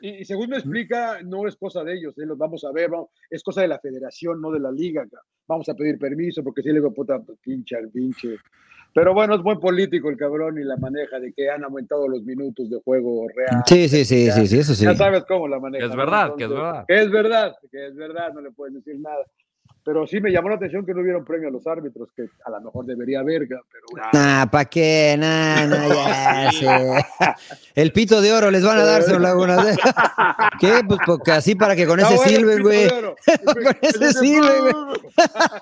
Y, 0.00 0.20
y 0.20 0.24
según 0.24 0.48
me 0.50 0.56
explica, 0.56 1.20
no 1.22 1.46
es 1.46 1.56
cosa 1.56 1.84
de 1.84 1.94
ellos, 1.94 2.16
¿eh? 2.18 2.26
Los 2.26 2.38
vamos 2.38 2.64
a 2.64 2.72
ver, 2.72 2.90
vamos- 2.90 3.10
es 3.30 3.42
cosa 3.42 3.60
de 3.60 3.68
la 3.68 3.78
federación, 3.78 4.40
no 4.40 4.50
de 4.50 4.60
la 4.60 4.72
liga. 4.72 5.02
cabrón. 5.02 5.26
Vamos 5.46 5.68
a 5.68 5.74
pedir 5.74 5.98
permiso, 5.98 6.42
porque 6.42 6.62
si 6.62 6.68
le 6.68 6.76
digo, 6.76 6.92
puta, 6.92 7.20
pinche 7.42 7.76
al 7.76 7.90
pinche. 7.90 8.36
Pero 8.94 9.14
bueno, 9.14 9.34
es 9.36 9.42
buen 9.42 9.58
político 9.58 10.10
el 10.10 10.16
cabrón 10.18 10.58
y 10.58 10.64
la 10.64 10.76
maneja 10.76 11.18
de 11.18 11.32
que 11.32 11.48
han 11.48 11.64
aumentado 11.64 12.06
los 12.08 12.22
minutos 12.24 12.68
de 12.68 12.78
juego 12.84 13.26
real. 13.34 13.62
Sí, 13.66 13.88
sí, 13.88 14.04
sí, 14.04 14.26
Ya- 14.26 14.32
sí, 14.34 14.46
sí, 14.46 14.58
eso 14.58 14.74
sí. 14.74 14.84
Ya 14.84 14.94
sabes 14.94 15.24
cómo 15.26 15.48
la 15.48 15.58
maneja. 15.60 15.84
Es 15.86 15.90
¿no? 15.92 15.96
verdad, 15.96 16.34
que 16.36 16.44
es 16.44 16.50
verdad. 16.50 16.84
Que 16.88 17.00
es 17.02 17.10
verdad, 17.10 17.54
que 17.70 17.86
es 17.86 17.94
verdad, 17.94 18.32
no 18.34 18.40
le 18.40 18.50
puedes 18.50 18.74
decir 18.74 18.98
nada. 19.00 19.24
Pero 19.84 20.06
sí 20.06 20.20
me 20.20 20.30
llamó 20.30 20.48
la 20.48 20.54
atención 20.54 20.86
que 20.86 20.94
no 20.94 21.00
hubieron 21.00 21.24
premio 21.24 21.48
a 21.48 21.50
los 21.50 21.66
árbitros, 21.66 22.08
que 22.14 22.26
a 22.44 22.50
lo 22.50 22.60
mejor 22.60 22.86
debería 22.86 23.18
haber, 23.20 23.48
pero 23.48 23.62
bueno. 23.90 24.06
Nah, 24.12 24.46
¿para 24.46 24.64
qué? 24.66 25.16
Nah, 25.18 25.66
nah, 25.66 25.88
ya 25.88 26.52
sé. 26.52 27.04
El 27.74 27.92
pito 27.92 28.20
de 28.20 28.32
oro 28.32 28.50
les 28.52 28.64
van 28.64 28.78
a 28.78 28.84
dar, 28.84 29.02
señor 29.02 29.22
Laguna. 29.22 29.56
¿Qué? 30.60 30.82
Pues 30.86 31.00
porque 31.04 31.32
así 31.32 31.56
para 31.56 31.74
que 31.74 31.86
con 31.86 31.98
Está 31.98 32.14
ese 32.14 32.42
bueno 32.44 32.52
pito 32.52 32.62
güey. 32.62 32.88
Con 33.64 33.76
ese 33.82 34.12
sirve, 34.12 34.60
güey. 34.60 34.74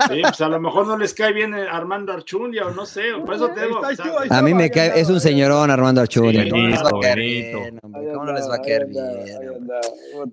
Sí, 0.09 0.21
pues 0.23 0.41
a 0.41 0.49
lo 0.49 0.61
mejor 0.61 0.87
no 0.87 0.97
les 0.99 1.15
cae 1.15 1.33
bien 1.33 1.55
eh, 1.55 1.67
Armando 1.71 2.13
Archundia 2.13 2.67
o 2.67 2.71
no 2.73 2.85
sé, 2.87 3.03
por 3.25 3.35
eso 3.35 3.49
te 3.49 3.67
digo. 3.67 3.81
o 3.81 4.35
A 4.35 4.43
mí 4.43 4.55
me 4.55 4.71
cae, 4.71 5.01
es 5.01 5.09
un 5.09 5.21
señorón 5.21 5.71
Armando 5.71 6.01
Archundia. 6.03 6.45
Sí, 6.45 6.51
¿Cómo 6.51 6.63
no 6.63 6.69
les 6.69 6.83
va 6.83 6.89
a 6.89 7.01
caer 7.01 7.19
bien, 7.19 7.81
¿Cómo 7.81 8.25
no 8.25 8.33
les 8.33 8.49
va 8.51 8.55
a 8.55 8.63
caer 8.63 8.87
bien? 8.87 9.07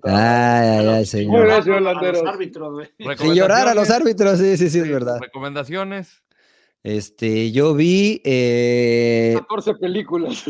Ay, 0.04 0.68
ay, 0.68 0.86
ay, 0.86 0.94
Muy 0.96 1.06
señor. 1.06 1.46
bien, 1.46 1.62
señor 1.62 1.82
Landeros. 1.82 2.22
Sin 3.18 3.34
llorar 3.34 3.68
a 3.68 3.74
los 3.80 3.90
árbitros, 3.90 4.38
sí, 4.38 4.56
sí, 4.56 4.70
sí, 4.70 4.78
es 4.80 4.88
verdad. 4.90 5.18
Recomendaciones. 5.20 6.22
Este, 6.82 7.50
yo 7.52 7.74
vi. 7.74 8.20
Eh, 8.24 9.34
14 9.36 9.74
películas. 9.74 10.44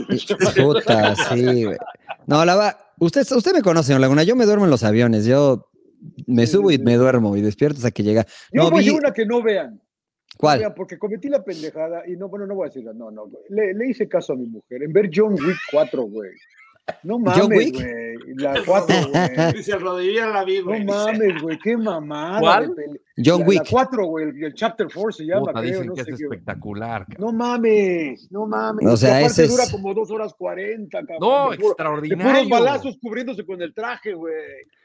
puta, 0.57 1.15
sí, 1.35 1.65
güey. 1.65 1.77
No, 2.27 2.45
la 2.45 2.55
va. 2.57 2.93
Usted, 2.99 3.23
usted 3.35 3.53
me 3.55 3.63
conoce, 3.63 3.89
señor 3.89 4.01
Laguna. 4.01 4.23
Yo 4.25 4.37
me 4.37 4.45
duermo 4.45 4.65
en 4.65 4.71
los 4.71 4.85
aviones. 4.85 5.25
Yo 5.25 5.71
me 6.27 6.47
subo 6.47 6.71
y 6.71 6.79
me 6.79 6.95
duermo 6.97 7.37
y 7.37 7.41
despierto 7.43 7.79
hasta 7.79 7.91
que 7.91 8.03
llega. 8.03 8.25
Yo 8.53 8.65
No 8.65 8.71
voy 8.71 8.81
a 8.89 8.91
vi. 8.93 8.97
una 8.99 9.13
que 9.13 9.25
no 9.25 9.43
vean. 9.43 9.81
¿Cuál? 10.37 10.61
vean, 10.61 10.75
porque 10.77 10.99
cometí 10.99 11.29
la 11.29 11.43
pendejada 11.43 12.03
y 12.07 12.17
no, 12.17 12.29
bueno, 12.29 12.47
no 12.47 12.55
voy 12.55 12.67
a 12.67 12.69
decirla, 12.69 12.93
no, 12.93 13.11
no. 13.11 13.29
Le, 13.49 13.73
le 13.75 13.89
hice 13.89 14.07
caso 14.09 14.35
a 14.35 14.37
mi 14.37 14.47
mujer 14.47 14.83
en 14.83 14.93
ver 14.93 15.11
John 15.13 15.33
Wick 15.33 15.57
4, 15.73 16.03
güey. 16.03 16.31
No 17.03 17.19
mames, 17.19 17.49
Wick? 17.49 17.75
güey. 17.75 18.09
La 18.37 18.55
4, 18.65 18.97
güey. 19.11 19.53
Dice 19.55 19.73
el 19.73 19.81
rodillo 19.81 20.31
la 20.31 20.45
vi, 20.45 20.59
No 20.61 20.67
güey. 20.67 20.85
mames, 20.85 21.43
güey, 21.43 21.59
qué 21.59 21.77
mamada. 21.77 22.41
¿Cuál? 22.41 22.75
de 22.75 23.01
John 23.25 23.41
la, 23.41 23.47
Wick. 23.47 23.59
La 23.65 23.71
4, 23.71 24.07
güey, 24.07 24.29
el, 24.29 24.45
el 24.45 24.55
Chapter 24.55 24.87
4 24.93 25.13
se 25.13 25.25
llama, 25.25 25.41
Puta, 25.41 25.53
creo, 25.53 25.63
dicen 25.65 25.87
no 25.87 25.95
que 25.95 26.05
sé 26.05 26.11
es 26.13 26.17
qué. 26.19 26.25
espectacular. 26.25 27.07
cabrón. 27.07 27.27
No 27.27 27.33
mames, 27.33 28.31
no 28.31 28.47
mames. 28.47 28.87
O 28.87 28.97
sea, 28.97 29.11
aparte 29.19 29.27
ese 29.27 29.45
es- 29.45 29.51
dura 29.51 29.65
como 29.71 29.95
2 29.95 30.11
horas 30.11 30.35
40, 30.35 30.99
cabrón. 31.01 31.19
No, 31.21 31.51
de, 31.51 31.57
puro- 31.57 31.57
de 31.57 31.73
extraordinario. 31.73 32.33
puros 32.33 32.49
balazos 32.49 32.99
cubriéndose 33.01 33.45
con 33.47 33.61
el 33.63 33.75
traje, 33.75 34.13
güey. 34.13 34.35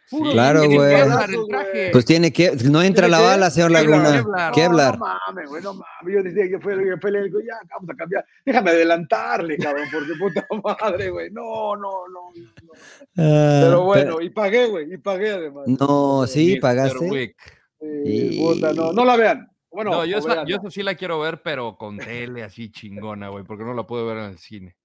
Claro, 0.09 0.65
güey. 0.69 0.93
El. 0.93 1.91
Pues 1.91 2.05
tiene 2.05 2.31
que. 2.31 2.51
No 2.69 2.81
entra 2.81 3.07
¿Tiene 3.07 3.09
la 3.09 3.17
qué? 3.17 3.23
bala, 3.23 3.49
señor 3.49 3.71
Laguna. 3.71 4.11
Kevlar. 4.21 4.53
Kevlar. 4.53 4.99
No, 4.99 5.05
mames, 5.05 5.49
güey, 5.49 5.63
no 5.63 5.73
mames. 5.73 6.13
Yo 6.15 6.23
decía, 6.23 6.45
yo 6.51 6.59
fui, 6.59 6.73
yo 6.73 6.97
fui, 7.01 7.11
le 7.11 7.23
digo, 7.23 7.39
ya, 7.39 7.55
vamos 7.71 7.89
a 7.89 7.95
cambiar. 7.95 8.25
Déjame 8.45 8.71
adelantarle, 8.71 9.57
cabrón, 9.57 9.87
porque 9.91 10.13
puta 10.19 10.47
madre, 10.81 11.09
güey. 11.09 11.31
No, 11.31 11.75
no, 11.75 11.89
no. 12.07 12.31
Ah, 13.17 13.61
Pero 13.63 13.83
bueno, 13.85 14.21
y 14.21 14.29
pagué, 14.29 14.67
güey, 14.67 14.93
y 14.93 14.97
pagué 14.97 15.31
además. 15.31 15.63
No, 15.67 16.27
sí, 16.27 16.57
pagaste. 16.57 17.09
Wick. 17.09 17.35
Sí, 17.79 17.87
Y- 18.05 18.39
puta, 18.41 18.73
no, 18.73 18.93
no 18.93 19.05
la 19.05 19.15
vean. 19.15 19.49
Bueno, 19.71 19.89
no, 19.89 20.05
yo 20.05 20.19
esa, 20.19 20.45
yo 20.45 20.57
esa 20.57 20.69
sí 20.69 20.83
la 20.83 20.93
quiero 20.93 21.19
ver, 21.19 21.41
pero 21.41 21.75
con 21.77 21.97
tele 21.97 22.43
así 22.43 22.69
chingona, 22.71 23.29
güey, 23.29 23.43
porque 23.43 23.63
no 23.63 23.73
la 23.73 23.87
puedo 23.87 24.05
ver 24.05 24.17
en 24.19 24.23
el 24.25 24.37
cine. 24.37 24.75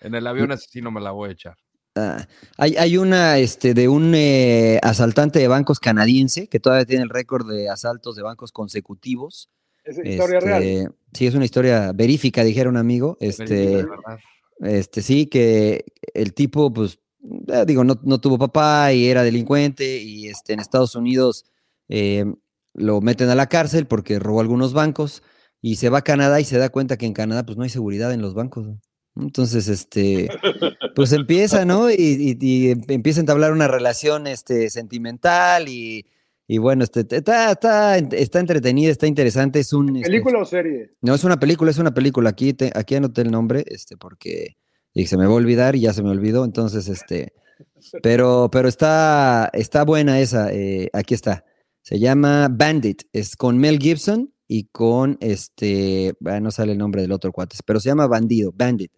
En 0.00 0.14
el 0.14 0.26
avión 0.26 0.50
esa 0.52 0.64
sí 0.70 0.80
no 0.80 0.90
me 0.90 1.00
la 1.02 1.10
voy 1.10 1.28
a 1.28 1.32
echar. 1.32 1.56
Ah, 1.94 2.26
hay, 2.56 2.76
hay 2.76 2.96
una 2.96 3.38
este, 3.38 3.74
de 3.74 3.88
un 3.88 4.14
eh, 4.14 4.78
asaltante 4.82 5.38
de 5.38 5.48
bancos 5.48 5.80
canadiense 5.80 6.48
que 6.48 6.60
todavía 6.60 6.86
tiene 6.86 7.02
el 7.02 7.10
récord 7.10 7.48
de 7.50 7.68
asaltos 7.68 8.14
de 8.16 8.22
bancos 8.22 8.52
consecutivos. 8.52 9.50
Es 9.84 9.98
historia 9.98 10.40
real. 10.40 10.62
Este, 10.62 10.98
Sí, 11.12 11.26
es 11.26 11.34
una 11.34 11.44
historia 11.44 11.92
verífica, 11.92 12.44
dijera 12.44 12.68
un 12.68 12.76
amigo. 12.76 13.16
Este, 13.20 13.86
este, 14.60 15.02
sí, 15.02 15.26
que 15.26 15.84
el 16.14 16.34
tipo, 16.34 16.72
pues, 16.72 16.98
eh, 17.48 17.64
digo, 17.66 17.84
no, 17.84 17.98
no 18.02 18.20
tuvo 18.20 18.38
papá 18.38 18.92
y 18.92 19.08
era 19.08 19.22
delincuente 19.22 19.98
y 19.98 20.28
este, 20.28 20.52
en 20.52 20.60
Estados 20.60 20.94
Unidos 20.94 21.46
eh, 21.88 22.24
lo 22.74 23.00
meten 23.00 23.30
a 23.30 23.34
la 23.34 23.48
cárcel 23.48 23.86
porque 23.86 24.18
robó 24.18 24.40
algunos 24.40 24.72
bancos 24.72 25.22
y 25.60 25.76
se 25.76 25.88
va 25.88 25.98
a 25.98 26.04
Canadá 26.04 26.40
y 26.40 26.44
se 26.44 26.58
da 26.58 26.68
cuenta 26.68 26.96
que 26.98 27.06
en 27.06 27.14
Canadá, 27.14 27.44
pues, 27.44 27.56
no 27.56 27.64
hay 27.64 27.70
seguridad 27.70 28.12
en 28.12 28.22
los 28.22 28.34
bancos. 28.34 28.68
Entonces, 29.20 29.68
este, 29.68 30.28
pues 30.94 31.12
empieza, 31.12 31.64
¿no? 31.64 31.90
Y, 31.90 31.94
y- 31.98 32.38
y 32.40 32.70
em- 32.70 32.82
empieza 32.88 33.20
a 33.20 33.22
entablar 33.22 33.52
una 33.52 33.68
relación, 33.68 34.26
este, 34.26 34.70
sentimental 34.70 35.68
y, 35.68 36.06
y 36.46 36.58
bueno, 36.58 36.84
este, 36.84 37.00
está, 37.10 37.50
está, 37.52 37.98
está 37.98 38.40
entretenida, 38.40 38.90
está 38.90 39.06
interesante, 39.06 39.60
es 39.60 39.72
un... 39.72 39.96
este, 39.96 40.10
¿Película 40.10 40.38
o 40.40 40.44
serie? 40.44 40.92
no, 41.02 41.14
es 41.14 41.24
una 41.24 41.38
película, 41.38 41.70
es 41.70 41.78
una 41.78 41.92
película. 41.94 42.30
Aquí, 42.30 42.52
te- 42.54 42.72
aquí 42.74 42.94
anoté 42.94 43.22
el 43.22 43.30
nombre, 43.30 43.64
este, 43.66 43.96
porque 43.96 44.56
y 44.94 45.06
se 45.06 45.16
me 45.16 45.26
va 45.26 45.32
a 45.32 45.36
olvidar 45.36 45.76
y 45.76 45.80
ya 45.80 45.92
se 45.92 46.02
me 46.02 46.10
olvidó. 46.10 46.44
Entonces, 46.44 46.88
este, 46.88 47.32
pero, 48.02 48.48
pero 48.50 48.68
está, 48.68 49.50
está 49.52 49.84
buena 49.84 50.20
esa. 50.20 50.52
eh, 50.52 50.88
aquí 50.92 51.14
está. 51.14 51.44
Se 51.82 51.98
llama 51.98 52.48
Bandit. 52.50 53.02
Es 53.12 53.36
con 53.36 53.58
Mel 53.58 53.78
Gibson 53.78 54.32
y 54.46 54.64
con 54.64 55.16
este, 55.20 56.14
no 56.20 56.50
sale 56.50 56.72
el 56.72 56.78
nombre 56.78 57.02
del 57.02 57.12
otro 57.12 57.32
cuate, 57.32 57.56
pero 57.64 57.80
se 57.80 57.88
llama 57.90 58.06
Bandido, 58.06 58.52
Bandit. 58.54 58.90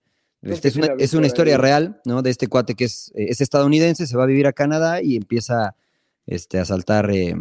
Este 0.43 0.69
es 0.69 0.77
una, 0.77 0.89
es 0.99 1.12
una 1.12 1.27
historia 1.27 1.59
real, 1.59 2.01
¿no? 2.05 2.23
De 2.23 2.31
este 2.31 2.47
cuate 2.47 2.75
que 2.75 2.85
es, 2.85 3.12
eh, 3.15 3.27
es 3.29 3.41
estadounidense, 3.41 4.07
se 4.07 4.17
va 4.17 4.25
a 4.25 4.27
vivir 4.27 4.47
a 4.47 4.53
Canadá 4.53 5.03
y 5.03 5.17
empieza 5.17 5.77
este, 6.27 6.59
a 6.59 6.62
asaltar 6.62 7.11
eh, 7.11 7.35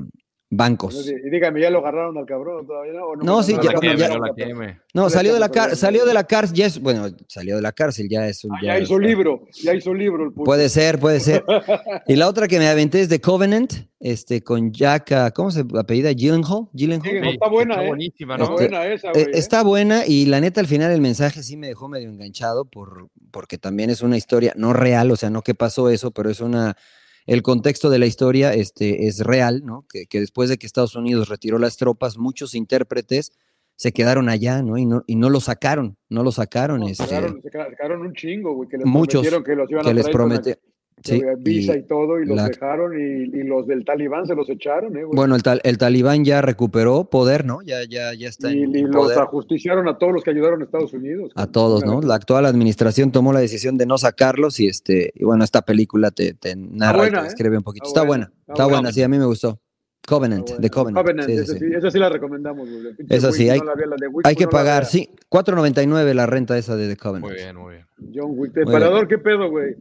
bancos. 0.51 1.07
Y 1.07 1.29
dígame, 1.29 1.61
¿ya 1.61 1.69
lo 1.69 1.79
agarraron 1.79 2.17
al 2.17 2.25
cabrón 2.25 2.65
todavía? 2.65 2.93
No, 2.93 3.05
¿O 3.07 3.15
No, 3.15 3.43
sí, 3.43 3.53
No 3.53 3.61
la 3.63 3.73
ya- 3.73 3.79
queme, 3.79 3.97
ya- 3.97 4.09
no. 4.09 4.17
No, 4.17 4.75
No 5.03 5.09
salió 5.09 5.33
de 5.33 5.39
la 5.39 5.49
cárcel, 5.49 5.77
salió 5.77 6.05
de- 6.05 6.13
la 6.13 6.23
cárcel, 6.23 6.55
ya 6.57 6.65
es, 6.65 6.79
bueno, 6.81 7.07
salió 7.27 7.55
de 7.55 7.61
la 7.61 7.71
cárcel, 7.71 8.07
ya 8.09 8.27
es 8.27 8.43
un... 8.43 8.53
Ah, 8.55 8.59
ya 8.63 8.79
hizo 8.79 8.97
libro, 8.97 9.43
ya 9.61 9.75
hizo 9.75 9.93
libro 9.93 10.23
el 10.25 10.31
puto. 10.31 10.45
Puede 10.45 10.69
ser, 10.69 10.99
puede 10.99 11.19
ser. 11.19 11.43
Y 12.07 12.15
la 12.15 12.27
otra 12.27 12.47
que 12.47 12.57
me 12.57 12.67
aventé 12.67 13.01
es 13.01 13.09
The 13.09 13.21
Covenant, 13.21 13.73
este, 13.99 14.41
con 14.41 14.71
Jack, 14.71 15.11
ah, 15.11 15.31
¿cómo 15.31 15.51
se 15.51 15.63
apellida? 15.77 16.11
Gyllenhaal. 16.13 16.67
Gyllenhaal. 16.73 17.11
Sí, 17.11 17.19
Sí, 17.21 17.29
está 17.33 17.47
buena, 17.49 17.73
está 17.75 17.83
¿eh? 17.85 17.87
buenísima, 17.87 18.35
Está 18.35 18.45
¿no? 18.47 18.55
Este, 18.59 18.67
buena 18.69 18.85
esa, 18.93 19.07
Eh, 19.09 19.11
güey. 19.13 19.25
¿eh? 19.25 19.29
está 19.33 19.63
buena 19.63 20.05
y 20.07 20.25
la 20.25 20.39
neta 20.41 20.61
al 20.61 20.67
final 20.67 20.91
el 20.91 21.01
mensaje 21.01 21.43
sí 21.43 21.57
me 21.57 21.67
dejó 21.67 21.87
medio 21.89 22.09
enganchado 22.09 22.65
por, 22.65 23.09
porque 23.29 23.57
también 23.59 23.91
es 23.91 24.01
una 24.01 24.17
historia 24.17 24.53
no 24.55 24.73
real, 24.73 25.11
o 25.11 25.15
sea, 25.15 25.29
no 25.29 25.43
que 25.43 25.53
pasó 25.53 25.89
eso, 25.89 26.09
pero 26.11 26.29
es 26.31 26.39
una, 26.41 26.75
el 27.29 27.43
contexto 27.43 27.91
de 27.91 27.99
la 27.99 28.07
historia 28.07 28.55
este, 28.55 29.05
es 29.07 29.19
real, 29.19 29.63
¿no? 29.63 29.85
Que, 29.87 30.07
que 30.07 30.19
después 30.19 30.49
de 30.49 30.57
que 30.57 30.65
Estados 30.65 30.95
Unidos 30.95 31.29
retiró 31.29 31.59
las 31.59 31.77
tropas, 31.77 32.17
muchos 32.17 32.55
intérpretes 32.55 33.33
se 33.75 33.91
quedaron 33.93 34.29
allá, 34.29 34.63
¿no? 34.63 34.79
Y 34.79 34.87
no, 34.87 35.03
y 35.05 35.15
no 35.15 35.29
lo 35.29 35.39
sacaron, 35.39 35.95
no 36.09 36.23
lo 36.23 36.31
sacaron, 36.31 36.79
No, 36.79 36.87
este, 36.87 37.07
quedaron 37.07 38.01
un 38.01 38.13
chingo, 38.13 38.55
güey, 38.55 38.67
que 38.67 38.77
les 38.77 38.85
Muchos 38.87 39.21
prometieron 39.21 39.43
que 39.43 39.55
los 39.55 39.69
iban 39.69 39.83
que 39.83 39.89
a 39.91 39.93
les 39.93 40.09
promete. 40.09 40.59
Sí, 41.03 41.19
que 41.19 41.35
visa 41.37 41.75
y, 41.75 41.79
y- 41.79 41.83
todo, 41.83 42.19
y 42.19 42.25
los 42.25 42.35
la- 42.35 42.47
dejaron, 42.47 42.99
y, 42.99 43.23
y 43.37 43.43
los 43.43 43.67
del 43.67 43.85
talibán 43.85 44.25
se 44.25 44.35
los 44.35 44.49
echaron, 44.49 44.95
eh, 44.97 45.03
bueno, 45.05 45.35
el, 45.35 45.43
tal, 45.43 45.61
el 45.63 45.77
talibán 45.77 46.23
ya 46.25 46.41
recuperó 46.41 47.05
poder, 47.05 47.45
¿no? 47.45 47.61
Ya, 47.61 47.83
ya, 47.89 48.13
ya 48.13 48.27
está 48.29 48.51
y, 48.53 48.63
en, 48.63 48.75
y 48.75 48.79
en 48.79 48.91
los 48.91 48.95
poder. 49.07 49.19
ajusticiaron 49.19 49.87
a 49.87 49.97
todos 49.97 50.13
los 50.13 50.23
que 50.23 50.31
ayudaron 50.31 50.61
a 50.61 50.65
Estados 50.65 50.93
Unidos. 50.93 51.31
a 51.35 51.47
todos, 51.47 51.85
¿no? 51.85 52.01
La 52.01 52.15
actual 52.15 52.45
administración 52.45 53.11
tomó 53.11 53.33
la 53.33 53.39
decisión 53.39 53.77
de 53.77 53.85
no 53.85 53.97
sacarlos 53.97 54.59
y 54.59 54.67
este, 54.67 55.11
y 55.15 55.23
bueno, 55.23 55.43
esta 55.43 55.61
película 55.63 56.11
te, 56.11 56.33
te 56.33 56.55
narra 56.55 56.97
y 56.97 57.01
buena, 57.01 57.17
te 57.19 57.25
¿eh? 57.25 57.29
describe 57.29 57.57
un 57.57 57.63
poquito. 57.63 57.87
Está 57.87 57.99
Está 58.01 58.07
buena, 58.07 58.25
buena, 58.27 58.53
está 58.53 58.65
buena. 58.65 58.91
sí, 58.91 59.01
a 59.03 59.07
mí 59.07 59.17
me 59.17 59.25
gustó. 59.25 59.59
Covenant, 60.07 60.49
de. 60.57 60.69
Covenant. 60.71 61.05
Covenant, 61.05 61.29
sí, 61.29 61.35
esa 61.35 61.45
sí, 61.53 61.59
sí, 61.59 61.65
sí. 61.67 61.73
esa 61.75 61.91
sí 61.91 61.99
la 61.99 62.09
recomendamos, 62.09 62.67
Esa 63.09 63.31
sí, 63.31 63.47
hay- 63.49 63.59
no 63.59 63.65
la 63.65 63.75
vea, 63.75 63.85
la 63.85 63.95
de 63.99 64.07
Wick, 64.07 64.25
Hay 64.25 64.35
que 64.35 64.45
no 64.45 64.49
la 64.51 64.57
pagar, 64.57 64.85
sí, 64.85 65.09
4.99 65.29 66.13
la 66.15 66.25
renta 66.25 66.57
esa 66.57 66.75
de 66.75 66.87
The 66.87 66.97
Covenant. 66.97 67.25
Muy 67.25 67.35
bien, 67.35 67.55
muy 67.55 67.73
bien. 67.75 67.85
John 68.15 68.31
Wick. 68.35 68.53
bien. 68.55 69.07
¿qué 69.07 69.17
pedo, 69.19 69.49
güey? 69.51 69.75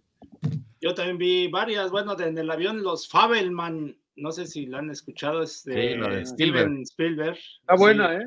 Yo 0.81 0.95
también 0.95 1.19
vi 1.19 1.49
varias, 1.49 1.91
bueno, 1.91 2.15
de- 2.15 2.29
en 2.29 2.39
el 2.39 2.51
avión 2.51 2.83
los 2.83 3.09
Fabelman, 3.09 3.97
no 4.17 4.33
sé 4.33 4.47
si 4.47 4.67
la 4.67 4.79
han 4.79 4.91
escuchado, 4.91 5.43
es 5.43 5.65
de, 5.65 5.75
Sí, 5.93 5.97
la 5.97 6.09
de 6.09 6.27
Steven 6.27 6.83
Spielberg. 6.83 7.39
Está 7.61 7.75
buena, 7.77 8.15
¿eh? 8.15 8.27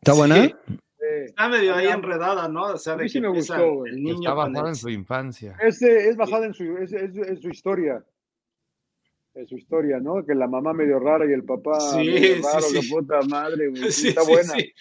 ¿Está 0.00 0.12
buena? 0.14 0.44
Sí. 0.44 0.54
Sí, 0.68 0.78
Está 1.26 1.48
medio 1.48 1.74
ahí 1.74 1.88
enredada, 1.88 2.48
¿no? 2.48 2.62
O 2.64 2.78
sea, 2.78 2.94
A 2.94 2.96
de 2.96 3.02
mí 3.04 3.08
sí 3.08 3.14
que 3.14 3.20
me 3.22 3.28
gustó, 3.28 3.74
güey. 3.74 3.92
el 3.92 4.02
niño 4.02 4.30
Está 4.30 4.60
el- 4.60 4.66
en 4.68 4.74
su 4.76 4.88
infancia. 4.88 5.56
Ese 5.60 6.08
es 6.08 6.16
basada 6.16 6.46
en 6.46 6.54
su, 6.54 6.76
es, 6.78 6.92
es- 6.92 7.16
es 7.16 7.40
su 7.40 7.48
historia. 7.50 8.04
En 9.34 9.46
su 9.48 9.56
historia, 9.56 9.98
¿no? 9.98 10.24
Que 10.26 10.34
la 10.34 10.46
mamá 10.46 10.72
medio 10.74 10.98
rara 10.98 11.24
y 11.28 11.32
el 11.32 11.44
papá 11.44 11.80
Sí, 11.80 11.96
medio 11.98 12.36
sí, 12.36 12.42
raro, 12.42 12.60
sí. 12.60 12.80
qué 12.80 12.88
puta 12.88 13.20
madre, 13.22 13.68
güey. 13.68 13.82
Sí, 13.90 14.08
está 14.08 14.22
sí, 14.22 14.30
buena. 14.30 14.52
sí. 14.54 14.72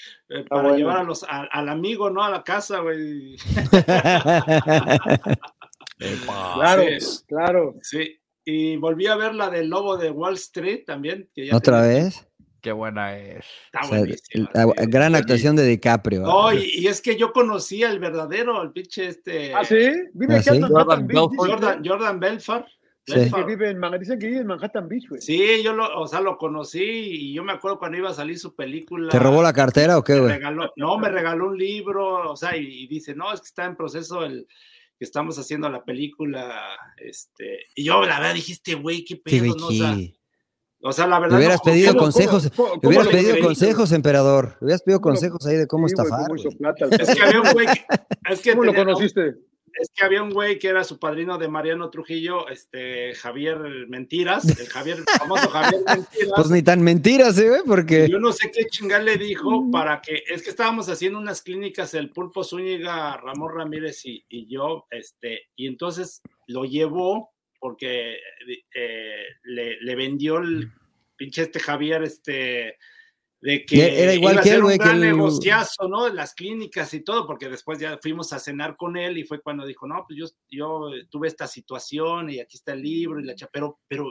Para 0.49 0.61
buena. 0.63 0.77
llevar 0.77 0.97
a 0.97 1.03
los, 1.03 1.23
a- 1.23 1.47
al 1.51 1.69
amigo, 1.69 2.09
¿no? 2.09 2.23
A 2.23 2.29
la 2.29 2.43
casa, 2.43 2.79
güey. 2.81 3.35
Claro, 6.55 6.83
Sí. 6.99 7.19
claro. 7.27 7.75
Sí. 7.81 8.17
Y 8.43 8.75
volví 8.77 9.07
a 9.07 9.15
ver 9.15 9.35
la 9.35 9.49
del 9.49 9.69
lobo 9.69 9.97
de 9.97 10.09
Wall 10.11 10.33
Street 10.35 10.83
también. 10.85 11.29
Que 11.33 11.47
ya 11.47 11.55
¿Otra 11.55 11.81
tenía- 11.83 12.03
vez? 12.05 12.27
Qué 12.61 12.71
buena 12.71 13.17
es. 13.17 13.43
Está 13.65 13.79
O 13.81 13.87
sea, 13.89 13.97
buenísima. 13.99 14.49
la- 14.53 14.63
sí. 14.65 14.85
gran 14.87 15.15
actuación 15.15 15.55
de 15.55 15.65
DiCaprio. 15.65 16.21
No, 16.21 16.53
y, 16.53 16.63
y 16.75 16.87
es 16.87 17.01
que 17.01 17.15
yo 17.17 17.31
conocía 17.33 17.89
al 17.89 17.97
verdadero, 17.99 18.61
el 18.61 18.71
pinche 18.71 19.07
este. 19.07 19.51
¿Ah, 19.53 19.63
sí? 19.65 19.89
Vive 20.13 20.35
¿Ah, 20.35 20.43
sí? 20.43 20.61
Jordan. 20.61 21.07
Belfort. 21.07 21.35
Jordan, 21.37 21.81
Jordan 21.83 22.19
Belfort. 22.19 22.67
Sí. 23.07 23.31
Que 23.31 23.43
vive 23.43 23.71
en, 23.71 23.81
dicen 23.99 24.19
que 24.19 24.27
vive 24.27 24.41
en 24.41 24.47
Manhattan 24.47 24.87
Beach, 24.87 25.09
güey. 25.09 25.19
Sí, 25.21 25.63
yo 25.63 25.73
lo, 25.73 25.99
o 25.99 26.07
sea, 26.07 26.21
lo 26.21 26.37
conocí 26.37 26.83
y 26.83 27.33
yo 27.33 27.43
me 27.43 27.51
acuerdo 27.53 27.79
cuando 27.79 27.97
iba 27.97 28.11
a 28.11 28.13
salir 28.13 28.37
su 28.37 28.55
película. 28.55 29.09
¿Te 29.09 29.17
robó 29.17 29.41
la 29.41 29.53
cartera 29.53 29.97
o 29.97 30.03
qué, 30.03 30.19
güey? 30.19 30.31
regaló, 30.33 30.71
no, 30.75 30.99
me 30.99 31.09
regaló 31.09 31.47
un 31.47 31.57
libro, 31.57 32.29
o 32.31 32.35
sea, 32.37 32.55
y, 32.55 32.83
y 32.83 32.87
dice, 32.87 33.15
no, 33.15 33.33
es 33.33 33.41
que 33.41 33.47
está 33.47 33.65
en 33.65 33.75
proceso 33.75 34.23
el 34.23 34.47
que 35.01 35.05
estamos 35.05 35.39
haciendo 35.39 35.67
la 35.67 35.83
película, 35.83 36.61
este, 36.97 37.61
y 37.75 37.85
yo 37.85 38.05
la 38.05 38.19
verdad 38.19 38.35
dijiste, 38.35 38.75
güey, 38.75 39.03
qué 39.03 39.15
pedo, 39.15 39.55
¿no? 39.55 39.65
O 39.69 39.71
sea, 39.71 39.97
o 40.83 40.93
sea, 40.93 41.07
la 41.07 41.15
Le 41.15 41.21
verdad. 41.23 41.37
hubieras 41.39 41.57
no, 41.57 41.63
pedido 41.71 41.87
¿cómo- 41.93 42.01
consejos. 42.03 42.51
cómo- 42.55 42.67
Le 42.67 42.73
cómo 42.75 42.87
hubieras 42.87 43.05
lo 43.07 43.11
pedido 43.11 43.31
creíste, 43.31 43.45
consejos, 43.47 43.91
emperador. 43.93 44.57
Le 44.61 44.65
hubieras 44.65 44.83
pedido 44.83 45.01
¿Cómo 45.01 45.09
lo- 45.09 45.19
consejos 45.19 45.47
ahí 45.47 45.57
de 45.57 45.65
cómo 45.65 45.87
Sí, 45.87 45.95
estafar. 45.97 46.29
el 46.29 47.01
Es 47.01 47.15
que 47.15 47.21
había 47.23 47.41
un 47.41 47.51
güey, 47.51 47.65
que- 47.65 47.85
es 48.31 48.41
que 48.41 48.51
¿Cómo 48.51 48.63
lo 48.65 48.71
tenía- 48.73 48.85
conociste? 48.93 49.35
Es 49.79 49.89
que 49.93 50.03
había 50.03 50.23
un 50.23 50.31
güey 50.31 50.59
que 50.59 50.67
era 50.67 50.83
su 50.83 50.99
padrino 50.99 51.37
de 51.37 51.47
Mariano 51.47 51.89
Trujillo, 51.89 52.47
este, 52.47 53.13
Javier 53.15 53.59
Mentiras, 53.87 54.45
el 54.59 54.67
Javier, 54.67 54.97
el 54.97 55.05
famoso 55.19 55.49
Javier 55.49 55.81
Mentiras. 55.87 56.31
Pues 56.35 56.49
ni 56.49 56.61
tan 56.61 56.81
mentiras, 56.81 57.37
¿eh? 57.39 57.61
Porque. 57.65 58.09
Yo 58.09 58.19
no 58.19 58.31
sé 58.31 58.51
qué 58.51 58.65
chingada 58.65 59.03
le 59.03 59.17
dijo 59.17 59.69
para 59.71 60.01
que, 60.01 60.23
es 60.27 60.43
que 60.43 60.49
estábamos 60.49 60.89
haciendo 60.89 61.19
unas 61.19 61.41
clínicas, 61.41 61.93
el 61.93 62.11
Pulpo 62.11 62.43
Zúñiga, 62.43 63.17
Ramón 63.17 63.53
Ramírez 63.55 64.05
y, 64.05 64.25
y 64.29 64.47
yo, 64.47 64.85
este, 64.91 65.49
y 65.55 65.67
entonces 65.67 66.21
lo 66.47 66.65
llevó 66.65 67.31
porque 67.59 68.17
eh, 68.73 69.25
le, 69.43 69.79
le 69.79 69.95
vendió 69.95 70.39
el 70.39 70.71
pinche 71.15 71.43
este 71.43 71.59
Javier, 71.59 72.01
este, 72.03 72.77
de 73.41 73.65
que 73.65 73.75
Y 73.75 73.81
era 73.81 74.13
igual 74.13 74.33
iba 74.33 74.41
a 74.41 74.43
que 74.43 74.49
ser 74.49 74.57
él, 74.57 74.61
un 74.61 74.67
güey, 74.67 74.77
que 74.77 74.85
gran 74.85 75.03
el- 75.03 75.09
negociazo, 75.17 75.87
¿no? 75.87 76.09
Las 76.09 76.33
clínicas 76.35 76.93
y 76.93 76.99
todo, 77.01 77.25
porque 77.25 77.49
después 77.49 77.79
ya 77.79 77.97
fuimos 78.01 78.31
a 78.33 78.39
cenar 78.39 78.77
con 78.77 78.97
él 78.97 79.17
y 79.17 79.23
fue 79.23 79.41
cuando 79.41 79.65
dijo, 79.65 79.87
no, 79.87 80.05
pues 80.07 80.19
yo, 80.19 80.25
yo 80.49 80.89
tuve 81.09 81.27
esta 81.27 81.47
situación 81.47 82.29
y 82.29 82.39
aquí 82.39 82.57
está 82.57 82.73
el 82.73 82.81
libro 82.83 83.19
y 83.19 83.23
la 83.23 83.33
cha- 83.35 83.49
pero, 83.51 83.79
pero 83.87 84.09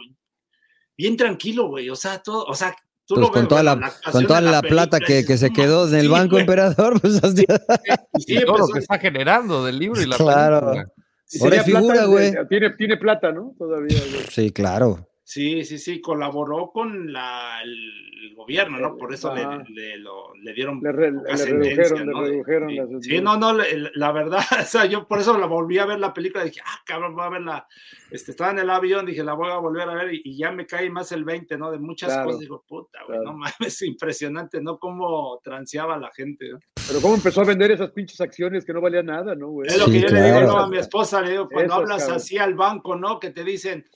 bien 0.96 1.16
tranquilo, 1.16 1.68
güey, 1.68 1.88
o 1.90 1.96
sea, 1.96 2.20
todo, 2.22 2.44
o 2.44 2.54
sea, 2.54 2.74
tú 3.06 3.14
Pues 3.14 3.26
lo 3.26 3.32
con 3.32 3.42
ves, 3.42 3.48
toda 3.48 3.62
la, 3.62 3.72
actuación 3.72 4.12
con 4.12 4.26
toda 4.26 4.40
la 4.40 4.62
plata 4.62 4.98
que, 5.00 5.24
que 5.24 5.36
se 5.38 5.48
"No 5.48 5.54
quedó 5.54 5.88
en 5.88 5.94
el 5.94 6.02
sí, 6.02 6.08
banco 6.08 6.30
güey". 6.32 6.40
emperador, 6.42 7.00
pues 7.00 7.20
sí, 7.34 7.44
Y 8.26 8.44
todo 8.44 8.58
lo 8.58 8.68
que 8.68 8.78
está 8.80 8.98
generando 8.98 9.64
del 9.64 9.78
libro 9.78 10.00
y 10.02 10.06
la 10.06 10.16
Claro. 10.16 10.60
película. 10.72 10.92
Ahora 11.42 11.62
figura, 11.62 11.94
plata, 11.94 12.04
güey. 12.06 12.32
Tiene, 12.48 12.70
tiene 12.70 12.96
plata, 12.96 13.30
¿no? 13.30 13.54
Todavía, 13.56 13.98
güey. 14.10 14.24
Sí, 14.30 14.50
claro. 14.50 15.06
Sí, 15.32 15.64
sí, 15.64 15.78
sí, 15.78 16.00
colaboró 16.00 16.72
con 16.72 17.12
la, 17.12 17.60
el 17.62 18.34
gobierno, 18.34 18.78
¿no? 18.80 18.96
Por 18.96 19.14
eso 19.14 19.32
le, 19.32 19.44
le, 19.68 19.96
lo- 19.98 20.34
le 20.34 20.52
dieron 20.52 20.80
Le, 20.82 20.90
re- 20.90 21.12
le 21.12 21.36
redujeron, 21.36 22.06
¿no? 22.10 22.22
le 22.22 22.30
redujeron 22.30 22.68
Sí, 22.70 22.74
las- 22.76 22.88
sí, 23.04 23.20
no, 23.20 23.36
no, 23.36 23.52
le- 23.52 23.92
la 23.94 24.10
verdad, 24.10 24.40
o 24.60 24.64
sea, 24.66 24.86
yo 24.86 25.06
por 25.06 25.20
eso 25.20 25.38
la 25.38 25.46
volví 25.46 25.78
a 25.78 25.86
ver 25.86 26.00
la 26.00 26.12
película, 26.12 26.42
dije, 26.42 26.60
ah, 26.66 26.80
cabrón, 26.84 27.14
voy 27.14 27.26
a 27.26 27.28
verla, 27.28 27.68
este, 28.10 28.32
estaba 28.32 28.50
en 28.50 28.58
el 28.58 28.70
avión, 28.70 29.06
dije, 29.06 29.22
la 29.22 29.34
voy 29.34 29.52
a 29.52 29.58
volver 29.58 29.88
a 29.88 29.94
ver 29.94 30.14
y, 30.14 30.20
y 30.24 30.36
ya 30.36 30.50
me 30.50 30.66
cae 30.66 30.90
más 30.90 31.12
el 31.12 31.22
20, 31.22 31.56
¿no? 31.56 31.70
De 31.70 31.78
muchas 31.78 32.08
Claro, 32.12 32.24
cosas, 32.26 32.40
digo, 32.40 32.64
puta, 32.66 32.98
güey, 33.06 33.20
claro. 33.20 33.30
no 33.30 33.38
mames, 33.38 33.82
impresionante, 33.82 34.60
¿no? 34.60 34.80
Cómo 34.80 35.38
transeaba 35.44 35.96
la 35.96 36.10
gente, 36.12 36.48
¿no? 36.50 36.58
Pero 36.88 37.00
cómo 37.00 37.14
empezó 37.14 37.42
a 37.42 37.44
vender 37.44 37.70
esas 37.70 37.92
pinches 37.92 38.20
acciones 38.20 38.64
que 38.64 38.72
no 38.72 38.80
valían 38.80 39.06
nada, 39.06 39.36
¿no, 39.36 39.46
güey? 39.50 39.68
Es 39.68 39.78
lo 39.78 39.84
Sí, 39.86 39.92
que 39.92 40.00
yo 40.00 40.08
le 40.08 40.22
digo 40.24 40.40
¿no? 40.40 40.58
a 40.58 40.68
mi 40.68 40.78
esposa, 40.78 41.22
le 41.22 41.30
digo, 41.30 41.48
cuando 41.48 41.74
hablas 41.74 42.00
cabrón. 42.00 42.16
así 42.16 42.36
al 42.36 42.54
banco, 42.56 42.96
¿no? 42.96 43.20
Que 43.20 43.30
te 43.30 43.44
dicen, 43.44 43.86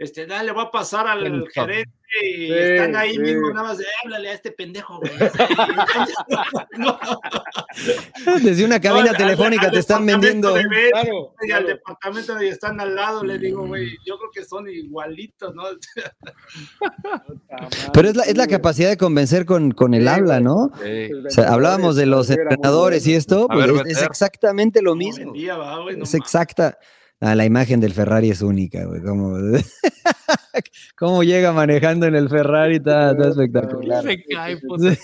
este, 0.00 0.26
dale, 0.26 0.52
voy 0.52 0.64
a 0.64 0.70
pasar 0.70 1.06
al 1.06 1.46
gerente 1.52 1.92
y 2.22 2.46
Sí, 2.46 2.52
están 2.52 2.96
ahí 2.96 3.12
sí. 3.12 3.18
mismo, 3.18 3.50
nada 3.50 3.68
más 3.68 3.78
de, 3.78 3.84
háblale 4.02 4.30
a 4.30 4.32
este 4.32 4.50
pendejo, 4.50 4.98
güey. 4.98 5.12
No, 6.78 6.98
Desde 8.42 8.64
una 8.64 8.80
cabina 8.80 9.12
no, 9.12 9.18
telefónica 9.18 9.66
al 9.66 9.72
te 9.72 9.78
están 9.78 10.06
vendiendo. 10.06 10.54
de 10.54 10.64
Claro, 10.90 11.34
Y 11.46 11.52
al 11.52 11.66
departamento 11.66 12.32
donde 12.32 12.48
están 12.48 12.80
al 12.80 12.96
lado, 12.96 13.22
le 13.22 13.38
digo, 13.38 13.66
güey, 13.66 13.90
yo 14.06 14.16
creo 14.18 14.30
que 14.32 14.44
son 14.44 14.68
igualitos, 14.68 15.54
¿no? 15.54 15.64
Pero 17.92 18.08
es 18.08 18.16
la, 18.16 18.22
es 18.24 18.36
la 18.38 18.46
capacidad 18.46 18.88
de 18.88 18.96
convencer 18.96 19.44
con, 19.44 19.72
con 19.72 19.92
el 19.92 20.04
Sí, 20.04 20.08
habla. 20.08 20.40
¿no? 20.40 20.70
Sí. 20.82 21.12
O 21.12 21.30
sea, 21.30 21.52
hablábamos 21.52 21.94
de 21.96 22.06
los 22.06 22.30
entrenadores 22.30 23.06
y 23.06 23.14
esto, 23.14 23.46
pues 23.48 23.70
ver, 23.70 23.86
es, 23.86 24.02
exactamente 24.02 24.80
lo 24.80 24.96
mismo. 24.96 25.32
vendía, 25.32 25.58
va, 25.58 25.82
güey, 25.82 25.96
no 25.98 26.04
Es 26.04 26.14
exacta. 26.14 26.78
Ah, 27.20 27.34
la 27.34 27.44
imagen 27.44 27.80
del 27.80 27.92
Ferrari 27.92 28.30
es 28.30 28.40
única, 28.42 28.84
güey. 28.86 29.02
Cómo, 29.02 29.36
cómo 30.96 31.22
llega 31.22 31.52
manejando 31.52 32.06
en 32.06 32.14
el 32.14 32.28
Ferrari, 32.28 32.76
está, 32.76 33.10
está 33.12 33.28
espectacular. 33.28 34.02
Se 34.04 34.22
cae, 34.24 34.56
puta 34.58 34.94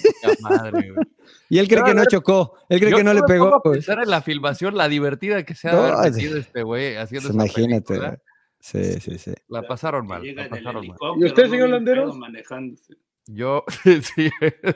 madre, 0.40 0.92
güey. 0.92 1.06
Y 1.48 1.58
él 1.58 1.68
cree 1.68 1.84
que 1.84 1.94
no 1.94 2.04
chocó, 2.06 2.54
él 2.68 2.80
cree 2.80 2.90
Yo 2.90 2.96
que 2.98 3.04
no 3.04 3.14
le 3.14 3.22
pegó. 3.22 3.54
a 3.54 3.60
güey. 3.62 3.74
pensar 3.74 4.00
en 4.02 4.10
la 4.10 4.20
filmación, 4.20 4.76
la 4.76 4.88
divertida 4.88 5.44
que 5.44 5.54
se 5.54 5.68
ha 5.68 5.72
No, 5.74 5.82
de 5.84 5.88
haber 5.92 6.12
sí. 6.14 6.20
metido 6.22 6.38
este 6.38 6.62
güey 6.64 6.96
haciendo 6.96 7.28
Pues 7.28 7.34
imagínate. 7.36 7.84
película. 7.86 8.08
güey. 8.08 8.20
Sí, 8.58 9.00
sí, 9.00 9.18
sí. 9.18 9.32
La 9.48 9.62
pasaron 9.62 10.06
mal, 10.08 10.22
la 10.34 10.48
pasaron 10.48 10.86
mal. 10.88 10.96
¿Y 11.20 11.24
usted, 11.24 11.48
señor 11.48 11.68
Landeros? 11.68 12.10
pedo 12.10 12.18
Manejándose. 12.18 12.94
Yo, 13.28 13.64
sí, 14.02 14.30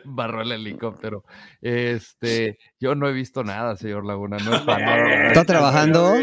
barró 0.04 0.42
el 0.42 0.50
helicóptero. 0.52 1.24
Este, 1.60 2.58
yo 2.80 2.94
no 2.96 3.08
he 3.08 3.12
visto 3.12 3.44
nada, 3.44 3.76
señor 3.76 4.04
Laguna. 4.04 4.38
No. 4.38 4.54
Está 5.28 5.44
trabajando. 5.44 6.14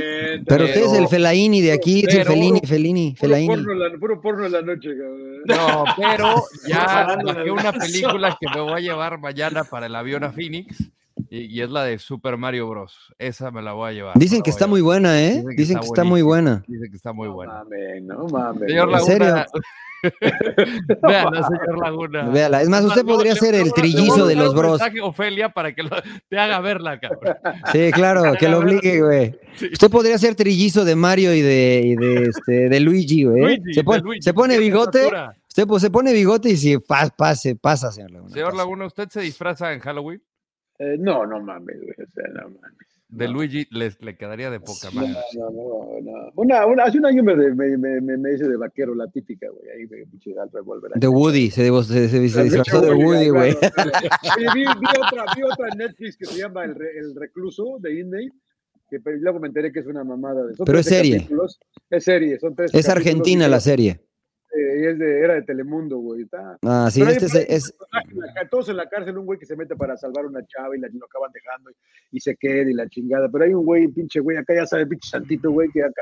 Pero 0.45 0.65
usted 0.65 0.83
es 0.85 0.93
el 0.93 1.07
Felaini 1.07 1.61
de 1.61 1.71
aquí, 1.71 2.03
es 2.05 2.13
el 2.13 2.25
Felini, 2.25 2.59
Felini, 2.65 3.11
Puro 3.11 3.19
Felaini. 3.21 3.47
porno, 3.47 3.71
en 3.71 3.79
la, 3.79 3.99
puro 3.99 4.21
porno 4.21 4.45
en 4.45 4.51
la 4.51 4.61
noche, 4.61 4.89
cabrón. 4.89 5.41
No, 5.45 5.85
pero 5.95 6.43
ya 6.67 7.17
bajé 7.23 7.49
una 7.51 7.71
película 7.71 8.37
que 8.39 8.47
me 8.53 8.61
voy 8.61 8.73
a 8.73 8.79
llevar 8.79 9.17
mañana 9.19 9.63
para 9.63 9.85
el 9.85 9.95
avión 9.95 10.23
a 10.25 10.31
Phoenix 10.33 10.83
y, 11.29 11.45
y 11.45 11.61
es 11.61 11.69
la 11.69 11.85
de 11.85 11.97
Super 11.97 12.35
Mario 12.37 12.67
Bros. 12.69 13.13
Esa 13.19 13.51
me 13.51 13.61
la 13.61 13.71
voy 13.71 13.89
a 13.89 13.93
llevar. 13.93 14.17
Dicen 14.19 14.41
que 14.41 14.49
está 14.49 14.67
muy 14.67 14.81
buena, 14.81 15.21
¿eh? 15.21 15.29
Dicen 15.37 15.47
que 15.47 15.55
Dicen 15.55 15.77
está 15.77 15.79
que 15.79 15.85
está 15.87 16.03
muy 16.03 16.21
buena. 16.21 16.63
Dicen 16.67 16.89
que 16.91 16.97
está 16.97 17.13
muy 17.13 17.27
No 17.29 17.33
buena. 17.35 17.53
mames, 17.63 18.03
no 18.03 18.27
mames. 18.27 18.67
Señor 18.69 18.87
¿En 18.87 18.91
Laguna. 18.91 19.13
serio? 19.13 19.45
Véala, 21.01 21.43
señor 21.47 21.79
Laguna. 21.81 22.29
Véala. 22.29 22.61
Es 22.61 22.69
más, 22.69 22.83
usted 22.85 23.03
No, 23.03 23.13
podría 23.13 23.33
le- 23.33 23.39
ser 23.39 23.55
el 23.55 23.73
trillizo 23.73 24.25
de 24.27 24.35
los 24.35 24.53
bros. 24.53 24.79
mensaje 24.79 25.01
Ofelia 25.01 25.49
para 25.49 25.73
que 25.73 25.83
lo- 25.83 25.89
te 26.29 26.37
haga 26.39 26.59
verla, 26.61 26.99
cabrón. 26.99 27.35
Sí, 27.71 27.91
claro, 27.91 28.33
que 28.39 28.47
lo 28.49 28.59
obligue, 28.59 29.01
güey. 29.01 29.35
Sí. 29.55 29.69
Usted 29.73 29.89
podría 29.89 30.17
ser 30.17 30.35
trillizo 30.35 30.85
de 30.85 30.95
Mario 30.95 31.33
y 31.33 31.41
de, 31.41 31.81
y 31.85 31.95
de, 31.95 32.23
este, 32.29 32.69
de 32.69 32.79
Luigi, 32.79 33.23
güey. 33.23 33.41
Luigi, 33.41 33.73
se, 33.73 33.83
Luigi, 33.83 34.21
se 34.21 34.33
pone 34.33 34.57
bigote, 34.59 35.09
usted 35.47 35.67
pues, 35.67 35.81
se 35.81 35.89
pone 35.89 36.13
bigote 36.13 36.49
y 36.49 36.57
si 36.57 36.77
pa- 36.77 37.09
pase, 37.15 37.55
pasa, 37.55 37.91
señor 37.91 38.11
Laguna. 38.11 38.31
Señor 38.33 38.49
pasa. 38.51 38.57
Laguna, 38.57 38.85
¿usted 38.85 39.09
se 39.09 39.21
disfraza 39.21 39.73
en 39.73 39.79
Halloween? 39.79 40.21
Eh, 40.79 40.95
no, 40.99 41.25
no 41.25 41.39
mames, 41.41 41.75
güey. 41.77 42.07
O 42.07 42.11
sea, 42.13 42.25
no 42.33 42.49
mames. 42.49 42.87
De 43.09 43.25
No. 43.27 43.33
Luigi 43.35 43.65
les, 43.71 44.01
le 44.01 44.17
quedaría 44.17 44.49
de 44.51 44.59
poca 44.59 44.89
No, 44.93 44.99
madre. 45.01 45.13
no, 45.37 45.49
no, 45.49 46.01
no. 46.01 46.31
Una, 46.35 46.65
una, 46.65 46.83
hace 46.83 46.97
un 46.97 47.05
año 47.05 47.23
me, 47.23 47.35
me, 47.35 47.77
me, 47.77 48.01
me, 48.01 48.17
me 48.17 48.33
hice 48.33 48.47
de 48.49 48.57
vaquero, 48.57 48.93
la 48.95 49.07
típica, 49.09 49.47
güey. 49.49 49.69
Ahí 49.69 49.87
me 49.87 50.05
pinche 50.07 50.37
al 50.37 50.51
revólver. 50.51 50.91
De 50.95 51.07
Woody, 51.07 51.49
se, 51.49 51.65
se, 51.83 52.09
se- 52.09 52.29
se 52.29 52.43
disfrazó 52.43 52.81
de 52.81 52.93
Woody, 52.93 53.29
güey. 53.29 53.53
vi, 54.53 54.59
vi 54.65 54.87
otra, 55.01 55.23
vi 55.35 55.43
otra 55.43 55.69
en 55.71 55.77
Netflix 55.77 56.17
que 56.17 56.25
se 56.25 56.37
llama 56.39 56.65
El, 56.65 56.75
Re- 56.75 56.97
El 56.99 57.15
Recluso 57.15 57.77
de 57.79 57.97
Inmate, 57.99 58.31
que 58.89 58.99
pero 58.99 59.17
luego 59.17 59.39
me 59.39 59.47
enteré 59.47 59.71
que 59.71 59.79
es 59.79 59.87
una 59.87 60.03
mamada. 60.03 60.41
Son 60.55 60.65
Pero 60.65 60.79
es 60.79 60.85
13 60.87 61.01
serie. 61.01 61.17
capítulos. 61.19 61.59
Es 61.89 62.03
serie, 62.03 62.39
son 62.39 62.55
tres. 62.55 62.73
Es 62.73 62.89
argentina 62.89 63.47
la 63.47 63.59
serie. 63.61 64.01
Y 64.59 64.85
es 64.87 64.99
de, 64.99 65.19
era 65.19 65.33
de 65.35 65.41
Telemundo, 65.43 65.97
güey. 65.97 66.23
Está, 66.23 66.57
Ah, 66.63 66.89
sí, 66.91 66.99
Pero 67.01 67.11
este 67.11 67.55
es, 67.55 67.73
hay 67.91 68.47
todos 68.49 68.69
en 68.69 68.77
la 68.77 68.87
cárcel, 68.89 69.17
un 69.17 69.25
güey 69.25 69.37
que 69.39 69.45
se 69.45 69.55
mete 69.55 69.75
para 69.75 69.95
salvar 69.97 70.25
a 70.25 70.27
una 70.27 70.45
chava 70.45 70.75
y 70.75 70.79
la, 70.79 70.87
lo 70.91 71.05
acaban 71.05 71.31
dejando 71.33 71.69
y, 71.71 72.17
y 72.17 72.19
se 72.19 72.35
queda 72.35 72.69
y 72.69 72.73
la 72.73 72.87
chingada. 72.89 73.29
Pero 73.31 73.43
hay 73.45 73.53
un 73.53 73.65
güey, 73.65 73.87
pinche 73.87 74.19
güey, 74.19 74.37
acá 74.37 74.53
ya 74.55 74.65
sabe, 74.65 74.85
pinche 74.87 75.09
santito, 75.09 75.51
güey, 75.51 75.69
que 75.71 75.83
acá. 75.83 76.01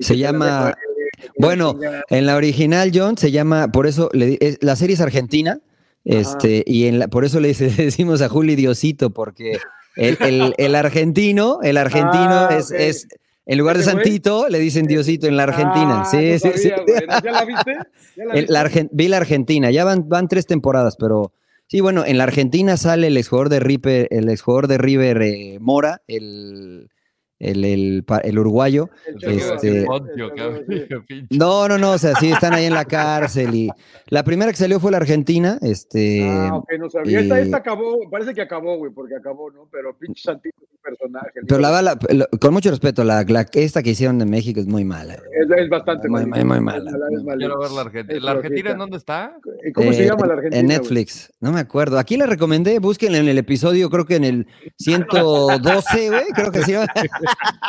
Se 0.00 0.16
llama- 0.16 0.74
deja, 1.16 1.32
bueno. 1.38 1.78
En 2.10 2.26
la 2.26 2.36
original, 2.36 2.90
John, 2.94 3.16
se 3.16 3.30
llama, 3.30 3.68
por 3.68 3.86
eso, 3.86 4.10
le 4.12 4.36
es- 4.40 4.58
la 4.62 4.76
serie 4.76 4.94
es 4.94 5.00
argentina, 5.00 5.60
este, 6.04 6.62
y 6.66 6.86
en 6.86 6.98
la, 7.00 7.08
por 7.08 7.24
eso 7.24 7.40
le 7.40 7.48
decimos 7.54 8.22
a 8.22 8.28
Juli 8.28 8.54
Diosito, 8.56 9.10
porque 9.10 9.58
el, 9.96 10.16
el- 10.20 10.54
el 10.56 10.74
argentino, 10.74 11.58
el 11.62 11.76
argentino 11.78 12.46
Ah, 12.48 12.56
es, 12.70 13.08
en 13.46 13.58
lugar 13.58 13.78
de. 13.78 13.84
Santito, 13.84 14.48
le 14.48 14.58
dicen 14.58 14.86
Diosito 14.86 15.26
en 15.26 15.36
la 15.36 15.44
Argentina. 15.44 16.02
Ah, 16.02 16.04
sí, 16.04 16.32
no 16.32 16.38
sí, 16.38 16.50
sí. 16.58 16.70
güey. 16.86 17.00
¿Ya 17.24 17.32
la 17.32 17.44
viste? 17.44 17.72
¿Ya 18.16 18.24
la 18.24 18.34
El- 18.34 18.40
viste? 18.40 18.52
la 18.52 18.60
Argen- 18.64 18.88
vi 18.92 19.08
la 19.08 19.16
Argentina, 19.16 19.70
ya 19.70 19.84
van, 19.84 20.08
van 20.08 20.28
tres 20.28 20.46
temporadas, 20.46 20.96
pero 20.98 21.32
Sí, 21.68 21.80
bueno, 21.80 22.04
en 22.06 22.16
la 22.16 22.22
Argentina 22.24 22.76
sale 22.76 23.08
el 23.08 23.16
exjugador 23.16 23.48
de 23.48 23.58
River, 23.58 24.06
el 24.12 24.28
exjugador 24.28 24.68
de 24.68 24.78
River 24.78 25.20
eh, 25.22 25.58
Mora, 25.60 26.00
el, 26.06 26.88
el, 27.40 27.64
el, 27.64 28.04
el 28.22 28.38
uruguayo. 28.38 28.88
El 29.04 29.36
Este-. 29.40 29.84
No, 31.30 31.66
no, 31.68 31.76
no, 31.78 31.92
o 31.92 31.98
sea, 31.98 32.14
sí 32.14 32.30
están 32.30 32.54
ahí 32.54 32.66
en 32.66 32.74
la 32.74 32.84
cárcel 32.84 33.52
y 33.54 33.68
la 34.08 34.22
primera 34.22 34.50
que 34.52 34.56
salió 34.58 34.78
fue 34.80 34.90
la 34.92 34.98
Argentina, 34.98 35.58
este, 35.60 36.22
Ah, 36.28 36.54
ok, 36.54 36.70
no 36.78 36.88
sabía. 36.88 37.20
Esta, 37.20 37.40
y- 37.40 37.42
esta 37.44 37.56
acabó, 37.58 38.08
parece 38.10 38.32
que 38.32 38.42
acabó, 38.42 38.76
güey, 38.78 38.92
porque 38.92 39.16
acabó, 39.16 39.50
¿no? 39.50 39.68
Pero 39.72 39.96
pinche 39.98 40.22
Santito 40.22 40.56
personaje. 40.86 41.30
pero 41.46 41.60
la, 41.60 41.70
bala- 41.70 41.98
la- 42.10 42.26
con 42.40 42.52
mucho 42.52 42.70
respeto, 42.70 43.04
la, 43.04 43.24
la- 43.28 43.46
esta 43.52 43.82
que 43.82 43.90
hicieron 43.90 44.18
de 44.18 44.26
México 44.26 44.60
es 44.60 44.66
muy 44.66 44.84
mala. 44.84 45.14
Es, 45.14 45.20
es 45.58 45.68
bastante 45.68 46.08
Muy- 46.08 46.26
muy 46.26 46.38
es 46.38 46.44
mala, 46.44 46.60
mala, 46.60 46.90
es 46.90 47.10
muy 47.12 47.24
malita. 47.24 47.36
Quiero 47.36 47.58
ver 47.60 47.70
la 47.72 47.80
Argentina. 47.82 48.20
¿La 48.20 48.30
Argentina 48.32 48.70
en 48.70 48.78
dónde 48.78 48.96
está? 48.96 49.36
¿Y 49.66 49.72
¿Cómo 49.72 49.92
se 49.92 50.02
Eh, 50.04 50.06
llama 50.06 50.26
la 50.26 50.34
Argentina? 50.34 50.60
En? 50.60 50.66
Netflix, 50.66 51.32
no 51.40 51.52
me 51.52 51.60
acuerdo. 51.60 51.98
Aquí 51.98 52.16
la 52.16 52.26
recomendé, 52.26 52.78
búsquenla 52.78 53.18
en 53.18 53.28
el 53.28 53.38
episodio, 53.38 53.90
creo 53.90 54.04
que 54.06 54.16
en 54.16 54.24
el 54.24 54.46
112, 54.78 56.08
güey, 56.10 56.24
creo 56.34 56.50
que 56.52 56.62
sí. 56.62 56.74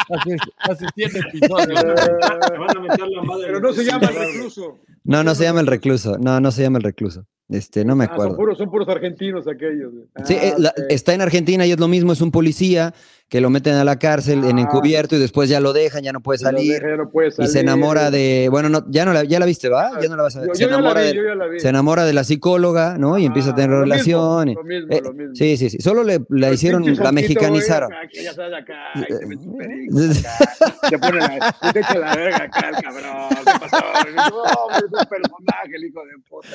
Hace, 0.09 0.37
hace 0.59 0.85
100 0.95 1.11
episodios. 1.17 1.83
Te 1.83 2.57
van 2.57 2.77
a 2.77 2.79
meter 2.81 3.07
la 3.07 3.21
madre. 3.23 3.43
Pero 3.47 3.59
no 3.59 3.73
se 3.73 3.83
llama 3.83 4.07
el 4.09 4.15
recluso. 4.15 4.79
No, 5.03 5.23
no 5.23 5.35
se 5.35 5.43
llama 5.43 5.59
el 5.61 5.67
recluso. 5.67 6.17
No, 6.19 6.39
no 6.39 6.51
se 6.51 6.61
llama 6.63 6.77
el 6.77 6.83
recluso. 6.83 7.25
Este, 7.49 7.85
no 7.85 7.95
me 7.95 8.03
Ah, 8.03 8.07
son, 8.07 8.13
acuerdo. 8.15 8.35
puros, 8.35 8.57
son 8.57 8.69
puros 8.69 8.89
argentinos 8.89 9.47
aquellos. 9.47 9.93
Sí, 10.25 10.35
Ah, 10.37 10.43
eh, 10.47 10.53
la- 10.57 10.73
está 10.89 11.13
en 11.13 11.21
Argentina 11.21 11.65
y 11.65 11.71
es 11.71 11.79
lo 11.79 11.87
mismo, 11.87 12.11
es 12.11 12.19
un 12.21 12.29
policía 12.31 12.93
que 13.29 13.41
lo 13.41 13.49
meten 13.49 13.73
a 13.73 13.83
la 13.83 13.97
cárcel 13.99 14.45
en 14.45 14.57
Ah. 14.57 14.61
encubierto 14.61 15.15
y 15.15 15.19
después 15.19 15.49
ya 15.49 15.59
lo 15.59 15.73
dejan, 15.73 16.01
ya 16.03 16.13
no 16.13 16.21
puede 16.21 16.39
salir 16.39 16.81
deja, 16.81 16.95
no 16.95 17.09
puede 17.09 17.27
y 17.27 17.31
se 17.31 17.45
salir. 17.47 17.57
enamora 17.59 18.09
de, 18.09 18.47
bueno, 18.49 18.69
no, 18.69 18.85
ya 18.89 19.03
no 19.03 19.11
la, 19.11 19.23
ya 19.25 19.39
la 19.39 19.45
viste, 19.45 19.67
¿va? 19.69 19.99
Ya 20.01 20.07
no 20.07 20.15
la 20.15 20.23
vas 20.23 20.35
a 20.37 20.39
ver. 20.39 20.49
Yo, 20.49 20.55
Se 20.55 20.61
yo 20.63 20.67
enamora 20.69 21.01
vi, 21.01 21.07
de, 21.07 21.35
la 21.35 21.47
vi. 21.47 21.59
se 21.59 21.67
enamora 21.69 22.05
de 22.05 22.13
la 22.13 22.23
psicóloga, 22.23 22.97
¿no? 22.97 23.17
Y 23.17 23.25
empieza 23.25 23.49
a 23.51 23.55
tener 23.55 23.71
Ah, 23.71 23.79
lo 23.85 23.85
mismo, 23.85 24.43
Lo 24.45 24.51
eh, 24.95 25.01
lo 25.03 25.13
mismo. 25.13 25.35
sí, 25.35 25.57
sí, 25.57 25.69
sí. 25.69 25.77
Solo 25.79 26.03
le, 26.03 26.21
la 26.29 26.47
El 26.47 26.53
hicieron, 26.53 26.83
la 26.95 27.11
mexicanizaron. 27.11 27.89
Ya 28.13 28.33
sabes 28.33 28.53
acá, 28.63 28.75
y 28.95 29.01
te 29.19 29.25
mete 29.25 29.45
un 29.47 29.57
perico 29.57 29.99
acá, 29.99 30.89
te 30.89 30.97
pone 30.99 31.17
la, 31.19 31.55
y 31.63 31.73
te 31.73 31.79
echa 31.79 31.97
la 31.97 32.15
verga 32.15 32.43
acá 32.43 32.69
el 32.69 32.75
cabrón. 32.83 33.29
¿Qué 33.29 33.59
pasó? 33.59 33.85
No, 34.15 34.41
hombre, 34.43 34.77
es 34.77 34.83
un 34.85 35.05
personaje, 35.09 35.75
el 35.75 35.83
hijo 35.85 35.99
de 36.05 36.13
puta. 36.29 36.47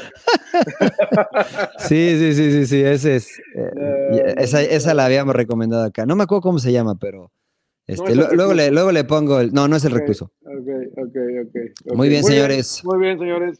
Sí, 1.79 2.17
sí, 2.19 2.35
sí, 2.35 2.53
sí, 2.53 2.67
sí, 2.67 2.83
ese 2.83 3.17
es. 3.17 3.39
eh, 3.55 3.71
Eh, 4.13 4.35
esa, 4.39 4.63
esa 4.63 4.95
la 4.95 5.05
habíamos 5.07 5.35
recomendado 5.35 5.85
acá. 5.85 6.07
No 6.07 6.17
me 6.17 6.25
acuerdo 6.25 6.43
cómo 6.43 6.59
se 6.63 6.73
llama, 6.73 6.95
pero. 6.99 7.31
Este, 7.87 8.15
luego, 8.15 8.55
le, 8.55 8.71
luego 8.71 8.93
le 8.93 9.05
pongo 9.05 9.41
el. 9.41 9.53
No, 9.53 9.67
no 9.69 9.77
es 9.77 9.85
el 9.85 9.93
Ok, 9.93 9.99
recluso. 9.99 10.33
Ok, 10.43 10.69
ok, 10.97 11.17
ok. 11.47 11.57
ok. 11.87 11.95
Muy 11.97 12.09
bien, 12.09 12.23
señores. 12.25 12.81
Muy 12.85 12.99
bien, 13.01 13.19
señores. 13.19 13.59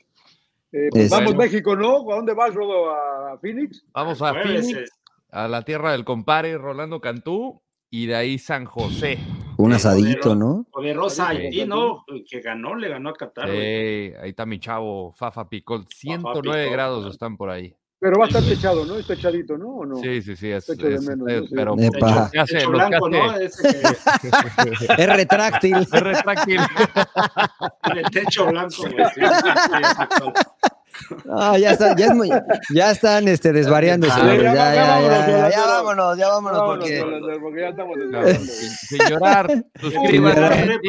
Eh, 0.73 0.89
pues 0.91 1.05
Este- 1.05 1.17
vamos 1.17 1.35
México, 1.37 1.77
¿no? 1.77 2.11
¿A 2.11 2.17
dónde 2.17 2.33
vas, 2.33 2.55
Rodo? 2.55 2.91
¿A 2.91 3.37
Phoenix? 3.43 3.85
Vamos 3.93 4.23
a 4.23 4.33
Phoenix, 4.33 4.73
eh, 4.73 4.85
a 5.31 5.49
la 5.49 5.63
tierra 5.63 5.93
del 5.93 6.05
compare 6.05 6.57
Rolando 6.57 7.01
Cantú 7.01 7.61
y 7.91 8.07
de 8.07 8.15
ahí 8.15 8.39
San 8.39 8.65
José. 8.65 9.19
Un 9.59 9.71
Sí, 9.73 9.77
asadito, 9.77 10.21
poderoso. 10.31 10.35
¿no? 10.37 10.67
Poderosa. 10.73 11.29
Haití, 11.29 11.67
¿no? 11.67 12.05
Que 12.27 12.41
ganó, 12.41 12.75
le 12.75 12.89
ganó 12.89 13.11
a 13.11 13.13
Qatar. 13.13 13.49
güey. 13.49 13.59
Eh, 13.61 14.17
ahí 14.23 14.31
está 14.31 14.47
mi 14.47 14.59
chavo, 14.61 15.13
Fafa 15.13 15.47
Picol. 15.49 15.85
109 15.89 16.41
Picol, 16.63 16.73
grados 16.73 17.13
están 17.13 17.37
por 17.37 17.51
ahí. 17.51 17.75
Pero 18.03 18.19
va 18.19 18.25
a 18.25 18.27
estar 18.27 18.43
techado, 18.43 18.85
¿no? 18.85 18.97
Está 18.97 19.13
echadito, 19.15 19.57
¿no? 19.57 19.69
¿O 19.77 19.87
no? 19.87 19.97
Sí, 19.99 20.21
sí, 20.23 20.35
sí. 20.35 20.51
Es, 20.51 20.69
Echo 20.69 20.89
de 20.89 20.95
es- 20.97 21.03
menos, 21.03 21.29
es- 21.31 21.43
¿no? 21.43 21.49
Pero 21.57 21.77
Epa. 21.79 22.15
los 22.17 22.31
que 22.33 22.39
hace- 22.41 22.55
Techo 22.57 22.71
blanco, 22.73 23.09
¿no? 23.09 23.37
Ese 23.39 23.63
que 23.63 25.03
Es 25.05 25.07
retráctil. 25.17 25.77
es 25.77 25.91
retráctil. 25.91 26.61
tiene 27.85 28.03
techo 28.11 28.47
blanco, 28.47 28.75
güey. 28.83 29.05
Sí, 29.15 29.21
sí, 29.21 29.51
sí, 29.67 30.33
Ah, 31.31 31.57
ya, 31.59 31.73
está, 31.73 31.95
ya, 31.97 32.07
es 32.07 32.15
muy- 32.15 32.31
ya 32.75 32.91
están 32.91 33.29
este, 33.29 33.53
desvariando, 33.53 34.07
Ah, 34.11 34.35
ya, 34.35 34.51
Ya, 35.29 35.51
ya 35.51 35.67
vámonos, 35.67 36.17
ya, 36.19 36.29
vámonos, 36.29 36.59
vámonos, 36.61 36.85
porque 36.89 37.39
porque 37.41 37.61
ya 37.61 37.69
estamos 37.69 37.97
No, 37.99 38.27
sin, 38.35 38.99
llorar, 39.09 39.65
suscríbanse, 39.81 40.81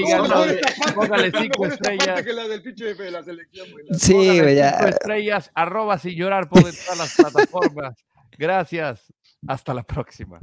Póngale 0.95 1.31
cinco 1.37 1.65
estrellas. 1.65 2.21
que 2.23 2.33
la 2.33 2.47
del 2.47 2.61
pinche 2.61 2.93
de 2.93 3.11
la 3.11 3.23
selección, 3.23 3.67
güey. 3.71 3.85
sí, 3.97 4.39
güey, 4.39 4.57
cinco 4.61 4.85
estrellas, 4.87 5.51
arroba 5.53 5.97
sin 5.97 6.15
llorar 6.15 6.47
por 6.49 6.61
todas 6.61 6.97
las 6.97 7.15
plataformas. 7.15 7.95
Gracias. 8.37 9.13
Hasta 9.47 9.73
la 9.73 9.83
próxima. 9.83 10.39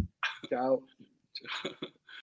Chao. 0.48 0.82